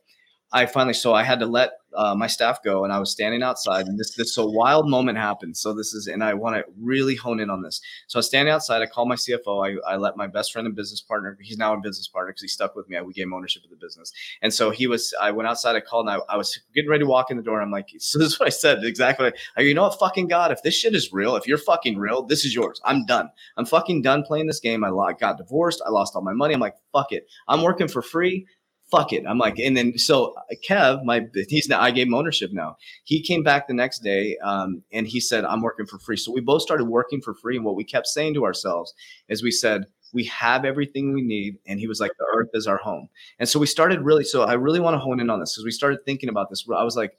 I 0.55 0.65
finally 0.67 0.93
so 0.93 1.13
I 1.13 1.23
had 1.23 1.39
to 1.41 1.45
let 1.45 1.71
uh, 1.93 2.15
my 2.15 2.27
staff 2.27 2.63
go, 2.63 2.85
and 2.85 2.93
I 2.93 2.97
was 2.97 3.11
standing 3.11 3.43
outside, 3.43 3.87
and 3.87 3.99
this 3.99 4.15
this 4.15 4.33
so 4.33 4.45
wild 4.45 4.89
moment 4.89 5.17
happened. 5.17 5.57
So 5.57 5.73
this 5.73 5.93
is, 5.93 6.07
and 6.07 6.23
I 6.23 6.33
want 6.33 6.55
to 6.55 6.63
really 6.81 7.15
hone 7.15 7.41
in 7.41 7.49
on 7.49 7.61
this. 7.61 7.81
So 8.07 8.17
I 8.17 8.19
was 8.19 8.27
standing 8.27 8.53
outside. 8.53 8.81
I 8.81 8.85
called 8.85 9.09
my 9.09 9.15
CFO. 9.15 9.79
I, 9.85 9.93
I 9.93 9.97
let 9.97 10.15
my 10.15 10.27
best 10.27 10.53
friend 10.53 10.65
and 10.65 10.73
business 10.73 11.01
partner. 11.01 11.37
He's 11.41 11.57
now 11.57 11.73
a 11.73 11.77
business 11.77 12.07
partner 12.07 12.31
because 12.31 12.41
he 12.41 12.47
stuck 12.47 12.73
with 12.73 12.87
me. 12.87 12.95
I, 12.95 13.01
we 13.01 13.11
gave 13.11 13.25
him 13.25 13.33
ownership 13.33 13.65
of 13.65 13.69
the 13.69 13.75
business, 13.75 14.13
and 14.41 14.53
so 14.53 14.69
he 14.71 14.87
was. 14.87 15.13
I 15.21 15.31
went 15.31 15.49
outside. 15.49 15.75
I 15.75 15.81
called, 15.81 16.07
and 16.07 16.21
I, 16.29 16.33
I 16.33 16.37
was 16.37 16.57
getting 16.73 16.89
ready 16.89 17.03
to 17.03 17.09
walk 17.09 17.31
in 17.31 17.35
the 17.35 17.43
door. 17.43 17.61
I'm 17.61 17.71
like, 17.71 17.89
so 17.99 18.17
this 18.17 18.29
is 18.29 18.39
what 18.39 18.47
I 18.47 18.51
said 18.51 18.81
exactly. 18.85 19.33
I 19.57 19.61
you 19.61 19.73
know 19.73 19.83
what, 19.83 19.99
fucking 19.99 20.29
God, 20.29 20.53
if 20.53 20.63
this 20.63 20.73
shit 20.73 20.95
is 20.95 21.11
real, 21.11 21.35
if 21.35 21.47
you're 21.47 21.57
fucking 21.57 21.97
real, 21.97 22.23
this 22.23 22.45
is 22.45 22.55
yours. 22.55 22.79
I'm 22.85 23.05
done. 23.05 23.29
I'm 23.57 23.65
fucking 23.65 24.03
done 24.03 24.23
playing 24.23 24.47
this 24.47 24.61
game. 24.61 24.85
I 24.85 24.89
got 25.19 25.37
divorced. 25.37 25.81
I 25.85 25.89
lost 25.89 26.15
all 26.15 26.21
my 26.21 26.33
money. 26.33 26.53
I'm 26.53 26.61
like, 26.61 26.75
fuck 26.93 27.11
it. 27.11 27.27
I'm 27.49 27.61
working 27.61 27.89
for 27.89 28.01
free 28.01 28.47
fuck 28.91 29.13
it. 29.13 29.23
I'm 29.27 29.37
like, 29.37 29.57
and 29.59 29.75
then 29.75 29.97
so 29.97 30.35
Kev, 30.67 31.03
my 31.03 31.27
he's 31.47 31.67
now 31.67 31.81
I 31.81 31.91
gave 31.91 32.07
him 32.07 32.13
ownership 32.13 32.51
now. 32.53 32.77
He 33.03 33.21
came 33.21 33.43
back 33.43 33.67
the 33.67 33.73
next 33.73 33.99
day 33.99 34.37
um, 34.43 34.83
and 34.91 35.07
he 35.07 35.19
said, 35.19 35.45
I'm 35.45 35.61
working 35.61 35.85
for 35.85 35.99
free. 35.99 36.17
So 36.17 36.31
we 36.31 36.41
both 36.41 36.61
started 36.61 36.85
working 36.85 37.21
for 37.21 37.33
free. 37.33 37.55
And 37.55 37.65
what 37.65 37.75
we 37.75 37.83
kept 37.83 38.07
saying 38.07 38.33
to 38.35 38.45
ourselves 38.45 38.93
is 39.27 39.43
we 39.43 39.51
said, 39.51 39.85
we 40.13 40.23
have 40.25 40.65
everything 40.65 41.13
we 41.13 41.21
need. 41.21 41.57
And 41.67 41.79
he 41.79 41.87
was 41.87 41.99
like, 41.99 42.11
the 42.17 42.25
earth 42.35 42.49
is 42.53 42.67
our 42.67 42.77
home. 42.77 43.09
And 43.39 43.49
so 43.49 43.59
we 43.59 43.65
started 43.65 44.01
really, 44.01 44.23
so 44.23 44.43
I 44.43 44.53
really 44.53 44.79
want 44.79 44.93
to 44.93 44.99
hone 44.99 45.19
in 45.19 45.29
on 45.29 45.39
this 45.39 45.53
because 45.53 45.65
we 45.65 45.71
started 45.71 45.99
thinking 46.05 46.29
about 46.29 46.49
this. 46.49 46.65
I 46.73 46.83
was 46.83 46.95
like, 46.95 47.17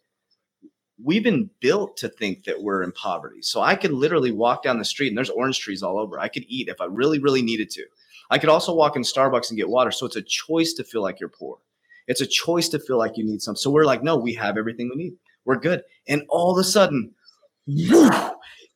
we've 1.03 1.23
been 1.23 1.51
built 1.61 1.97
to 1.99 2.09
think 2.09 2.45
that 2.45 2.63
we're 2.63 2.83
in 2.83 2.93
poverty. 2.93 3.43
So 3.43 3.61
I 3.61 3.75
could 3.75 3.93
literally 3.93 4.31
walk 4.31 4.63
down 4.63 4.79
the 4.79 4.85
street 4.85 5.09
and 5.09 5.17
there's 5.17 5.29
orange 5.29 5.59
trees 5.59 5.83
all 5.83 5.99
over. 5.99 6.19
I 6.19 6.29
could 6.29 6.45
eat 6.49 6.69
if 6.69 6.81
I 6.81 6.87
really, 6.87 7.19
really 7.19 7.43
needed 7.43 7.69
to. 7.71 7.85
I 8.31 8.39
could 8.39 8.49
also 8.49 8.75
walk 8.75 8.97
in 8.97 9.03
Starbucks 9.03 9.51
and 9.51 9.57
get 9.57 9.69
water. 9.69 9.91
So 9.91 10.07
it's 10.07 10.17
a 10.17 10.23
choice 10.23 10.73
to 10.75 10.85
feel 10.85 11.03
like 11.03 11.21
you're 11.21 11.29
poor. 11.29 11.59
It's 12.07 12.21
a 12.21 12.27
choice 12.27 12.69
to 12.71 12.79
feel 12.79 12.99
like 12.99 13.17
you 13.17 13.25
need 13.25 13.43
something. 13.43 13.61
So 13.61 13.71
we're 13.71 13.85
like, 13.85 14.03
no, 14.03 14.17
we 14.17 14.35
have 14.35 14.57
everything 14.57 14.91
we 14.91 15.03
need. 15.03 15.15
We're 15.45 15.59
good. 15.59 15.83
And 16.09 16.23
all 16.29 16.53
of 16.53 16.61
a 16.61 16.65
sudden, 16.65 17.15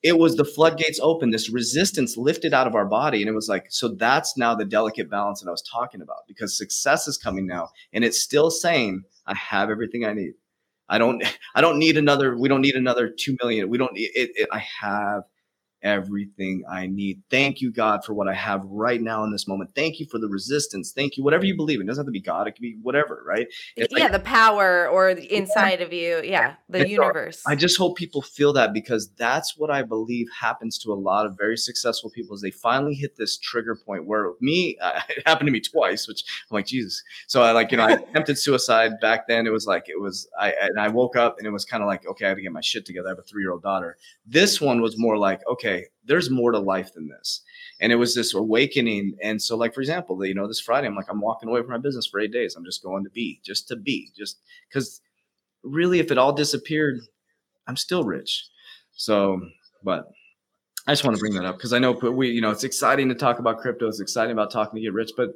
it 0.03 0.19
was 0.19 0.37
the 0.37 0.45
floodgates 0.45 0.99
open, 1.01 1.31
this 1.31 1.51
resistance 1.51 2.17
lifted 2.17 2.55
out 2.55 2.67
of 2.67 2.75
our 2.75 2.87
body. 2.87 3.21
And 3.21 3.29
it 3.29 3.35
was 3.35 3.49
like, 3.49 3.67
so 3.69 3.89
that's 3.89 4.37
now 4.37 4.55
the 4.55 4.65
delicate 4.65 5.11
balance 5.11 5.41
that 5.41 5.49
I 5.49 5.53
was 5.53 5.63
talking 5.63 6.01
about 6.01 6.27
because 6.27 6.57
success 6.57 7.07
is 7.07 7.19
coming 7.19 7.47
now. 7.47 7.71
And 7.93 8.05
it's 8.05 8.21
still 8.21 8.51
saying, 8.51 9.05
I 9.27 9.35
have 9.35 9.71
everything 9.71 10.05
I 10.05 10.13
need. 10.13 10.35
I 10.89 10.99
don't, 10.99 11.23
I 11.55 11.61
don't 11.61 11.79
need 11.79 11.97
another, 11.97 12.37
we 12.37 12.49
don't 12.49 12.63
need 12.63 12.77
another 12.77 13.09
2 13.09 13.37
million. 13.43 13.69
We 13.69 13.79
don't 13.79 13.93
need 13.93 14.11
it, 14.15 14.31
it 14.35 14.49
I 14.53 14.65
have 14.81 15.25
everything 15.83 16.65
I 16.71 16.87
need. 16.87 17.23
Thank 17.31 17.61
you, 17.61 17.73
God, 17.73 18.05
for 18.05 18.15
what 18.15 18.29
I 18.29 18.35
have 18.35 18.63
right 18.65 19.01
now 19.01 19.25
in 19.25 19.33
this 19.33 19.47
moment. 19.49 19.71
Thank 19.75 20.01
you 20.01 20.07
for 20.11 20.19
the 20.19 20.29
resistance. 20.29 20.93
Thank 20.93 21.17
you, 21.17 21.25
whatever 21.25 21.45
you 21.45 21.57
believe 21.57 21.81
in. 21.81 21.87
It 21.87 21.89
doesn't 21.89 22.03
have 22.03 22.07
to 22.07 22.13
be 22.13 22.21
God, 22.21 22.47
it 22.47 22.53
could 22.53 22.63
be 22.63 22.77
whatever, 22.83 23.23
right? 23.27 23.47
It's 23.77 23.93
yeah, 23.97 24.05
like, 24.05 24.13
the 24.13 24.21
power 24.21 24.89
or 24.89 25.11
inside 25.11 25.81
yeah. 25.81 25.87
of 25.87 25.93
you. 25.93 26.21
Yeah, 26.25 26.55
the 26.69 26.81
and 26.81 26.91
universe. 26.91 27.43
So 27.43 27.51
I 27.51 27.55
just 27.55 27.79
hope 27.79 27.97
people 27.97 28.23
feel 28.23 28.53
that 28.55 28.73
because 28.73 29.11
that's 29.17 29.57
what 29.57 29.71
I 29.71 29.83
believe 29.83 30.27
happens 30.39 30.79
to 30.79 30.93
a 30.93 30.95
lot 30.95 31.27
of 31.27 31.37
very 31.37 31.57
successful 31.57 32.11
people 32.11 32.35
is 32.35 32.43
they 32.43 32.51
finally 32.51 32.95
hit 32.95 33.17
this 33.17 33.39
trigger 33.39 33.75
point 33.75 34.07
where 34.07 34.33
me, 34.41 34.77
uh, 34.81 35.01
it 35.09 35.23
happened 35.27 35.49
to 35.49 35.53
me 35.53 35.61
twice, 35.61 36.07
which 36.07 36.25
I'm 36.51 36.55
like, 36.55 36.67
Jesus. 36.67 37.03
So 37.27 37.43
I 37.43 37.53
like, 37.53 37.71
you 37.71 37.79
know, 37.79 37.85
I 37.85 37.93
attempted 38.11 38.39
suicide 38.39 38.93
back 39.01 39.27
then. 39.29 39.47
It 39.47 39.51
was 39.51 39.67
like, 39.67 39.89
it 39.89 40.01
was, 40.01 40.29
I, 40.39 40.53
and 40.61 40.79
I 40.79 40.89
woke 40.89 41.17
up 41.17 41.39
and 41.39 41.47
it 41.47 41.51
was 41.51 41.65
kind 41.65 41.83
of 41.83 41.87
like, 41.87 42.07
okay, 42.07 42.27
I 42.27 42.29
had 42.29 42.37
to 42.37 42.43
get 42.43 42.53
my 42.53 42.61
shit 42.61 42.85
together. 42.85 43.09
I 43.09 43.13
have 43.13 43.19
a 43.19 43.23
three 43.23 43.43
year 43.43 43.53
old 43.53 43.63
daughter. 43.63 43.97
This 44.27 44.61
one 44.61 44.81
was 44.81 44.99
more 44.99 45.17
like, 45.17 45.41
okay, 45.49 45.70
okay, 45.71 45.87
there's 46.05 46.31
more 46.31 46.53
to 46.53 46.59
life 46.59 46.93
than 46.95 47.09
this. 47.09 47.43
And 47.81 47.93
it 47.93 47.97
was 47.97 48.15
this 48.15 48.35
awakening. 48.35 49.17
And 49.23 49.41
so, 49.41 49.57
like, 49.57 49.75
for 49.75 49.81
example, 49.81 50.25
you 50.25 50.35
know, 50.35 50.47
this 50.47 50.61
Friday, 50.61 50.87
I'm 50.87 50.95
like, 50.95 51.07
I'm 51.09 51.21
walking 51.21 51.49
away 51.49 51.61
from 51.61 51.71
my 51.71 51.79
business 51.79 52.07
for 52.07 52.21
eight 52.21 52.33
days. 52.33 52.55
I'm 52.57 52.65
just 52.65 52.83
going 52.83 53.05
to 53.05 53.11
be, 53.11 53.41
just 53.45 53.69
to 53.69 53.77
be, 53.77 54.11
just 54.17 54.41
because 54.69 55.01
really, 55.63 55.99
if 55.99 56.11
it 56.11 56.19
all 56.19 56.33
disappeared, 56.33 57.01
I'm 57.67 57.77
still 57.77 58.05
rich. 58.05 58.49
So, 58.93 59.41
but 59.83 60.07
I 60.87 60.93
just 60.93 61.05
want 61.05 61.17
to 61.17 61.21
bring 61.21 61.35
that 61.35 61.45
up 61.45 61.57
because 61.57 61.73
I 61.73 61.79
know 61.79 61.93
we, 61.93 62.31
you 62.31 62.41
know, 62.41 62.51
it's 62.51 62.65
exciting 62.65 63.09
to 63.09 63.15
talk 63.15 63.39
about 63.39 63.59
crypto. 63.59 63.89
It's 63.89 64.01
exciting 64.01 64.33
about 64.33 64.51
talking 64.51 64.77
to 64.77 64.83
get 64.83 64.93
rich. 64.93 65.13
But 65.17 65.31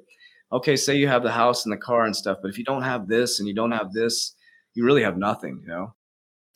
okay, 0.53 0.77
say 0.77 0.97
you 0.97 1.09
have 1.09 1.23
the 1.23 1.33
house 1.33 1.65
and 1.65 1.73
the 1.73 1.79
car 1.79 2.05
and 2.05 2.15
stuff, 2.15 2.39
but 2.43 2.51
if 2.51 2.59
you 2.59 2.65
don't 2.65 2.83
have 2.83 3.09
this 3.09 3.39
and 3.39 3.49
you 3.49 3.55
don't 3.55 3.73
have 3.73 3.93
this, 3.93 4.35
you 4.75 4.85
really 4.85 5.03
have 5.03 5.17
nothing, 5.17 5.61
you 5.63 5.69
know? 5.69 5.95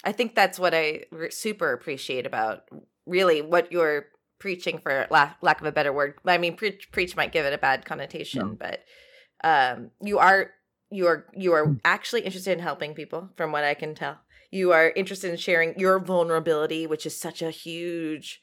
I 0.04 0.12
think 0.12 0.34
that's 0.34 0.58
what 0.58 0.74
I 0.74 1.04
super 1.30 1.72
appreciate 1.72 2.26
about 2.26 2.62
really 3.08 3.42
what 3.42 3.72
you're 3.72 4.06
preaching 4.38 4.78
for 4.78 5.06
lack, 5.10 5.36
lack 5.42 5.60
of 5.60 5.66
a 5.66 5.72
better 5.72 5.92
word 5.92 6.14
i 6.26 6.38
mean 6.38 6.56
preach, 6.56 6.90
preach 6.92 7.16
might 7.16 7.32
give 7.32 7.44
it 7.44 7.52
a 7.52 7.58
bad 7.58 7.84
connotation 7.84 8.40
no. 8.40 8.56
but 8.58 8.84
um 9.42 9.90
you 10.00 10.18
are 10.18 10.50
you 10.90 11.06
are 11.06 11.26
you 11.34 11.52
are 11.52 11.76
actually 11.84 12.22
interested 12.22 12.52
in 12.52 12.60
helping 12.60 12.94
people 12.94 13.30
from 13.36 13.52
what 13.52 13.64
i 13.64 13.74
can 13.74 13.94
tell. 13.94 14.18
You 14.50 14.72
are 14.72 14.90
interested 14.96 15.30
in 15.30 15.36
sharing 15.36 15.78
your 15.78 15.98
vulnerability 15.98 16.86
which 16.86 17.04
is 17.04 17.18
such 17.18 17.42
a 17.42 17.50
huge 17.50 18.40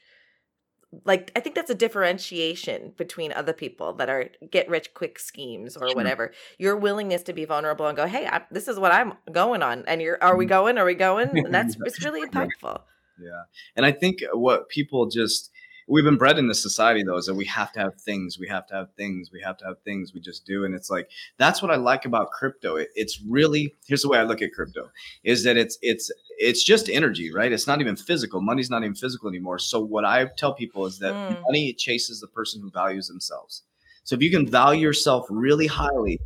like 1.03 1.31
i 1.35 1.39
think 1.39 1.55
that's 1.55 1.71
a 1.71 1.75
differentiation 1.75 2.93
between 2.97 3.33
other 3.33 3.53
people 3.53 3.93
that 3.93 4.09
are 4.09 4.29
get 4.51 4.69
rich 4.69 4.93
quick 4.93 5.17
schemes 5.17 5.75
or 5.75 5.87
sure. 5.87 5.95
whatever. 5.95 6.31
Your 6.59 6.77
willingness 6.77 7.23
to 7.23 7.33
be 7.33 7.45
vulnerable 7.45 7.87
and 7.87 7.97
go 7.97 8.05
hey 8.05 8.27
I, 8.27 8.43
this 8.51 8.67
is 8.67 8.79
what 8.79 8.91
i'm 8.91 9.13
going 9.31 9.63
on 9.63 9.83
and 9.87 10.01
you're 10.01 10.21
are 10.23 10.37
we 10.37 10.45
mm. 10.45 10.49
going? 10.49 10.77
Are 10.77 10.85
we 10.85 10.95
going? 10.95 11.29
And 11.29 11.53
that's 11.53 11.75
it's 11.85 12.05
really 12.05 12.27
impactful 12.27 12.81
yeah. 13.19 13.43
And 13.75 13.85
I 13.85 13.91
think 13.91 14.23
what 14.33 14.69
people 14.69 15.07
just 15.07 15.51
we've 15.87 16.03
been 16.03 16.17
bred 16.17 16.39
in 16.39 16.47
this 16.47 16.61
society 16.61 17.03
though 17.03 17.17
is 17.17 17.25
that 17.27 17.35
we 17.35 17.45
have 17.45 17.71
to 17.71 17.79
have 17.79 17.93
things 18.01 18.39
we 18.39 18.47
have 18.47 18.65
to 18.65 18.73
have 18.73 18.91
things 18.97 19.29
we 19.31 19.39
have 19.41 19.57
to 19.57 19.65
have 19.65 19.79
things 19.83 20.13
we 20.13 20.19
just 20.19 20.45
do. 20.45 20.65
And 20.65 20.73
it's 20.73 20.89
like 20.89 21.09
that's 21.37 21.61
what 21.61 21.71
i 21.71 21.75
like 21.75 22.05
about 22.05 22.31
crypto. 22.31 22.75
It, 22.75 22.89
it's 22.95 23.21
really 23.27 23.75
here's 23.87 24.01
the 24.01 24.09
way 24.09 24.17
i 24.17 24.23
look 24.23 24.41
at 24.41 24.53
crypto 24.53 24.89
is 25.23 25.43
that 25.43 25.57
it's 25.57 25.77
it's 25.81 26.11
it's 26.37 26.63
just 26.63 26.89
energy 26.89 27.31
right? 27.31 27.51
It's 27.51 27.67
not 27.67 27.81
even 27.81 27.95
physical. 27.95 28.41
Money's 28.41 28.69
not 28.69 28.83
even 28.83 28.95
physical 28.95 29.29
anymore. 29.29 29.59
So 29.59 29.79
what 29.79 30.05
i 30.05 30.25
tell 30.37 30.53
people 30.53 30.85
is 30.85 30.99
that 30.99 31.13
mm. 31.13 31.41
money 31.43 31.73
chases 31.73 32.19
the 32.19 32.27
person 32.27 32.61
who 32.61 32.71
values 32.71 33.07
themselves. 33.07 33.63
So 34.03 34.15
if 34.15 34.21
you 34.21 34.31
can 34.31 34.47
value 34.47 34.81
yourself 34.81 35.25
really 35.29 35.67
highly 35.67 36.19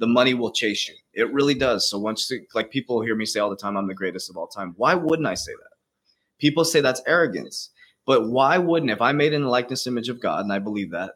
the 0.00 0.06
money 0.06 0.32
will 0.32 0.52
chase 0.52 0.88
you. 0.88 0.94
It 1.12 1.32
really 1.32 1.54
does. 1.54 1.90
So 1.90 1.98
once 1.98 2.30
like 2.54 2.70
people 2.70 3.02
hear 3.02 3.16
me 3.16 3.26
say 3.26 3.40
all 3.40 3.50
the 3.50 3.56
time 3.56 3.76
i'm 3.76 3.88
the 3.88 3.94
greatest 3.94 4.30
of 4.30 4.36
all 4.36 4.46
time 4.46 4.74
why 4.76 4.94
wouldn't 4.94 5.26
i 5.26 5.34
say 5.34 5.52
that 5.52 5.77
People 6.38 6.64
say 6.64 6.80
that's 6.80 7.02
arrogance. 7.06 7.70
But 8.06 8.28
why 8.28 8.56
wouldn't, 8.58 8.90
if 8.90 9.02
I 9.02 9.12
made 9.12 9.32
in 9.32 9.42
the 9.42 9.48
likeness 9.48 9.86
image 9.86 10.08
of 10.08 10.20
God, 10.20 10.40
and 10.40 10.52
I 10.52 10.58
believe 10.58 10.92
that, 10.92 11.14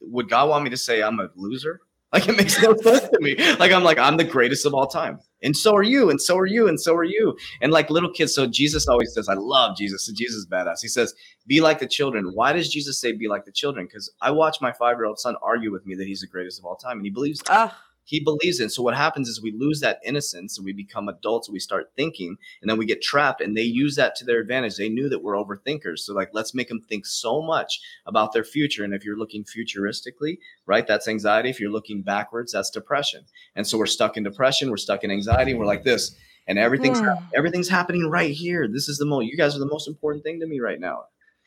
would 0.00 0.28
God 0.28 0.50
want 0.50 0.64
me 0.64 0.70
to 0.70 0.76
say 0.76 1.02
I'm 1.02 1.20
a 1.20 1.28
loser? 1.36 1.80
Like 2.14 2.28
it 2.28 2.36
makes 2.36 2.62
no 2.62 2.76
sense 2.82 3.08
to 3.08 3.18
me. 3.20 3.34
Like 3.56 3.72
I'm 3.72 3.82
like 3.82 3.98
I'm 3.98 4.16
the 4.16 4.22
greatest 4.22 4.64
of 4.66 4.72
all 4.72 4.86
time, 4.86 5.18
and 5.42 5.56
so 5.56 5.74
are 5.74 5.82
you, 5.82 6.10
and 6.10 6.22
so 6.22 6.38
are 6.38 6.46
you, 6.46 6.68
and 6.68 6.80
so 6.80 6.94
are 6.94 7.02
you. 7.02 7.36
And 7.60 7.72
like 7.72 7.90
little 7.90 8.12
kids, 8.12 8.32
so 8.32 8.46
Jesus 8.46 8.86
always 8.86 9.12
says, 9.12 9.28
"I 9.28 9.34
love 9.34 9.76
Jesus." 9.76 10.06
So 10.06 10.12
Jesus 10.14 10.36
is 10.36 10.46
badass. 10.46 10.80
He 10.80 10.86
says, 10.86 11.12
"Be 11.48 11.60
like 11.60 11.80
the 11.80 11.88
children." 11.88 12.30
Why 12.32 12.52
does 12.52 12.68
Jesus 12.68 13.00
say, 13.00 13.10
"Be 13.10 13.26
like 13.26 13.46
the 13.46 13.50
children"? 13.50 13.86
Because 13.86 14.12
I 14.20 14.30
watch 14.30 14.60
my 14.60 14.70
five 14.70 14.96
year 14.96 15.06
old 15.06 15.18
son 15.18 15.34
argue 15.42 15.72
with 15.72 15.86
me 15.86 15.96
that 15.96 16.06
he's 16.06 16.20
the 16.20 16.28
greatest 16.28 16.60
of 16.60 16.64
all 16.66 16.76
time, 16.76 16.98
and 16.98 17.04
he 17.04 17.10
believes. 17.10 17.40
That. 17.40 17.72
Oh, 17.72 17.76
he 18.06 18.20
believes 18.20 18.60
in. 18.60 18.68
So 18.68 18.82
what 18.82 18.94
happens 18.94 19.28
is 19.28 19.40
we 19.42 19.52
lose 19.52 19.80
that 19.80 19.98
innocence 20.04 20.58
and 20.58 20.64
we 20.64 20.72
become 20.72 21.08
adults 21.08 21.48
and 21.48 21.52
we 21.54 21.58
start 21.60 21.90
thinking 21.96 22.36
and 22.60 22.70
then 22.70 22.76
we 22.78 22.84
get 22.86 23.00
trapped 23.02 23.40
and 23.40 23.56
they 23.56 23.62
use 23.62 23.96
that 23.96 24.14
to 24.16 24.24
their 24.24 24.40
advantage. 24.40 24.76
They 24.76 24.88
knew 24.90 25.08
that 25.08 25.22
we're 25.22 25.36
overthinkers. 25.36 26.00
So 26.00 26.12
like 26.14 26.30
let's 26.32 26.54
make 26.54 26.68
them 26.68 26.80
think 26.82 27.06
so 27.06 27.40
much 27.42 27.80
about 28.06 28.32
their 28.32 28.44
future. 28.44 28.84
And 28.84 28.92
if 28.94 29.04
you're 29.04 29.16
looking 29.18 29.44
futuristically, 29.44 30.38
right, 30.66 30.86
that's 30.86 31.08
anxiety. 31.08 31.48
If 31.50 31.60
you're 31.60 31.70
looking 31.70 32.02
backwards, 32.02 32.52
that's 32.52 32.70
depression. 32.70 33.24
And 33.56 33.66
so 33.66 33.78
we're 33.78 33.86
stuck 33.86 34.16
in 34.16 34.22
depression, 34.22 34.70
we're 34.70 34.76
stuck 34.76 35.02
in 35.04 35.10
anxiety, 35.10 35.52
and 35.52 35.60
we're 35.60 35.66
like 35.66 35.84
this. 35.84 36.14
And 36.46 36.58
everything's 36.58 37.00
Hmm. 37.00 37.08
everything's 37.34 37.70
happening 37.70 38.06
right 38.10 38.30
here. 38.30 38.68
This 38.68 38.88
is 38.88 38.98
the 38.98 39.06
most 39.06 39.26
you 39.26 39.36
guys 39.36 39.56
are 39.56 39.60
the 39.60 39.66
most 39.66 39.88
important 39.88 40.24
thing 40.24 40.40
to 40.40 40.46
me 40.46 40.60
right 40.60 40.78
now. 40.78 41.04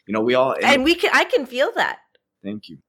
You 0.08 0.14
know, 0.14 0.22
we 0.22 0.34
all 0.34 0.56
and 0.64 0.84
we 0.84 0.96
can 0.96 1.12
I 1.14 1.24
can 1.26 1.46
feel 1.46 1.72
that. 1.76 2.00
thank 2.44 2.68
you. 2.70 2.80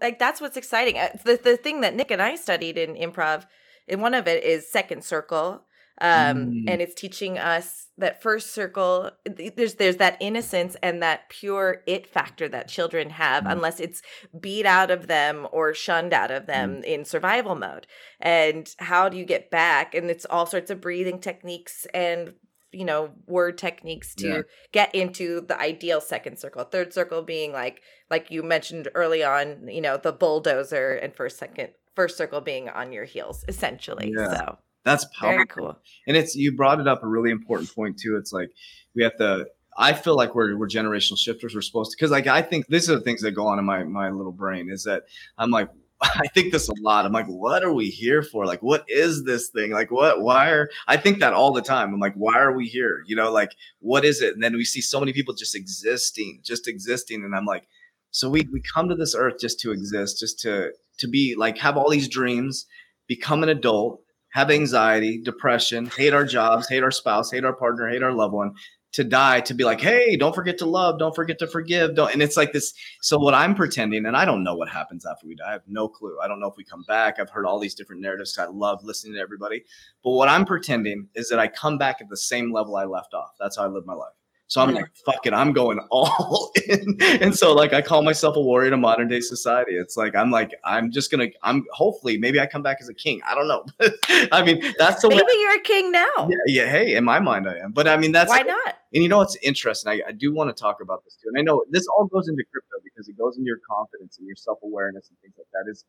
Like 0.00 0.18
that's 0.18 0.40
what's 0.40 0.56
exciting. 0.56 0.98
Uh, 0.98 1.10
The 1.24 1.36
the 1.42 1.56
thing 1.56 1.80
that 1.82 1.94
Nick 1.94 2.10
and 2.10 2.22
I 2.22 2.36
studied 2.36 2.78
in 2.78 2.94
improv, 2.94 3.46
and 3.88 4.00
one 4.02 4.14
of 4.14 4.26
it 4.26 4.42
is 4.44 4.70
second 4.70 5.04
circle, 5.04 5.64
um, 6.00 6.36
Mm. 6.46 6.64
and 6.70 6.82
it's 6.82 6.94
teaching 6.94 7.38
us 7.38 7.88
that 7.98 8.22
first 8.22 8.52
circle. 8.52 9.10
There's 9.24 9.74
there's 9.74 9.96
that 9.98 10.16
innocence 10.20 10.76
and 10.82 11.02
that 11.02 11.28
pure 11.28 11.82
it 11.86 12.06
factor 12.06 12.48
that 12.48 12.68
children 12.68 13.10
have, 13.10 13.44
Mm. 13.44 13.52
unless 13.52 13.78
it's 13.80 14.02
beat 14.40 14.66
out 14.66 14.90
of 14.90 15.06
them 15.06 15.46
or 15.52 15.74
shunned 15.74 16.12
out 16.12 16.30
of 16.30 16.46
them 16.46 16.82
in 16.84 17.04
survival 17.04 17.54
mode. 17.54 17.86
And 18.20 18.74
how 18.78 19.08
do 19.08 19.16
you 19.16 19.24
get 19.24 19.50
back? 19.50 19.94
And 19.94 20.10
it's 20.10 20.24
all 20.24 20.46
sorts 20.46 20.70
of 20.70 20.80
breathing 20.80 21.20
techniques 21.20 21.86
and 21.94 22.34
you 22.74 22.84
know 22.84 23.10
word 23.26 23.56
techniques 23.58 24.14
to 24.16 24.28
Yeah. 24.28 24.42
get 24.72 24.94
into 24.94 25.40
the 25.42 25.58
ideal 25.58 26.00
second 26.00 26.38
circle 26.38 26.64
third 26.64 26.92
circle 26.92 27.22
being 27.22 27.52
like 27.52 27.82
like 28.10 28.30
you 28.30 28.42
mentioned 28.42 28.88
early 28.94 29.22
on 29.24 29.68
you 29.68 29.80
know 29.80 29.96
the 29.96 30.12
bulldozer 30.12 30.92
and 30.94 31.14
first 31.14 31.38
second 31.38 31.68
first 31.94 32.16
circle 32.18 32.40
being 32.40 32.68
on 32.68 32.92
your 32.92 33.04
heels 33.04 33.44
essentially 33.48 34.12
Yeah. 34.16 34.36
so 34.36 34.58
That's 34.84 35.04
powerful. 35.18 35.30
very 35.36 35.46
cool 35.46 35.78
And 36.06 36.16
it's 36.16 36.34
you 36.36 36.54
brought 36.56 36.80
it 36.80 36.88
up 36.88 37.02
a 37.02 37.06
really 37.06 37.30
important 37.30 37.74
point 37.74 37.98
too. 37.98 38.16
It's 38.16 38.32
like 38.32 38.50
we 38.94 39.02
have 39.04 39.16
to. 39.18 39.46
I 39.76 39.92
feel 39.92 40.14
like 40.16 40.34
we're 40.36 40.56
we're 40.56 40.68
generational 40.68 41.18
shifters. 41.18 41.54
We're 41.54 41.60
supposed 41.62 41.90
to 41.92 41.96
because 41.96 42.10
like 42.10 42.26
I 42.26 42.42
think 42.42 42.66
these 42.68 42.88
are 42.90 42.94
the 42.96 43.00
things 43.00 43.22
that 43.22 43.32
go 43.32 43.46
on 43.46 43.58
in 43.58 43.64
my 43.64 43.82
my 43.84 44.10
little 44.10 44.30
brain 44.32 44.70
is 44.70 44.84
that 44.84 45.04
I'm 45.38 45.50
like 45.50 45.68
I 46.02 46.26
think 46.34 46.52
this 46.52 46.68
a 46.68 46.74
lot. 46.80 47.06
I'm 47.06 47.12
like, 47.12 47.26
what 47.26 47.62
are 47.62 47.72
we 47.72 47.88
here 47.88 48.22
for? 48.22 48.46
Like, 48.46 48.62
what 48.62 48.84
is 48.88 49.24
this 49.24 49.48
thing? 49.48 49.70
Like, 49.70 49.90
what? 49.90 50.20
Why 50.22 50.50
are? 50.50 50.68
I 50.86 50.96
think 50.96 51.20
that 51.20 51.32
all 51.32 51.52
the 51.52 51.62
time. 51.62 51.92
I'm 51.92 52.00
like, 52.00 52.14
why 52.14 52.38
are 52.38 52.54
we 52.54 52.66
here? 52.66 53.04
You 53.06 53.16
know, 53.16 53.30
like, 53.30 53.52
what 53.80 54.04
is 54.04 54.20
it? 54.20 54.34
And 54.34 54.42
then 54.42 54.54
we 54.54 54.64
see 54.64 54.80
so 54.80 55.00
many 55.00 55.12
people 55.12 55.34
just 55.34 55.54
existing, 55.54 56.40
just 56.42 56.68
existing, 56.68 57.24
and 57.24 57.34
I'm 57.34 57.46
like, 57.46 57.66
so 58.10 58.28
we 58.28 58.48
we 58.52 58.60
come 58.60 58.88
to 58.88 58.94
this 58.94 59.14
earth 59.14 59.40
just 59.40 59.60
to 59.60 59.72
exist, 59.72 60.18
just 60.18 60.40
to 60.40 60.72
to 60.98 61.08
be 61.08 61.34
like 61.36 61.58
have 61.58 61.76
all 61.76 61.90
these 61.90 62.08
dreams, 62.08 62.66
become 63.06 63.42
an 63.42 63.48
adult, 63.48 64.00
have 64.32 64.50
anxiety, 64.50 65.20
depression, 65.22 65.86
hate 65.86 66.12
our 66.12 66.24
jobs, 66.24 66.68
hate 66.68 66.82
our 66.82 66.90
spouse, 66.90 67.30
hate 67.30 67.44
our 67.44 67.54
partner, 67.54 67.88
hate 67.88 68.02
our 68.02 68.12
loved 68.12 68.34
one, 68.34 68.54
to 68.94 69.02
die, 69.02 69.40
to 69.40 69.54
be 69.54 69.64
like, 69.64 69.80
hey, 69.80 70.16
don't 70.16 70.34
forget 70.34 70.56
to 70.58 70.66
love, 70.66 71.00
don't 71.00 71.14
forget 71.16 71.38
to 71.40 71.48
forgive. 71.48 71.96
Don't 71.96 72.12
and 72.12 72.22
it's 72.22 72.36
like 72.36 72.52
this. 72.52 72.72
So 73.00 73.18
what 73.18 73.34
I'm 73.34 73.54
pretending, 73.54 74.06
and 74.06 74.16
I 74.16 74.24
don't 74.24 74.44
know 74.44 74.54
what 74.54 74.68
happens 74.68 75.04
after 75.04 75.26
we 75.26 75.34
die. 75.34 75.48
I 75.48 75.52
have 75.52 75.62
no 75.66 75.88
clue. 75.88 76.16
I 76.22 76.28
don't 76.28 76.38
know 76.38 76.46
if 76.46 76.56
we 76.56 76.64
come 76.64 76.84
back. 76.86 77.18
I've 77.18 77.28
heard 77.28 77.44
all 77.44 77.58
these 77.58 77.74
different 77.74 78.02
narratives. 78.02 78.38
I 78.38 78.46
love 78.46 78.84
listening 78.84 79.14
to 79.14 79.20
everybody. 79.20 79.64
But 80.04 80.12
what 80.12 80.28
I'm 80.28 80.44
pretending 80.44 81.08
is 81.14 81.28
that 81.28 81.40
I 81.40 81.48
come 81.48 81.76
back 81.76 82.00
at 82.00 82.08
the 82.08 82.16
same 82.16 82.52
level 82.52 82.76
I 82.76 82.84
left 82.84 83.14
off. 83.14 83.32
That's 83.40 83.56
how 83.56 83.64
I 83.64 83.66
live 83.66 83.84
my 83.84 83.94
life. 83.94 84.14
So 84.46 84.60
I'm 84.60 84.74
like, 84.74 84.86
fuck 85.06 85.26
it, 85.26 85.32
I'm 85.32 85.52
going 85.52 85.78
all 85.90 86.52
in. 86.68 86.96
And 87.00 87.36
so 87.36 87.54
like 87.54 87.72
I 87.72 87.82
call 87.82 88.02
myself 88.02 88.36
a 88.36 88.40
warrior 88.40 88.68
in 88.68 88.74
a 88.74 88.78
modern 88.78 89.08
day 89.08 89.20
society. 89.20 89.72
It's 89.72 89.96
like 89.96 90.14
I'm 90.14 90.30
like, 90.30 90.54
I'm 90.64 90.90
just 90.90 91.10
gonna 91.10 91.28
I'm 91.42 91.64
hopefully 91.72 92.18
maybe 92.18 92.38
I 92.38 92.46
come 92.46 92.62
back 92.62 92.78
as 92.80 92.88
a 92.88 92.94
king. 92.94 93.20
I 93.26 93.34
don't 93.34 93.48
know. 93.48 93.64
I 94.32 94.42
mean, 94.44 94.62
that's 94.78 95.02
the 95.02 95.08
way 95.08 95.16
maybe 95.16 95.38
you're 95.40 95.56
a 95.56 95.60
king 95.60 95.90
now 95.90 96.28
yeah, 96.28 96.36
yeah, 96.46 96.70
hey, 96.70 96.94
in 96.94 97.04
my 97.04 97.20
mind 97.20 97.48
I 97.48 97.58
am. 97.58 97.72
But 97.72 97.88
I 97.88 97.96
mean 97.96 98.12
that's 98.12 98.30
why 98.30 98.42
not 98.42 98.76
and 98.94 99.02
you 99.02 99.08
know 99.08 99.18
what's 99.18 99.36
interesting? 99.42 99.90
I, 99.90 100.00
I 100.08 100.12
do 100.12 100.32
want 100.32 100.54
to 100.54 100.60
talk 100.60 100.78
about 100.80 101.02
this 101.04 101.16
too. 101.16 101.28
And 101.32 101.38
I 101.38 101.42
know 101.42 101.64
this 101.70 101.84
all 101.88 102.06
goes 102.06 102.28
into 102.28 102.44
crypto 102.50 102.78
because 102.84 103.08
it 103.08 103.18
goes 103.18 103.36
into 103.36 103.46
your 103.46 103.58
confidence 103.68 104.18
and 104.18 104.26
your 104.26 104.36
self 104.36 104.58
awareness 104.62 105.08
and 105.10 105.18
things 105.18 105.34
like 105.36 105.48
that. 105.52 105.68
Is 105.68 105.84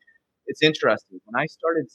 it's 0.48 0.64
interesting. 0.64 1.20
When 1.26 1.40
I 1.40 1.46
started 1.46 1.86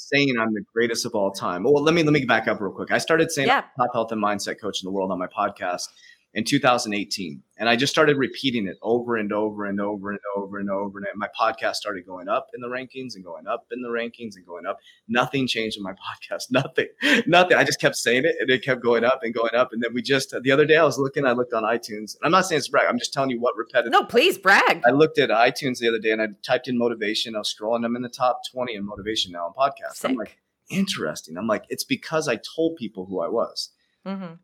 saying 0.00 0.34
I'm 0.40 0.54
the 0.54 0.64
greatest 0.72 1.04
of 1.06 1.14
all 1.14 1.30
time. 1.30 1.64
Well, 1.64 1.82
let 1.82 1.94
me 1.94 2.02
let 2.02 2.12
me 2.12 2.24
back 2.24 2.48
up 2.48 2.60
real 2.60 2.72
quick. 2.72 2.90
I 2.90 2.98
started 2.98 3.30
saying 3.30 3.48
Yeah. 3.48 3.64
Top 3.76 3.90
health 3.92 4.12
and 4.12 4.22
mindset 4.22 4.60
coach 4.60 4.82
in 4.82 4.86
the 4.86 4.90
world 4.90 5.10
on 5.12 5.18
my 5.18 5.26
podcast 5.26 5.88
in 6.32 6.44
2018. 6.44 7.42
And 7.58 7.68
I 7.68 7.76
just 7.76 7.92
started 7.92 8.16
repeating 8.16 8.66
it 8.66 8.78
over 8.82 9.16
and 9.16 9.32
over 9.32 9.66
and 9.66 9.80
over 9.80 10.10
and 10.10 10.20
over 10.36 10.58
and 10.58 10.70
over. 10.70 10.98
And 10.98 11.06
my 11.16 11.28
podcast 11.38 11.74
started 11.74 12.06
going 12.06 12.28
up 12.28 12.46
in 12.54 12.60
the 12.60 12.68
rankings 12.68 13.14
and 13.16 13.24
going 13.24 13.46
up 13.46 13.66
in 13.72 13.82
the 13.82 13.88
rankings 13.88 14.36
and 14.36 14.46
going 14.46 14.64
up. 14.64 14.78
Nothing 15.08 15.46
changed 15.46 15.76
in 15.76 15.82
my 15.82 15.92
podcast. 16.30 16.44
Nothing. 16.50 16.86
Nothing. 17.26 17.56
I 17.56 17.64
just 17.64 17.80
kept 17.80 17.96
saying 17.96 18.24
it 18.24 18.36
and 18.40 18.48
it 18.48 18.62
kept 18.64 18.82
going 18.82 19.04
up 19.04 19.20
and 19.22 19.34
going 19.34 19.54
up. 19.54 19.72
And 19.72 19.82
then 19.82 19.92
we 19.92 20.02
just, 20.02 20.34
the 20.42 20.52
other 20.52 20.64
day 20.64 20.76
I 20.76 20.84
was 20.84 20.98
looking, 20.98 21.26
I 21.26 21.32
looked 21.32 21.52
on 21.52 21.64
iTunes. 21.64 22.14
And 22.14 22.22
I'm 22.22 22.30
not 22.30 22.46
saying 22.46 22.60
it's 22.60 22.68
brag. 22.68 22.86
I'm 22.88 22.98
just 22.98 23.12
telling 23.12 23.30
you 23.30 23.40
what 23.40 23.56
repetitive. 23.56 23.92
no 23.92 24.04
please 24.04 24.38
brag 24.38 24.82
I 24.86 24.90
looked 24.90 25.18
at 25.18 25.30
iTunes 25.30 25.78
the 25.78 25.88
other 25.88 25.98
day 25.98 26.12
and 26.12 26.22
I 26.22 26.28
typed 26.42 26.68
in 26.68 26.78
motivation. 26.78 27.34
I 27.34 27.38
was 27.38 27.54
scrolling. 27.54 27.84
I'm 27.84 27.96
in 27.96 28.02
the 28.02 28.08
top 28.08 28.42
20 28.52 28.74
in 28.74 28.86
motivation 28.86 29.32
now 29.32 29.46
on 29.46 29.52
podcasts. 29.52 30.04
I'm 30.04 30.14
like, 30.14 30.38
interesting. 30.70 31.36
I'm 31.36 31.46
like, 31.46 31.64
it's 31.68 31.84
because 31.84 32.28
I 32.28 32.38
told 32.54 32.76
people 32.76 33.04
who 33.06 33.20
I 33.20 33.28
was 33.28 33.70
hmm 34.06 34.34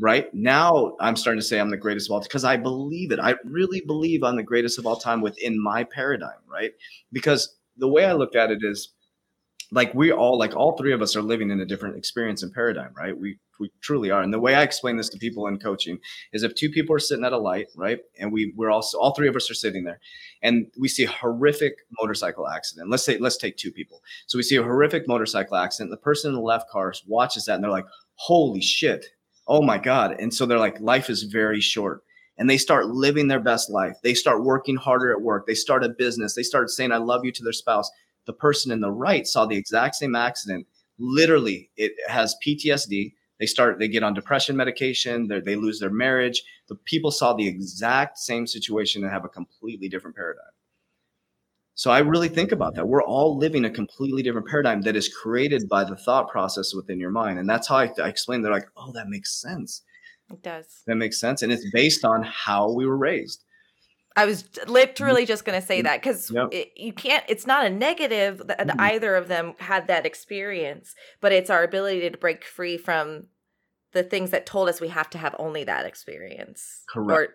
right? 0.00 0.32
Now 0.34 0.96
i'm 1.00 1.16
starting 1.16 1.40
to 1.40 1.46
say 1.46 1.58
i'm 1.58 1.70
the 1.70 1.76
greatest 1.76 2.08
of 2.08 2.14
all 2.14 2.20
because 2.20 2.44
i 2.44 2.56
believe 2.56 3.12
it. 3.12 3.18
I 3.20 3.34
really 3.44 3.80
believe 3.80 4.22
i'm 4.22 4.36
the 4.36 4.42
greatest 4.42 4.78
of 4.78 4.86
all 4.86 4.96
time 4.96 5.20
within 5.20 5.62
my 5.62 5.84
paradigm 5.84 6.40
right? 6.50 6.72
Because 7.12 7.56
the 7.76 7.88
way 7.88 8.04
i 8.04 8.12
looked 8.12 8.36
at 8.36 8.50
it 8.50 8.58
is 8.62 8.92
like 9.72 9.92
we 9.94 10.12
all 10.12 10.38
like 10.38 10.54
all 10.54 10.76
three 10.76 10.92
of 10.92 11.02
us 11.02 11.16
are 11.16 11.22
living 11.22 11.50
in 11.50 11.60
a 11.60 11.66
different 11.66 11.96
experience 11.96 12.42
and 12.42 12.52
paradigm 12.52 12.92
right? 12.96 13.18
We 13.18 13.38
we 13.58 13.70
truly 13.80 14.10
are. 14.10 14.20
And 14.20 14.34
the 14.34 14.38
way 14.38 14.54
i 14.54 14.62
explain 14.62 14.96
this 14.96 15.08
to 15.08 15.18
people 15.18 15.46
in 15.46 15.58
coaching 15.58 15.98
is 16.32 16.42
if 16.42 16.54
two 16.54 16.70
people 16.70 16.94
are 16.94 17.00
sitting 17.00 17.24
at 17.24 17.32
a 17.32 17.38
light 17.38 17.68
right? 17.74 17.98
And 18.18 18.32
we 18.32 18.52
we're 18.56 18.70
also 18.70 18.98
all 18.98 19.14
three 19.14 19.28
of 19.28 19.36
us 19.36 19.50
are 19.50 19.54
sitting 19.54 19.84
there 19.84 20.00
and 20.42 20.66
we 20.78 20.88
see 20.88 21.04
a 21.04 21.10
horrific 21.10 21.74
motorcycle 22.00 22.48
accident. 22.48 22.90
Let's 22.90 23.04
say 23.04 23.18
let's 23.18 23.36
take 23.36 23.56
two 23.56 23.72
people. 23.72 24.02
So 24.26 24.38
we 24.38 24.42
see 24.42 24.56
a 24.56 24.62
horrific 24.62 25.08
motorcycle 25.08 25.56
accident. 25.56 25.90
The 25.90 25.96
person 25.96 26.30
in 26.30 26.36
the 26.36 26.42
left 26.42 26.70
car 26.70 26.92
watches 27.06 27.46
that 27.46 27.54
and 27.54 27.64
they're 27.64 27.70
like 27.70 27.86
holy 28.14 28.60
shit 28.60 29.06
oh 29.48 29.62
my 29.62 29.78
god. 29.78 30.16
And 30.18 30.32
so 30.32 30.46
they're 30.46 30.58
like 30.58 30.80
life 30.80 31.10
is 31.10 31.24
very 31.24 31.60
short. 31.60 32.02
And 32.38 32.50
they 32.50 32.58
start 32.58 32.88
living 32.88 33.28
their 33.28 33.40
best 33.40 33.70
life. 33.70 33.96
They 34.02 34.12
start 34.12 34.44
working 34.44 34.76
harder 34.76 35.10
at 35.10 35.22
work. 35.22 35.46
They 35.46 35.54
start 35.54 35.84
a 35.84 35.88
business. 35.88 36.34
They 36.34 36.42
start 36.42 36.68
saying 36.70 36.92
i 36.92 36.98
love 36.98 37.24
you 37.24 37.32
to 37.32 37.42
their 37.42 37.52
spouse. 37.52 37.90
The 38.26 38.32
person 38.32 38.72
in 38.72 38.80
the 38.80 38.90
right 38.90 39.26
saw 39.26 39.46
the 39.46 39.56
exact 39.56 39.94
same 39.94 40.14
accident. 40.14 40.66
Literally 40.98 41.70
it 41.76 41.92
has 42.08 42.36
ptsd 42.46 43.12
they 43.38 43.46
start 43.46 43.78
they 43.78 43.88
get 43.88 44.02
on 44.02 44.14
depression 44.14 44.56
medication. 44.56 45.28
They 45.28 45.56
lose 45.56 45.78
their 45.78 45.90
marriage. 45.90 46.42
The 46.68 46.74
people 46.74 47.10
saw 47.10 47.34
the 47.34 47.46
exact 47.46 48.18
same 48.18 48.46
situation 48.46 49.02
and 49.02 49.12
have 49.12 49.24
a 49.24 49.28
completely 49.28 49.88
different 49.88 50.16
paradigm 50.16 50.55
so 51.76 51.90
I 51.90 51.98
really 52.00 52.28
think 52.30 52.52
about 52.52 52.74
that. 52.74 52.88
We're 52.88 53.02
all 53.04 53.36
living 53.36 53.64
a 53.66 53.70
completely 53.70 54.22
different 54.22 54.48
paradigm 54.48 54.80
that 54.82 54.96
is 54.96 55.08
created 55.08 55.68
by 55.68 55.84
the 55.84 55.94
thought 55.94 56.28
process 56.30 56.74
within 56.74 56.98
your 56.98 57.10
mind. 57.10 57.38
And 57.38 57.48
that's 57.48 57.68
how 57.68 57.76
I, 57.76 57.92
I 58.02 58.08
explain. 58.08 58.40
They're 58.42 58.50
like, 58.50 58.66
oh, 58.78 58.92
that 58.92 59.08
makes 59.08 59.40
sense. 59.40 59.82
it 60.32 60.42
does 60.42 60.82
That 60.86 60.96
makes 60.96 61.20
sense. 61.20 61.42
And 61.42 61.52
it's 61.52 61.70
based 61.70 62.04
on 62.04 62.22
how 62.22 62.72
we 62.72 62.86
were 62.86 62.96
raised. 62.96 63.44
I 64.16 64.24
was 64.24 64.44
literally 64.66 65.26
just 65.26 65.44
going 65.44 65.60
to 65.60 65.66
say 65.66 65.82
that 65.82 66.00
because 66.02 66.30
Yep. 66.30 66.54
you 66.74 66.94
can't, 66.94 67.22
it's 67.28 67.46
not 67.46 67.66
a 67.66 67.70
negative 67.70 68.38
that 68.46 68.66
Mhm. 68.68 68.80
either 68.80 69.14
of 69.14 69.28
them 69.28 69.52
had 69.58 69.86
that 69.88 70.06
experience, 70.06 70.94
but 71.20 71.30
it's 71.32 71.50
our 71.50 71.62
ability 71.62 72.08
to 72.08 72.16
break 72.16 72.42
free 72.42 72.78
from 72.78 73.26
the 73.92 74.02
things 74.02 74.30
that 74.30 74.46
told 74.46 74.70
us 74.70 74.80
we 74.80 74.88
have 74.88 75.10
to 75.10 75.18
have 75.18 75.36
only 75.38 75.64
that 75.64 75.84
experience. 75.84 76.80
Correct. 76.88 77.10
Or, 77.12 77.34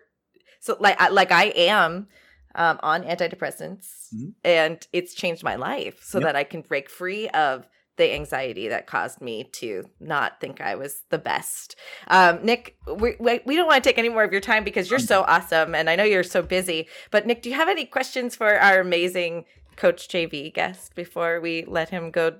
so, 0.60 0.76
like, 0.80 1.00
I, 1.00 1.08
like 1.08 1.30
I 1.30 1.44
am 1.56 2.08
um, 2.54 2.78
on 2.82 3.02
antidepressants 3.04 4.12
Mhm. 4.14 4.34
and 4.44 4.86
it's 4.92 5.14
changed 5.14 5.42
my 5.42 5.54
life 5.56 6.02
so 6.02 6.18
Yep. 6.18 6.26
that 6.26 6.36
I 6.36 6.44
can 6.44 6.60
break 6.62 6.88
free 6.90 7.28
of 7.30 7.66
the 7.96 8.12
anxiety 8.14 8.68
that 8.68 8.86
caused 8.86 9.20
me 9.20 9.44
to 9.44 9.88
not 10.00 10.40
think 10.40 10.60
I 10.62 10.74
was 10.76 11.02
the 11.10 11.18
best. 11.18 11.76
Um, 12.08 12.42
Nick, 12.42 12.76
we, 12.86 13.16
we, 13.20 13.40
we 13.44 13.54
don't 13.54 13.66
want 13.66 13.84
to 13.84 13.88
take 13.90 13.98
any 13.98 14.08
more 14.08 14.24
of 14.24 14.32
your 14.32 14.40
time 14.40 14.64
because 14.64 14.90
you're 14.90 14.98
so 14.98 15.22
awesome 15.28 15.74
and 15.74 15.90
I 15.90 15.96
know 15.96 16.04
you're 16.04 16.22
so 16.22 16.40
busy. 16.42 16.88
But 17.10 17.26
Nick, 17.26 17.42
do 17.42 17.50
you 17.50 17.54
have 17.56 17.68
any 17.68 17.84
questions 17.84 18.34
for 18.34 18.58
our 18.58 18.80
amazing 18.80 19.44
Coach 19.76 20.08
JV 20.08 20.52
guest 20.52 20.94
before 20.94 21.40
we 21.40 21.64
let 21.66 21.90
him 21.90 22.10
go 22.10 22.36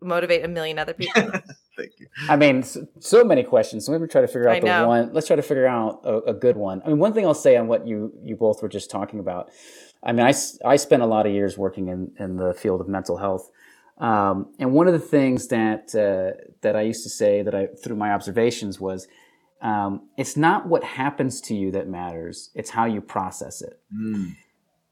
motivate 0.00 0.44
a 0.44 0.48
million 0.48 0.78
other 0.78 0.94
people? 1.02 1.30
Thank 1.76 1.92
you. 1.98 2.06
I 2.28 2.36
mean, 2.36 2.62
so, 2.62 2.86
so 3.00 3.24
many 3.24 3.42
questions. 3.42 3.86
So 3.86 3.92
maybe 3.92 4.06
try 4.06 4.20
to 4.20 4.28
figure 4.28 4.48
I 4.48 4.56
out 4.56 4.60
the 4.60 4.66
know. 4.68 4.88
one. 4.88 5.12
Let's 5.12 5.26
try 5.26 5.36
to 5.36 5.42
figure 5.42 5.66
out 5.66 6.00
a, 6.04 6.18
a 6.30 6.34
good 6.34 6.56
one. 6.56 6.82
I 6.84 6.88
mean, 6.88 6.98
one 6.98 7.12
thing 7.12 7.26
I'll 7.26 7.34
say 7.34 7.56
on 7.56 7.66
what 7.66 7.86
you 7.86 8.12
you 8.22 8.36
both 8.36 8.62
were 8.62 8.68
just 8.68 8.90
talking 8.90 9.18
about. 9.18 9.50
I 10.02 10.12
mean, 10.12 10.26
I, 10.26 10.34
I 10.64 10.76
spent 10.76 11.02
a 11.02 11.06
lot 11.06 11.26
of 11.26 11.32
years 11.32 11.56
working 11.56 11.88
in, 11.88 12.12
in 12.18 12.36
the 12.36 12.52
field 12.52 12.80
of 12.80 12.88
mental 12.88 13.16
health. 13.16 13.50
Um, 13.98 14.52
and 14.58 14.72
one 14.72 14.86
of 14.86 14.92
the 14.92 14.98
things 14.98 15.48
that, 15.48 15.94
uh, 15.94 16.38
that 16.60 16.76
I 16.76 16.82
used 16.82 17.04
to 17.04 17.08
say 17.08 17.42
that 17.42 17.54
I, 17.54 17.68
through 17.82 17.96
my 17.96 18.12
observations 18.12 18.78
was, 18.78 19.06
um, 19.62 20.08
it's 20.18 20.36
not 20.36 20.66
what 20.66 20.84
happens 20.84 21.40
to 21.42 21.54
you 21.54 21.70
that 21.70 21.88
matters. 21.88 22.50
It's 22.54 22.70
how 22.70 22.84
you 22.84 23.00
process 23.00 23.62
it. 23.62 23.80
Mm. 23.96 24.36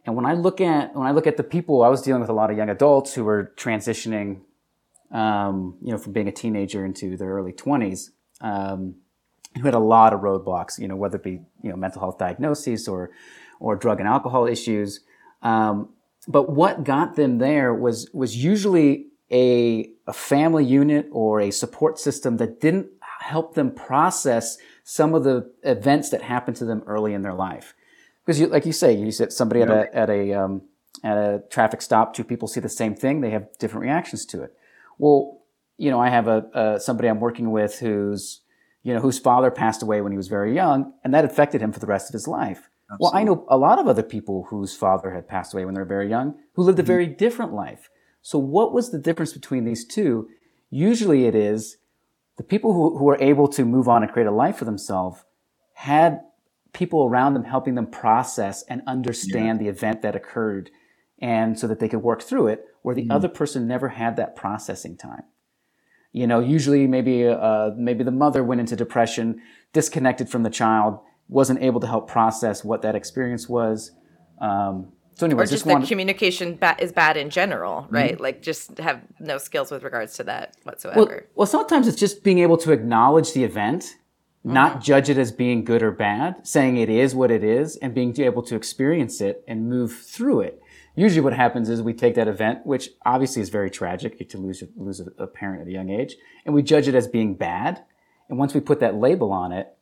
And 0.06 0.16
when 0.16 0.24
I 0.24 0.32
look 0.32 0.60
at, 0.60 0.94
when 0.96 1.06
I 1.06 1.10
look 1.10 1.26
at 1.26 1.36
the 1.36 1.44
people, 1.44 1.82
I 1.82 1.88
was 1.88 2.00
dealing 2.00 2.20
with 2.20 2.30
a 2.30 2.34
lot 2.34 2.50
of 2.50 2.56
young 2.56 2.70
adults 2.70 3.12
who 3.14 3.24
were 3.24 3.52
transitioning, 3.56 4.40
um, 5.12 5.76
you 5.82 5.92
know, 5.92 5.98
from 5.98 6.12
being 6.12 6.28
a 6.28 6.32
teenager 6.32 6.84
into 6.84 7.16
their 7.16 7.30
early 7.30 7.52
twenties, 7.52 8.10
um, 8.40 8.96
who 9.56 9.62
had 9.64 9.74
a 9.74 9.78
lot 9.78 10.12
of 10.14 10.20
roadblocks, 10.20 10.78
you 10.78 10.88
know, 10.88 10.96
whether 10.96 11.16
it 11.16 11.22
be, 11.22 11.40
you 11.62 11.70
know, 11.70 11.76
mental 11.76 12.00
health 12.00 12.18
diagnoses 12.18 12.88
or, 12.88 13.10
or 13.60 13.76
drug 13.76 14.00
and 14.00 14.08
alcohol 14.08 14.46
issues. 14.46 15.00
Um, 15.42 15.90
but 16.26 16.50
what 16.50 16.84
got 16.84 17.16
them 17.16 17.38
there 17.38 17.74
was 17.74 18.08
was 18.12 18.42
usually 18.42 19.08
a, 19.30 19.90
a 20.06 20.12
family 20.12 20.64
unit 20.64 21.06
or 21.12 21.40
a 21.40 21.50
support 21.50 21.98
system 21.98 22.38
that 22.38 22.60
didn't 22.60 22.88
help 23.20 23.54
them 23.54 23.70
process 23.70 24.58
some 24.84 25.14
of 25.14 25.24
the 25.24 25.52
events 25.62 26.10
that 26.10 26.22
happened 26.22 26.56
to 26.56 26.64
them 26.64 26.82
early 26.86 27.12
in 27.12 27.22
their 27.22 27.34
life. 27.34 27.74
Because, 28.24 28.40
you, 28.40 28.46
like 28.46 28.66
you 28.66 28.72
say, 28.72 28.94
you 28.94 29.10
said 29.10 29.32
somebody 29.32 29.62
at 29.62 29.70
a 29.70 29.94
at 29.94 30.10
a 30.10 30.32
um, 30.32 30.62
at 31.02 31.18
a 31.18 31.42
traffic 31.50 31.82
stop, 31.82 32.14
two 32.14 32.24
people 32.24 32.46
see 32.48 32.60
the 32.60 32.68
same 32.68 32.94
thing, 32.94 33.20
they 33.20 33.30
have 33.30 33.48
different 33.58 33.82
reactions 33.82 34.24
to 34.26 34.42
it. 34.42 34.54
Well, 35.02 35.42
you 35.78 35.90
know, 35.90 35.98
I 35.98 36.10
have 36.10 36.28
a, 36.28 36.46
a 36.54 36.80
somebody 36.80 37.08
I'm 37.08 37.18
working 37.18 37.50
with 37.50 37.80
who's 37.80 38.42
you 38.84 38.94
know 38.94 39.00
whose 39.00 39.18
father 39.18 39.50
passed 39.50 39.82
away 39.82 40.00
when 40.00 40.12
he 40.12 40.16
was 40.16 40.28
very 40.28 40.54
young, 40.54 40.92
and 41.02 41.12
that 41.12 41.24
affected 41.24 41.60
him 41.60 41.72
for 41.72 41.80
the 41.80 41.88
rest 41.88 42.08
of 42.08 42.12
his 42.12 42.28
life. 42.28 42.70
Absolutely. 42.88 42.98
Well, 43.00 43.12
I 43.12 43.24
know 43.24 43.44
a 43.48 43.58
lot 43.58 43.80
of 43.80 43.88
other 43.88 44.04
people 44.04 44.46
whose 44.50 44.76
father 44.76 45.12
had 45.12 45.26
passed 45.26 45.54
away 45.54 45.64
when 45.64 45.74
they 45.74 45.80
were 45.80 45.84
very 45.86 46.08
young 46.08 46.36
who 46.54 46.62
lived 46.62 46.78
a 46.78 46.82
mm-hmm. 46.82 46.86
very 46.86 47.06
different 47.08 47.52
life. 47.52 47.90
So, 48.20 48.38
what 48.38 48.72
was 48.72 48.90
the 48.92 48.98
difference 48.98 49.32
between 49.32 49.64
these 49.64 49.84
two? 49.84 50.28
Usually, 50.70 51.26
it 51.26 51.34
is 51.34 51.78
the 52.36 52.44
people 52.44 52.72
who, 52.72 52.96
who 52.96 53.08
are 53.08 53.20
able 53.20 53.48
to 53.48 53.64
move 53.64 53.88
on 53.88 54.04
and 54.04 54.12
create 54.12 54.28
a 54.28 54.32
life 54.32 54.58
for 54.58 54.66
themselves 54.66 55.24
had 55.74 56.20
people 56.72 57.06
around 57.06 57.34
them 57.34 57.44
helping 57.44 57.74
them 57.74 57.88
process 57.88 58.62
and 58.68 58.82
understand 58.86 59.60
yeah. 59.60 59.64
the 59.64 59.68
event 59.68 60.02
that 60.02 60.14
occurred 60.14 60.70
and 61.22 61.58
so 61.58 61.66
that 61.68 61.78
they 61.78 61.88
could 61.88 62.02
work 62.02 62.20
through 62.20 62.48
it, 62.48 62.66
where 62.82 62.94
the 62.94 63.02
mm-hmm. 63.02 63.12
other 63.12 63.28
person 63.28 63.66
never 63.66 63.90
had 63.90 64.16
that 64.16 64.36
processing 64.36 64.96
time. 64.96 65.22
You 66.12 66.26
know, 66.26 66.40
usually 66.40 66.86
maybe 66.86 67.26
uh, 67.26 67.70
maybe 67.76 68.04
the 68.04 68.10
mother 68.10 68.44
went 68.44 68.60
into 68.60 68.76
depression, 68.76 69.40
disconnected 69.72 70.28
from 70.28 70.42
the 70.42 70.50
child, 70.50 70.98
wasn't 71.28 71.62
able 71.62 71.80
to 71.80 71.86
help 71.86 72.10
process 72.10 72.62
what 72.62 72.82
that 72.82 72.94
experience 72.94 73.48
was. 73.48 73.92
Um, 74.38 74.92
so, 75.14 75.26
anyways, 75.26 75.48
or 75.48 75.52
just, 75.52 75.52
just 75.52 75.64
that 75.66 75.72
wanted... 75.72 75.88
communication 75.88 76.56
ba- 76.56 76.76
is 76.78 76.92
bad 76.92 77.16
in 77.16 77.30
general, 77.30 77.82
mm-hmm. 77.82 77.94
right? 77.94 78.12
Mm-hmm. 78.14 78.22
Like, 78.22 78.42
just 78.42 78.78
have 78.78 79.00
no 79.20 79.38
skills 79.38 79.70
with 79.70 79.84
regards 79.84 80.14
to 80.16 80.24
that 80.24 80.56
whatsoever. 80.64 81.00
Well, 81.00 81.20
well 81.34 81.46
sometimes 81.46 81.86
it's 81.86 81.98
just 81.98 82.24
being 82.24 82.40
able 82.40 82.58
to 82.58 82.72
acknowledge 82.72 83.32
the 83.32 83.44
event, 83.44 83.82
mm-hmm. 83.84 84.52
not 84.52 84.82
judge 84.82 85.08
it 85.08 85.18
as 85.18 85.30
being 85.30 85.64
good 85.64 85.82
or 85.82 85.92
bad, 85.92 86.46
saying 86.46 86.76
it 86.76 86.90
is 86.90 87.14
what 87.14 87.30
it 87.30 87.44
is, 87.44 87.76
and 87.76 87.94
being 87.94 88.18
able 88.20 88.42
to 88.42 88.56
experience 88.56 89.20
it 89.20 89.44
and 89.46 89.68
move 89.68 89.92
through 89.92 90.40
it. 90.40 90.61
Usually, 90.94 91.22
what 91.22 91.32
happens 91.32 91.70
is 91.70 91.80
we 91.80 91.94
take 91.94 92.14
that 92.16 92.28
event, 92.28 92.66
which 92.66 92.90
obviously 93.06 93.40
is 93.40 93.48
very 93.48 93.70
tragic, 93.70 94.28
to 94.28 94.38
lose 94.38 94.62
lose 94.76 95.00
a 95.18 95.26
parent 95.26 95.62
at 95.62 95.68
a 95.68 95.72
young 95.72 95.88
age, 95.88 96.16
and 96.44 96.54
we 96.54 96.62
judge 96.62 96.86
it 96.86 96.94
as 96.94 97.08
being 97.08 97.34
bad. 97.34 97.82
And 98.28 98.38
once 98.38 98.52
we 98.52 98.60
put 98.60 98.80
that 98.80 98.96
label 98.96 99.32
on 99.32 99.52
it, 99.52 99.74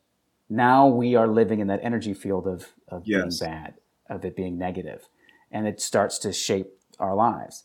now 0.49 0.87
we 0.87 1.15
are 1.17 1.27
living 1.27 1.61
in 1.61 1.67
that 1.69 1.81
energy 1.83 2.15
field 2.15 2.47
of, 2.47 2.69
of 2.89 3.03
yes. 3.07 3.39
being 3.39 3.51
bad, 3.51 3.75
of 4.09 4.25
it 4.25 4.37
being 4.37 4.57
negative, 4.57 5.09
and 5.51 5.67
it 5.67 5.81
starts 5.81 6.19
to 6.19 6.33
shape 6.33 6.69
our 6.99 7.15
lives. 7.15 7.65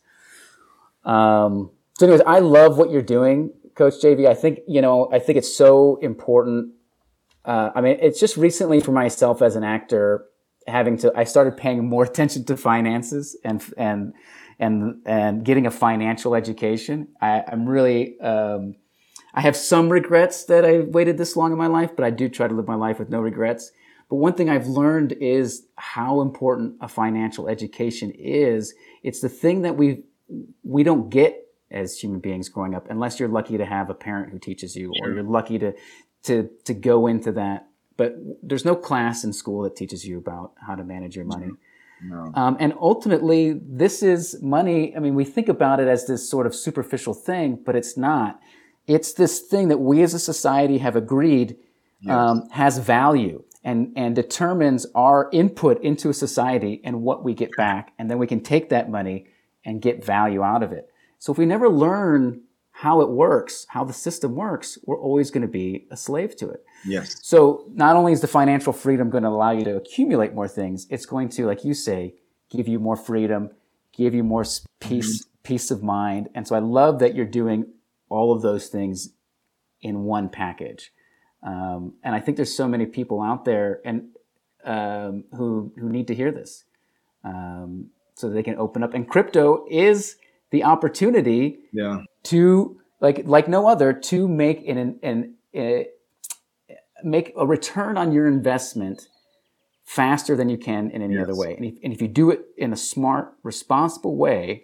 Um, 1.03 1.72
so, 1.93 2.07
anyways, 2.07 2.23
I 2.26 2.39
love 2.39 2.77
what 2.77 2.89
you're 2.89 3.01
doing, 3.01 3.51
Coach 3.76 3.95
JV. 4.01 4.27
I 4.27 4.34
think 4.34 4.59
you 4.67 4.81
know, 4.81 5.09
I 5.11 5.19
think 5.19 5.38
it's 5.38 5.55
so 5.55 5.97
important. 5.97 6.73
Uh, 7.43 7.69
I 7.76 7.81
mean, 7.81 7.97
it's 8.01 8.19
just 8.19 8.38
recently 8.38 8.80
for 8.80 8.91
myself 8.91 9.43
as 9.43 9.55
an 9.55 9.63
actor, 9.63 10.26
having 10.67 10.97
to, 10.97 11.11
I 11.15 11.23
started 11.23 11.57
paying 11.57 11.87
more 11.87 12.03
attention 12.11 12.45
to 12.45 12.57
finances 12.57 13.37
and 13.43 13.63
and 13.77 14.13
and 14.59 15.01
and 15.05 15.43
getting 15.43 15.65
a 15.65 15.71
financial 15.71 16.35
education. 16.35 17.09
I, 17.21 17.43
am 17.51 17.67
really 17.67 18.19
um, 18.19 18.75
I 19.33 19.41
have 19.41 19.55
some 19.55 19.89
regrets 19.89 20.45
that 20.45 20.65
I 20.65 20.79
waited 20.79 21.17
this 21.17 21.35
long 21.35 21.51
in 21.51 21.57
my 21.57 21.67
life, 21.67 21.95
but 21.95 22.05
I 22.05 22.09
do 22.09 22.29
try 22.29 22.47
to 22.47 22.53
live 22.53 22.67
my 22.67 22.75
life 22.75 22.99
with 22.99 23.09
no 23.09 23.19
regrets. 23.19 23.71
But 24.09 24.17
one 24.17 24.33
thing 24.33 24.49
I've 24.49 24.67
learned 24.67 25.13
is 25.13 25.67
how 25.77 26.21
important 26.21 26.75
a 26.79 26.87
financial 26.87 27.49
education 27.49 28.11
is. 28.11 28.73
It's 29.03 29.19
the 29.19 29.29
thing 29.29 29.63
that 29.63 29.75
we 29.77 30.03
we 30.63 30.83
don't 30.83 31.09
get 31.09 31.41
as 31.71 31.99
human 31.99 32.19
beings 32.19 32.47
growing 32.47 32.73
up 32.73 32.87
unless 32.89 33.19
you're 33.19 33.29
lucky 33.29 33.57
to 33.57 33.65
have 33.65 33.89
a 33.89 33.93
parent 33.93 34.31
who 34.31 34.39
teaches 34.39 34.75
you 34.75 34.91
sure. 34.97 35.11
or 35.11 35.13
you're 35.13 35.23
lucky 35.23 35.59
to 35.59 35.73
to 36.23 36.49
to 36.63 36.73
go 36.73 37.07
into 37.07 37.31
that. 37.33 37.67
But 37.97 38.15
there's 38.43 38.65
no 38.65 38.76
class 38.76 39.23
in 39.23 39.34
school 39.34 39.63
that 39.63 39.76
teaches 39.76 40.05
you 40.05 40.17
about 40.17 40.53
how 40.65 40.76
to 40.76 40.84
manage 40.84 41.15
your 41.15 41.26
money. 41.26 41.51
No. 42.03 42.31
Um, 42.35 42.57
and 42.59 42.73
ultimately, 42.80 43.53
this 43.53 44.03
is 44.03 44.41
money. 44.41 44.95
I 44.95 44.99
mean, 44.99 45.15
we 45.15 45.23
think 45.23 45.47
about 45.47 45.80
it 45.80 45.88
as 45.88 46.05
this 46.07 46.30
sort 46.30 46.45
of 46.45 46.53
superficial 46.53 47.13
thing, 47.13 47.59
but 47.65 47.76
it's 47.76 47.95
not. 47.95 48.39
It's 48.85 49.13
this 49.13 49.39
thing 49.39 49.69
that 49.69 49.77
we 49.77 50.03
as 50.03 50.13
a 50.13 50.19
society 50.19 50.80
have 50.80 50.95
agreed 50.95 51.57
yes. 52.01 52.13
um, 52.13 52.49
has 52.49 52.77
value 52.77 53.43
and, 53.63 53.93
and 53.95 54.15
determines 54.15 54.85
our 54.93 55.30
input 55.31 55.81
into 55.81 56.09
a 56.09 56.13
society 56.13 56.81
and 56.84 57.01
what 57.01 57.23
we 57.23 57.34
get 57.34 57.49
back. 57.57 57.93
And 57.97 58.11
then 58.11 58.19
we 58.19 58.27
can 58.27 58.41
take 58.41 58.69
that 58.69 58.89
money 58.89 59.27
and 59.63 59.81
get 59.81 60.05
value 60.05 60.43
out 60.43 60.61
of 60.61 60.72
it. 60.72 60.89
So 61.17 61.31
if 61.31 61.39
we 61.39 61.45
never 61.45 61.69
learn 61.69 62.41
how 62.72 63.01
it 63.01 63.09
works, 63.09 63.65
how 63.69 63.84
the 63.84 63.93
system 63.93 64.35
works, 64.35 64.77
we're 64.85 64.99
always 64.99 65.31
going 65.31 65.41
to 65.41 65.47
be 65.47 65.88
a 65.89 65.97
slave 65.97 66.35
to 66.35 66.49
it. 66.49 66.63
Yes. 66.85 67.17
So 67.21 67.65
not 67.73 67.95
only 67.95 68.13
is 68.13 68.21
the 68.21 68.27
financial 68.27 68.73
freedom 68.73 69.09
going 69.09 69.23
to 69.23 69.29
allow 69.29 69.51
you 69.51 69.63
to 69.65 69.75
accumulate 69.77 70.33
more 70.33 70.47
things, 70.47 70.87
it's 70.89 71.05
going 71.05 71.29
to, 71.29 71.45
like 71.45 71.63
you 71.63 71.73
say, 71.73 72.15
give 72.49 72.67
you 72.67 72.79
more 72.79 72.95
freedom, 72.95 73.49
give 73.93 74.13
you 74.13 74.23
more 74.23 74.45
peace, 74.79 75.23
mm-hmm. 75.23 75.43
peace 75.43 75.71
of 75.71 75.83
mind. 75.83 76.29
And 76.35 76.47
so 76.47 76.55
I 76.55 76.59
love 76.59 76.99
that 76.99 77.15
you're 77.15 77.25
doing 77.25 77.73
all 78.09 78.33
of 78.33 78.41
those 78.41 78.67
things 78.67 79.09
in 79.81 80.03
one 80.03 80.29
package. 80.29 80.91
Um, 81.43 81.93
and 82.03 82.15
I 82.15 82.19
think 82.19 82.37
there's 82.37 82.55
so 82.55 82.67
many 82.67 82.85
people 82.85 83.21
out 83.21 83.45
there 83.45 83.81
and 83.85 84.09
um, 84.63 85.25
who 85.31 85.71
who 85.77 85.89
need 85.89 86.07
to 86.07 86.15
hear 86.15 86.31
this, 86.31 86.63
um, 87.23 87.89
so 88.15 88.29
they 88.29 88.41
can 88.41 88.57
open 88.57 88.83
up. 88.83 88.95
And 88.95 89.07
crypto 89.07 89.65
is 89.69 90.17
the 90.49 90.63
opportunity 90.63 91.59
yeah. 91.71 91.99
to 92.23 92.79
like 92.99 93.21
like 93.25 93.47
no 93.47 93.67
other 93.67 93.93
to 93.93 94.27
make 94.27 94.67
an 94.67 94.99
an, 95.03 95.35
an 95.53 95.85
make 97.06 97.34
a 97.38 97.45
return 97.45 97.98
on 97.98 98.11
your 98.11 98.27
investment 98.27 99.07
faster 99.84 100.36
than 100.36 100.49
you 100.49 100.57
can 100.57 100.90
in 100.90 101.02
any 101.02 101.14
yes. 101.14 101.23
other 101.23 101.36
way. 101.36 101.56
And 101.56 101.65
if, 101.65 101.76
and 101.84 101.94
if, 101.94 102.02
you 102.02 102.07
do 102.07 102.32
it 102.32 102.48
in 102.57 102.73
a 102.73 102.76
smart, 102.76 103.34
responsible 103.44 104.18
way, 104.18 104.64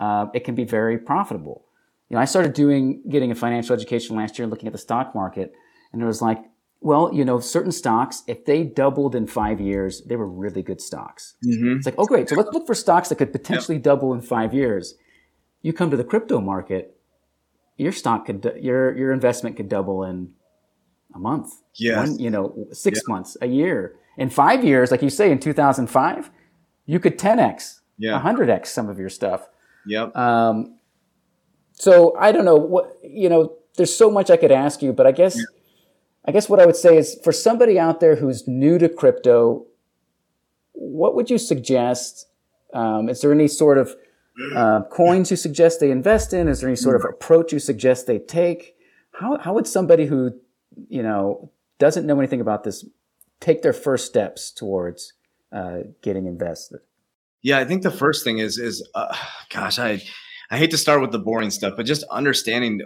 uh, 0.00 0.26
it 0.32 0.44
can 0.44 0.54
be 0.54 0.64
very 0.64 0.98
profitable 0.98 1.64
you 2.08 2.16
know, 2.16 2.20
I 2.20 2.26
started 2.26 2.52
doing 2.52 3.02
getting 3.08 3.30
a 3.30 3.34
financial 3.34 3.74
education 3.74 4.16
last 4.16 4.38
year, 4.38 4.46
looking 4.46 4.66
at 4.66 4.72
the 4.72 4.78
stock 4.78 5.14
market, 5.14 5.52
and 5.92 6.02
it 6.02 6.04
was 6.04 6.20
like, 6.20 6.38
well, 6.80 7.10
you 7.14 7.24
know, 7.24 7.40
certain 7.40 7.72
stocks, 7.72 8.22
if 8.26 8.44
they 8.44 8.62
doubled 8.62 9.14
in 9.14 9.26
five 9.26 9.60
years, 9.60 10.02
they 10.02 10.16
were 10.16 10.28
really 10.28 10.62
good 10.62 10.82
stocks. 10.82 11.34
Mm-hmm. 11.44 11.78
It's 11.78 11.86
like, 11.86 11.94
oh, 11.96 12.04
great. 12.04 12.28
So 12.28 12.36
let's 12.36 12.52
look 12.52 12.66
for 12.66 12.74
stocks 12.74 13.08
that 13.08 13.16
could 13.16 13.32
potentially 13.32 13.78
yep. 13.78 13.84
double 13.84 14.12
in 14.12 14.20
five 14.20 14.52
years. 14.52 14.94
You 15.62 15.72
come 15.72 15.90
to 15.90 15.96
the 15.96 16.04
crypto 16.04 16.40
market, 16.40 16.96
your 17.78 17.92
stock 17.92 18.26
could, 18.26 18.58
your 18.60 18.96
your 18.96 19.12
investment 19.12 19.56
could 19.56 19.68
double 19.68 20.04
in 20.04 20.34
a 21.14 21.18
month. 21.18 21.62
Yes. 21.74 22.08
One, 22.08 22.18
you 22.18 22.30
know, 22.30 22.66
six 22.72 22.98
yep. 22.98 23.08
months, 23.08 23.36
a 23.40 23.46
year. 23.46 23.96
In 24.16 24.30
five 24.30 24.64
years, 24.64 24.90
like 24.90 25.02
you 25.02 25.10
say, 25.10 25.30
in 25.32 25.38
2005, 25.38 26.30
you 26.86 27.00
could 27.00 27.18
10x, 27.18 27.80
yeah. 27.98 28.20
100x 28.20 28.66
some 28.66 28.88
of 28.88 28.98
your 28.98 29.08
stuff. 29.08 29.48
Yep. 29.86 30.14
Um, 30.16 30.76
so 31.72 32.16
I 32.18 32.32
don't 32.32 32.44
know 32.44 32.56
what 32.56 32.98
you 33.02 33.28
know. 33.28 33.56
There's 33.76 33.94
so 33.94 34.08
much 34.10 34.30
I 34.30 34.36
could 34.36 34.52
ask 34.52 34.82
you, 34.82 34.92
but 34.92 35.06
I 35.06 35.12
guess 35.12 35.36
yeah. 35.36 35.44
I 36.26 36.32
guess 36.32 36.48
what 36.48 36.60
I 36.60 36.66
would 36.66 36.76
say 36.76 36.96
is 36.96 37.18
for 37.24 37.32
somebody 37.32 37.78
out 37.78 38.00
there 38.00 38.16
who's 38.16 38.46
new 38.46 38.78
to 38.78 38.88
crypto, 38.88 39.66
what 40.72 41.14
would 41.14 41.28
you 41.28 41.38
suggest? 41.38 42.28
Um, 42.72 43.08
is 43.08 43.20
there 43.20 43.32
any 43.32 43.48
sort 43.48 43.78
of 43.78 43.94
uh, 44.54 44.82
coins 44.90 45.30
you 45.30 45.36
suggest 45.36 45.80
they 45.80 45.90
invest 45.90 46.32
in? 46.32 46.48
Is 46.48 46.60
there 46.60 46.68
any 46.68 46.76
sort 46.76 46.96
of 46.96 47.04
approach 47.04 47.52
you 47.52 47.58
suggest 47.58 48.06
they 48.06 48.18
take? 48.18 48.76
How 49.12 49.38
how 49.38 49.52
would 49.54 49.66
somebody 49.66 50.06
who 50.06 50.34
you 50.88 51.02
know 51.02 51.50
doesn't 51.78 52.06
know 52.06 52.18
anything 52.18 52.40
about 52.40 52.64
this 52.64 52.84
take 53.40 53.62
their 53.62 53.72
first 53.72 54.06
steps 54.06 54.50
towards 54.50 55.12
uh, 55.52 55.80
getting 56.02 56.26
invested? 56.26 56.80
Yeah, 57.42 57.58
I 57.58 57.64
think 57.64 57.82
the 57.82 57.90
first 57.90 58.24
thing 58.24 58.38
is 58.38 58.58
is 58.58 58.86
uh, 58.94 59.14
gosh, 59.50 59.78
I 59.78 60.02
I 60.50 60.58
hate 60.58 60.70
to 60.70 60.78
start 60.78 61.00
with 61.00 61.12
the 61.12 61.18
boring 61.18 61.50
stuff, 61.50 61.74
but 61.76 61.86
just 61.86 62.04
understanding 62.10 62.80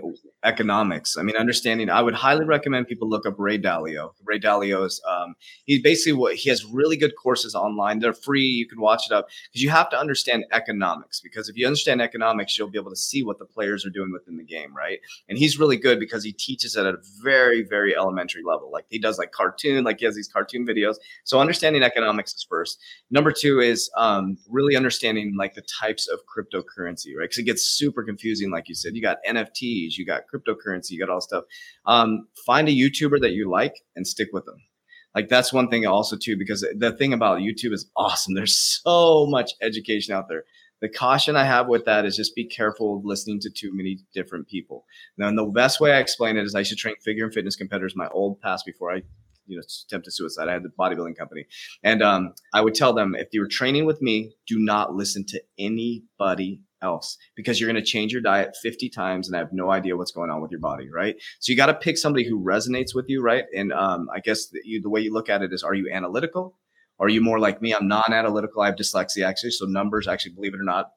economics. 0.44 1.16
I 1.16 1.22
mean, 1.22 1.36
understanding. 1.36 1.90
I 1.90 2.00
would 2.00 2.14
highly 2.14 2.44
recommend 2.44 2.86
people 2.86 3.08
look 3.08 3.26
up 3.26 3.34
Ray 3.38 3.58
Dalio. 3.58 4.12
Ray 4.24 4.38
Dalio 4.38 4.86
is 4.86 5.02
um, 5.08 5.34
he's 5.64 5.82
basically 5.82 6.12
what 6.12 6.36
he 6.36 6.48
has 6.48 6.64
really 6.64 6.96
good 6.96 7.12
courses 7.20 7.54
online. 7.54 7.98
They're 7.98 8.12
free. 8.12 8.44
You 8.44 8.66
can 8.66 8.80
watch 8.80 9.06
it 9.06 9.12
up 9.12 9.28
because 9.50 9.62
you 9.62 9.70
have 9.70 9.90
to 9.90 9.98
understand 9.98 10.44
economics. 10.52 11.20
Because 11.20 11.48
if 11.48 11.56
you 11.56 11.66
understand 11.66 12.00
economics, 12.00 12.56
you'll 12.56 12.70
be 12.70 12.78
able 12.78 12.90
to 12.90 12.96
see 12.96 13.24
what 13.24 13.38
the 13.38 13.44
players 13.44 13.84
are 13.84 13.90
doing 13.90 14.12
within 14.12 14.36
the 14.36 14.44
game, 14.44 14.74
right? 14.76 15.00
And 15.28 15.38
he's 15.38 15.58
really 15.58 15.76
good 15.76 15.98
because 15.98 16.22
he 16.22 16.32
teaches 16.32 16.76
at 16.76 16.86
a 16.86 16.96
very, 17.22 17.62
very 17.62 17.96
elementary 17.96 18.42
level. 18.44 18.70
Like 18.70 18.84
he 18.88 18.98
does 18.98 19.18
like 19.18 19.32
cartoon, 19.32 19.82
like 19.82 19.98
he 19.98 20.04
has 20.04 20.14
these 20.14 20.28
cartoon 20.28 20.66
videos. 20.66 20.96
So 21.24 21.40
understanding 21.40 21.82
economics 21.82 22.32
is 22.34 22.46
first. 22.48 22.80
Number 23.10 23.32
two 23.32 23.58
is 23.58 23.90
um, 23.96 24.38
really 24.48 24.76
understanding 24.76 25.34
like 25.36 25.54
the 25.54 25.62
types 25.80 26.06
of 26.08 26.20
cryptocurrency, 26.26 27.16
right? 27.18 27.24
Because 27.24 27.38
it 27.38 27.44
gets 27.44 27.62
super 27.62 28.04
confusing. 28.04 28.50
Like 28.52 28.68
you 28.68 28.76
said, 28.76 28.94
you 28.94 29.02
got 29.02 29.18
NFTs, 29.28 29.96
you 29.96 30.06
got 30.06 30.27
cryptocurrency, 30.32 30.90
you 30.90 30.98
got 30.98 31.10
all 31.10 31.20
stuff. 31.20 31.44
Um, 31.86 32.28
find 32.46 32.68
a 32.68 32.72
YouTuber 32.72 33.20
that 33.20 33.32
you 33.32 33.50
like 33.50 33.74
and 33.96 34.06
stick 34.06 34.28
with 34.32 34.44
them. 34.44 34.56
Like 35.14 35.28
that's 35.28 35.52
one 35.52 35.68
thing 35.68 35.86
also 35.86 36.16
too, 36.16 36.36
because 36.36 36.66
the 36.76 36.92
thing 36.92 37.12
about 37.12 37.40
YouTube 37.40 37.72
is 37.72 37.90
awesome. 37.96 38.34
There's 38.34 38.56
so 38.56 39.26
much 39.26 39.52
education 39.62 40.14
out 40.14 40.28
there. 40.28 40.44
The 40.80 40.88
caution 40.88 41.34
I 41.34 41.44
have 41.44 41.66
with 41.66 41.86
that 41.86 42.04
is 42.04 42.14
just 42.14 42.36
be 42.36 42.44
careful 42.44 43.02
listening 43.04 43.40
to 43.40 43.50
too 43.50 43.70
many 43.74 43.98
different 44.14 44.46
people. 44.46 44.84
Now, 45.16 45.26
and 45.26 45.36
the 45.36 45.44
best 45.46 45.80
way 45.80 45.92
I 45.92 45.98
explain 45.98 46.36
it 46.36 46.44
is 46.44 46.54
I 46.54 46.62
should 46.62 46.78
train 46.78 46.94
figure 47.02 47.24
and 47.24 47.34
fitness 47.34 47.56
competitors 47.56 47.96
my 47.96 48.06
old 48.08 48.40
past 48.40 48.64
before 48.64 48.94
I 48.94 49.02
you 49.48 49.56
know 49.56 49.62
attempted 49.86 50.12
suicide. 50.12 50.48
I 50.48 50.52
had 50.52 50.62
the 50.62 50.70
bodybuilding 50.78 51.16
company, 51.16 51.46
and 51.82 52.02
um, 52.02 52.34
I 52.54 52.60
would 52.60 52.74
tell 52.74 52.92
them 52.92 53.14
if 53.14 53.28
you 53.32 53.40
were 53.40 53.48
training 53.48 53.86
with 53.86 54.00
me, 54.00 54.34
do 54.46 54.58
not 54.58 54.94
listen 54.94 55.24
to 55.26 55.42
anybody 55.58 56.62
else 56.82 57.16
because 57.34 57.60
you're 57.60 57.70
going 57.70 57.82
to 57.82 57.90
change 57.90 58.12
your 58.12 58.22
diet 58.22 58.56
50 58.62 58.88
times 58.88 59.26
and 59.26 59.36
I 59.36 59.40
have 59.40 59.52
no 59.52 59.70
idea 59.70 59.96
what's 59.96 60.12
going 60.12 60.30
on 60.30 60.40
with 60.40 60.50
your 60.50 60.60
body, 60.60 60.88
right? 60.88 61.16
So 61.40 61.50
you 61.50 61.56
got 61.56 61.66
to 61.66 61.74
pick 61.74 61.98
somebody 61.98 62.28
who 62.28 62.40
resonates 62.40 62.94
with 62.94 63.06
you, 63.08 63.20
right? 63.22 63.44
And 63.56 63.72
um, 63.72 64.08
I 64.14 64.20
guess 64.20 64.48
the, 64.48 64.60
you, 64.64 64.80
the 64.80 64.90
way 64.90 65.00
you 65.00 65.12
look 65.12 65.28
at 65.28 65.42
it 65.42 65.52
is 65.52 65.62
are 65.62 65.74
you 65.74 65.90
analytical? 65.92 66.56
Are 67.00 67.08
you 67.08 67.20
more 67.20 67.38
like 67.38 67.62
me? 67.62 67.74
I'm 67.74 67.88
non 67.88 68.12
analytical. 68.12 68.62
I 68.62 68.66
have 68.66 68.76
dyslexia 68.76 69.24
actually. 69.26 69.50
So 69.50 69.66
numbers, 69.66 70.08
actually, 70.08 70.32
believe 70.32 70.54
it 70.54 70.60
or 70.60 70.64
not, 70.64 70.90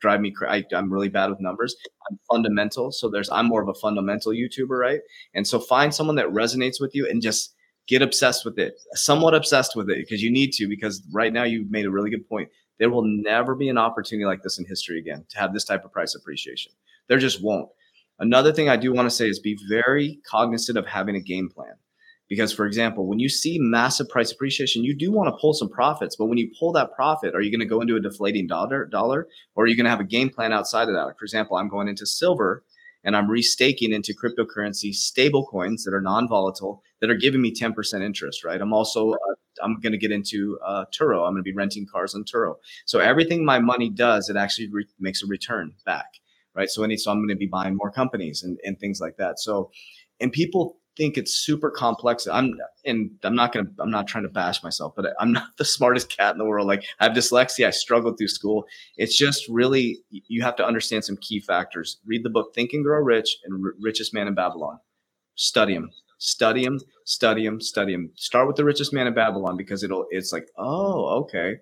drive 0.00 0.20
me 0.20 0.32
crazy. 0.32 0.66
I'm 0.74 0.92
really 0.92 1.08
bad 1.08 1.30
with 1.30 1.40
numbers. 1.40 1.76
I'm 2.10 2.18
fundamental. 2.30 2.90
So 2.90 3.08
there's, 3.08 3.30
I'm 3.30 3.46
more 3.46 3.62
of 3.62 3.68
a 3.68 3.74
fundamental 3.74 4.32
YouTuber, 4.32 4.78
right? 4.78 5.00
And 5.34 5.46
so 5.46 5.60
find 5.60 5.94
someone 5.94 6.16
that 6.16 6.26
resonates 6.26 6.80
with 6.80 6.94
you 6.94 7.06
and 7.08 7.22
just 7.22 7.54
get 7.88 8.02
obsessed 8.02 8.44
with 8.44 8.58
it, 8.58 8.74
somewhat 8.94 9.34
obsessed 9.34 9.74
with 9.76 9.90
it 9.90 9.98
because 9.98 10.22
you 10.22 10.30
need 10.30 10.52
to, 10.52 10.68
because 10.68 11.02
right 11.12 11.32
now 11.32 11.44
you've 11.44 11.70
made 11.70 11.86
a 11.86 11.90
really 11.90 12.10
good 12.10 12.28
point 12.28 12.48
there 12.82 12.90
will 12.90 13.04
never 13.04 13.54
be 13.54 13.68
an 13.68 13.78
opportunity 13.78 14.26
like 14.26 14.42
this 14.42 14.58
in 14.58 14.64
history 14.64 14.98
again 14.98 15.24
to 15.28 15.38
have 15.38 15.52
this 15.52 15.64
type 15.64 15.84
of 15.84 15.92
price 15.92 16.16
appreciation. 16.16 16.72
There 17.08 17.18
just 17.18 17.40
won't. 17.40 17.68
Another 18.18 18.52
thing 18.52 18.68
I 18.68 18.76
do 18.76 18.92
want 18.92 19.06
to 19.06 19.14
say 19.14 19.28
is 19.28 19.38
be 19.38 19.56
very 19.68 20.18
cognizant 20.28 20.76
of 20.76 20.84
having 20.84 21.14
a 21.14 21.20
game 21.20 21.48
plan. 21.48 21.74
Because, 22.28 22.52
for 22.52 22.66
example, 22.66 23.06
when 23.06 23.20
you 23.20 23.28
see 23.28 23.58
massive 23.60 24.08
price 24.08 24.32
appreciation, 24.32 24.82
you 24.82 24.96
do 24.96 25.12
want 25.12 25.28
to 25.28 25.38
pull 25.40 25.52
some 25.52 25.68
profits. 25.68 26.16
But 26.16 26.26
when 26.26 26.38
you 26.38 26.50
pull 26.58 26.72
that 26.72 26.92
profit, 26.92 27.36
are 27.36 27.40
you 27.40 27.52
going 27.52 27.60
to 27.60 27.72
go 27.72 27.80
into 27.80 27.94
a 27.94 28.00
deflating 28.00 28.48
dollar, 28.48 28.86
dollar, 28.86 29.28
or 29.54 29.62
are 29.62 29.66
you 29.68 29.76
going 29.76 29.84
to 29.84 29.90
have 29.90 30.00
a 30.00 30.04
game 30.04 30.30
plan 30.30 30.52
outside 30.52 30.88
of 30.88 30.94
that? 30.94 31.14
For 31.18 31.24
example, 31.24 31.58
I'm 31.58 31.68
going 31.68 31.86
into 31.86 32.04
silver 32.04 32.64
and 33.04 33.14
I'm 33.14 33.28
restaking 33.28 33.92
into 33.92 34.12
cryptocurrency 34.12 34.92
stable 34.92 35.46
coins 35.46 35.84
that 35.84 35.94
are 35.94 36.00
non-volatile 36.00 36.82
that 37.02 37.10
are 37.10 37.16
giving 37.16 37.42
me 37.42 37.52
10% 37.52 38.00
interest, 38.00 38.44
right? 38.44 38.60
I'm 38.60 38.72
also, 38.72 39.10
uh, 39.10 39.16
I'm 39.60 39.78
going 39.80 39.92
to 39.92 39.98
get 39.98 40.12
into 40.12 40.58
uh, 40.64 40.84
Turo. 40.98 41.26
I'm 41.26 41.34
going 41.34 41.36
to 41.36 41.42
be 41.42 41.52
renting 41.52 41.84
cars 41.84 42.14
on 42.14 42.24
Turo. 42.24 42.54
So 42.86 43.00
everything 43.00 43.44
my 43.44 43.58
money 43.58 43.90
does, 43.90 44.30
it 44.30 44.36
actually 44.36 44.68
re- 44.68 44.86
makes 45.00 45.22
a 45.22 45.26
return 45.26 45.74
back, 45.84 46.06
right? 46.54 46.70
So, 46.70 46.84
any, 46.84 46.96
so 46.96 47.10
I'm 47.10 47.18
going 47.18 47.28
to 47.28 47.34
be 47.34 47.48
buying 47.48 47.76
more 47.76 47.90
companies 47.90 48.44
and, 48.44 48.56
and 48.64 48.78
things 48.78 49.00
like 49.00 49.16
that. 49.16 49.40
So, 49.40 49.72
and 50.20 50.32
people 50.32 50.78
think 50.96 51.16
it's 51.16 51.32
super 51.32 51.70
complex. 51.70 52.26
I'm 52.26 52.54
and 52.84 53.10
I'm 53.22 53.34
not 53.34 53.52
gonna 53.52 53.68
I'm 53.80 53.90
not 53.90 54.06
trying 54.06 54.24
to 54.24 54.28
bash 54.28 54.62
myself, 54.62 54.92
but 54.94 55.06
I'm 55.18 55.32
not 55.32 55.44
the 55.56 55.64
smartest 55.64 56.14
cat 56.14 56.32
in 56.32 56.38
the 56.38 56.44
world. 56.44 56.66
Like 56.66 56.84
I 57.00 57.04
have 57.04 57.14
dyslexia, 57.14 57.66
I 57.66 57.70
struggled 57.70 58.18
through 58.18 58.28
school. 58.28 58.66
It's 58.98 59.16
just 59.16 59.48
really 59.48 60.00
you 60.10 60.42
have 60.42 60.54
to 60.56 60.66
understand 60.66 61.04
some 61.04 61.16
key 61.16 61.40
factors. 61.40 61.98
Read 62.04 62.24
the 62.24 62.30
book 62.30 62.54
Think 62.54 62.74
and 62.74 62.84
Grow 62.84 63.00
Rich 63.00 63.38
and 63.44 63.64
R- 63.64 63.74
Richest 63.80 64.12
Man 64.12 64.28
in 64.28 64.34
Babylon. 64.34 64.78
Study 65.34 65.74
them. 65.74 65.90
Study 66.24 66.64
them, 66.64 66.78
study 67.04 67.44
them, 67.44 67.60
study 67.60 67.92
them. 67.92 68.10
Start 68.16 68.46
with 68.46 68.56
the 68.56 68.64
richest 68.64 68.92
man 68.92 69.06
in 69.06 69.14
Babylon 69.14 69.56
because 69.56 69.82
it'll 69.82 70.06
it's 70.10 70.32
like, 70.32 70.46
oh, 70.56 71.22
okay. 71.22 71.56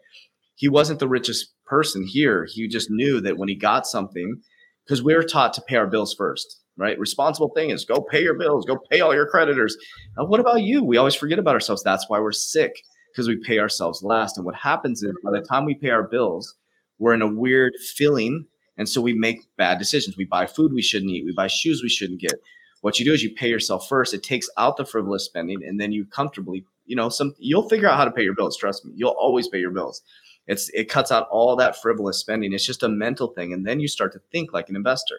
He 0.56 0.68
wasn't 0.68 0.98
the 0.98 1.08
richest 1.08 1.54
person 1.64 2.06
here. 2.06 2.46
He 2.50 2.68
just 2.68 2.90
knew 2.90 3.20
that 3.22 3.38
when 3.38 3.48
he 3.48 3.54
got 3.54 3.86
something, 3.86 4.42
because 4.84 5.02
we're 5.02 5.22
taught 5.22 5.54
to 5.54 5.62
pay 5.62 5.76
our 5.76 5.86
bills 5.86 6.14
first 6.14 6.60
right? 6.80 6.98
Responsible 6.98 7.50
thing 7.54 7.68
is 7.68 7.84
go 7.84 8.00
pay 8.00 8.22
your 8.22 8.38
bills, 8.38 8.64
go 8.64 8.78
pay 8.90 9.00
all 9.00 9.14
your 9.14 9.26
creditors. 9.26 9.76
Now, 10.16 10.24
what 10.24 10.40
about 10.40 10.62
you? 10.62 10.82
We 10.82 10.96
always 10.96 11.14
forget 11.14 11.38
about 11.38 11.54
ourselves. 11.54 11.82
That's 11.82 12.08
why 12.08 12.18
we're 12.18 12.32
sick 12.32 12.72
because 13.12 13.28
we 13.28 13.36
pay 13.36 13.58
ourselves 13.58 14.02
last. 14.02 14.38
And 14.38 14.46
what 14.46 14.54
happens 14.54 15.02
is 15.02 15.12
by 15.22 15.30
the 15.30 15.42
time 15.42 15.66
we 15.66 15.74
pay 15.74 15.90
our 15.90 16.08
bills, 16.08 16.56
we're 16.98 17.12
in 17.12 17.22
a 17.22 17.28
weird 17.28 17.74
feeling. 17.96 18.46
And 18.78 18.88
so 18.88 19.02
we 19.02 19.12
make 19.12 19.40
bad 19.58 19.78
decisions. 19.78 20.16
We 20.16 20.24
buy 20.24 20.46
food 20.46 20.72
we 20.72 20.80
shouldn't 20.80 21.10
eat. 21.10 21.26
We 21.26 21.34
buy 21.34 21.48
shoes 21.48 21.82
we 21.82 21.90
shouldn't 21.90 22.20
get. 22.20 22.34
What 22.80 22.98
you 22.98 23.04
do 23.04 23.12
is 23.12 23.22
you 23.22 23.34
pay 23.34 23.48
yourself 23.48 23.88
first. 23.88 24.14
It 24.14 24.22
takes 24.22 24.48
out 24.56 24.76
the 24.76 24.84
frivolous 24.84 25.24
spending, 25.24 25.62
and 25.64 25.80
then 25.80 25.92
you 25.92 26.06
comfortably, 26.06 26.64
you 26.86 26.96
know, 26.96 27.08
some 27.08 27.34
you'll 27.38 27.68
figure 27.68 27.88
out 27.88 27.96
how 27.96 28.04
to 28.04 28.10
pay 28.10 28.22
your 28.22 28.34
bills. 28.34 28.56
Trust 28.56 28.84
me, 28.84 28.92
you'll 28.96 29.10
always 29.10 29.48
pay 29.48 29.58
your 29.58 29.70
bills. 29.70 30.02
It's 30.46 30.68
it 30.70 30.88
cuts 30.88 31.12
out 31.12 31.28
all 31.30 31.54
that 31.56 31.80
frivolous 31.80 32.18
spending. 32.18 32.52
It's 32.52 32.66
just 32.66 32.82
a 32.82 32.88
mental 32.88 33.28
thing, 33.28 33.52
and 33.52 33.66
then 33.66 33.80
you 33.80 33.88
start 33.88 34.12
to 34.14 34.20
think 34.32 34.52
like 34.52 34.68
an 34.68 34.76
investor. 34.76 35.18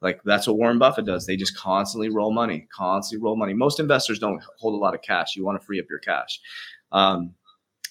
Like 0.00 0.20
that's 0.24 0.46
what 0.46 0.56
Warren 0.56 0.78
Buffett 0.78 1.06
does. 1.06 1.26
They 1.26 1.36
just 1.36 1.56
constantly 1.56 2.10
roll 2.10 2.32
money, 2.32 2.68
constantly 2.72 3.24
roll 3.24 3.36
money. 3.36 3.54
Most 3.54 3.80
investors 3.80 4.18
don't 4.18 4.42
hold 4.58 4.74
a 4.74 4.76
lot 4.76 4.94
of 4.94 5.02
cash. 5.02 5.34
You 5.34 5.44
want 5.44 5.60
to 5.60 5.66
free 5.66 5.80
up 5.80 5.86
your 5.90 5.98
cash. 5.98 6.40
Um, 6.92 7.34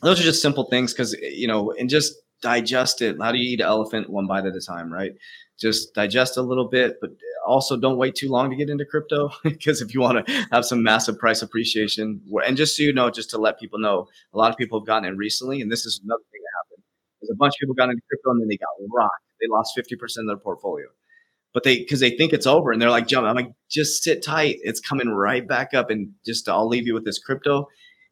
those 0.02 0.20
are 0.20 0.24
just 0.24 0.42
simple 0.42 0.66
things 0.66 0.94
because 0.94 1.14
you 1.14 1.48
know, 1.48 1.74
and 1.74 1.90
just 1.90 2.14
digest 2.42 3.02
it. 3.02 3.18
How 3.20 3.32
do 3.32 3.38
you 3.38 3.50
eat 3.52 3.62
an 3.62 3.66
elephant 3.66 4.10
one 4.10 4.28
bite 4.28 4.46
at 4.46 4.56
a 4.56 4.62
time, 4.62 4.94
right? 4.94 5.14
Just 5.60 5.94
digest 5.94 6.38
a 6.38 6.42
little 6.42 6.68
bit, 6.68 6.98
but 7.02 7.12
also 7.48 7.78
don't 7.78 7.98
wait 7.98 8.16
too 8.16 8.30
long 8.30 8.50
to 8.50 8.56
get 8.56 8.70
into 8.70 8.86
crypto 8.86 9.32
because 9.44 9.82
if 9.82 9.94
you 9.94 10.02
want 10.02 10.26
to 10.26 10.48
have 10.52 10.66
some 10.66 10.84
massive 10.84 11.18
price 11.18 11.42
appreciation, 11.42 12.22
and 12.46 12.58
just 12.58 12.76
so 12.76 12.84
you 12.84 12.94
know, 12.94 13.10
just 13.10 13.30
to 13.32 13.38
let 13.38 13.60
people 13.60 13.80
know, 13.80 14.08
a 14.34 14.38
lot 14.38 14.52
of 14.52 14.58
people 14.58 14.80
have 14.80 14.86
gotten 14.86 15.06
in 15.06 15.18
recently, 15.18 15.62
and 15.62 15.72
this 15.72 15.86
is 15.86 16.02
another 16.04 16.24
thing 16.32 16.42
that 16.44 16.58
happened. 16.60 16.84
There's 17.22 17.32
a 17.32 17.38
bunch 17.38 17.54
of 17.56 17.60
people 17.60 17.76
got 17.76 17.90
into 17.90 18.02
crypto 18.08 18.32
and 18.32 18.42
then 18.42 18.48
they 18.48 18.58
got 18.58 18.70
rocked. 18.94 19.24
They 19.42 19.48
lost 19.50 19.78
50% 19.78 20.02
of 20.20 20.28
their 20.28 20.38
portfolio. 20.38 20.88
But 21.54 21.64
they 21.64 21.80
because 21.80 22.02
they 22.02 22.12
think 22.12 22.34
it's 22.34 22.46
over 22.46 22.72
and 22.72 22.80
they're 22.80 22.92
like 22.92 23.08
jump 23.08 23.26
i'm 23.26 23.36
like 23.36 23.52
just 23.72 24.04
sit 24.04 24.24
tight. 24.24 24.58
It's 24.62 24.80
coming 24.80 25.10
right 25.10 25.48
back 25.48 25.74
up 25.74 25.90
and 25.90 26.12
just 26.24 26.48
i'll 26.48 26.68
leave 26.68 26.86
you 26.86 26.94
with 26.94 27.06
this 27.06 27.18
crypto. 27.18 27.68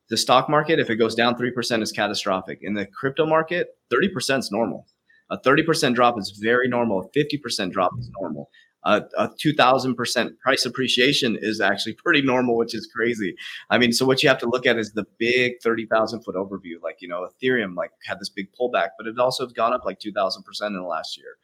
The 0.10 0.18
stock 0.18 0.50
market 0.50 0.80
if 0.80 0.90
it 0.90 0.96
goes 0.96 1.14
down 1.14 1.36
3% 1.36 1.82
is 1.84 1.92
catastrophic. 1.92 2.60
In 2.62 2.74
the 2.74 2.88
crypto 2.88 3.26
market 3.26 3.78
30% 3.94 4.40
is 4.40 4.52
normal. 4.52 4.88
A 5.30 5.38
30% 5.38 5.96
drop 5.96 6.18
is 6.20 6.40
very 6.42 6.68
normal. 6.68 7.02
A 7.02 7.20
50% 7.20 7.72
drop 7.72 7.92
is 8.00 8.10
normal 8.20 8.50
a, 8.86 9.02
a 9.18 9.30
2000% 9.30 10.40
price 10.40 10.66
appreciation 10.66 11.38
is 11.42 11.60
actually 11.60 11.94
pretty 11.94 12.22
normal 12.22 12.56
which 12.56 12.74
is 12.76 12.88
crazy 12.96 13.36
i 13.70 13.78
mean 13.78 13.92
so 13.92 14.06
what 14.06 14.22
you 14.24 14.30
have 14.30 14.38
to 14.38 14.48
look 14.48 14.66
at 14.66 14.78
is 14.78 14.94
the 14.94 15.06
big 15.18 15.54
30000 15.62 16.22
foot 16.24 16.36
overview 16.36 16.82
like 16.82 16.98
you 17.02 17.08
know 17.08 17.28
ethereum 17.28 17.76
like 17.76 17.92
had 18.06 18.20
this 18.20 18.30
big 18.30 18.48
pullback 18.60 18.90
but 18.98 19.08
it 19.08 19.18
also 19.20 19.44
has 19.46 19.54
gone 19.54 19.74
up 19.74 19.86
like 19.86 20.00
2000% 20.00 20.68
in 20.68 20.76
the 20.76 20.82
last 20.82 21.18
year 21.18 21.38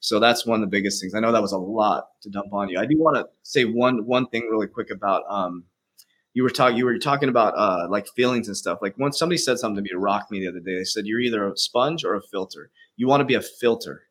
so 0.00 0.18
that's 0.18 0.46
one 0.46 0.62
of 0.62 0.62
the 0.62 0.70
biggest 0.74 1.00
things. 1.00 1.14
I 1.14 1.20
know 1.20 1.30
that 1.30 1.42
was 1.42 1.52
a 1.52 1.58
lot 1.58 2.08
to 2.22 2.30
dump 2.30 2.52
on 2.52 2.70
you. 2.70 2.78
I 2.78 2.86
do 2.86 2.98
want 2.98 3.16
to 3.16 3.26
say 3.42 3.64
one 3.64 4.06
one 4.06 4.26
thing 4.26 4.48
really 4.50 4.66
quick 4.66 4.90
about 4.90 5.22
um 5.28 5.64
you 6.32 6.42
were 6.42 6.50
talking 6.50 6.78
you 6.78 6.86
were 6.86 6.98
talking 6.98 7.28
about 7.28 7.54
uh 7.56 7.86
like 7.88 8.08
feelings 8.08 8.48
and 8.48 8.56
stuff. 8.56 8.78
Like 8.80 8.94
when 8.96 9.12
somebody 9.12 9.36
said 9.36 9.58
something 9.58 9.76
to 9.76 9.82
me 9.82 9.90
to 9.90 9.98
rock 9.98 10.30
me 10.30 10.40
the 10.40 10.48
other 10.48 10.60
day, 10.60 10.78
they 10.78 10.84
said 10.84 11.06
you're 11.06 11.20
either 11.20 11.46
a 11.46 11.56
sponge 11.56 12.02
or 12.04 12.14
a 12.14 12.22
filter. 12.22 12.70
You 12.96 13.08
want 13.08 13.20
to 13.20 13.26
be 13.26 13.34
a 13.34 13.42
filter 13.42 14.04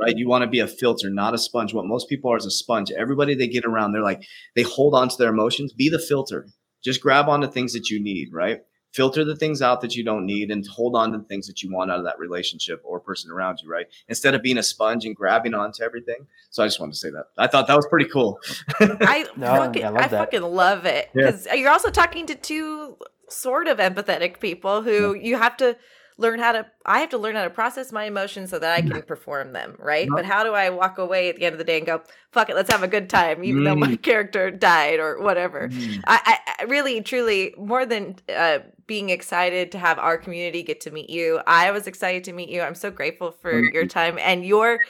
right? 0.00 0.16
You 0.16 0.28
want 0.28 0.42
to 0.42 0.48
be 0.48 0.60
a 0.60 0.66
filter, 0.66 1.10
not 1.10 1.34
a 1.34 1.38
sponge. 1.38 1.74
What 1.74 1.86
most 1.86 2.08
people 2.08 2.32
are 2.32 2.36
is 2.36 2.46
a 2.46 2.50
sponge. 2.50 2.90
Everybody 2.90 3.34
they 3.34 3.48
get 3.48 3.64
around, 3.64 3.92
they're 3.92 4.02
like, 4.02 4.22
they 4.54 4.62
hold 4.62 4.94
on 4.94 5.08
to 5.08 5.16
their 5.16 5.30
emotions. 5.30 5.72
Be 5.72 5.88
the 5.88 5.98
filter. 5.98 6.46
Just 6.84 7.00
grab 7.00 7.28
on 7.28 7.40
to 7.40 7.48
things 7.48 7.72
that 7.72 7.90
you 7.90 8.02
need, 8.02 8.28
right? 8.32 8.60
filter 8.96 9.26
the 9.26 9.36
things 9.36 9.60
out 9.60 9.82
that 9.82 9.94
you 9.94 10.02
don't 10.02 10.24
need 10.24 10.50
and 10.50 10.66
hold 10.66 10.96
on 10.96 11.12
to 11.12 11.18
the 11.18 11.24
things 11.24 11.46
that 11.46 11.62
you 11.62 11.70
want 11.70 11.90
out 11.90 11.98
of 11.98 12.04
that 12.06 12.18
relationship 12.18 12.80
or 12.82 12.98
person 12.98 13.30
around 13.30 13.60
you, 13.62 13.68
right? 13.70 13.86
Instead 14.08 14.34
of 14.34 14.40
being 14.40 14.56
a 14.56 14.62
sponge 14.62 15.04
and 15.04 15.14
grabbing 15.14 15.52
onto 15.52 15.82
everything. 15.82 16.26
So 16.48 16.62
I 16.62 16.66
just 16.66 16.80
wanted 16.80 16.92
to 16.92 16.98
say 16.98 17.10
that. 17.10 17.26
I 17.36 17.46
thought 17.46 17.66
that 17.66 17.76
was 17.76 17.86
pretty 17.88 18.08
cool. 18.08 18.40
I, 18.80 19.26
no, 19.36 19.48
fucking, 19.48 19.84
I, 19.84 19.94
I 19.94 20.08
fucking 20.08 20.42
love 20.42 20.86
it 20.86 21.10
because 21.12 21.44
yeah. 21.44 21.54
you're 21.54 21.70
also 21.70 21.90
talking 21.90 22.24
to 22.26 22.34
two 22.34 22.96
sort 23.28 23.68
of 23.68 23.76
empathetic 23.76 24.40
people 24.40 24.82
who 24.82 25.14
yeah. 25.14 25.22
you 25.22 25.36
have 25.36 25.58
to 25.58 25.76
learn 26.18 26.38
how 26.38 26.52
to 26.52 26.66
I 26.84 27.00
have 27.00 27.10
to 27.10 27.18
learn 27.18 27.36
how 27.36 27.44
to 27.44 27.50
process 27.50 27.92
my 27.92 28.04
emotions 28.04 28.50
so 28.50 28.58
that 28.58 28.72
I 28.72 28.80
can 28.80 29.02
perform 29.02 29.52
them, 29.52 29.76
right? 29.78 30.08
But 30.10 30.24
how 30.24 30.44
do 30.44 30.54
I 30.54 30.70
walk 30.70 30.98
away 30.98 31.28
at 31.28 31.36
the 31.36 31.44
end 31.44 31.52
of 31.52 31.58
the 31.58 31.64
day 31.64 31.76
and 31.76 31.86
go, 31.86 32.02
fuck 32.32 32.48
it, 32.48 32.56
let's 32.56 32.70
have 32.70 32.82
a 32.82 32.88
good 32.88 33.10
time, 33.10 33.44
even 33.44 33.62
mm. 33.62 33.64
though 33.64 33.76
my 33.76 33.88
mm. 33.88 34.02
character 34.02 34.50
died 34.50 34.98
or 34.98 35.20
whatever. 35.20 35.68
Mm. 35.68 36.02
I, 36.06 36.38
I, 36.58 36.62
really, 36.64 37.02
truly, 37.02 37.54
more 37.58 37.84
than 37.84 38.16
uh, 38.34 38.60
being 38.86 39.10
excited 39.10 39.72
to 39.72 39.78
have 39.78 39.98
our 39.98 40.16
community 40.16 40.62
get 40.62 40.80
to 40.82 40.90
meet 40.90 41.10
you, 41.10 41.40
I 41.46 41.70
was 41.70 41.86
excited 41.86 42.24
to 42.24 42.32
meet 42.32 42.48
you. 42.48 42.62
I'm 42.62 42.74
so 42.74 42.90
grateful 42.90 43.32
for 43.32 43.52
mm. 43.52 43.72
your 43.72 43.86
time 43.86 44.18
and 44.18 44.44
your 44.44 44.80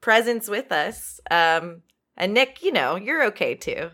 presence 0.00 0.48
with 0.48 0.72
us. 0.72 1.20
Um, 1.30 1.82
and 2.16 2.32
Nick, 2.32 2.62
you 2.62 2.72
know, 2.72 2.96
you're 2.96 3.24
okay 3.26 3.54
too. 3.54 3.90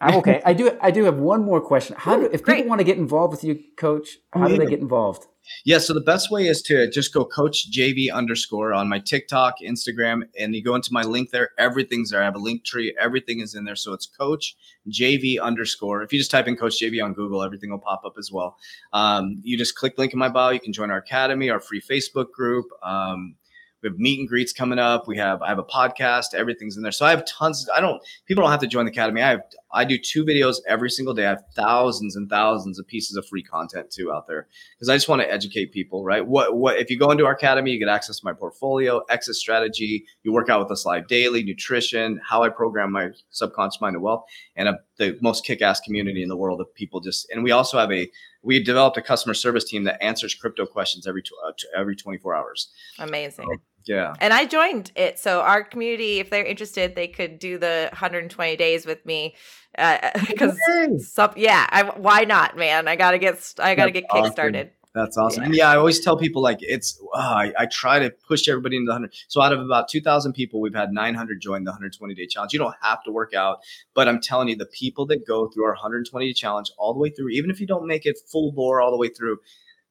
I'm 0.00 0.16
okay. 0.16 0.40
I 0.46 0.52
do. 0.52 0.76
I 0.80 0.90
do 0.90 1.04
have 1.04 1.18
one 1.18 1.44
more 1.44 1.60
question. 1.60 1.96
How 1.98 2.16
do 2.16 2.26
if 2.32 2.42
Great. 2.42 2.56
people 2.56 2.68
want 2.68 2.80
to 2.80 2.84
get 2.84 2.98
involved 2.98 3.32
with 3.32 3.44
you, 3.44 3.62
Coach? 3.76 4.18
How 4.32 4.48
do 4.48 4.56
they 4.56 4.66
get 4.66 4.80
involved? 4.80 5.26
Yeah, 5.64 5.78
so 5.78 5.92
the 5.92 6.00
best 6.00 6.30
way 6.30 6.46
is 6.46 6.62
to 6.62 6.88
just 6.90 7.12
go 7.12 7.24
coach 7.24 7.70
JV 7.72 8.12
underscore 8.12 8.72
on 8.72 8.88
my 8.88 8.98
TikTok, 8.98 9.56
Instagram, 9.66 10.22
and 10.38 10.54
you 10.54 10.62
go 10.62 10.74
into 10.74 10.92
my 10.92 11.02
link 11.02 11.30
there. 11.30 11.50
Everything's 11.58 12.10
there. 12.10 12.22
I 12.22 12.24
have 12.24 12.36
a 12.36 12.40
link 12.40 12.64
tree. 12.64 12.94
Everything 13.00 13.40
is 13.40 13.54
in 13.54 13.64
there. 13.64 13.76
So 13.76 13.92
it's 13.92 14.06
coach 14.06 14.56
JV 14.88 15.40
underscore. 15.40 16.02
If 16.02 16.12
you 16.12 16.18
just 16.18 16.30
type 16.30 16.46
in 16.46 16.56
coach 16.56 16.80
JV 16.80 17.02
on 17.02 17.14
Google, 17.14 17.42
everything 17.42 17.70
will 17.70 17.78
pop 17.78 18.02
up 18.04 18.14
as 18.18 18.30
well. 18.32 18.56
Um, 18.92 19.40
you 19.42 19.58
just 19.58 19.74
click 19.74 19.98
link 19.98 20.12
in 20.12 20.18
my 20.18 20.28
bio. 20.28 20.50
You 20.50 20.60
can 20.60 20.72
join 20.72 20.90
our 20.90 20.98
academy, 20.98 21.50
our 21.50 21.60
free 21.60 21.80
Facebook 21.80 22.30
group. 22.30 22.66
Um, 22.82 23.34
we 23.82 23.88
have 23.88 23.98
meet 23.98 24.18
and 24.18 24.28
greets 24.28 24.52
coming 24.52 24.78
up. 24.78 25.08
We 25.08 25.16
have 25.16 25.42
I 25.42 25.48
have 25.48 25.58
a 25.58 25.64
podcast. 25.64 26.34
Everything's 26.34 26.76
in 26.76 26.82
there. 26.82 26.92
So 26.92 27.06
I 27.06 27.10
have 27.10 27.24
tons. 27.24 27.66
I 27.74 27.80
don't. 27.80 28.00
People 28.26 28.42
don't 28.42 28.50
have 28.50 28.60
to 28.60 28.66
join 28.66 28.84
the 28.84 28.92
academy. 28.92 29.22
I 29.22 29.30
have. 29.30 29.40
I 29.72 29.84
do 29.84 29.98
two 29.98 30.24
videos 30.24 30.56
every 30.66 30.90
single 30.90 31.14
day. 31.14 31.26
I 31.26 31.30
have 31.30 31.44
thousands 31.54 32.16
and 32.16 32.28
thousands 32.28 32.78
of 32.78 32.86
pieces 32.86 33.16
of 33.16 33.26
free 33.26 33.42
content 33.42 33.90
too 33.90 34.12
out 34.12 34.26
there 34.26 34.48
because 34.74 34.88
I 34.88 34.96
just 34.96 35.08
want 35.08 35.22
to 35.22 35.30
educate 35.30 35.72
people. 35.72 36.04
Right. 36.04 36.26
What 36.26 36.56
what 36.56 36.78
if 36.78 36.90
you 36.90 36.98
go 36.98 37.10
into 37.10 37.26
our 37.26 37.32
academy, 37.32 37.70
you 37.70 37.78
get 37.78 37.88
access 37.88 38.18
to 38.18 38.24
my 38.24 38.32
portfolio, 38.32 39.00
exit 39.08 39.36
strategy. 39.36 40.04
You 40.22 40.32
work 40.32 40.48
out 40.48 40.60
with 40.60 40.70
us 40.70 40.84
live 40.84 41.06
daily, 41.06 41.42
nutrition, 41.42 42.20
how 42.28 42.42
I 42.42 42.48
program 42.48 42.92
my 42.92 43.10
subconscious 43.30 43.80
mind 43.80 43.94
to 43.94 44.00
wealth, 44.00 44.24
and 44.56 44.68
a, 44.68 44.78
the 44.96 45.18
most 45.20 45.44
kick-ass 45.44 45.80
community 45.80 46.22
in 46.22 46.28
the 46.28 46.36
world 46.36 46.60
of 46.60 46.72
people. 46.74 47.00
Just 47.00 47.30
and 47.30 47.44
we 47.44 47.52
also 47.52 47.78
have 47.78 47.92
a 47.92 48.10
we 48.42 48.62
developed 48.62 48.96
a 48.96 49.02
customer 49.02 49.34
service 49.34 49.64
team 49.64 49.84
that 49.84 50.02
answers 50.02 50.34
crypto 50.34 50.66
questions 50.66 51.06
every 51.06 51.22
tw- 51.22 51.32
uh, 51.46 51.52
every 51.76 51.94
24 51.96 52.34
hours. 52.34 52.70
Amazing. 52.98 53.46
Yeah. 53.90 54.14
And 54.20 54.32
I 54.32 54.44
joined 54.44 54.92
it. 54.94 55.18
So 55.18 55.40
our 55.40 55.64
community, 55.64 56.20
if 56.20 56.30
they're 56.30 56.44
interested, 56.44 56.94
they 56.94 57.08
could 57.08 57.40
do 57.40 57.58
the 57.58 57.88
120 57.90 58.56
days 58.56 58.86
with 58.86 59.04
me. 59.04 59.34
Because 60.28 60.58
some, 60.98 61.32
yeah, 61.36 61.66
I, 61.70 61.84
why 61.96 62.24
not, 62.24 62.56
man? 62.56 62.86
I 62.86 62.96
gotta 62.96 63.18
get, 63.18 63.54
I 63.58 63.74
gotta 63.74 63.92
That's 63.92 64.02
get 64.02 64.10
awesome. 64.10 64.34
kickstarted. 64.34 64.70
That's 64.94 65.16
awesome. 65.16 65.44
And 65.44 65.54
yeah, 65.54 65.70
I 65.70 65.76
always 65.76 66.00
tell 66.00 66.16
people 66.16 66.42
like 66.42 66.58
it's, 66.60 67.00
uh, 67.14 67.18
I, 67.18 67.52
I 67.56 67.66
try 67.66 68.00
to 68.00 68.10
push 68.10 68.48
everybody 68.48 68.76
into 68.76 68.86
the 68.86 68.92
100. 68.92 69.14
So 69.28 69.40
out 69.40 69.52
of 69.52 69.60
about 69.60 69.88
2,000 69.88 70.34
people, 70.34 70.60
we've 70.60 70.74
had 70.74 70.92
900 70.92 71.40
join 71.40 71.64
the 71.64 71.70
120 71.70 72.14
day 72.14 72.26
challenge. 72.26 72.52
You 72.52 72.58
don't 72.58 72.74
have 72.82 73.02
to 73.04 73.12
work 73.12 73.32
out, 73.34 73.58
but 73.94 74.08
I'm 74.08 74.20
telling 74.20 74.48
you, 74.48 74.56
the 74.56 74.66
people 74.66 75.06
that 75.06 75.26
go 75.26 75.48
through 75.48 75.64
our 75.64 75.72
120 75.72 76.26
day 76.26 76.32
challenge 76.32 76.70
all 76.78 76.92
the 76.92 77.00
way 77.00 77.10
through, 77.10 77.30
even 77.30 77.50
if 77.50 77.60
you 77.60 77.66
don't 77.66 77.86
make 77.86 78.06
it 78.06 78.18
full 78.30 78.52
bore 78.52 78.80
all 78.80 78.90
the 78.90 78.98
way 78.98 79.08
through, 79.08 79.38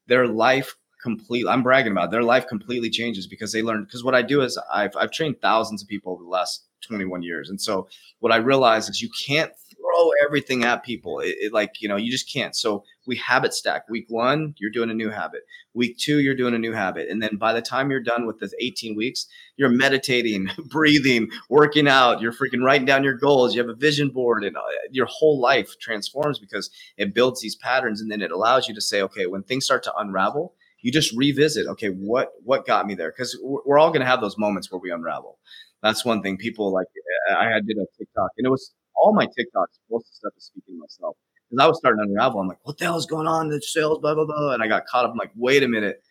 their 0.08 0.28
life 0.28 0.76
completely, 1.02 1.50
I'm 1.50 1.64
bragging 1.64 1.92
about 1.92 2.06
it, 2.06 2.12
their 2.12 2.24
life 2.24 2.48
completely 2.48 2.90
changes 2.90 3.28
because 3.28 3.52
they 3.52 3.62
learn. 3.62 3.84
Because 3.84 4.04
what 4.04 4.16
I 4.16 4.22
do 4.22 4.42
is 4.42 4.60
I've, 4.74 4.96
I've 4.96 5.12
trained 5.12 5.42
thousands 5.42 5.82
of 5.82 5.88
people 5.88 6.14
over 6.14 6.24
the 6.24 6.30
last 6.30 6.66
21 6.88 7.24
years. 7.24 7.50
And 7.50 7.60
so 7.60 7.88
what 8.20 8.32
I 8.32 8.38
realize 8.38 8.90
is 8.90 9.02
you 9.02 9.10
can't 9.26 9.52
throw 9.72 10.12
everything 10.26 10.64
at 10.64 10.84
people. 10.84 11.20
It, 11.20 11.36
it 11.40 11.54
like, 11.54 11.82
you 11.82 11.88
know, 11.88 11.96
you 11.96 12.12
just 12.12 12.32
can't. 12.32 12.56
So 12.56 12.84
we 13.06 13.16
habit 13.18 13.54
stack. 13.54 13.90
Week 13.90 14.06
one, 14.08 14.54
you're 14.58 14.72
doing 14.72 14.90
a 14.90 14.94
new 14.94 15.10
habit. 15.10 15.42
Week 15.74 15.98
two, 15.98 16.20
you're 16.20 16.36
doing 16.36 16.54
a 16.54 16.60
new 16.60 16.74
habit. 16.74 17.10
And 17.10 17.22
then 17.22 17.38
by 17.38 17.54
the 17.54 17.62
time 17.62 17.90
you're 17.90 18.00
done 18.00 18.26
with 18.26 18.40
the 18.40 18.50
18 18.60 18.96
weeks, 18.96 19.26
you're 19.58 19.70
meditating, 19.70 20.50
breathing, 20.70 21.30
working 21.50 21.88
out, 21.88 22.22
you're 22.22 22.34
freaking 22.34 22.64
writing 22.64 22.86
down 22.86 23.04
your 23.04 23.18
goals. 23.18 23.56
You 23.56 23.62
have 23.62 23.70
a 23.70 23.76
vision 23.76 24.10
board 24.10 24.44
and 24.44 24.56
uh, 24.56 24.62
your 24.92 25.08
whole 25.08 25.40
life 25.40 25.76
transforms 25.80 26.40
because 26.40 26.70
it 26.98 27.14
builds 27.14 27.42
these 27.42 27.56
patterns. 27.56 28.02
And 28.02 28.12
then 28.12 28.22
it 28.22 28.32
allows 28.32 28.68
you 28.68 28.76
to 28.76 28.82
say, 28.82 29.02
okay, 29.02 29.26
when 29.26 29.44
things 29.44 29.66
start 29.66 29.84
to 29.84 29.96
unravel, 29.98 30.54
you 30.82 30.92
just 30.92 31.16
revisit, 31.16 31.68
okay, 31.68 31.90
what, 31.90 32.30
what 32.44 32.66
got 32.66 32.88
me 32.88 32.96
there? 32.96 33.12
Cause 33.12 33.38
we're 33.42 33.80
all 33.80 33.90
going 33.90 34.02
to 34.02 34.06
have 34.06 34.22
those 34.22 34.38
moments 34.38 34.72
where 34.72 34.80
we 34.80 34.92
unravel. 34.92 35.38
That's 35.84 36.04
one 36.06 36.22
thing 36.22 36.38
people 36.38 36.72
like, 36.74 36.88
uh, 37.30 37.36
I 37.36 37.46
had 37.46 37.66
did 37.68 37.78
a 37.78 37.86
TikTok 37.98 38.32
and 38.38 38.46
it 38.46 38.50
was 38.50 38.74
all 38.96 39.14
my 39.14 39.26
TikToks, 39.26 39.80
most 39.90 40.08
of 40.08 40.12
the 40.12 40.16
stuff 40.16 40.34
is 40.38 40.46
speaking 40.46 40.76
to 40.76 40.80
myself. 40.80 41.16
Because 41.50 41.64
I 41.64 41.68
was 41.68 41.78
starting 41.78 42.04
to 42.04 42.10
unravel. 42.10 42.42
I'm 42.42 42.48
like, 42.48 42.60
what 42.64 42.78
the 42.78 42.86
hell 42.86 42.98
is 42.98 43.06
going 43.06 43.28
on? 43.28 43.50
The 43.50 43.62
sales, 43.62 44.00
blah, 44.00 44.14
blah, 44.14 44.26
blah. 44.26 44.54
And 44.54 44.62
I 44.62 44.68
got 44.68 44.86
caught 44.86 45.06
up. 45.06 45.12
I'm 45.12 45.18
like, 45.18 45.32
wait 45.36 45.64
a 45.64 45.68
minute. 45.68 46.04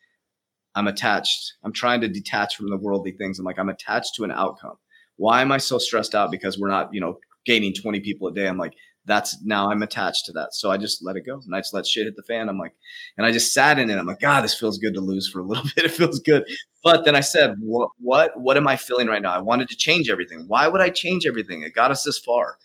I'm 0.74 0.88
attached. 0.88 1.54
I'm 1.64 1.72
trying 1.72 2.00
to 2.02 2.08
detach 2.08 2.56
from 2.56 2.70
the 2.70 2.76
worldly 2.76 3.12
things. 3.12 3.38
I'm 3.38 3.44
like, 3.44 3.58
I'm 3.58 3.68
attached 3.68 4.14
to 4.16 4.24
an 4.24 4.30
outcome. 4.30 4.76
Why 5.16 5.42
am 5.42 5.52
I 5.52 5.58
so 5.58 5.78
stressed 5.78 6.14
out? 6.14 6.30
Because 6.30 6.58
we're 6.58 6.70
not, 6.70 6.92
you 6.92 7.00
know, 7.00 7.18
gaining 7.44 7.72
20 7.74 8.00
people 8.00 8.28
a 8.28 8.32
day. 8.32 8.46
I'm 8.46 8.58
like, 8.58 8.74
that's 9.08 9.42
now 9.42 9.70
I'm 9.70 9.82
attached 9.82 10.26
to 10.26 10.32
that. 10.32 10.54
So 10.54 10.70
I 10.70 10.76
just 10.76 11.04
let 11.04 11.16
it 11.16 11.26
go 11.26 11.40
and 11.44 11.54
I 11.54 11.58
just 11.58 11.74
let 11.74 11.86
shit 11.86 12.04
hit 12.04 12.14
the 12.14 12.22
fan. 12.22 12.48
I'm 12.48 12.58
like, 12.58 12.74
and 13.16 13.26
I 13.26 13.32
just 13.32 13.52
sat 13.52 13.78
in 13.78 13.90
it. 13.90 13.98
I'm 13.98 14.06
like, 14.06 14.20
God, 14.20 14.44
this 14.44 14.54
feels 14.54 14.78
good 14.78 14.94
to 14.94 15.00
lose 15.00 15.28
for 15.28 15.40
a 15.40 15.44
little 15.44 15.64
bit. 15.74 15.84
It 15.86 15.90
feels 15.90 16.20
good. 16.20 16.44
But 16.84 17.04
then 17.04 17.16
I 17.16 17.20
said, 17.20 17.56
what, 17.58 17.90
what, 17.98 18.40
what 18.40 18.56
am 18.56 18.68
I 18.68 18.76
feeling 18.76 19.08
right 19.08 19.22
now? 19.22 19.32
I 19.32 19.40
wanted 19.40 19.68
to 19.70 19.76
change 19.76 20.08
everything. 20.08 20.44
Why 20.46 20.68
would 20.68 20.80
I 20.80 20.90
change 20.90 21.26
everything? 21.26 21.62
It 21.62 21.74
got 21.74 21.90
us 21.90 22.04
this 22.04 22.18
far 22.18 22.56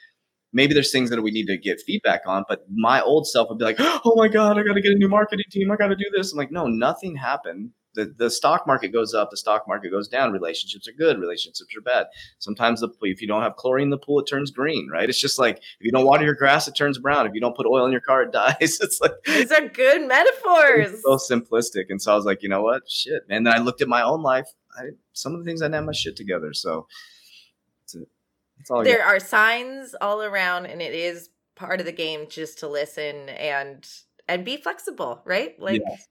maybe 0.53 0.73
there's 0.73 0.91
things 0.91 1.09
that 1.09 1.21
we 1.21 1.31
need 1.31 1.47
to 1.47 1.57
get 1.57 1.81
feedback 1.81 2.21
on, 2.25 2.45
but 2.47 2.63
my 2.71 3.01
old 3.01 3.27
self 3.27 3.49
would 3.49 3.57
be 3.57 3.65
like, 3.65 3.77
oh 3.79 4.13
my 4.15 4.27
God, 4.27 4.57
I 4.57 4.63
got 4.63 4.73
to 4.73 4.81
get 4.81 4.93
a 4.93 4.97
new 4.97 5.09
marketing 5.09 5.45
team. 5.51 5.71
I 5.71 5.75
got 5.75 5.87
to 5.87 5.95
do 5.95 6.05
this. 6.15 6.31
I'm 6.31 6.37
like, 6.37 6.51
no, 6.51 6.67
nothing 6.67 7.15
happened. 7.15 7.71
The, 7.95 8.13
the 8.17 8.29
stock 8.29 8.65
market 8.65 8.89
goes 8.89 9.13
up, 9.13 9.29
the 9.29 9.37
stock 9.37 9.67
market 9.67 9.91
goes 9.91 10.07
down. 10.07 10.31
Relationships 10.31 10.87
are 10.87 10.93
good, 10.93 11.19
relationships 11.19 11.73
are 11.77 11.81
bad. 11.81 12.07
Sometimes 12.39 12.81
the, 12.81 12.89
if 13.03 13.21
you 13.21 13.27
don't 13.27 13.41
have 13.43 13.55
chlorine 13.55 13.83
in 13.85 13.89
the 13.91 13.97
pool, 13.97 14.19
it 14.19 14.27
turns 14.27 14.49
green, 14.51 14.89
right? 14.91 15.07
It's 15.09 15.19
just 15.19 15.37
like 15.37 15.57
if 15.57 15.81
you 15.81 15.91
don't 15.91 16.05
water 16.05 16.23
your 16.25 16.33
grass, 16.33 16.67
it 16.67 16.75
turns 16.75 16.97
brown. 16.97 17.27
If 17.27 17.33
you 17.33 17.41
don't 17.41 17.55
put 17.55 17.65
oil 17.67 17.85
in 17.85 17.91
your 17.91 18.01
car, 18.01 18.23
it 18.23 18.31
dies. 18.33 18.79
It's 18.81 18.99
like 18.99 19.13
These 19.25 19.51
are 19.51 19.67
good 19.67 20.07
metaphors. 20.07 21.01
so 21.03 21.17
simplistic. 21.17 21.85
And 21.89 22.01
so 22.01 22.13
I 22.13 22.15
was 22.15 22.25
like, 22.25 22.41
you 22.43 22.49
know 22.49 22.61
what? 22.63 22.89
Shit. 22.89 23.23
And 23.29 23.45
then 23.45 23.53
I 23.53 23.59
looked 23.59 23.81
at 23.81 23.87
my 23.87 24.01
own 24.01 24.23
life. 24.23 24.47
I, 24.77 24.89
some 25.13 25.33
of 25.33 25.39
the 25.39 25.45
things 25.45 25.61
I 25.61 25.65
didn't 25.65 25.75
have 25.75 25.85
my 25.85 25.91
shit 25.93 26.15
together. 26.15 26.53
So 26.53 26.87
that's 27.81 27.95
it. 27.95 28.07
That's 28.57 28.71
all 28.71 28.83
there 28.83 29.03
are 29.05 29.19
signs 29.19 29.93
all 30.01 30.21
around 30.23 30.65
and 30.65 30.81
it 30.81 30.93
is 30.93 31.29
part 31.55 31.79
of 31.79 31.85
the 31.85 31.91
game 31.91 32.25
just 32.29 32.59
to 32.59 32.67
listen 32.67 33.29
and 33.29 33.87
and 34.27 34.43
be 34.45 34.57
flexible 34.57 35.21
right 35.25 35.59
like 35.59 35.81
Yes. 35.87 36.07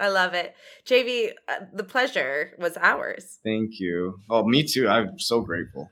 I 0.00 0.08
love 0.08 0.34
it 0.34 0.54
jv 0.86 1.30
uh, 1.48 1.54
the 1.72 1.84
pleasure 1.84 2.52
was 2.58 2.76
ours 2.76 3.38
Thank 3.44 3.80
you. 3.80 4.20
Oh, 4.28 4.44
me 4.44 4.62
too. 4.62 4.88
I'm 4.88 5.18
so 5.18 5.40
grateful. 5.40 5.90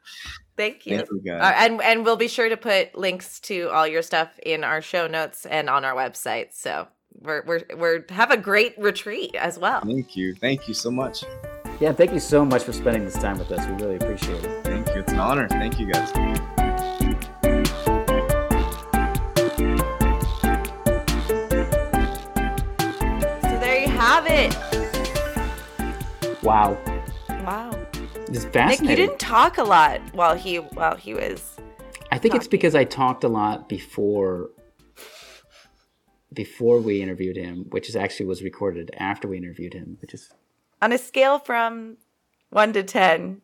thank 0.56 0.84
you 0.86 0.96
Thank 0.96 1.08
you 1.10 1.22
guys. 1.24 1.40
Uh, 1.42 1.54
and 1.64 1.82
and 1.82 2.04
we'll 2.04 2.16
be 2.16 2.28
sure 2.28 2.48
to 2.48 2.56
put 2.56 2.94
links 2.96 3.40
to 3.40 3.68
all 3.70 3.86
your 3.86 4.02
stuff 4.02 4.28
in 4.44 4.64
our 4.64 4.80
show 4.82 5.06
notes 5.06 5.46
and 5.46 5.68
on 5.70 5.84
our 5.84 5.94
website 5.94 6.48
so 6.52 6.86
we're 7.20 7.42
we're 7.46 7.62
we're 7.76 8.04
have 8.10 8.30
a 8.30 8.36
great 8.36 8.78
retreat 8.78 9.34
as 9.34 9.58
well 9.58 9.80
Thank 9.80 10.16
you. 10.16 10.34
Thank 10.34 10.68
you 10.68 10.74
so 10.74 10.90
much. 10.90 11.24
Yeah, 11.80 11.92
thank 11.92 12.12
you 12.12 12.20
so 12.20 12.44
much 12.44 12.64
for 12.64 12.72
spending 12.72 13.04
this 13.04 13.14
time 13.14 13.38
with 13.38 13.52
us. 13.52 13.64
We 13.68 13.74
really 13.74 13.96
appreciate 13.96 14.44
it. 14.44 14.64
Thank 14.64 14.88
you. 14.88 15.00
It's 15.00 15.12
an 15.12 15.20
honor. 15.20 15.46
Thank 15.48 15.78
you 15.78 15.86
guys. 15.90 16.10
Wow, 26.48 26.78
wow 27.28 27.86
it's 28.30 28.46
nick 28.54 28.80
you 28.80 28.96
didn't 28.96 29.18
talk 29.18 29.58
a 29.58 29.62
lot 29.62 30.00
while 30.14 30.34
he 30.34 30.56
while 30.56 30.96
he 30.96 31.12
was 31.12 31.58
I 32.10 32.16
think 32.16 32.34
it's 32.34 32.48
because 32.48 32.74
I 32.74 32.84
talked 32.84 33.22
a 33.22 33.28
lot 33.28 33.68
before 33.68 34.48
before 36.32 36.80
we 36.80 37.02
interviewed 37.02 37.36
him, 37.36 37.66
which 37.68 37.90
is 37.90 37.96
actually 37.96 38.24
was 38.24 38.42
recorded 38.42 38.90
after 38.96 39.28
we 39.28 39.36
interviewed 39.36 39.74
him, 39.74 39.98
which 40.00 40.14
is 40.14 40.30
on 40.80 40.90
a 40.90 40.96
scale 40.96 41.38
from 41.38 41.98
one 42.48 42.72
to 42.72 42.82
10, 42.82 43.42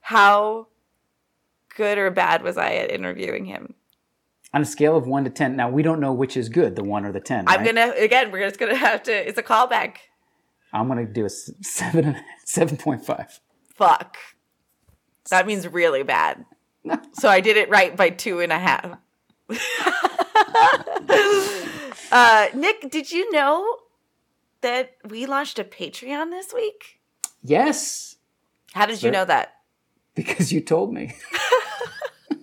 how 0.00 0.66
good 1.76 1.96
or 1.96 2.10
bad 2.10 2.42
was 2.42 2.56
I 2.56 2.74
at 2.74 2.90
interviewing 2.90 3.44
him? 3.44 3.74
on 4.52 4.62
a 4.62 4.64
scale 4.64 4.96
of 4.96 5.06
one 5.06 5.22
to 5.22 5.30
ten. 5.30 5.54
Now 5.54 5.70
we 5.70 5.84
don't 5.84 6.00
know 6.00 6.12
which 6.12 6.36
is 6.36 6.48
good, 6.48 6.74
the 6.74 6.82
one 6.82 7.04
or 7.04 7.12
the 7.12 7.20
10 7.20 7.44
I'm 7.46 7.62
right? 7.62 7.74
to, 7.74 8.02
again, 8.02 8.32
we're 8.32 8.44
just 8.44 8.58
going 8.58 8.72
to 8.72 8.78
have 8.78 9.02
to, 9.04 9.12
it's 9.12 9.38
a 9.38 9.42
callback. 9.44 9.98
I'm 10.76 10.88
gonna 10.88 11.06
do 11.06 11.24
a 11.24 11.30
seven 11.30 12.16
seven 12.44 12.76
point 12.76 13.04
five. 13.04 13.40
Fuck. 13.74 14.18
That 15.30 15.46
means 15.46 15.66
really 15.66 16.02
bad. 16.02 16.44
So 17.14 17.28
I 17.28 17.40
did 17.40 17.56
it 17.56 17.68
right 17.68 17.96
by 17.96 18.10
two 18.10 18.38
and 18.38 18.52
a 18.52 18.58
half. 18.60 18.96
uh, 22.12 22.46
Nick, 22.54 22.92
did 22.92 23.10
you 23.10 23.28
know 23.32 23.78
that 24.60 24.92
we 25.08 25.26
launched 25.26 25.58
a 25.58 25.64
Patreon 25.64 26.30
this 26.30 26.54
week? 26.54 27.00
Yes, 27.42 28.14
How 28.72 28.86
did 28.86 29.02
you 29.02 29.10
know 29.10 29.24
that? 29.24 29.54
because 30.14 30.52
you 30.52 30.60
told 30.60 30.94
me. 30.94 31.12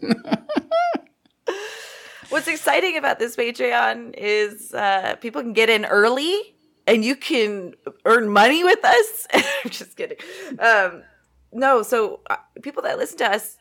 What's 2.30 2.50
exciting 2.50 2.98
about 2.98 3.20
this 3.20 3.38
Patreon 3.38 4.14
is 4.18 4.74
uh, 4.74 5.16
people 5.22 5.42
can 5.42 5.54
get 5.54 5.70
in 5.70 5.86
early 5.86 6.54
and 6.88 7.04
you 7.06 7.16
can 7.16 7.76
earn 8.06 8.30
money 8.30 8.64
with 8.64 8.84
us. 8.84 9.28
I'm 9.34 9.70
just 9.70 9.96
kidding. 9.96 10.18
Um, 10.60 11.04
no, 11.52 11.84
so 11.84 12.22
uh, 12.30 12.38
people 12.62 12.84
that 12.84 12.98
listen 12.98 13.18
to 13.20 13.32
us, 13.32 13.58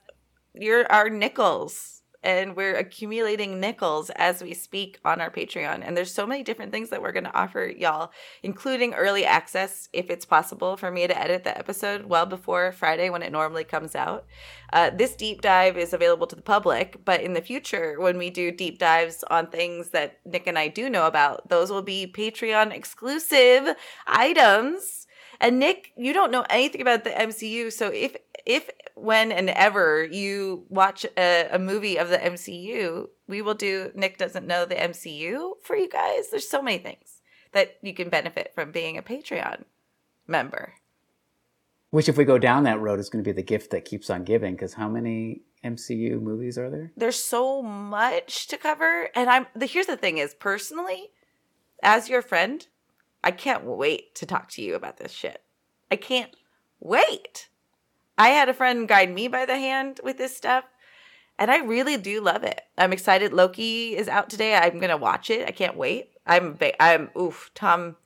you're 0.55 0.91
our 0.91 1.11
nickels. 1.11 1.92
And 2.23 2.57
we're 2.57 2.77
accumulating 2.77 3.61
nickels 3.61 4.11
as 4.11 4.43
we 4.43 4.55
speak 4.55 4.99
on 5.05 5.21
our 5.21 5.31
Patreon. 5.31 5.83
And 5.85 5.97
there's 5.97 6.13
so 6.13 6.27
many 6.27 6.43
different 6.43 6.73
things 6.73 6.91
that 6.91 7.03
we're 7.03 7.13
going 7.13 7.25
to 7.25 7.37
offer 7.37 7.73
y'all, 7.77 8.13
including 8.43 8.95
early 8.95 9.25
access, 9.25 9.89
if 9.93 10.11
it's 10.11 10.25
possible 10.25 10.77
for 10.77 10.91
me 10.91 11.07
to 11.07 11.19
edit 11.19 11.45
the 11.45 11.57
episode 11.57 12.07
well 12.07 12.27
before 12.27 12.73
Friday 12.73 13.11
when 13.11 13.23
it 13.23 13.33
normally 13.33 13.65
comes 13.65 13.95
out. 13.95 14.27
Uh, 14.73 14.91
this 14.91 15.15
deep 15.15 15.43
dive 15.43 15.77
is 15.77 15.93
available 15.93 16.27
to 16.27 16.37
the 16.37 16.43
public, 16.43 17.05
but 17.05 17.21
in 17.21 17.35
the 17.35 17.43
future, 17.43 18.01
when 18.01 18.17
we 18.17 18.31
do 18.31 18.51
deep 18.51 18.79
dives 18.79 19.23
on 19.31 19.47
things 19.49 19.91
that 19.91 20.19
Nick 20.25 20.47
and 20.47 20.59
I 20.59 20.69
do 20.69 20.89
know 20.89 21.07
about, 21.07 21.49
those 21.49 21.71
will 21.71 21.83
be 21.83 22.11
Patreon 22.11 22.73
exclusive 22.73 23.75
items. 24.07 25.07
And 25.43 25.59
Nick, 25.59 25.93
you 25.97 26.13
don't 26.13 26.31
know 26.31 26.47
anything 26.49 26.81
about 26.81 27.03
the 27.03 27.11
MCU, 27.11 27.73
so 27.73 27.89
if 27.89 28.17
if 28.47 28.71
when 28.95 29.33
and 29.33 29.51
ever 29.51 30.05
you 30.05 30.65
watch 30.69 31.05
a, 31.17 31.49
a, 31.51 31.59
movie 31.59 31.97
of 31.97 32.09
the 32.09 32.19
MCU, 32.19 33.09
we 33.27 33.43
will 33.43 33.55
do 33.55 33.91
Nick 33.95 34.19
doesn't 34.19 34.47
know 34.47 34.65
the 34.65 34.77
MCU 34.77 35.55
for 35.63 35.77
you 35.77 35.89
guys. 35.89 36.31
There's 36.31 36.49
so 36.49 36.63
many 36.63 36.79
things 36.79 37.21
that 37.53 37.77
you 37.83 37.93
can 37.93 38.09
benefit 38.09 38.53
from 38.55 38.71
being 38.71 38.97
a 38.97 39.03
Patreon 39.03 39.65
member. 40.29 40.75
Which, 41.91 42.09
if 42.09 42.17
we 42.17 42.25
go 42.25 42.39
down 42.39 42.63
that 42.63 42.81
road, 42.81 43.01
is 43.01 43.11
going 43.11 43.23
to 43.23 43.29
be 43.29 43.35
the 43.35 43.43
gift 43.43 43.73
that 43.73 43.85
keeps 43.85 44.11
on 44.11 44.23
giving. 44.23 44.55
Because 44.55 44.75
how 44.75 44.89
many 44.89 45.43
MCU 45.65 46.23
movies 46.23 46.57
are 46.57 46.71
there? 46.71 46.93
There's 46.97 47.23
so 47.23 47.63
much 47.63 48.47
to 48.47 48.57
cover, 48.57 49.09
and 49.15 49.29
I'm. 49.29 49.47
The, 49.57 49.67
here's 49.67 49.87
the 49.87 49.97
thing: 49.97 50.19
is 50.19 50.35
personally, 50.35 51.11
as 51.83 52.09
your 52.09 52.23
friend, 52.23 52.67
I 53.25 53.31
can't 53.31 53.65
wait 53.65 54.15
to 54.17 54.27
talk 54.27 54.49
to 54.51 54.63
you 54.63 54.75
about 54.75 54.97
this 54.97 55.13
shit. 55.13 55.43
I 55.91 55.97
can't 55.97 56.35
wait. 56.81 57.49
I 58.19 58.29
had 58.29 58.49
a 58.49 58.55
friend 58.55 58.89
guide 58.89 59.13
me 59.13 59.29
by 59.29 59.47
the 59.47 59.57
hand 59.57 60.01
with 60.03 60.19
this 60.19 60.37
stuff, 60.37 60.65
and 61.39 61.51
I 61.51 61.59
really 61.59 61.97
do 61.97 62.21
love 62.21 62.45
it. 62.45 62.61
I'm 62.77 62.93
excited. 62.93 63.33
Loki 63.33 63.97
is 63.97 64.09
out 64.09 64.29
today. 64.29 64.55
I'm 64.55 64.79
gonna 64.79 64.97
watch 64.97 65.31
it. 65.31 65.49
I 65.49 65.53
can't 65.53 65.77
wait. 65.77 66.11
I'm 66.27 66.59
I'm 66.79 67.11
oof. 67.19 67.51
Tom 67.55 67.97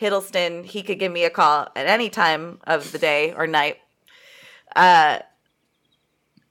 Hiddleston. 0.00 0.64
He 0.64 0.82
could 0.82 0.98
give 0.98 1.12
me 1.12 1.24
a 1.24 1.30
call 1.30 1.68
at 1.74 1.86
any 1.86 2.10
time 2.10 2.60
of 2.64 2.92
the 2.92 2.98
day 2.98 3.32
or 3.34 3.46
night. 3.46 3.78
Uh, 4.74 5.20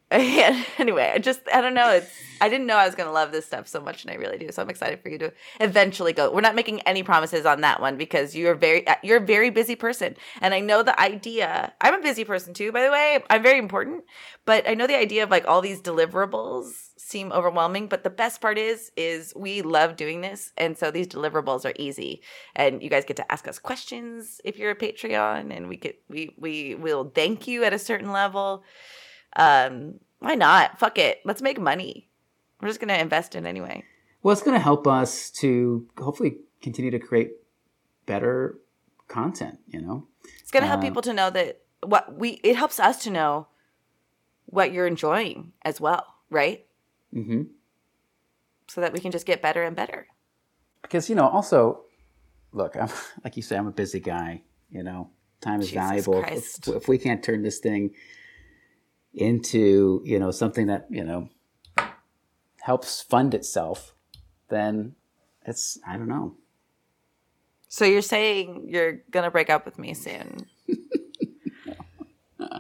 anyway, 0.12 1.12
I 1.16 1.18
just 1.18 1.42
I 1.52 1.62
don't 1.62 1.74
know. 1.74 1.90
It's 1.90 2.12
I 2.40 2.48
didn't 2.48 2.68
know 2.68 2.76
I 2.76 2.86
was 2.86 2.94
gonna 2.94 3.12
love 3.12 3.32
this 3.32 3.48
stuff 3.48 3.68
so 3.68 3.82
much, 3.82 4.04
and 4.04 4.12
I 4.12 4.16
really 4.16 4.38
do. 4.38 4.52
So 4.52 4.62
I'm 4.62 4.70
excited 4.70 5.02
for 5.02 5.10
you 5.10 5.18
to 5.18 5.34
eventually 5.60 6.14
go. 6.14 6.32
We're 6.32 6.42
not 6.42 6.54
making 6.54 6.82
any 6.82 7.02
promises 7.02 7.44
on 7.44 7.62
that 7.62 7.82
one 7.82 7.98
because 7.98 8.36
you're 8.36 8.54
very 8.54 8.86
uh, 8.86 8.96
you're 9.02 9.18
a 9.18 9.26
very 9.26 9.50
busy 9.50 9.76
person, 9.76 10.16
and 10.42 10.54
I 10.54 10.60
know 10.60 10.84
the 10.84 11.00
idea. 11.00 11.74
I'm 11.82 11.96
a 11.96 12.04
busy 12.04 12.24
person 12.24 12.54
too, 12.54 12.72
by 12.72 12.84
the 12.84 12.92
way. 12.92 13.20
I'm 13.32 13.42
very 13.42 13.58
important, 13.58 14.04
but 14.46 14.70
I 14.70 14.76
know 14.76 14.86
the 14.86 14.96
idea 14.96 15.24
of 15.24 15.32
like 15.32 15.48
all 15.48 15.62
these 15.62 15.82
deliverables 15.82 16.92
seem 16.98 17.32
overwhelming. 17.32 17.88
But 17.88 18.04
the 18.04 18.12
best 18.12 18.42
part 18.42 18.60
is 18.60 18.92
is 18.96 19.34
we 19.36 19.64
love 19.64 19.96
doing 19.96 20.22
this, 20.22 20.52
and 20.56 20.78
so 20.78 20.92
these 20.92 21.08
deliverables 21.08 21.66
are 21.66 21.74
easy, 21.80 22.22
and 22.56 22.84
you 22.84 22.92
guys 22.92 23.06
get 23.06 23.18
to 23.18 23.32
ask 23.32 23.48
us 23.48 23.58
questions 23.58 24.40
if 24.46 24.60
you're 24.60 24.70
a 24.70 24.76
Patreon, 24.76 25.52
and 25.56 25.68
we 25.68 25.78
get 25.78 26.00
we 26.10 26.36
we 26.38 26.76
will 26.76 27.12
thank 27.16 27.48
you 27.48 27.64
at 27.64 27.74
a 27.74 27.80
certain 27.80 28.12
level 28.12 28.64
um, 29.36 30.00
why 30.20 30.36
not? 30.36 30.80
Fuck 30.80 30.98
it. 30.98 31.22
Let's 31.26 31.42
make 31.42 31.60
money. 31.60 32.10
We're 32.62 32.70
just 32.70 32.80
going 32.80 32.90
to 32.90 33.00
invest 33.00 33.36
in 33.36 33.46
anyway. 33.46 33.84
Well, 34.24 34.34
it's 34.34 34.42
going 34.42 34.58
to 34.58 34.64
help 34.64 34.88
us 34.88 35.30
to 35.32 35.88
hopefully 35.98 36.38
continue 36.62 36.92
to 36.92 37.00
create 37.00 37.32
better 38.06 38.58
content, 39.08 39.60
you 39.68 39.82
know? 39.82 40.08
It's 40.40 40.52
going 40.52 40.64
to 40.64 40.68
help 40.68 40.80
um, 40.80 40.84
people 40.84 41.02
to 41.04 41.14
know 41.14 41.30
that 41.30 41.62
what 41.82 42.18
we, 42.18 42.40
it 42.44 42.56
helps 42.56 42.80
us 42.80 43.04
to 43.04 43.12
know 43.12 43.48
what 44.48 44.72
you're 44.72 44.88
enjoying 44.88 45.52
as 45.64 45.80
well, 45.80 46.06
right? 46.30 46.66
Mm-hmm. 47.14 47.44
So 48.68 48.82
that 48.82 48.94
we 48.94 49.00
can 49.00 49.12
just 49.12 49.26
get 49.26 49.42
better 49.42 49.64
and 49.64 49.76
better. 49.76 50.08
Because, 50.82 51.10
you 51.10 51.16
know, 51.16 51.28
also, 51.28 51.82
look, 52.52 52.76
I'm, 52.76 52.90
like 53.24 53.38
you 53.38 53.44
say, 53.44 53.58
I'm 53.58 53.68
a 53.68 53.72
busy 53.72 54.00
guy, 54.00 54.42
you 54.72 54.82
know? 54.82 55.10
Time 55.42 55.60
is 55.60 55.68
Jesus 55.68 55.84
valuable. 55.84 56.24
If, 56.24 56.68
if 56.68 56.88
we 56.88 56.98
can't 56.98 57.22
turn 57.22 57.44
this 57.44 57.60
thing 57.60 57.92
into 59.16 60.02
you 60.06 60.20
know 60.20 60.32
something 60.32 60.68
that 60.68 60.88
you 60.90 61.04
know 61.04 61.30
helps 62.62 63.02
fund 63.02 63.34
itself, 63.34 63.96
then 64.50 64.96
it's 65.46 65.80
I 65.88 65.98
don't 65.98 66.08
know. 66.08 66.36
So 67.68 67.86
you're 67.86 68.02
saying 68.02 68.68
you're 68.70 69.02
gonna 69.12 69.32
break 69.32 69.50
up 69.50 69.66
with 69.66 69.78
me 69.78 69.94
soon? 69.94 70.46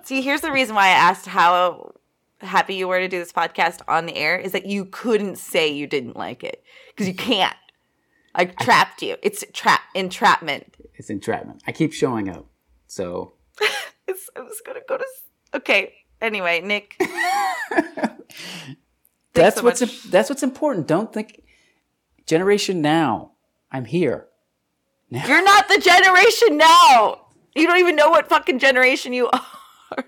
See, 0.03 0.21
here's 0.21 0.41
the 0.41 0.51
reason 0.51 0.75
why 0.75 0.87
I 0.87 0.89
asked 0.89 1.25
how 1.25 1.93
happy 2.39 2.75
you 2.75 2.87
were 2.87 2.99
to 2.99 3.07
do 3.07 3.17
this 3.17 3.31
podcast 3.31 3.81
on 3.87 4.05
the 4.05 4.15
air 4.15 4.37
is 4.37 4.51
that 4.51 4.65
you 4.65 4.85
couldn't 4.85 5.37
say 5.37 5.67
you 5.67 5.87
didn't 5.87 6.15
like 6.15 6.43
it 6.43 6.63
because 6.89 7.07
you 7.07 7.15
can't. 7.15 7.55
I 8.35 8.45
trapped 8.45 9.01
you. 9.01 9.15
It's 9.23 9.43
trap 9.53 9.81
entrapment. 9.95 10.75
It's 10.95 11.09
entrapment. 11.09 11.63
I 11.65 11.71
keep 11.71 11.93
showing 11.93 12.29
up, 12.29 12.45
so. 12.87 13.33
it's, 14.07 14.29
I 14.35 14.41
was 14.41 14.61
gonna 14.65 14.81
go 14.87 14.97
to. 14.97 15.05
Okay, 15.53 15.93
Anyway, 16.21 16.61
Nick. 16.61 16.95
that's 19.33 19.57
so 19.57 19.63
what's 19.63 19.81
much. 19.81 20.03
that's 20.03 20.29
what's 20.29 20.43
important. 20.43 20.87
Don't 20.87 21.11
think 21.13 21.43
generation 22.25 22.81
now. 22.81 23.31
I'm 23.71 23.85
here. 23.85 24.27
Now. 25.09 25.25
You're 25.27 25.43
not 25.43 25.67
the 25.67 25.79
generation 25.79 26.57
now. 26.57 27.21
You 27.55 27.67
don't 27.67 27.79
even 27.79 27.95
know 27.95 28.09
what 28.09 28.27
fucking 28.27 28.59
generation 28.59 29.13
you 29.13 29.29
are. 29.29 30.05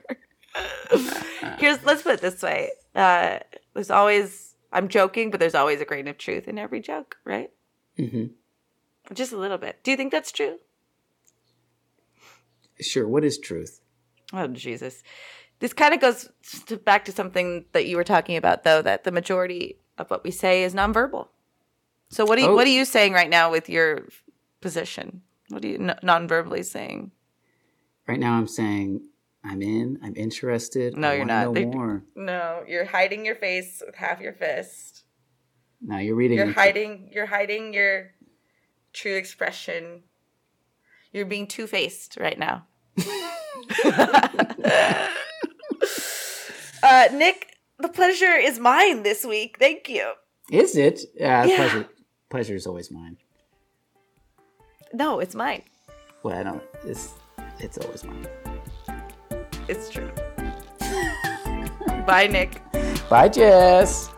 Here's 1.60 1.84
let's 1.84 2.02
put 2.02 2.16
it 2.16 2.22
this 2.22 2.42
way. 2.42 2.72
Uh, 2.96 3.40
there's 3.74 3.92
always 3.92 4.56
I'm 4.72 4.88
joking, 4.88 5.32
but 5.32 5.40
there's 5.40 5.56
always 5.56 5.82
a 5.82 5.86
grain 5.86 6.08
of 6.08 6.18
truth 6.18 6.48
in 6.48 6.58
every 6.58 6.82
joke, 6.82 7.18
right? 7.24 7.52
Mm-hmm. 7.98 8.26
Just 9.14 9.32
a 9.32 9.38
little 9.38 9.58
bit. 9.58 9.84
Do 9.84 9.92
you 9.92 9.98
think 9.98 10.12
that's 10.12 10.32
true? 10.32 10.58
Sure. 12.80 13.08
What 13.08 13.24
is 13.24 13.38
truth? 13.38 13.82
Oh 14.34 14.48
Jesus. 14.48 15.04
This 15.60 15.74
kind 15.74 15.94
of 15.94 16.00
goes 16.00 16.30
to 16.68 16.78
back 16.78 17.06
to 17.06 17.12
something 17.12 17.66
that 17.72 17.88
you 17.88 17.98
were 17.98 18.04
talking 18.04 18.38
about, 18.38 18.64
though, 18.64 18.82
that 18.82 19.04
the 19.04 19.12
majority 19.12 19.80
of 19.98 20.10
what 20.12 20.24
we 20.24 20.32
say 20.32 20.64
is 20.64 20.76
nonverbal. 20.76 21.28
So 22.10 22.26
what 22.26 22.38
are 22.38 22.42
you, 22.42 22.50
oh. 22.50 22.56
what 22.56 22.68
are 22.68 22.72
you 22.72 22.86
saying 22.86 23.14
right 23.14 23.30
now 23.30 23.52
with 23.52 23.70
your 23.70 24.08
position? 24.62 25.22
What 25.50 25.64
are 25.64 25.68
you 25.68 25.76
n- 25.76 26.00
nonverbally 26.04 26.64
saying? 26.64 27.12
Right 28.08 28.20
now, 28.20 28.34
I'm 28.34 28.48
saying 28.48 29.02
I'm 29.44 29.62
in. 29.62 30.00
I'm 30.04 30.16
interested. 30.16 30.96
No, 30.96 31.12
you're 31.12 31.26
not. 31.26 31.54
Know 31.54 31.66
more. 31.66 32.04
No, 32.16 32.64
you're 32.68 32.86
hiding 32.86 33.26
your 33.26 33.36
face 33.36 33.82
with 33.86 33.96
half 33.96 34.22
your 34.22 34.34
fist. 34.34 35.04
No, 35.82 35.98
you're 35.98 36.16
reading. 36.16 36.38
You're 36.38 36.52
hiding. 36.52 37.10
You're 37.12 37.26
hiding 37.26 37.74
your 37.74 38.12
true 38.94 39.16
expression. 39.16 40.04
You're 41.12 41.26
being 41.26 41.48
two 41.48 41.68
faced 41.68 42.18
right 42.20 42.38
now. 42.38 42.68
Uh, 46.89 47.09
Nick, 47.14 47.57
the 47.80 47.89
pleasure 47.89 48.31
is 48.31 48.59
mine 48.59 49.03
this 49.03 49.26
week. 49.26 49.57
Thank 49.59 49.89
you. 49.89 50.14
Is 50.49 50.77
it? 50.77 51.01
Uh, 51.19 51.26
yeah. 51.26 51.43
Pleasure. 51.57 51.89
Pleasure 52.30 52.55
is 52.55 52.65
always 52.65 52.89
mine. 52.89 53.18
No, 54.93 55.19
it's 55.19 55.35
mine. 55.35 55.64
Well, 56.23 56.39
I 56.39 56.43
don't. 56.43 56.64
It's 56.85 57.14
it's 57.59 57.77
always 57.77 58.05
mine. 58.05 58.27
It's 59.68 59.89
true. 59.89 60.09
Bye, 62.07 62.27
Nick. 62.27 62.61
Bye, 63.09 63.27
Jess. 63.27 64.09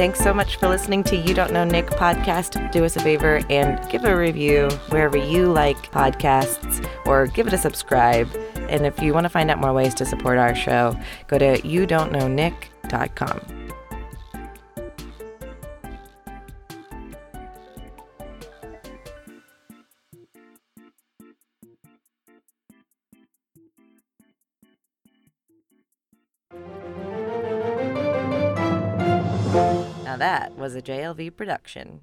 Thanks 0.00 0.20
so 0.20 0.32
much 0.32 0.56
for 0.56 0.66
listening 0.66 1.04
to 1.04 1.14
You 1.14 1.34
Don't 1.34 1.52
Know 1.52 1.64
Nick 1.64 1.88
podcast. 1.88 2.72
Do 2.72 2.86
us 2.86 2.96
a 2.96 3.00
favor 3.00 3.42
and 3.50 3.86
give 3.90 4.06
a 4.06 4.16
review 4.16 4.70
wherever 4.88 5.18
you 5.18 5.52
like 5.52 5.76
podcasts 5.92 6.88
or 7.04 7.26
give 7.26 7.46
it 7.46 7.52
a 7.52 7.58
subscribe. 7.58 8.34
And 8.70 8.86
if 8.86 9.02
you 9.02 9.12
want 9.12 9.26
to 9.26 9.28
find 9.28 9.50
out 9.50 9.58
more 9.58 9.74
ways 9.74 9.92
to 9.96 10.06
support 10.06 10.38
our 10.38 10.54
show, 10.54 10.98
go 11.26 11.36
to 11.36 11.58
youdon'tknownick.com. 11.58 13.59
that 30.20 30.56
was 30.56 30.74
a 30.74 30.82
JLV 30.82 31.36
production. 31.36 32.02